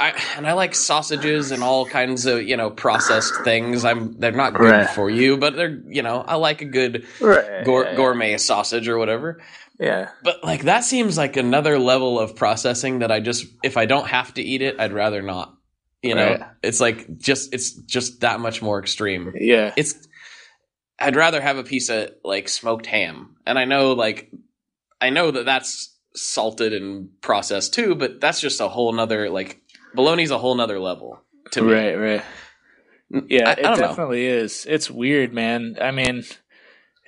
I 0.00 0.20
and 0.36 0.46
I 0.46 0.52
like 0.52 0.74
sausages 0.74 1.50
and 1.50 1.62
all 1.62 1.86
kinds 1.86 2.26
of, 2.26 2.42
you 2.42 2.56
know, 2.56 2.70
processed 2.70 3.34
things. 3.44 3.84
I'm 3.84 4.18
they're 4.18 4.32
not 4.32 4.54
good 4.54 4.70
Right. 4.70 4.90
for 4.90 5.10
you, 5.10 5.36
but 5.36 5.56
they're, 5.56 5.80
you 5.88 6.02
know, 6.02 6.20
I 6.26 6.36
like 6.36 6.62
a 6.62 6.66
good 6.66 7.06
right 7.20 7.64
gour- 7.64 7.94
gourmet 7.96 8.36
sausage 8.38 8.88
or 8.88 8.98
whatever. 8.98 9.40
yeah 9.80 10.10
But 10.22 10.42
like 10.44 10.62
that 10.64 10.84
seems 10.84 11.16
like 11.18 11.36
another 11.36 11.78
level 11.78 12.18
of 12.20 12.36
processing 12.36 13.00
that 13.00 13.10
I 13.10 13.20
just 13.20 13.46
if 13.62 13.76
I 13.76 13.86
don't 13.86 14.06
have 14.08 14.32
to 14.34 14.42
eat 14.42 14.62
it, 14.62 14.80
I'd 14.80 14.92
rather 14.92 15.22
not. 15.22 15.54
You 16.02 16.14
know, 16.14 16.30
Right. 16.32 16.42
it's 16.62 16.80
like 16.80 17.18
just 17.18 17.52
it's 17.52 17.72
just 17.72 18.20
that 18.20 18.38
much 18.40 18.62
more 18.62 18.78
extreme. 18.78 19.32
yeah 19.34 19.72
It's 19.76 19.94
I'd 21.00 21.16
rather 21.16 21.40
have 21.40 21.58
a 21.58 21.64
piece 21.64 21.88
of 21.90 22.10
like 22.24 22.48
smoked 22.48 22.86
ham. 22.86 23.36
And 23.46 23.58
I 23.58 23.64
know 23.64 23.92
like 23.92 24.30
I 25.00 25.10
know 25.10 25.30
that 25.30 25.44
that's 25.46 25.94
salted 26.14 26.72
and 26.72 27.08
processed 27.20 27.74
too, 27.74 27.94
but 27.94 28.20
that's 28.20 28.40
just 28.40 28.60
a 28.60 28.68
whole 28.68 28.92
nother 28.92 29.30
like 29.30 29.60
bologna's 29.94 30.30
a 30.30 30.38
whole 30.38 30.54
nother 30.54 30.78
level 30.78 31.20
to 31.52 31.62
me. 31.62 31.72
Right, 31.72 31.94
right. 31.94 32.22
Yeah, 33.28 33.48
I- 33.48 33.50
I 33.50 33.52
it 33.52 33.62
don't 33.62 33.80
know. 33.80 33.86
definitely 33.88 34.26
is. 34.26 34.66
It's 34.68 34.90
weird, 34.90 35.32
man. 35.32 35.76
I 35.80 35.90
mean, 35.90 36.24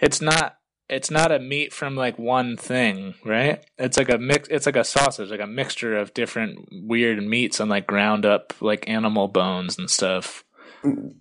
it's 0.00 0.20
not 0.20 0.56
it's 0.88 1.10
not 1.10 1.30
a 1.30 1.38
meat 1.38 1.72
from 1.72 1.94
like 1.94 2.18
one 2.18 2.56
thing, 2.56 3.14
right? 3.24 3.64
It's 3.78 3.96
like 3.98 4.08
a 4.08 4.18
mix 4.18 4.48
it's 4.48 4.66
like 4.66 4.76
a 4.76 4.84
sausage, 4.84 5.30
like 5.30 5.40
a 5.40 5.46
mixture 5.46 5.96
of 5.96 6.14
different 6.14 6.68
weird 6.72 7.22
meats 7.22 7.60
and 7.60 7.70
like 7.70 7.86
ground 7.86 8.24
up 8.26 8.54
like 8.60 8.88
animal 8.88 9.28
bones 9.28 9.78
and 9.78 9.90
stuff. 9.90 10.42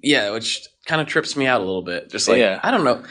Yeah, 0.02 0.32
which 0.32 0.66
kind 0.86 1.02
of 1.02 1.08
trips 1.08 1.36
me 1.36 1.46
out 1.46 1.60
a 1.62 1.66
little 1.66 1.84
bit. 1.84 2.10
Just 2.10 2.28
like 2.30 2.40
Yeah. 2.40 2.60
I 2.64 2.72
don't 2.72 2.84
know. 2.86 3.04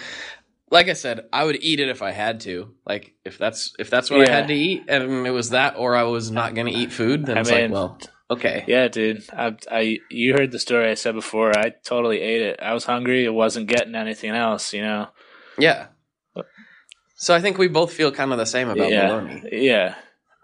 Like 0.70 0.88
I 0.88 0.94
said, 0.94 1.26
I 1.32 1.44
would 1.44 1.62
eat 1.62 1.80
it 1.80 1.88
if 1.88 2.03
I 2.03 2.11
had 2.12 2.40
to. 2.40 2.74
Like 2.86 3.14
if 3.24 3.36
that's 3.38 3.74
if 3.78 3.88
that's 3.90 4.11
what 4.11 4.28
I 4.28 4.32
had 4.32 4.49
to 4.49 4.55
eat, 4.55 4.84
and 4.88 5.26
it 5.26 5.30
was 5.30 5.51
that, 5.51 5.76
or 5.76 5.94
I 5.94 6.03
was 6.05 6.30
not 6.30 6.55
going 6.55 6.66
to 6.66 6.72
eat 6.78 6.92
food, 6.92 7.26
then 7.26 7.36
I 7.38 7.40
it's 7.40 7.51
mean- 7.51 7.70
like, 7.70 7.72
well, 7.72 7.99
okay, 8.31 8.64
Yeah, 8.66 8.89
dude. 8.89 9.24
I 9.33 9.57
I 9.70 9.99
you 10.11 10.35
heard 10.35 10.53
the 10.53 10.59
story 10.59 10.91
I 10.91 10.95
said 10.95 11.14
before. 11.14 11.57
I 11.59 11.70
totally 11.85 12.20
ate 12.20 12.43
it. 12.43 12.61
I 12.62 12.72
was 12.74 12.85
hungry. 12.85 13.24
It 13.24 13.35
wasn't 13.35 13.68
getting 13.68 13.95
anything 13.95 14.31
else, 14.31 14.72
you 14.72 14.83
know. 14.83 15.09
yeah. 15.59 15.87
So 17.20 17.35
I 17.35 17.41
think 17.41 17.59
we 17.59 17.66
both 17.66 17.93
feel 17.93 18.12
kind 18.12 18.31
of 18.31 18.39
the 18.39 18.47
same 18.47 18.68
about 18.68 18.91
yeah. 18.91 19.09
bologna. 19.09 19.43
Yeah. 19.51 19.97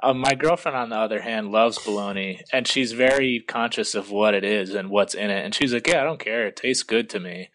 Um, 0.03 0.18
my 0.18 0.35
girlfriend, 0.35 0.76
on 0.76 0.89
the 0.91 0.97
other 0.97 1.20
hand, 1.20 1.53
loves 1.53 1.78
bologna, 1.78 2.41
and 2.53 2.66
she's 2.66 2.91
very 2.93 3.41
conscious 3.47 3.95
of 3.95 4.11
what 4.11 4.35
it 4.35 4.45
is 4.45 4.74
and 4.74 4.91
what's 4.91 5.14
in 5.14 5.30
it. 5.30 5.45
And 5.45 5.55
she's 5.55 5.72
like, 5.72 5.87
"Yeah, 5.87 6.01
I 6.01 6.05
don't 6.05 6.18
care. 6.18 6.47
It 6.49 6.57
tastes 6.57 6.82
good 6.82 7.09
to 7.11 7.20
me." 7.20 7.49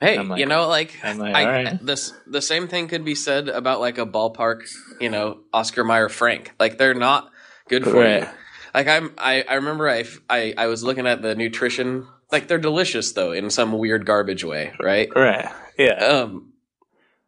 Hey, 0.00 0.18
like- 0.18 0.40
you 0.40 0.46
know, 0.46 0.66
like, 0.66 0.98
like, 1.04 1.34
I, 1.36 1.44
right. 1.62 1.86
this 1.86 2.12
the 2.26 2.42
same 2.42 2.66
thing 2.66 2.88
could 2.88 3.04
be 3.04 3.14
said 3.14 3.48
about 3.48 3.78
like 3.80 3.96
a 3.98 4.04
ballpark, 4.04 4.62
you 5.00 5.08
know, 5.08 5.42
Oscar 5.52 5.84
Mayer 5.84 6.08
Frank. 6.08 6.52
Like 6.58 6.76
they're 6.78 6.94
not 6.94 7.30
good 7.68 7.84
for 7.84 8.00
Right. 8.00 8.22
you. 8.24 8.28
Like 8.74 8.88
I'm, 8.88 9.12
I, 9.18 9.44
I 9.48 9.54
remember 9.54 9.88
I, 9.88 10.04
I, 10.30 10.54
I 10.56 10.66
was 10.66 10.82
looking 10.82 11.06
at 11.06 11.22
the 11.22 11.34
nutrition. 11.34 12.06
Like 12.30 12.48
they're 12.48 12.58
delicious 12.58 13.12
though 13.12 13.32
in 13.32 13.50
some 13.50 13.72
weird 13.72 14.06
garbage 14.06 14.44
way, 14.44 14.72
right? 14.80 15.08
Right. 15.14 15.48
Yeah. 15.78 15.94
Um, 16.04 16.52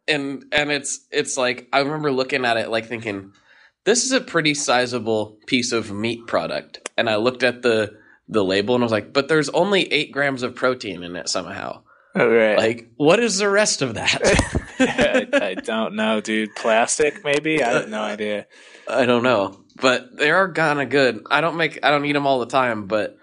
and 0.07 0.45
and 0.51 0.71
it's 0.71 1.05
it's 1.11 1.37
like 1.37 1.67
I 1.73 1.79
remember 1.79 2.11
looking 2.11 2.45
at 2.45 2.57
it 2.57 2.69
like 2.69 2.87
thinking, 2.87 3.33
this 3.83 4.03
is 4.03 4.11
a 4.11 4.21
pretty 4.21 4.53
sizable 4.53 5.37
piece 5.47 5.71
of 5.71 5.91
meat 5.91 6.27
product, 6.27 6.89
and 6.97 7.09
I 7.09 7.17
looked 7.17 7.43
at 7.43 7.61
the 7.61 7.93
the 8.27 8.43
label 8.43 8.75
and 8.75 8.83
I 8.83 8.85
was 8.85 8.91
like, 8.91 9.13
but 9.13 9.27
there's 9.27 9.49
only 9.49 9.91
eight 9.91 10.11
grams 10.11 10.41
of 10.43 10.55
protein 10.55 11.03
in 11.03 11.15
it 11.15 11.29
somehow. 11.29 11.83
right. 12.15 12.57
Like, 12.57 12.89
what 12.97 13.19
is 13.19 13.37
the 13.37 13.49
rest 13.49 13.81
of 13.83 13.95
that? 13.95 14.19
I, 14.79 15.27
I 15.31 15.53
don't 15.55 15.95
know, 15.95 16.21
dude. 16.21 16.55
Plastic, 16.55 17.23
maybe. 17.23 17.61
I 17.61 17.73
have 17.73 17.89
no 17.89 18.01
idea. 18.01 18.47
I 18.87 19.05
don't 19.05 19.23
know, 19.23 19.63
but 19.75 20.15
they 20.17 20.31
are 20.31 20.51
kind 20.51 20.81
of 20.81 20.89
good. 20.89 21.23
I 21.29 21.41
don't 21.41 21.57
make, 21.57 21.79
I 21.83 21.91
don't 21.91 22.05
eat 22.05 22.13
them 22.13 22.25
all 22.27 22.39
the 22.39 22.45
time, 22.45 22.87
but 22.87 23.17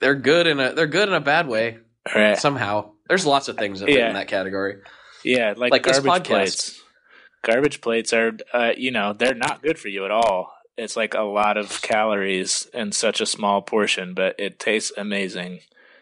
they're 0.00 0.14
good 0.14 0.46
in 0.46 0.60
a, 0.60 0.72
they're 0.74 0.86
good 0.86 1.08
in 1.08 1.14
a 1.14 1.20
bad 1.20 1.48
way 1.48 1.78
Right. 2.14 2.38
somehow. 2.38 2.92
There's 3.08 3.26
lots 3.26 3.48
of 3.48 3.56
things 3.56 3.80
that 3.80 3.88
Yeah. 3.88 4.08
in 4.08 4.14
that 4.14 4.28
category. 4.28 4.76
Yeah, 5.24 5.54
like, 5.56 5.72
Like 5.72 5.82
garbage 5.82 6.24
plates. 6.24 6.80
Garbage 7.42 7.80
plates 7.80 8.12
are, 8.12 8.32
uh, 8.52 8.72
you 8.76 8.90
know, 8.90 9.12
they're 9.12 9.34
not 9.34 9.62
good 9.62 9.78
for 9.78 9.88
you 9.88 10.04
at 10.04 10.10
all. 10.10 10.52
It's 10.76 10.96
like 10.96 11.14
a 11.14 11.22
lot 11.22 11.56
of 11.56 11.82
calories 11.82 12.68
in 12.72 12.92
such 12.92 13.20
a 13.20 13.26
small 13.26 13.62
portion, 13.62 14.14
but 14.14 14.36
it 14.38 14.58
tastes 14.60 14.92
amazing. 14.96 15.60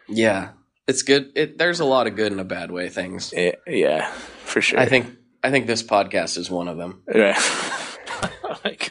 Yeah, 0.08 0.50
it's 0.86 1.02
good. 1.02 1.32
It, 1.34 1.58
there's 1.58 1.80
a 1.80 1.84
lot 1.84 2.06
of 2.06 2.14
good 2.16 2.32
in 2.32 2.38
a 2.40 2.44
bad 2.44 2.70
way 2.70 2.88
things. 2.88 3.32
Yeah, 3.34 3.52
yeah 3.66 4.10
for 4.44 4.60
sure. 4.60 4.78
I 4.78 4.86
think, 4.86 5.06
I 5.42 5.50
think 5.50 5.66
this 5.66 5.82
podcast 5.82 6.36
is 6.36 6.50
one 6.50 6.68
of 6.68 6.76
them. 6.76 7.02
Right. 7.06 7.36
Oh 8.48 8.56
my 8.64 8.70
God. 8.70 8.90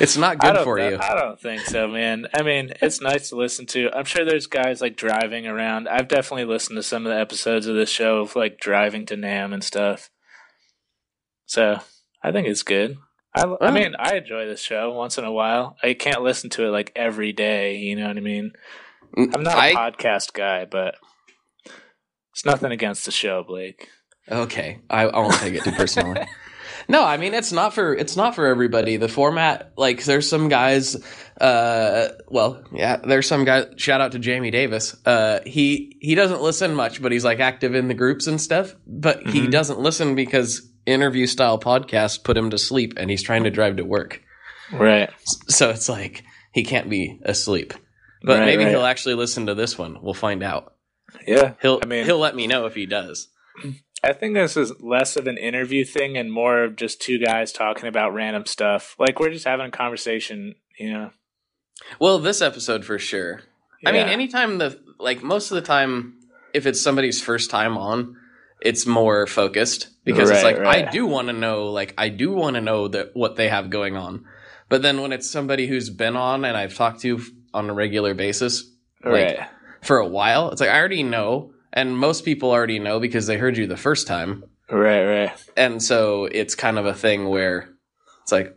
It's 0.00 0.16
not 0.16 0.38
good 0.38 0.58
for 0.64 0.78
know- 0.78 0.88
you. 0.90 0.98
I 1.00 1.14
don't 1.14 1.40
think 1.40 1.62
so, 1.62 1.88
man. 1.88 2.26
I 2.34 2.42
mean, 2.42 2.72
it's 2.80 3.00
nice 3.00 3.28
to 3.30 3.36
listen 3.36 3.66
to. 3.66 3.90
I'm 3.96 4.04
sure 4.04 4.24
there's 4.24 4.46
guys 4.46 4.80
like 4.80 4.96
driving 4.96 5.46
around. 5.46 5.88
I've 5.88 6.08
definitely 6.08 6.44
listened 6.44 6.76
to 6.76 6.82
some 6.82 7.06
of 7.06 7.12
the 7.12 7.18
episodes 7.20 7.66
of 7.66 7.74
this 7.74 7.90
show 7.90 8.20
of 8.20 8.36
like 8.36 8.58
driving 8.58 9.06
to 9.06 9.16
NAMM 9.16 9.52
and 9.54 9.64
stuff. 9.64 10.10
So 11.46 11.78
I 12.22 12.32
think 12.32 12.46
it's 12.48 12.62
good. 12.62 12.96
I, 13.34 13.44
I 13.60 13.70
mean, 13.70 13.94
I 13.98 14.16
enjoy 14.16 14.46
this 14.46 14.60
show 14.60 14.92
once 14.92 15.16
in 15.18 15.24
a 15.24 15.32
while. 15.32 15.76
I 15.82 15.94
can't 15.94 16.22
listen 16.22 16.50
to 16.50 16.66
it 16.66 16.70
like 16.70 16.92
every 16.94 17.32
day. 17.32 17.76
You 17.76 17.96
know 17.96 18.08
what 18.08 18.16
I 18.16 18.20
mean? 18.20 18.52
Mm, 19.16 19.34
I'm 19.34 19.42
not 19.42 19.54
a 19.56 19.58
I- 19.60 19.74
podcast 19.74 20.32
guy, 20.32 20.64
but 20.64 20.96
it's 22.32 22.44
nothing 22.44 22.72
against 22.72 23.04
the 23.04 23.10
show, 23.10 23.42
Blake. 23.42 23.88
Okay, 24.30 24.78
I, 24.88 25.02
I 25.02 25.18
won't 25.18 25.34
take 25.34 25.54
it 25.54 25.64
too 25.64 25.72
personally. 25.72 26.20
no, 26.88 27.04
I 27.04 27.16
mean 27.16 27.34
it's 27.34 27.52
not 27.52 27.74
for 27.74 27.94
it's 27.94 28.16
not 28.16 28.34
for 28.34 28.46
everybody. 28.46 28.96
The 28.96 29.08
format, 29.08 29.72
like, 29.76 30.04
there's 30.04 30.28
some 30.28 30.48
guys. 30.48 30.96
Uh, 31.40 32.08
well, 32.28 32.62
yeah, 32.72 32.96
there's 32.96 33.26
some 33.26 33.44
guy. 33.44 33.66
Shout 33.76 34.00
out 34.00 34.12
to 34.12 34.18
Jamie 34.18 34.50
Davis. 34.50 34.96
Uh, 35.06 35.40
he 35.46 35.96
he 36.00 36.14
doesn't 36.14 36.42
listen 36.42 36.74
much, 36.74 37.02
but 37.02 37.12
he's 37.12 37.24
like 37.24 37.40
active 37.40 37.74
in 37.74 37.88
the 37.88 37.94
groups 37.94 38.26
and 38.26 38.40
stuff. 38.40 38.74
But 38.86 39.26
he 39.26 39.42
Mhm. 39.42 39.50
doesn't 39.50 39.80
listen 39.80 40.14
because 40.14 40.62
interview 40.86 41.26
style 41.26 41.58
podcasts 41.58 42.22
put 42.22 42.36
him 42.36 42.50
to 42.50 42.58
sleep, 42.58 42.94
and 42.96 43.10
he's 43.10 43.22
trying 43.22 43.44
to 43.44 43.50
drive 43.50 43.76
to 43.76 43.84
work. 43.84 44.20
Right. 44.72 45.10
So 45.48 45.70
it's 45.70 45.88
like 45.88 46.24
he 46.52 46.64
can't 46.64 46.88
be 46.90 47.18
asleep. 47.24 47.74
But 48.24 48.38
Right, 48.38 48.46
maybe 48.46 48.64
right. 48.64 48.70
he'll 48.70 48.84
actually 48.84 49.14
listen 49.14 49.46
to 49.46 49.54
this 49.54 49.76
one. 49.76 49.98
We'll 50.00 50.14
find 50.14 50.42
out. 50.42 50.74
Yeah. 51.26 51.54
He'll 51.60 51.80
I 51.82 51.86
mean- 51.86 52.04
he'll 52.04 52.18
let 52.18 52.36
me 52.36 52.46
know 52.46 52.66
if 52.66 52.74
he 52.74 52.86
does. 52.86 53.28
I 54.04 54.12
think 54.12 54.34
this 54.34 54.56
is 54.56 54.72
less 54.80 55.16
of 55.16 55.26
an 55.26 55.38
interview 55.38 55.84
thing 55.84 56.16
and 56.16 56.32
more 56.32 56.64
of 56.64 56.76
just 56.76 57.00
two 57.00 57.18
guys 57.18 57.52
talking 57.52 57.88
about 57.88 58.14
random 58.14 58.46
stuff. 58.46 58.96
Like 58.98 59.20
we're 59.20 59.30
just 59.30 59.46
having 59.46 59.66
a 59.66 59.70
conversation, 59.70 60.56
you 60.78 60.92
know. 60.92 61.10
Well, 62.00 62.18
this 62.18 62.42
episode 62.42 62.84
for 62.84 62.98
sure. 62.98 63.42
I 63.84 63.92
mean, 63.92 64.06
anytime 64.06 64.58
the 64.58 64.80
like 64.98 65.22
most 65.22 65.50
of 65.50 65.56
the 65.56 65.62
time, 65.62 66.14
if 66.54 66.66
it's 66.66 66.80
somebody's 66.80 67.20
first 67.20 67.50
time 67.50 67.76
on, 67.76 68.16
it's 68.60 68.86
more 68.86 69.26
focused 69.26 69.88
because 70.04 70.30
it's 70.30 70.44
like 70.44 70.58
right. 70.58 70.86
I 70.86 70.90
do 70.90 71.06
want 71.06 71.28
to 71.28 71.32
know, 71.32 71.66
like 71.66 71.94
I 71.98 72.08
do 72.08 72.30
want 72.32 72.54
to 72.54 72.60
know 72.60 72.88
that 72.88 73.10
what 73.14 73.36
they 73.36 73.48
have 73.48 73.70
going 73.70 73.96
on. 73.96 74.24
But 74.68 74.82
then 74.82 75.02
when 75.02 75.12
it's 75.12 75.30
somebody 75.30 75.66
who's 75.66 75.90
been 75.90 76.16
on 76.16 76.44
and 76.44 76.56
I've 76.56 76.74
talked 76.74 77.00
to 77.00 77.20
on 77.52 77.68
a 77.68 77.74
regular 77.74 78.14
basis, 78.14 78.70
like 79.04 79.38
right. 79.38 79.48
for 79.82 79.98
a 79.98 80.06
while, 80.06 80.50
it's 80.50 80.60
like 80.60 80.70
I 80.70 80.78
already 80.78 81.02
know, 81.02 81.51
and 81.72 81.96
most 81.98 82.24
people 82.24 82.50
already 82.50 82.78
know 82.78 83.00
because 83.00 83.26
they 83.26 83.36
heard 83.36 83.56
you 83.56 83.66
the 83.66 83.76
first 83.76 84.06
time, 84.06 84.44
Right, 84.70 85.04
right. 85.04 85.44
and 85.56 85.82
so 85.82 86.24
it's 86.26 86.54
kind 86.54 86.78
of 86.78 86.86
a 86.86 86.94
thing 86.94 87.28
where 87.28 87.68
it's 88.22 88.32
like, 88.32 88.56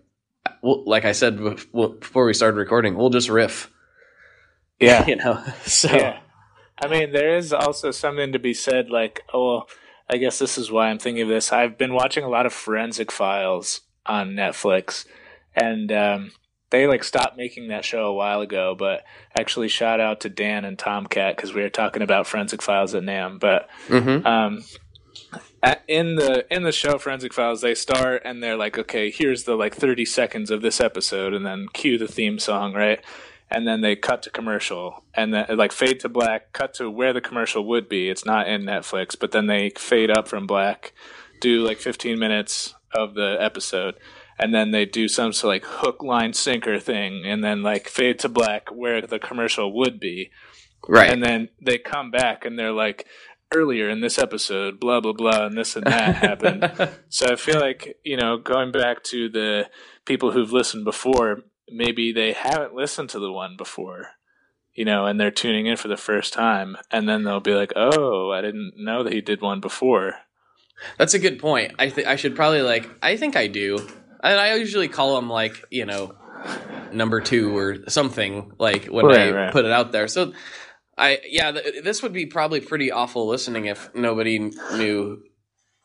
well, 0.62 0.84
like 0.86 1.06
I 1.06 1.12
said 1.12 1.38
before 1.74 2.26
we 2.26 2.34
started 2.34 2.58
recording, 2.58 2.96
we'll 2.96 3.10
just 3.10 3.30
riff, 3.30 3.70
Yeah. 4.80 5.06
you 5.08 5.16
know. 5.16 5.44
So. 5.66 5.90
Yeah. 5.92 6.20
I 6.82 6.88
mean, 6.88 7.14
there 7.14 7.36
is 7.38 7.54
also 7.54 7.92
something 7.92 8.34
to 8.34 8.40
be 8.40 8.54
said 8.54 8.90
like, 8.90 9.22
oh, 9.34 9.46
well, 9.46 9.70
I 10.10 10.18
guess 10.18 10.40
this 10.40 10.58
is 10.58 10.70
why 10.70 10.90
I'm 10.90 11.00
thinking 11.00 11.24
of 11.24 11.30
this. 11.30 11.52
I've 11.54 11.78
been 11.78 11.94
watching 11.94 12.24
a 12.26 12.30
lot 12.30 12.46
of 12.46 12.54
Forensic 12.54 13.12
Files 13.12 13.82
on 14.06 14.32
Netflix, 14.32 15.06
and 15.56 15.90
um, 15.92 16.32
they 16.76 16.88
like 16.88 17.04
stopped 17.04 17.38
making 17.38 17.70
that 17.70 17.86
show 17.86 18.06
a 18.06 18.14
while 18.14 18.42
ago. 18.42 18.76
But 18.78 19.04
actually, 19.38 19.70
shout 19.70 20.00
out 20.00 20.22
to 20.22 20.30
Dan 20.30 20.66
and 20.66 20.78
Tomcat 20.78 21.36
because 21.36 21.54
we 21.54 21.62
were 21.62 21.70
talking 21.70 22.02
about 22.02 22.28
Forensic 22.28 22.62
Files 22.62 22.94
at 22.94 23.04
NAMM. 23.04 23.40
But 23.40 23.70
hmm 23.88 24.26
um, 24.26 24.64
in 25.88 26.16
the 26.16 26.46
in 26.54 26.64
the 26.64 26.72
show 26.72 26.98
Forensic 26.98 27.34
Files, 27.34 27.62
they 27.62 27.76
start 27.76 28.22
and 28.26 28.44
they're 28.44 28.58
like, 28.58 28.78
okay, 28.78 29.10
here's 29.10 29.46
the 29.46 29.56
like 29.56 29.74
30 29.74 30.06
seconds 30.06 30.52
of 30.52 30.62
this 30.62 30.82
episode, 30.82 31.34
and 31.34 31.46
then 31.46 31.68
cue 31.74 31.98
the 31.98 32.08
theme 32.08 32.40
song, 32.40 32.74
right? 32.74 33.00
And 33.50 33.68
then 33.68 33.82
they 33.82 33.96
cut 33.96 34.24
to 34.24 34.30
commercial, 34.30 35.06
and 35.14 35.34
then 35.34 35.46
like 35.52 35.72
fade 35.72 36.00
to 36.02 36.10
black, 36.10 36.52
cut 36.52 36.74
to 36.76 36.90
where 36.90 37.14
the 37.14 37.22
commercial 37.22 37.66
would 37.68 37.88
be. 37.88 38.10
It's 38.10 38.26
not 38.26 38.48
in 38.48 38.64
Netflix, 38.64 39.18
but 39.18 39.32
then 39.32 39.48
they 39.48 39.72
fade 39.78 40.12
up 40.12 40.28
from 40.28 40.46
black, 40.46 40.94
do 41.40 41.66
like 41.66 41.78
15 41.78 42.20
minutes 42.20 42.74
of 42.92 43.14
the 43.14 43.38
episode, 43.40 43.96
and 44.38 44.54
then 44.54 44.72
they 44.72 44.86
do 44.86 45.08
some 45.08 45.34
sort 45.34 45.56
of 45.58 45.64
like 45.64 45.72
hook, 45.80 46.04
line, 46.04 46.34
sinker 46.34 46.80
thing, 46.80 47.24
and 47.26 47.44
then 47.44 47.64
like 47.64 47.88
fade 47.88 48.20
to 48.20 48.30
black 48.30 48.70
where 48.70 49.02
the 49.02 49.20
commercial 49.20 49.74
would 49.76 50.00
be, 50.00 50.32
Right. 50.88 51.12
and 51.12 51.24
then 51.24 51.50
they 51.62 51.78
come 51.78 52.12
back 52.12 52.46
and 52.46 52.58
they're 52.60 52.72
like 52.72 53.06
earlier 53.54 53.90
in 53.90 54.02
this 54.02 54.18
episode 54.20 54.80
blah 54.80 55.00
blah 55.00 55.14
blah 55.14 55.46
and 55.46 55.56
this 55.58 55.76
and 55.76 55.86
that 55.86 56.16
happened 56.16 56.90
so 57.10 57.28
i 57.32 57.36
feel 57.36 57.60
like 57.60 57.96
you 58.04 58.18
know 58.18 58.38
going 58.38 58.72
back 58.72 59.04
to 59.04 59.30
the 59.30 59.70
people 60.04 60.32
who've 60.32 60.52
listened 60.52 60.84
before 60.84 61.42
maybe 61.70 62.12
they 62.12 62.34
haven't 62.34 62.74
listened 62.74 63.08
to 63.08 63.20
the 63.20 63.32
one 63.32 63.56
before 63.56 64.08
you 64.74 64.84
know 64.84 65.06
and 65.06 65.20
they're 65.20 65.30
tuning 65.32 65.68
in 65.68 65.78
for 65.78 65.88
the 65.88 65.96
first 65.96 66.34
time 66.34 66.76
and 66.92 67.08
then 67.08 67.24
they'll 67.24 67.40
be 67.40 67.54
like 67.54 67.72
oh 67.76 68.32
i 68.32 68.42
didn't 68.42 68.74
know 68.78 69.04
that 69.04 69.14
he 69.14 69.22
did 69.22 69.42
one 69.42 69.60
before 69.62 70.16
That's 70.98 71.14
a 71.14 71.20
good 71.20 71.40
point. 71.40 71.74
I 71.80 71.90
think 71.90 72.08
I 72.08 72.18
should 72.18 72.36
probably 72.36 72.62
like. 72.62 72.90
I 73.02 73.16
think 73.16 73.38
I 73.38 73.48
do, 73.48 73.78
and 74.26 74.40
I 74.40 74.56
usually 74.56 74.88
call 74.90 75.16
them 75.16 75.30
like 75.30 75.64
you 75.72 75.86
know, 75.86 76.14
number 76.92 77.22
two 77.22 77.56
or 77.58 77.88
something 77.90 78.52
like 78.60 78.86
when 78.86 79.06
I 79.06 79.10
Right, 79.10 79.34
right. 79.36 79.52
put 79.54 79.66
it 79.66 79.72
out 79.72 79.92
there. 79.92 80.08
So, 80.08 80.34
I 80.98 81.20
yeah, 81.30 81.52
th- 81.52 81.84
this 81.84 82.04
would 82.04 82.14
be 82.14 82.26
probably 82.26 82.62
pretty 82.62 82.92
awful 82.92 83.28
listening 83.28 83.66
if 83.66 83.90
nobody 83.96 84.40
knew 84.74 85.24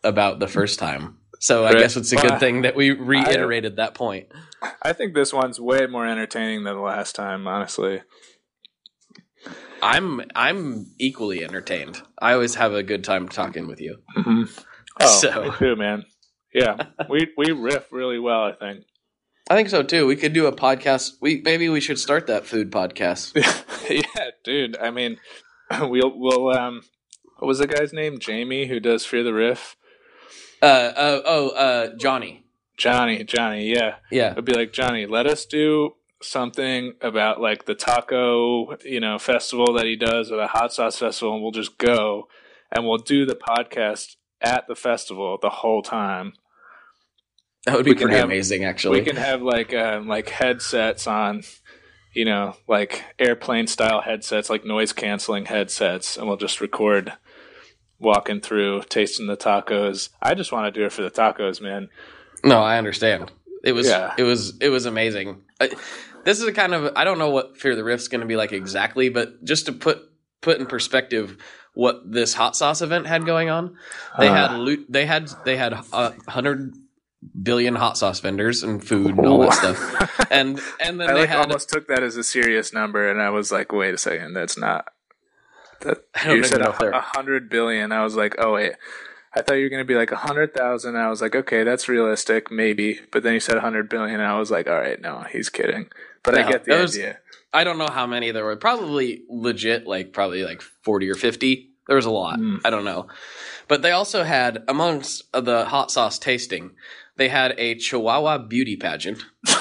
about 0.05 0.39
the 0.41 0.49
first 0.49 0.79
time. 0.79 1.19
So 1.41 1.65
I 1.65 1.71
Right. 1.73 1.79
guess 1.81 1.97
it's 1.97 2.13
a 2.13 2.17
good 2.17 2.39
thing 2.41 2.63
that 2.63 2.77
we 2.77 2.91
reiterated 2.91 3.77
that 3.77 3.95
point. 3.95 4.29
i 4.83 4.93
think 4.93 5.15
this 5.15 5.33
one's 5.33 5.59
way 5.59 5.87
more 5.87 6.07
entertaining 6.07 6.65
than 6.65 6.75
the 6.77 6.83
last 6.83 7.15
time 7.17 7.47
honestly 7.49 8.03
I'm 9.83 10.21
I'm 10.35 10.87
equally 10.99 11.43
entertained. 11.43 12.03
I 12.21 12.35
always 12.35 12.57
have 12.57 12.75
a 12.75 12.83
good 12.83 13.03
time 13.05 13.29
talking 13.29 13.67
with 13.67 13.81
you. 13.81 13.97
mm-hmm. 14.17 14.43
oh 15.01 15.07
So- 15.07 15.43
me 15.45 15.51
too 15.59 15.77
man 15.77 16.05
yeah 16.53 16.87
we 17.09 17.29
we 17.37 17.53
riff 17.53 17.93
really 17.93 18.19
well 18.19 18.45
i 18.45 18.53
think 18.53 18.85
I 19.51 19.57
think 19.57 19.69
so 19.69 19.83
too. 19.83 20.07
We 20.07 20.15
could 20.15 20.33
do 20.33 20.47
a 20.47 20.53
podcast. 20.53 21.15
We 21.21 21.43
maybe 21.45 21.69
we 21.69 21.81
should 21.81 21.99
start 21.99 22.29
that 22.29 22.47
food 22.47 22.71
podcast. 22.71 23.33
yeah, 23.91 24.31
dude. 24.45 24.77
I 24.79 24.93
mean, 24.93 25.19
we'll 25.81 26.13
we'll 26.15 26.57
um, 26.57 26.83
what 27.39 27.49
was 27.49 27.59
the 27.59 27.67
guy's 27.67 27.93
name? 27.93 28.21
Jamie, 28.21 28.69
who 28.69 28.79
does 28.79 29.05
Fear 29.05 29.25
the 29.25 29.35
Riff. 29.35 29.75
Uh, 30.63 30.67
uh 30.67 31.23
oh 31.25 31.49
uh 31.49 31.97
Johnny. 31.97 32.45
Johnny, 32.77 33.25
Johnny. 33.25 33.75
Yeah, 33.75 33.97
Yeah. 34.13 34.35
I'd 34.37 34.45
be 34.45 34.55
like 34.55 34.73
Johnny. 34.73 35.05
Let 35.05 35.27
us 35.27 35.45
do 35.45 35.97
something 36.23 36.95
about 37.01 37.41
like 37.41 37.65
the 37.67 37.75
taco, 37.75 38.77
you 38.85 39.01
know, 39.01 39.19
festival 39.19 39.73
that 39.75 39.87
he 39.87 39.97
does, 39.97 40.31
or 40.31 40.37
the 40.37 40.47
hot 40.47 40.73
sauce 40.73 40.99
festival, 41.01 41.35
and 41.35 41.43
we'll 41.43 41.51
just 41.51 41.77
go 41.77 42.29
and 42.71 42.87
we'll 42.87 42.99
do 42.99 43.27
the 43.27 43.35
podcast 43.35 44.15
at 44.41 44.69
the 44.69 44.77
festival 44.77 45.39
the 45.43 45.51
whole 45.51 45.83
time. 45.83 46.35
That 47.67 47.77
would 47.77 47.85
be 47.85 47.95
pretty 47.95 48.17
have- 48.17 48.25
amazing, 48.25 48.65
actually. 48.65 49.01
We 49.01 49.05
can 49.05 49.17
have 49.17 49.43
like 49.43 49.75
um, 49.75 50.09
like 50.09 50.29
headsets 50.31 51.07
on, 51.07 51.43
you 52.15 52.25
know, 52.25 52.57
like 52.67 53.05
airplane 53.19 53.67
style 53.67 54.01
headsets, 54.01 54.49
like 54.51 54.65
noise 54.65 54.93
canceling 54.93 55.45
headsets, 55.47 56.17
and 56.17 56.27
we'll 56.27 56.37
just 56.39 56.61
record 56.61 57.13
walking 57.99 58.41
through, 58.41 58.83
tasting 58.89 59.27
the 59.27 59.37
tacos. 59.37 60.09
I 60.23 60.35
just 60.35 60.53
want 60.53 60.73
to 60.73 60.79
do 60.81 60.87
it 60.87 60.93
for 60.93 61.03
the 61.03 61.11
tacos, 61.11 61.61
man. 61.61 61.89
no, 62.45 62.61
I 62.63 62.79
understand. 62.79 63.31
It 63.63 63.73
was 63.73 63.87
Yeah. 63.89 64.15
it 64.17 64.23
was 64.23 64.57
it 64.61 64.71
was 64.71 64.87
amazing. 64.87 65.43
I, 65.61 65.69
this 66.25 66.41
is 66.41 66.47
a 66.47 66.53
kind 66.53 66.73
of 66.75 66.93
I 66.97 67.05
don't 67.05 67.19
know 67.19 67.29
what 67.31 67.59
Fear 67.59 67.77
the 67.77 67.85
Riff's 67.85 68.09
going 68.09 68.23
to 68.23 68.27
be 68.27 68.37
like 68.37 68.53
exactly, 68.53 69.11
but 69.11 69.45
just 69.45 69.67
to 69.67 69.73
put 69.73 69.99
put 70.41 70.59
in 70.59 70.65
perspective 70.65 71.37
what 71.75 72.11
this 72.11 72.33
hot 72.33 72.57
sauce 72.57 72.81
event 72.81 73.07
had 73.07 73.27
going 73.27 73.51
on, 73.51 73.77
they 74.19 74.29
Uh. 74.29 74.35
had 74.35 74.57
loot, 74.59 74.87
they 74.89 75.05
had 75.05 75.31
they 75.45 75.59
had 75.59 75.75
a 75.75 76.15
hundred 76.27 76.73
billion 77.43 77.75
hot 77.75 77.99
sauce 77.99 78.21
vendors 78.21 78.63
and 78.63 78.83
food 78.87 79.17
and 79.19 79.27
all 79.27 79.41
that 79.41 79.55
stuff, 79.55 80.27
and 80.31 80.61
and 80.81 81.01
then 81.01 81.11
I 81.11 81.15
they 81.15 81.21
like 81.21 81.29
had 81.29 81.41
almost 81.41 81.69
took 81.71 81.89
that 81.89 82.03
as 82.03 82.17
a 82.17 82.25
serious 82.25 82.73
number, 82.73 83.11
and 83.11 83.21
I 83.21 83.31
was 83.31 83.51
like, 83.53 83.73
wait 83.73 83.95
a 83.95 83.99
second, 83.99 84.35
that's 84.35 84.57
not. 84.59 84.87
That 85.81 85.99
you 86.27 86.45
said 86.45 86.61
a, 86.63 86.71
if 86.71 86.79
they're- 86.79 86.91
a 86.91 87.01
hundred 87.01 87.49
billion. 87.49 87.93
I 87.93 88.05
was 88.05 88.15
like, 88.17 88.37
oh 88.39 88.55
wait. 88.55 88.73
I 89.33 89.43
thought 89.43 89.55
you 89.55 89.63
were 89.63 89.69
going 89.71 89.81
to 89.81 89.87
be 89.87 89.95
like 89.95 90.11
a 90.11 90.17
hundred 90.17 90.55
thousand. 90.55 90.97
I 90.97 91.09
was 91.09 91.23
like, 91.23 91.37
okay, 91.37 91.63
that's 91.63 91.89
realistic, 91.89 92.51
maybe. 92.51 92.99
But 93.13 93.23
then 93.23 93.33
you 93.35 93.39
said 93.39 93.57
a 93.57 93.61
hundred 93.61 93.89
billion. 93.89 94.19
And 94.19 94.29
I 94.29 94.37
was 94.37 94.51
like, 94.51 94.67
all 94.67 94.75
right, 94.75 95.01
no, 95.01 95.25
he's 95.31 95.49
kidding. 95.49 95.89
But 96.25 96.37
I 96.37 96.51
get 96.51 96.65
the 96.65 96.75
was- 96.77 96.97
idea. 96.97 97.19
I 97.53 97.63
don't 97.65 97.79
know 97.79 97.89
how 97.91 98.07
many 98.09 98.31
there 98.33 98.45
were. 98.45 98.57
Probably 98.57 99.23
legit, 99.29 99.87
like 99.87 100.13
probably 100.13 100.43
like 100.45 100.61
forty 100.63 101.09
or 101.09 101.15
fifty. 101.15 101.71
There 101.87 101.97
was 101.97 102.07
a 102.07 102.11
lot. 102.11 102.39
Mm. 102.41 102.61
I 102.65 102.71
don't 102.71 102.85
know, 102.85 103.07
but 103.69 103.83
they 103.83 103.91
also 103.93 104.23
had 104.25 104.63
amongst 104.69 105.31
the 105.33 105.65
hot 105.65 105.91
sauce 105.91 106.19
tasting, 106.19 106.73
they 107.21 107.29
had 107.29 107.55
a 107.59 107.75
Chihuahua 107.75 108.39
beauty 108.39 108.77
pageant, 108.77 109.23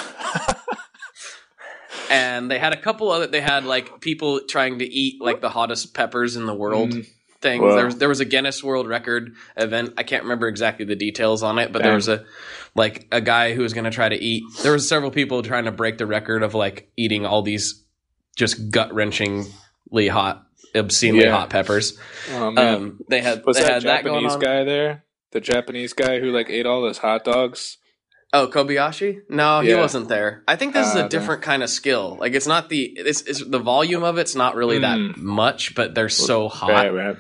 and 2.10 2.50
they 2.50 2.58
had 2.58 2.74
a 2.74 2.82
couple 2.82 3.12
other. 3.12 3.28
They 3.28 3.42
had 3.42 3.66
like 3.66 4.00
people 4.02 4.42
trying 4.48 4.80
to 4.80 4.86
eat 4.86 5.22
like 5.22 5.42
the 5.42 5.50
hottest 5.50 5.94
peppers 5.94 6.36
in 6.38 6.46
the 6.46 6.56
world. 6.56 6.92
Mm. 6.92 7.08
Things. 7.42 7.76
There 7.76 7.86
was 7.86 7.98
there 7.98 8.10
was 8.10 8.20
a 8.20 8.26
Guinness 8.26 8.64
World 8.64 8.88
Record 8.88 9.34
event. 9.56 9.94
I 9.98 10.04
can't 10.04 10.24
remember 10.24 10.48
exactly 10.48 10.86
the 10.86 10.96
details 10.96 11.44
on 11.44 11.58
it, 11.60 11.72
but 11.72 11.84
there 11.84 11.96
was 11.96 12.08
a 12.08 12.26
like 12.76 13.08
a 13.12 13.22
guy 13.22 13.54
who 13.54 13.62
was 13.62 13.74
going 13.74 13.86
to 13.86 13.92
try 13.92 14.10
to 14.10 14.16
eat. 14.22 14.44
There 14.64 14.74
was 14.74 14.88
several 14.88 15.12
people 15.12 15.42
trying 15.42 15.66
to 15.66 15.72
break 15.72 15.98
the 15.98 16.06
record 16.06 16.44
of 16.44 16.54
like 16.54 16.92
eating 16.98 17.26
all 17.26 17.42
these 17.42 17.84
just 18.36 18.72
gut 18.72 18.90
wrenchingly 18.92 20.10
hot, 20.10 20.46
obscenely 20.76 21.24
Yeah. 21.24 21.32
hot 21.32 21.50
peppers. 21.50 21.98
Oh 22.34 22.56
Um, 22.58 23.00
they 23.10 23.22
had 23.22 23.46
was 23.46 23.56
they 23.58 23.64
that 23.64 23.74
had 23.74 23.84
that 23.84 24.04
going 24.04 24.24
Japanese 24.24 24.34
on. 24.34 24.40
guy 24.42 24.64
there? 24.66 25.04
The 25.32 25.40
Japanese 25.42 25.94
guy 25.94 26.20
who 26.20 26.32
like 26.32 26.50
ate 26.50 26.66
all 26.66 26.82
those 26.82 26.98
hot 27.00 27.24
dogs. 27.24 27.78
Oh, 28.32 28.48
Kobayashi? 28.48 29.22
No, 29.28 29.62
he 29.62 29.74
wasn't 29.74 30.08
there. 30.08 30.44
I 30.48 30.56
think 30.56 30.74
this 30.74 30.88
is 30.88 30.96
Ah, 30.96 31.00
a 31.00 31.02
okay. 31.06 31.10
different 31.10 31.42
kind 31.42 31.64
of 31.64 31.70
skill. 31.70 32.18
Like 32.20 32.34
it's 32.34 32.46
not 32.48 32.70
the 32.70 32.84
it's, 32.96 33.22
it's 33.24 33.44
the 33.44 33.58
volume 33.60 34.04
of 34.04 34.18
it's 34.20 34.36
not 34.36 34.56
really 34.56 34.78
Mm. 34.80 34.82
that 35.16 35.18
much, 35.22 35.74
but 35.76 35.96
they're 35.96 36.10
so 36.10 36.48
hot. 36.48 36.70
Right, 36.70 36.94
right. 36.94 37.18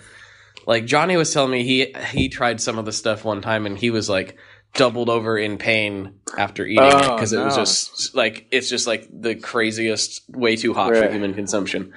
Like 0.67 0.85
Johnny 0.85 1.17
was 1.17 1.33
telling 1.33 1.51
me 1.51 1.63
he 1.63 1.95
he 2.11 2.29
tried 2.29 2.61
some 2.61 2.77
of 2.77 2.85
the 2.85 2.91
stuff 2.91 3.25
one 3.25 3.41
time 3.41 3.65
and 3.65 3.75
he 3.77 3.89
was 3.89 4.07
like 4.09 4.37
doubled 4.75 5.09
over 5.09 5.35
in 5.35 5.57
pain 5.57 6.13
after 6.37 6.63
eating 6.63 6.83
it 6.85 6.93
Oh, 6.93 7.15
because 7.15 7.33
it 7.33 7.43
was 7.43 7.55
just 7.55 8.13
like 8.15 8.45
it's 8.51 8.69
just 8.69 8.85
like 8.85 9.07
the 9.11 9.33
craziest, 9.33 10.21
way 10.29 10.55
too 10.55 10.75
hot 10.75 10.91
Right. 10.91 11.05
for 11.05 11.11
human 11.11 11.33
consumption. 11.33 11.93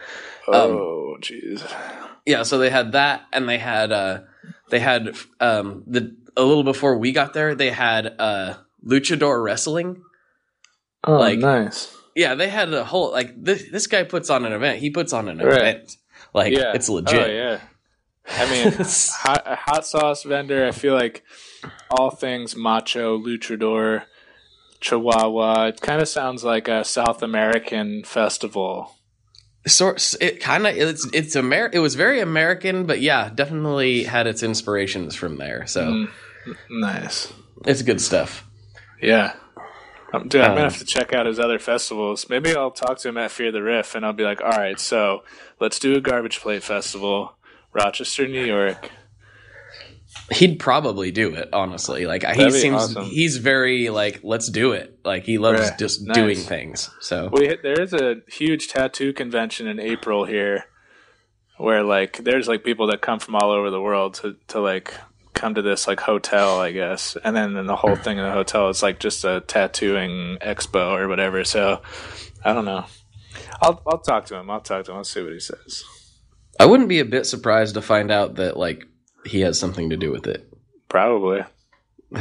Oh, 0.49 1.17
jeez. 1.21 1.63
Yeah, 2.25 2.45
so 2.45 2.57
they 2.59 2.71
had 2.71 2.93
that, 2.93 3.23
and 3.33 3.47
they 3.47 3.59
had 3.59 3.93
uh, 3.93 4.21
they 4.73 4.81
had 4.81 5.14
um, 5.39 5.85
the 5.87 6.16
a 6.35 6.43
little 6.43 6.64
before 6.64 6.97
we 6.97 7.12
got 7.12 7.35
there, 7.35 7.55
they 7.55 7.70
had 7.70 8.07
uh, 8.18 8.55
luchador 8.85 9.45
wrestling. 9.45 10.03
Oh, 11.05 11.18
Like- 11.18 11.39
nice. 11.39 11.95
Yeah, 12.16 12.35
they 12.35 12.49
had 12.49 12.73
a 12.75 12.85
whole 12.85 13.11
like 13.12 13.33
this. 13.43 13.70
This 13.70 13.87
guy 13.87 14.03
puts 14.05 14.29
on 14.31 14.45
an 14.45 14.53
event. 14.53 14.79
He 14.81 14.91
puts 14.91 15.12
on 15.12 15.29
an 15.29 15.39
Right. 15.39 15.59
event. 15.77 15.97
Like 16.35 16.53
yeah, 16.53 16.73
it's 16.75 16.89
legit. 16.89 17.20
Oh, 17.20 17.27
yeah. 17.27 17.61
I 18.29 18.51
mean, 18.51 18.73
hot, 18.79 19.43
a 19.47 19.57
hot 19.57 19.87
sauce 19.87 20.23
vendor. 20.23 20.66
I 20.66 20.73
feel 20.73 20.95
like 20.95 21.23
all 21.91 22.11
things 22.11 22.55
macho, 22.57 23.18
luchador, 23.18 24.05
chihuahua. 24.81 25.68
It 25.68 25.81
kind 25.81 26.01
of 26.03 26.09
sounds 26.09 26.45
like 26.45 26.68
a 26.68 26.85
South 26.85 27.23
American 27.23 28.05
festival. 28.05 28.95
Sort 29.67 30.17
it 30.21 30.41
kind 30.41 30.67
of 30.67 30.77
it's 30.77 31.07
it's 31.13 31.37
Amer 31.37 31.71
it 31.73 31.79
was 31.79 31.95
very 31.95 32.19
American, 32.21 32.85
but 32.85 33.01
yeah, 33.01 33.31
definitely 33.33 34.03
had 34.03 34.27
its 34.27 34.43
inspirations 34.43 35.15
from 35.15 35.37
there. 35.37 35.67
So 35.69 35.83
Mm, 35.85 36.09
nice. 36.71 37.33
it's 37.65 37.83
good 37.83 38.01
stuff. 38.01 38.45
Yeah. 39.01 39.35
Um, 40.13 40.27
dude, 40.29 40.41
I'm 40.43 40.51
Um, 40.51 40.57
gonna 40.57 40.69
have 40.71 40.79
to 40.79 40.85
check 40.85 41.13
out 41.15 41.27
his 41.27 41.39
other 41.39 41.59
festivals. 41.61 42.29
Maybe 42.29 42.55
I'll 42.57 42.73
talk 42.73 42.99
to 42.99 43.09
him 43.09 43.17
at 43.17 43.31
Fear 43.31 43.53
the 43.53 43.63
Riff, 43.63 43.95
and 43.95 44.05
I'll 44.05 44.13
be 44.13 44.25
like, 44.25 44.41
"All 44.43 44.51
right, 44.51 44.79
so 44.81 45.23
let's 45.61 45.79
do 45.79 45.95
a 45.95 46.01
garbage 46.01 46.41
plate 46.41 46.63
festival, 46.65 47.37
Rochester, 47.73 48.27
New 48.27 48.45
York." 48.45 48.91
He'd 50.33 50.59
probably 50.59 51.11
do 51.11 51.35
it, 51.35 51.49
honestly. 51.53 52.07
Like 52.07 52.22
he 52.22 52.28
That'd 52.37 52.53
be 52.53 52.59
seems 52.59 52.83
awesome. 52.83 53.05
he's 53.05 53.37
very 53.39 53.91
like 53.91 54.20
let's 54.22 54.49
do 54.49 54.72
it. 54.72 54.99
Like 55.05 55.24
he 55.24 55.39
loves 55.39 55.61
Right. 55.70 55.78
just 55.78 56.03
Nice. 56.07 56.14
doing 56.16 56.37
things. 56.39 56.91
So 57.01 57.28
We 57.33 57.57
there 57.62 57.80
is 57.80 57.93
a 57.93 58.16
huge 58.28 58.68
tattoo 58.68 59.12
convention 59.12 59.66
in 59.68 59.78
April 59.80 60.24
here, 60.24 60.64
where 61.59 61.83
like 61.83 62.18
there's 62.24 62.49
like 62.49 62.64
people 62.64 62.89
that 62.89 63.01
come 63.01 63.18
from 63.18 63.35
all 63.37 63.51
over 63.51 63.70
the 63.70 63.80
world 63.80 64.14
to 64.14 64.37
to 64.49 64.61
like 64.61 64.95
come 65.35 65.55
to 65.55 65.62
this 65.62 65.87
like 65.89 66.01
hotel, 66.01 66.61
I 66.61 66.72
guess, 66.72 67.16
and 67.24 67.35
then 67.35 67.57
in 67.57 67.66
the 67.66 67.76
whole 67.76 67.97
thing 67.97 68.18
in 68.18 68.24
the 68.24 68.33
hotel 68.33 68.68
is 68.68 68.83
like 68.83 68.99
just 69.01 69.24
a 69.24 69.41
tattooing 69.47 70.39
expo 70.43 70.93
or 70.99 71.09
whatever. 71.09 71.45
So 71.45 71.80
I 72.45 72.53
don't 72.53 72.64
know. 72.66 72.85
I'll 73.62 73.80
I'll 73.87 73.99
talk 74.01 74.26
to 74.26 74.37
him. 74.37 74.51
I'll 74.51 74.61
talk 74.61 74.85
to 74.87 74.91
him. 74.93 74.99
I'll 74.99 75.05
see 75.05 75.22
what 75.22 75.33
he 75.33 75.41
says. 75.41 75.85
I 76.61 76.66
wouldn't 76.66 76.89
be 76.91 77.01
a 77.01 77.05
bit 77.05 77.24
surprised 77.26 77.74
to 77.74 77.83
find 77.83 78.11
out 78.11 78.35
that 78.37 78.57
like 78.57 78.85
he 79.25 79.41
has 79.41 79.59
something 79.59 79.91
to 79.91 79.97
do 79.97 80.11
with 80.11 80.27
it. 80.27 80.47
Probably. 80.89 81.43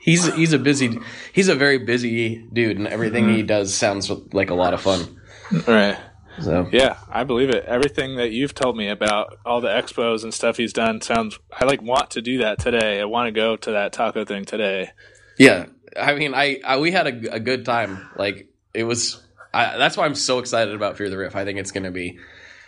he's 0.00 0.32
he's 0.34 0.52
a 0.52 0.58
busy 0.58 0.98
he's 1.32 1.48
a 1.48 1.54
very 1.54 1.78
busy 1.78 2.44
dude, 2.52 2.76
and 2.78 2.86
everything 2.86 3.24
Mm-hmm. 3.26 3.36
he 3.36 3.42
does 3.42 3.74
sounds 3.74 4.10
like 4.32 4.50
a 4.50 4.54
lot 4.54 4.74
of 4.74 4.80
fun. 4.80 5.20
Right. 5.66 5.98
So 6.40 6.68
Yeah, 6.70 6.98
I 7.10 7.24
believe 7.24 7.50
it. 7.50 7.64
Everything 7.64 8.16
that 8.16 8.30
you've 8.30 8.54
told 8.54 8.76
me 8.76 8.88
about 8.88 9.38
all 9.44 9.60
the 9.60 9.68
expos 9.68 10.22
and 10.22 10.32
stuff 10.32 10.56
he's 10.56 10.72
done 10.72 11.00
sounds. 11.00 11.38
I 11.52 11.64
like 11.64 11.82
want 11.82 12.10
to 12.12 12.22
do 12.22 12.38
that 12.38 12.58
today. 12.60 13.00
I 13.00 13.06
want 13.06 13.26
to 13.26 13.32
go 13.32 13.56
to 13.56 13.70
that 13.72 13.92
taco 13.92 14.24
thing 14.24 14.44
today. 14.44 14.90
yeah, 15.36 15.66
I 15.98 16.14
mean, 16.14 16.34
I, 16.34 16.60
I 16.64 16.78
we 16.78 16.92
had 16.92 17.06
a, 17.06 17.34
a 17.34 17.40
good 17.40 17.64
time. 17.64 18.08
Like 18.16 18.52
it 18.74 18.84
was. 18.84 19.20
I, 19.52 19.78
that's 19.78 19.96
why 19.96 20.04
I'm 20.04 20.14
so 20.14 20.38
excited 20.38 20.74
about 20.74 20.96
Fear 20.98 21.08
the 21.10 21.16
Riff. 21.16 21.34
I 21.34 21.44
think 21.44 21.58
it's 21.58 21.72
going 21.72 21.84
to 21.84 21.90
be. 21.90 22.18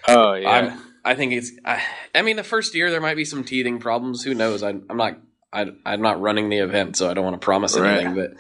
Oh 0.09 0.33
yeah. 0.33 0.51
I'm. 0.51 0.85
I 1.05 1.15
think 1.15 1.33
it's. 1.33 1.53
I, 1.65 1.83
I 2.15 2.23
mean, 2.23 2.37
the 2.37 2.45
first 2.45 2.75
year 2.75 2.91
there 2.91 3.01
might 3.01 3.17
be 3.17 3.25
some 3.25 3.45
teething 3.45 3.79
problems. 3.79 4.23
Who 4.23 4.35
knows? 4.35 4.63
I, 4.63 4.71
I'm 4.71 4.97
not. 4.97 5.19
I, 5.53 5.67
I'm 5.85 6.01
not 6.03 6.21
running 6.21 6.49
the 6.49 6.59
event, 6.59 6.97
so 6.97 7.11
I 7.11 7.15
don't 7.15 7.25
want 7.25 7.41
to 7.41 7.45
promise 7.45 7.77
Right. 7.79 7.95
anything. 7.99 8.15
But 8.15 8.33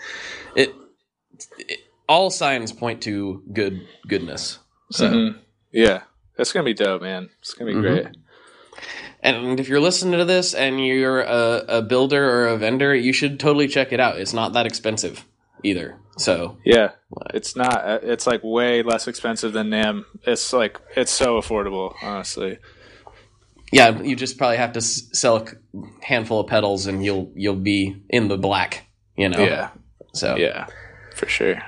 it, 0.55 0.75
it. 1.59 1.81
All 2.09 2.31
signs 2.31 2.73
point 2.73 3.03
to 3.03 3.43
good 3.53 3.87
goodness. 4.07 4.59
So. 4.93 5.11
Mhm. 5.11 5.39
Yeah, 5.73 6.03
that's 6.37 6.53
gonna 6.53 6.65
be 6.65 6.75
dope, 6.75 7.03
man. 7.03 7.31
It's 7.41 7.55
gonna 7.55 7.71
be 7.71 7.77
Mhm. 7.77 7.83
great. 7.83 8.07
And 9.23 9.61
if 9.61 9.69
you're 9.69 9.81
listening 9.81 10.19
to 10.19 10.25
this 10.25 10.55
and 10.55 10.85
you're 10.85 11.21
a, 11.21 11.65
a 11.69 11.83
builder 11.83 12.25
or 12.29 12.47
a 12.49 12.57
vendor, 12.57 12.95
you 12.95 13.13
should 13.13 13.39
totally 13.39 13.69
check 13.69 13.93
it 13.93 14.01
out. 14.01 14.19
It's 14.19 14.33
not 14.33 14.55
that 14.55 14.67
expensive 14.67 15.25
either. 15.63 15.99
So 16.21 16.59
Yeah, 16.65 16.91
it's 17.33 17.57
not. 17.57 17.77
uh, 17.85 17.99
It's 18.03 18.27
like 18.27 18.43
way 18.45 18.83
less 18.83 19.09
expensive 19.09 19.53
than 19.55 19.71
NAMM. 19.71 20.05
It's 20.27 20.53
like 20.53 20.79
it's 20.95 21.11
so 21.13 21.41
affordable, 21.41 21.95
honestly. 22.03 22.59
yeah, 23.73 23.99
you 24.03 24.17
just 24.17 24.37
probably 24.37 24.59
have 24.59 24.73
to 24.75 24.81
sell 24.83 25.37
a 25.39 25.47
handful 26.05 26.41
of 26.41 26.47
pedals 26.47 26.87
and 26.87 27.03
you'll 27.05 27.33
you'll 27.35 27.57
be 27.57 27.97
in 28.11 28.29
the 28.29 28.37
black. 28.37 28.87
You 29.17 29.29
know. 29.31 29.43
Yeah, 29.45 29.71
So 30.13 30.37
yeah, 30.37 30.67
for 31.15 31.27
sure. 31.27 31.63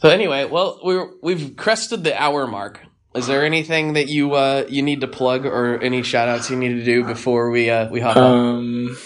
So 0.00 0.08
anyway, 0.08 0.46
well 0.46 0.80
we're 0.82 1.08
we've 1.22 1.54
crested 1.56 2.02
the 2.04 2.14
hour 2.20 2.46
mark. 2.46 2.80
Is 3.14 3.26
there 3.26 3.44
anything 3.44 3.92
that 3.92 4.08
you 4.08 4.34
uh, 4.34 4.64
you 4.68 4.82
need 4.82 5.00
to 5.02 5.06
plug 5.08 5.44
or 5.46 5.78
any 5.80 6.02
shout 6.02 6.28
outs 6.28 6.50
you 6.50 6.56
need 6.56 6.74
to 6.80 6.84
do 6.84 7.04
before 7.04 7.50
we 7.50 7.68
uh, 7.70 7.88
we 7.90 8.00
hop 8.00 8.16
on? 8.16 8.96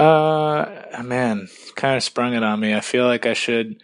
Uh, 0.00 1.02
man, 1.04 1.48
kind 1.74 1.96
of 1.96 2.02
sprung 2.02 2.32
it 2.32 2.42
on 2.42 2.58
me. 2.58 2.74
I 2.74 2.80
feel 2.80 3.04
like 3.04 3.26
I 3.26 3.34
should, 3.34 3.82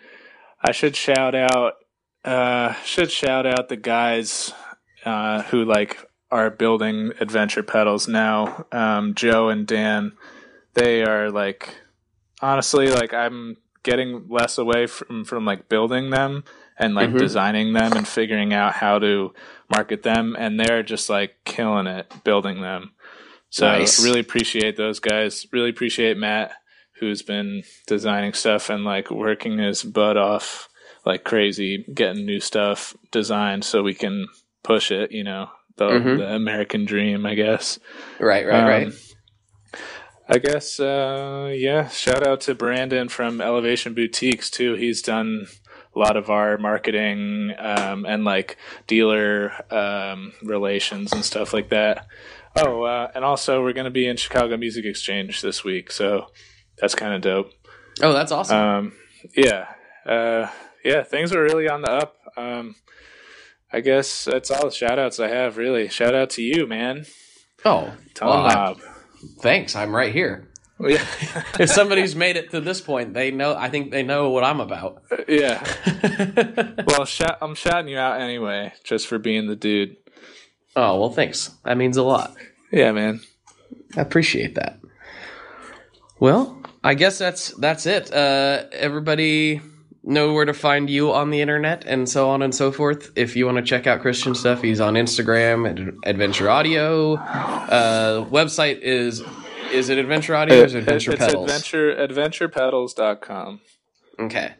I 0.62 0.72
should 0.72 0.96
shout 0.96 1.34
out, 1.34 1.74
uh, 2.24 2.72
should 2.84 3.10
shout 3.10 3.44
out 3.44 3.68
the 3.68 3.76
guys, 3.76 4.52
uh, 5.04 5.42
who 5.42 5.64
like 5.64 5.98
are 6.30 6.50
building 6.50 7.12
adventure 7.20 7.62
pedals 7.62 8.08
now. 8.08 8.64
Um, 8.72 9.14
Joe 9.14 9.50
and 9.50 9.66
Dan, 9.66 10.12
they 10.74 11.02
are 11.04 11.30
like, 11.30 11.74
honestly, 12.40 12.88
like 12.90 13.12
I'm 13.12 13.58
getting 13.82 14.26
less 14.28 14.58
away 14.58 14.86
from 14.86 15.24
from 15.24 15.44
like 15.44 15.68
building 15.68 16.10
them 16.10 16.44
and 16.78 16.94
like 16.94 17.10
Mhm. 17.10 17.18
designing 17.18 17.72
them 17.74 17.92
and 17.92 18.08
figuring 18.08 18.52
out 18.52 18.72
how 18.74 18.98
to 18.98 19.34
market 19.70 20.02
them, 20.02 20.34
and 20.38 20.58
they're 20.58 20.82
just 20.82 21.10
like 21.10 21.36
killing 21.44 21.86
it 21.86 22.12
building 22.24 22.62
them. 22.62 22.92
So 23.56 23.66
Nice. 23.66 24.04
really 24.04 24.20
appreciate 24.20 24.76
those 24.76 25.00
guys. 25.00 25.46
Really 25.50 25.70
appreciate 25.70 26.18
Matt, 26.18 26.52
who's 27.00 27.22
been 27.22 27.62
designing 27.86 28.34
stuff 28.34 28.68
and 28.68 28.84
like 28.84 29.10
working 29.10 29.56
his 29.56 29.82
butt 29.82 30.18
off 30.18 30.68
like 31.06 31.24
crazy, 31.24 31.82
getting 31.94 32.26
new 32.26 32.38
stuff 32.38 32.94
designed 33.10 33.64
so 33.64 33.82
we 33.82 33.94
can 33.94 34.26
push 34.62 34.90
it. 34.90 35.10
You 35.10 35.24
know, 35.24 35.48
the, 35.78 35.88
Mhm. 35.88 36.18
the 36.18 36.34
American 36.34 36.84
dream, 36.84 37.24
I 37.24 37.34
guess. 37.34 37.78
Right, 38.20 38.44
right, 38.46 38.60
Um, 38.60 38.68
right. 38.68 38.92
I 40.28 40.36
guess, 40.38 40.78
uh, 40.78 41.50
yeah. 41.56 41.88
Shout 41.88 42.26
out 42.26 42.42
to 42.42 42.54
Brandon 42.54 43.08
from 43.08 43.40
Elevation 43.40 43.94
Boutiques 43.94 44.50
too. 44.50 44.74
He's 44.74 45.00
done 45.00 45.46
a 45.94 45.98
lot 45.98 46.18
of 46.18 46.28
our 46.28 46.58
marketing 46.58 47.54
um, 47.58 48.04
and 48.04 48.22
like 48.26 48.58
dealer 48.86 49.52
um, 49.72 50.32
relations 50.42 51.12
and 51.14 51.24
stuff 51.24 51.54
like 51.54 51.70
that. 51.70 52.06
Oh, 52.58 52.82
uh, 52.82 53.10
and 53.14 53.24
also 53.24 53.62
we're 53.62 53.72
going 53.72 53.84
to 53.84 53.90
be 53.90 54.06
in 54.06 54.16
Chicago 54.16 54.56
Music 54.56 54.84
Exchange 54.84 55.42
this 55.42 55.62
week, 55.62 55.90
so 55.90 56.26
that's 56.78 56.94
kind 56.94 57.14
of 57.14 57.20
dope. 57.20 57.50
Oh, 58.02 58.12
that's 58.12 58.32
awesome. 58.32 58.56
Um, 58.56 58.92
yeah, 59.36 59.68
uh, 60.06 60.48
yeah. 60.84 61.02
Things 61.02 61.32
are 61.32 61.42
really 61.42 61.68
on 61.68 61.82
the 61.82 61.90
up. 61.90 62.16
Um, 62.36 62.76
I 63.72 63.80
guess 63.80 64.24
that's 64.24 64.50
all 64.50 64.66
the 64.66 64.70
shout 64.70 64.98
outs 64.98 65.20
I 65.20 65.28
have. 65.28 65.56
Really, 65.56 65.88
shout 65.88 66.14
out 66.14 66.30
to 66.30 66.42
you, 66.42 66.66
man. 66.66 67.04
oh, 67.64 67.92
Tom 68.14 68.44
well, 68.44 68.80
thanks. 69.40 69.76
I'm 69.76 69.94
right 69.94 70.12
here. 70.12 70.48
Yeah, 70.78 71.04
if 71.58 71.70
somebody's 71.70 72.14
made 72.14 72.36
it 72.36 72.50
to 72.50 72.60
this 72.60 72.80
point, 72.80 73.14
they 73.14 73.30
know. 73.30 73.54
I 73.54 73.70
think 73.70 73.90
they 73.90 74.02
know 74.02 74.30
what 74.30 74.44
I'm 74.44 74.60
about. 74.60 75.02
yeah. 75.28 75.64
Well, 76.86 77.04
shout, 77.04 77.38
I'm 77.42 77.54
shouting 77.54 77.88
you 77.88 77.98
out 77.98 78.20
anyway, 78.20 78.72
just 78.84 79.06
for 79.06 79.18
being 79.18 79.48
the 79.48 79.56
dude. 79.56 79.96
Oh 80.76 81.00
well, 81.00 81.10
thanks. 81.10 81.48
That 81.64 81.76
means 81.76 81.96
a 81.96 82.02
lot. 82.02 82.34
Yeah, 82.70 82.92
man. 82.92 83.20
I 83.96 84.00
appreciate 84.00 84.54
that. 84.56 84.78
Well, 86.20 86.60
I 86.84 86.94
guess 86.94 87.18
that's 87.18 87.48
that's 87.54 87.86
it. 87.86 88.12
Uh, 88.12 88.64
everybody 88.72 89.60
know 90.02 90.32
where 90.32 90.44
to 90.44 90.54
find 90.54 90.88
you 90.88 91.12
on 91.12 91.30
the 91.30 91.40
internet 91.40 91.84
and 91.84 92.08
so 92.08 92.30
on 92.30 92.40
and 92.42 92.54
so 92.54 92.70
forth. 92.70 93.10
If 93.16 93.34
you 93.34 93.44
want 93.44 93.58
to 93.58 93.64
check 93.64 93.86
out 93.88 94.00
Christian 94.00 94.34
stuff, 94.34 94.62
he's 94.62 94.80
on 94.80 94.94
Instagram 94.94 95.68
at 95.68 96.08
Adventure 96.08 96.48
Audio. 96.48 97.14
Uh, 97.16 98.24
website 98.26 98.78
is 98.80 99.22
is 99.72 99.88
it 99.88 99.98
Adventure 99.98 100.36
Audio 100.36 100.62
or 100.62 100.64
is 100.64 100.74
it 100.74 100.78
Adventure 100.78 101.12
it's 101.12 101.18
Pedals? 101.24 101.50
adventure 101.50 101.94
adventurepedals.com. 101.96 103.60
Okay. 104.20 104.54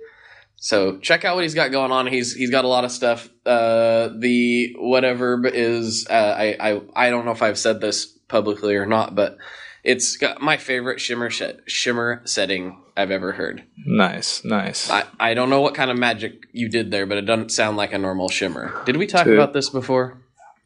So 0.57 0.99
check 0.99 1.25
out 1.25 1.37
what 1.37 1.45
he's 1.45 1.55
got 1.55 1.71
going 1.71 1.93
on. 1.93 2.07
He's 2.07 2.35
he's 2.35 2.51
got 2.51 2.65
a 2.65 2.69
lot 2.69 2.85
of 2.85 2.91
stuff. 2.91 3.29
Uh, 3.45 4.09
the 4.19 4.75
whatever 4.79 5.47
is 5.47 6.07
uh, 6.09 6.35
I 6.37 6.57
I 6.59 6.81
I 6.95 7.11
don't 7.11 7.25
know 7.25 7.31
if 7.33 7.43
I've 7.43 7.59
said 7.59 7.81
this 7.81 8.07
publicly 8.07 8.75
or 8.75 8.87
not, 8.87 9.15
but 9.15 9.37
it's 9.85 10.17
got 10.17 10.41
my 10.41 10.57
favorite 10.57 11.01
shimmer 11.01 11.31
set, 11.31 11.61
shimmer 11.67 12.23
setting 12.25 12.83
I've 12.97 13.11
ever 13.11 13.33
heard. 13.33 13.65
Nice, 13.87 14.45
nice. 14.45 14.91
I 14.91 15.05
I 15.21 15.35
don't 15.35 15.51
know 15.51 15.61
what 15.61 15.75
kind 15.75 15.91
of 15.91 15.99
magic 15.99 16.47
you 16.53 16.69
did 16.69 16.91
there, 16.91 17.07
but 17.07 17.19
it 17.19 17.27
doesn't 17.27 17.53
sound 17.53 17.77
like 17.77 17.93
a 17.93 17.99
normal 17.99 18.29
shimmer. 18.29 18.83
Did 18.85 18.97
we 18.97 19.07
talk 19.07 19.27
Dude. 19.27 19.35
about 19.35 19.53
this 19.53 19.71
before? 19.71 20.21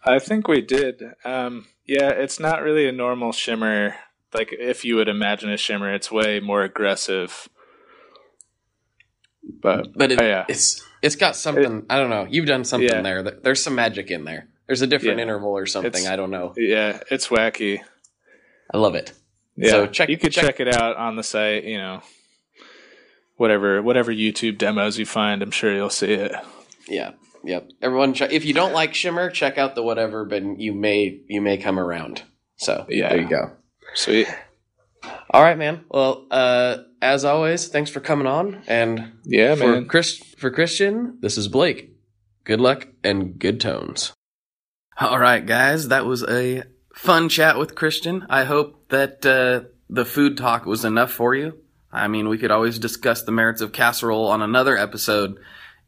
I 0.05 0.19
think 0.19 0.49
we 0.49 0.63
did. 0.63 1.03
Um, 1.25 1.67
yeah, 1.87 2.09
it's 2.11 2.41
not 2.41 2.63
really 2.63 2.89
a 2.89 2.93
normal 2.93 3.33
shimmer. 3.33 3.97
Like 4.33 4.51
if 4.53 4.85
you 4.85 4.97
would 4.97 5.09
imagine 5.09 5.51
a 5.51 5.57
shimmer, 5.57 5.93
it's 5.93 6.11
way 6.11 6.41
more 6.41 6.63
aggressive. 6.63 7.49
But, 9.63 9.89
But 9.95 10.13
it, 10.13 10.21
oh, 10.21 10.25
yeah, 10.25 10.45
it's 10.49 10.83
it's 11.03 11.17
got 11.17 11.37
something. 11.37 11.87
I 11.91 11.97
don't 11.99 12.11
know. 12.11 12.27
You've 12.29 12.47
done 12.47 12.65
something 12.65 12.89
Yeah. 12.89 13.03
there. 13.03 13.23
There- 13.23 13.39
There's 13.43 13.63
some 13.63 13.75
magic 13.75 14.11
in 14.11 14.25
there. 14.25 14.49
There's 14.67 14.83
a 14.83 14.87
different 14.87 15.17
Yeah. 15.19 15.23
interval 15.25 15.51
or 15.51 15.67
something. 15.67 15.89
It's- 15.89 16.07
I 16.07 16.17
don't 16.17 16.31
know. 16.31 16.53
yeah, 16.57 17.01
it's 17.11 17.29
wacky. 17.29 17.81
I 18.73 18.79
love 18.79 18.95
it. 18.95 19.13
Yeah, 19.57 19.71
So 19.71 19.87
check- 19.87 20.09
you 20.09 20.17
could 20.19 20.33
check- 20.33 20.45
check, 20.45 20.61
it 20.61 20.75
out 20.75 20.97
on 20.97 21.17
the 21.17 21.23
site. 21.23 21.65
You 21.65 21.79
know, 21.79 22.03
whatever 23.37 23.83
whatever 23.83 24.13
YouTube 24.13 24.59
demos 24.59 24.99
you 24.99 25.07
find, 25.07 25.43
I'm 25.43 25.51
sure 25.51 25.75
you'll 25.75 25.91
see 25.91 26.13
it. 26.13 26.33
Yeah. 26.89 27.13
Yep. 27.45 27.71
Everyone, 27.83 28.13
ch- 28.15 28.23
if 28.23 28.45
you 28.45 28.53
don't 28.53 28.73
like 28.75 28.95
Shimmer, 28.95 29.31
check 29.31 29.57
out 29.59 29.75
the 29.75 29.83
whatever, 29.83 30.25
but 30.25 30.43
you 30.61 30.73
may 30.75 31.21
you 31.29 31.41
may 31.41 31.57
come 31.57 31.79
around. 31.79 32.23
So 32.57 32.85
Yeah. 32.89 33.09
there 33.09 33.21
you 33.23 33.29
go. 33.29 33.53
Sweet. 33.95 34.29
All 35.31 35.43
right, 35.43 35.59
man. 35.59 35.85
Well, 35.89 36.27
uh, 36.31 36.79
as 37.01 37.25
always, 37.25 37.69
thanks 37.69 37.91
for 37.91 38.01
coming 38.01 38.27
on. 38.27 38.63
And 38.67 39.13
Yeah, 39.25 39.55
for 39.55 39.73
man. 39.73 39.87
Chris, 39.87 40.19
for 40.37 40.51
Christian, 40.51 41.19
this 41.21 41.39
is 41.39 41.49
Blake. 41.49 41.97
Good 42.45 42.61
luck 42.61 42.89
and 43.05 43.39
good 43.39 43.61
tones. 43.61 44.13
All 44.99 45.19
right, 45.19 45.45
guys, 45.45 45.89
that 45.89 46.05
was 46.05 46.23
a 46.25 46.65
fun 46.95 47.29
chat 47.29 47.59
with 47.59 47.75
Christian. 47.75 48.27
I 48.29 48.45
hope 48.45 48.89
that 48.91 49.25
uh, 49.25 49.69
the 49.89 50.05
food 50.05 50.37
talk 50.37 50.67
was 50.67 50.85
enough 50.85 51.11
for 51.11 51.35
you. 51.35 51.59
I 51.93 52.09
mean, 52.09 52.29
we 52.29 52.39
could 52.39 52.51
always 52.51 52.79
discuss 52.79 53.23
the 53.23 53.33
merits 53.33 53.61
of 53.61 53.73
casserole 53.73 54.27
on 54.27 54.43
another 54.43 54.77
episode 54.77 55.39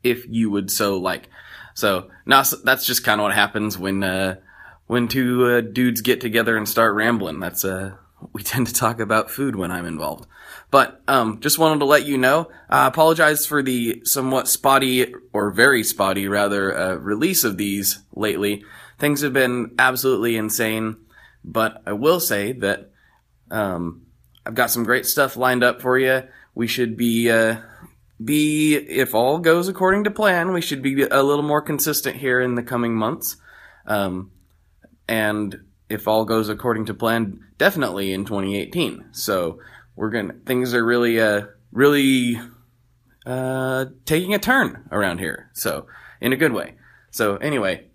if 0.03 0.27
you 0.29 0.51
would 0.51 0.71
so 0.71 0.99
like. 0.99 1.29
So 1.75 2.11
now 2.27 2.43
that's 2.65 2.87
just 2.87 3.05
kind 3.05 3.21
of 3.21 3.25
what 3.25 3.35
happens 3.35 3.79
when 3.79 4.03
uh, 4.03 4.37
when 4.87 5.09
two 5.09 5.47
uh, 5.47 5.61
dudes 5.61 6.01
get 6.01 6.21
together 6.21 6.57
and 6.57 6.69
start 6.69 6.95
rambling. 6.95 7.41
That's 7.41 7.65
uh, 7.65 7.97
we 8.33 8.43
tend 8.43 8.67
to 8.67 8.75
talk 8.75 9.01
about 9.01 9.31
food 9.31 9.57
when 9.57 9.71
I'm 9.71 9.87
involved. 9.87 10.27
But 10.71 11.03
um, 11.09 11.41
just 11.41 11.59
wanted 11.59 11.81
to 11.81 11.85
let 11.85 12.07
you 12.07 12.17
know. 12.19 12.51
I 12.69 12.87
apologize 12.87 13.47
for 13.47 13.63
the 13.63 14.03
somewhat 14.05 14.49
spotty 14.49 15.15
or 15.33 15.51
very 15.51 15.85
spotty 15.85 16.29
rather 16.29 16.77
uh, 16.77 16.95
release 16.95 17.45
of 17.45 17.59
these 17.59 18.03
lately. 18.15 18.65
Things 18.99 19.21
have 19.23 19.33
been 19.33 19.75
absolutely 19.79 20.37
insane, 20.37 20.97
but 21.45 21.83
I 21.87 21.93
will 21.93 22.21
say 22.21 22.53
that 22.53 22.91
um, 23.51 24.07
I've 24.47 24.55
got 24.55 24.71
some 24.71 24.85
great 24.85 25.07
stuff 25.07 25.37
lined 25.37 25.63
up 25.63 25.83
for 25.83 25.99
you. 25.99 26.23
We 26.55 26.67
should 26.67 26.97
be 26.97 27.31
uh, 27.31 27.57
be 28.25 28.77
if 28.77 29.15
all 29.15 29.39
goes 29.39 29.69
according 29.69 30.05
to 30.05 30.11
plan, 30.11 30.53
we 30.53 30.61
should 30.61 30.83
be 30.83 31.03
a 31.03 31.23
little 31.23 31.45
more 31.45 31.63
consistent 31.63 32.17
here 32.17 32.41
in 32.41 32.55
the 32.55 32.63
coming 32.63 32.95
months. 32.95 33.37
Um, 33.87 34.31
and 35.09 35.61
if 35.93 36.09
all 36.09 36.25
goes 36.25 36.49
according 36.49 36.87
to 36.87 36.95
plan, 36.95 37.41
definitely 37.59 38.13
in 38.13 38.25
2018. 38.25 39.11
So 39.13 39.59
we're 39.95 40.11
gonna 40.11 40.35
things 40.47 40.75
are 40.75 40.85
really 40.85 41.21
uh 41.21 41.43
really 41.71 42.41
uh 43.27 43.87
taking 44.05 44.35
a 44.35 44.39
turn 44.39 44.89
around 44.91 45.19
here. 45.19 45.51
So 45.53 45.87
in 46.21 46.33
a 46.33 46.37
good 46.37 46.53
way. 46.53 46.75
So 47.11 47.37
anyway, 47.37 47.87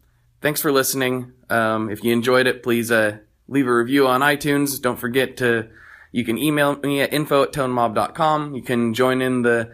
thanks 0.41 0.61
for 0.61 0.72
listening. 0.72 1.34
Um, 1.49 1.90
if 1.90 2.03
you 2.03 2.14
enjoyed 2.14 2.48
it, 2.48 2.64
please 2.64 2.91
uh 2.91 3.18
leave 3.48 3.68
a 3.68 3.76
review 3.76 4.07
on 4.07 4.22
iTunes. 4.22 4.82
Don't 4.82 4.99
forget 4.99 5.38
to 5.38 5.69
you 6.11 6.24
can 6.24 6.38
email 6.38 6.78
me 6.78 7.02
at 7.02 7.14
info 7.14 7.44
at 7.44 7.52
tonemob.com. 7.52 8.56
You 8.56 8.61
can 8.61 8.94
join 8.94 9.22
in 9.22 9.41
the 9.41 9.72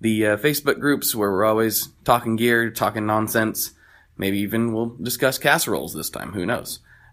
the 0.00 0.26
uh, 0.26 0.36
Facebook 0.36 0.78
groups 0.78 1.14
where 1.14 1.30
we're 1.30 1.44
always 1.44 1.88
talking 2.04 2.36
gear, 2.36 2.70
talking 2.70 3.06
nonsense. 3.06 3.72
Maybe 4.16 4.38
even 4.40 4.72
we'll 4.72 4.96
discuss 5.00 5.38
casseroles 5.38 5.94
this 5.94 6.10
time. 6.10 6.32
Who 6.32 6.46
knows? 6.46 6.80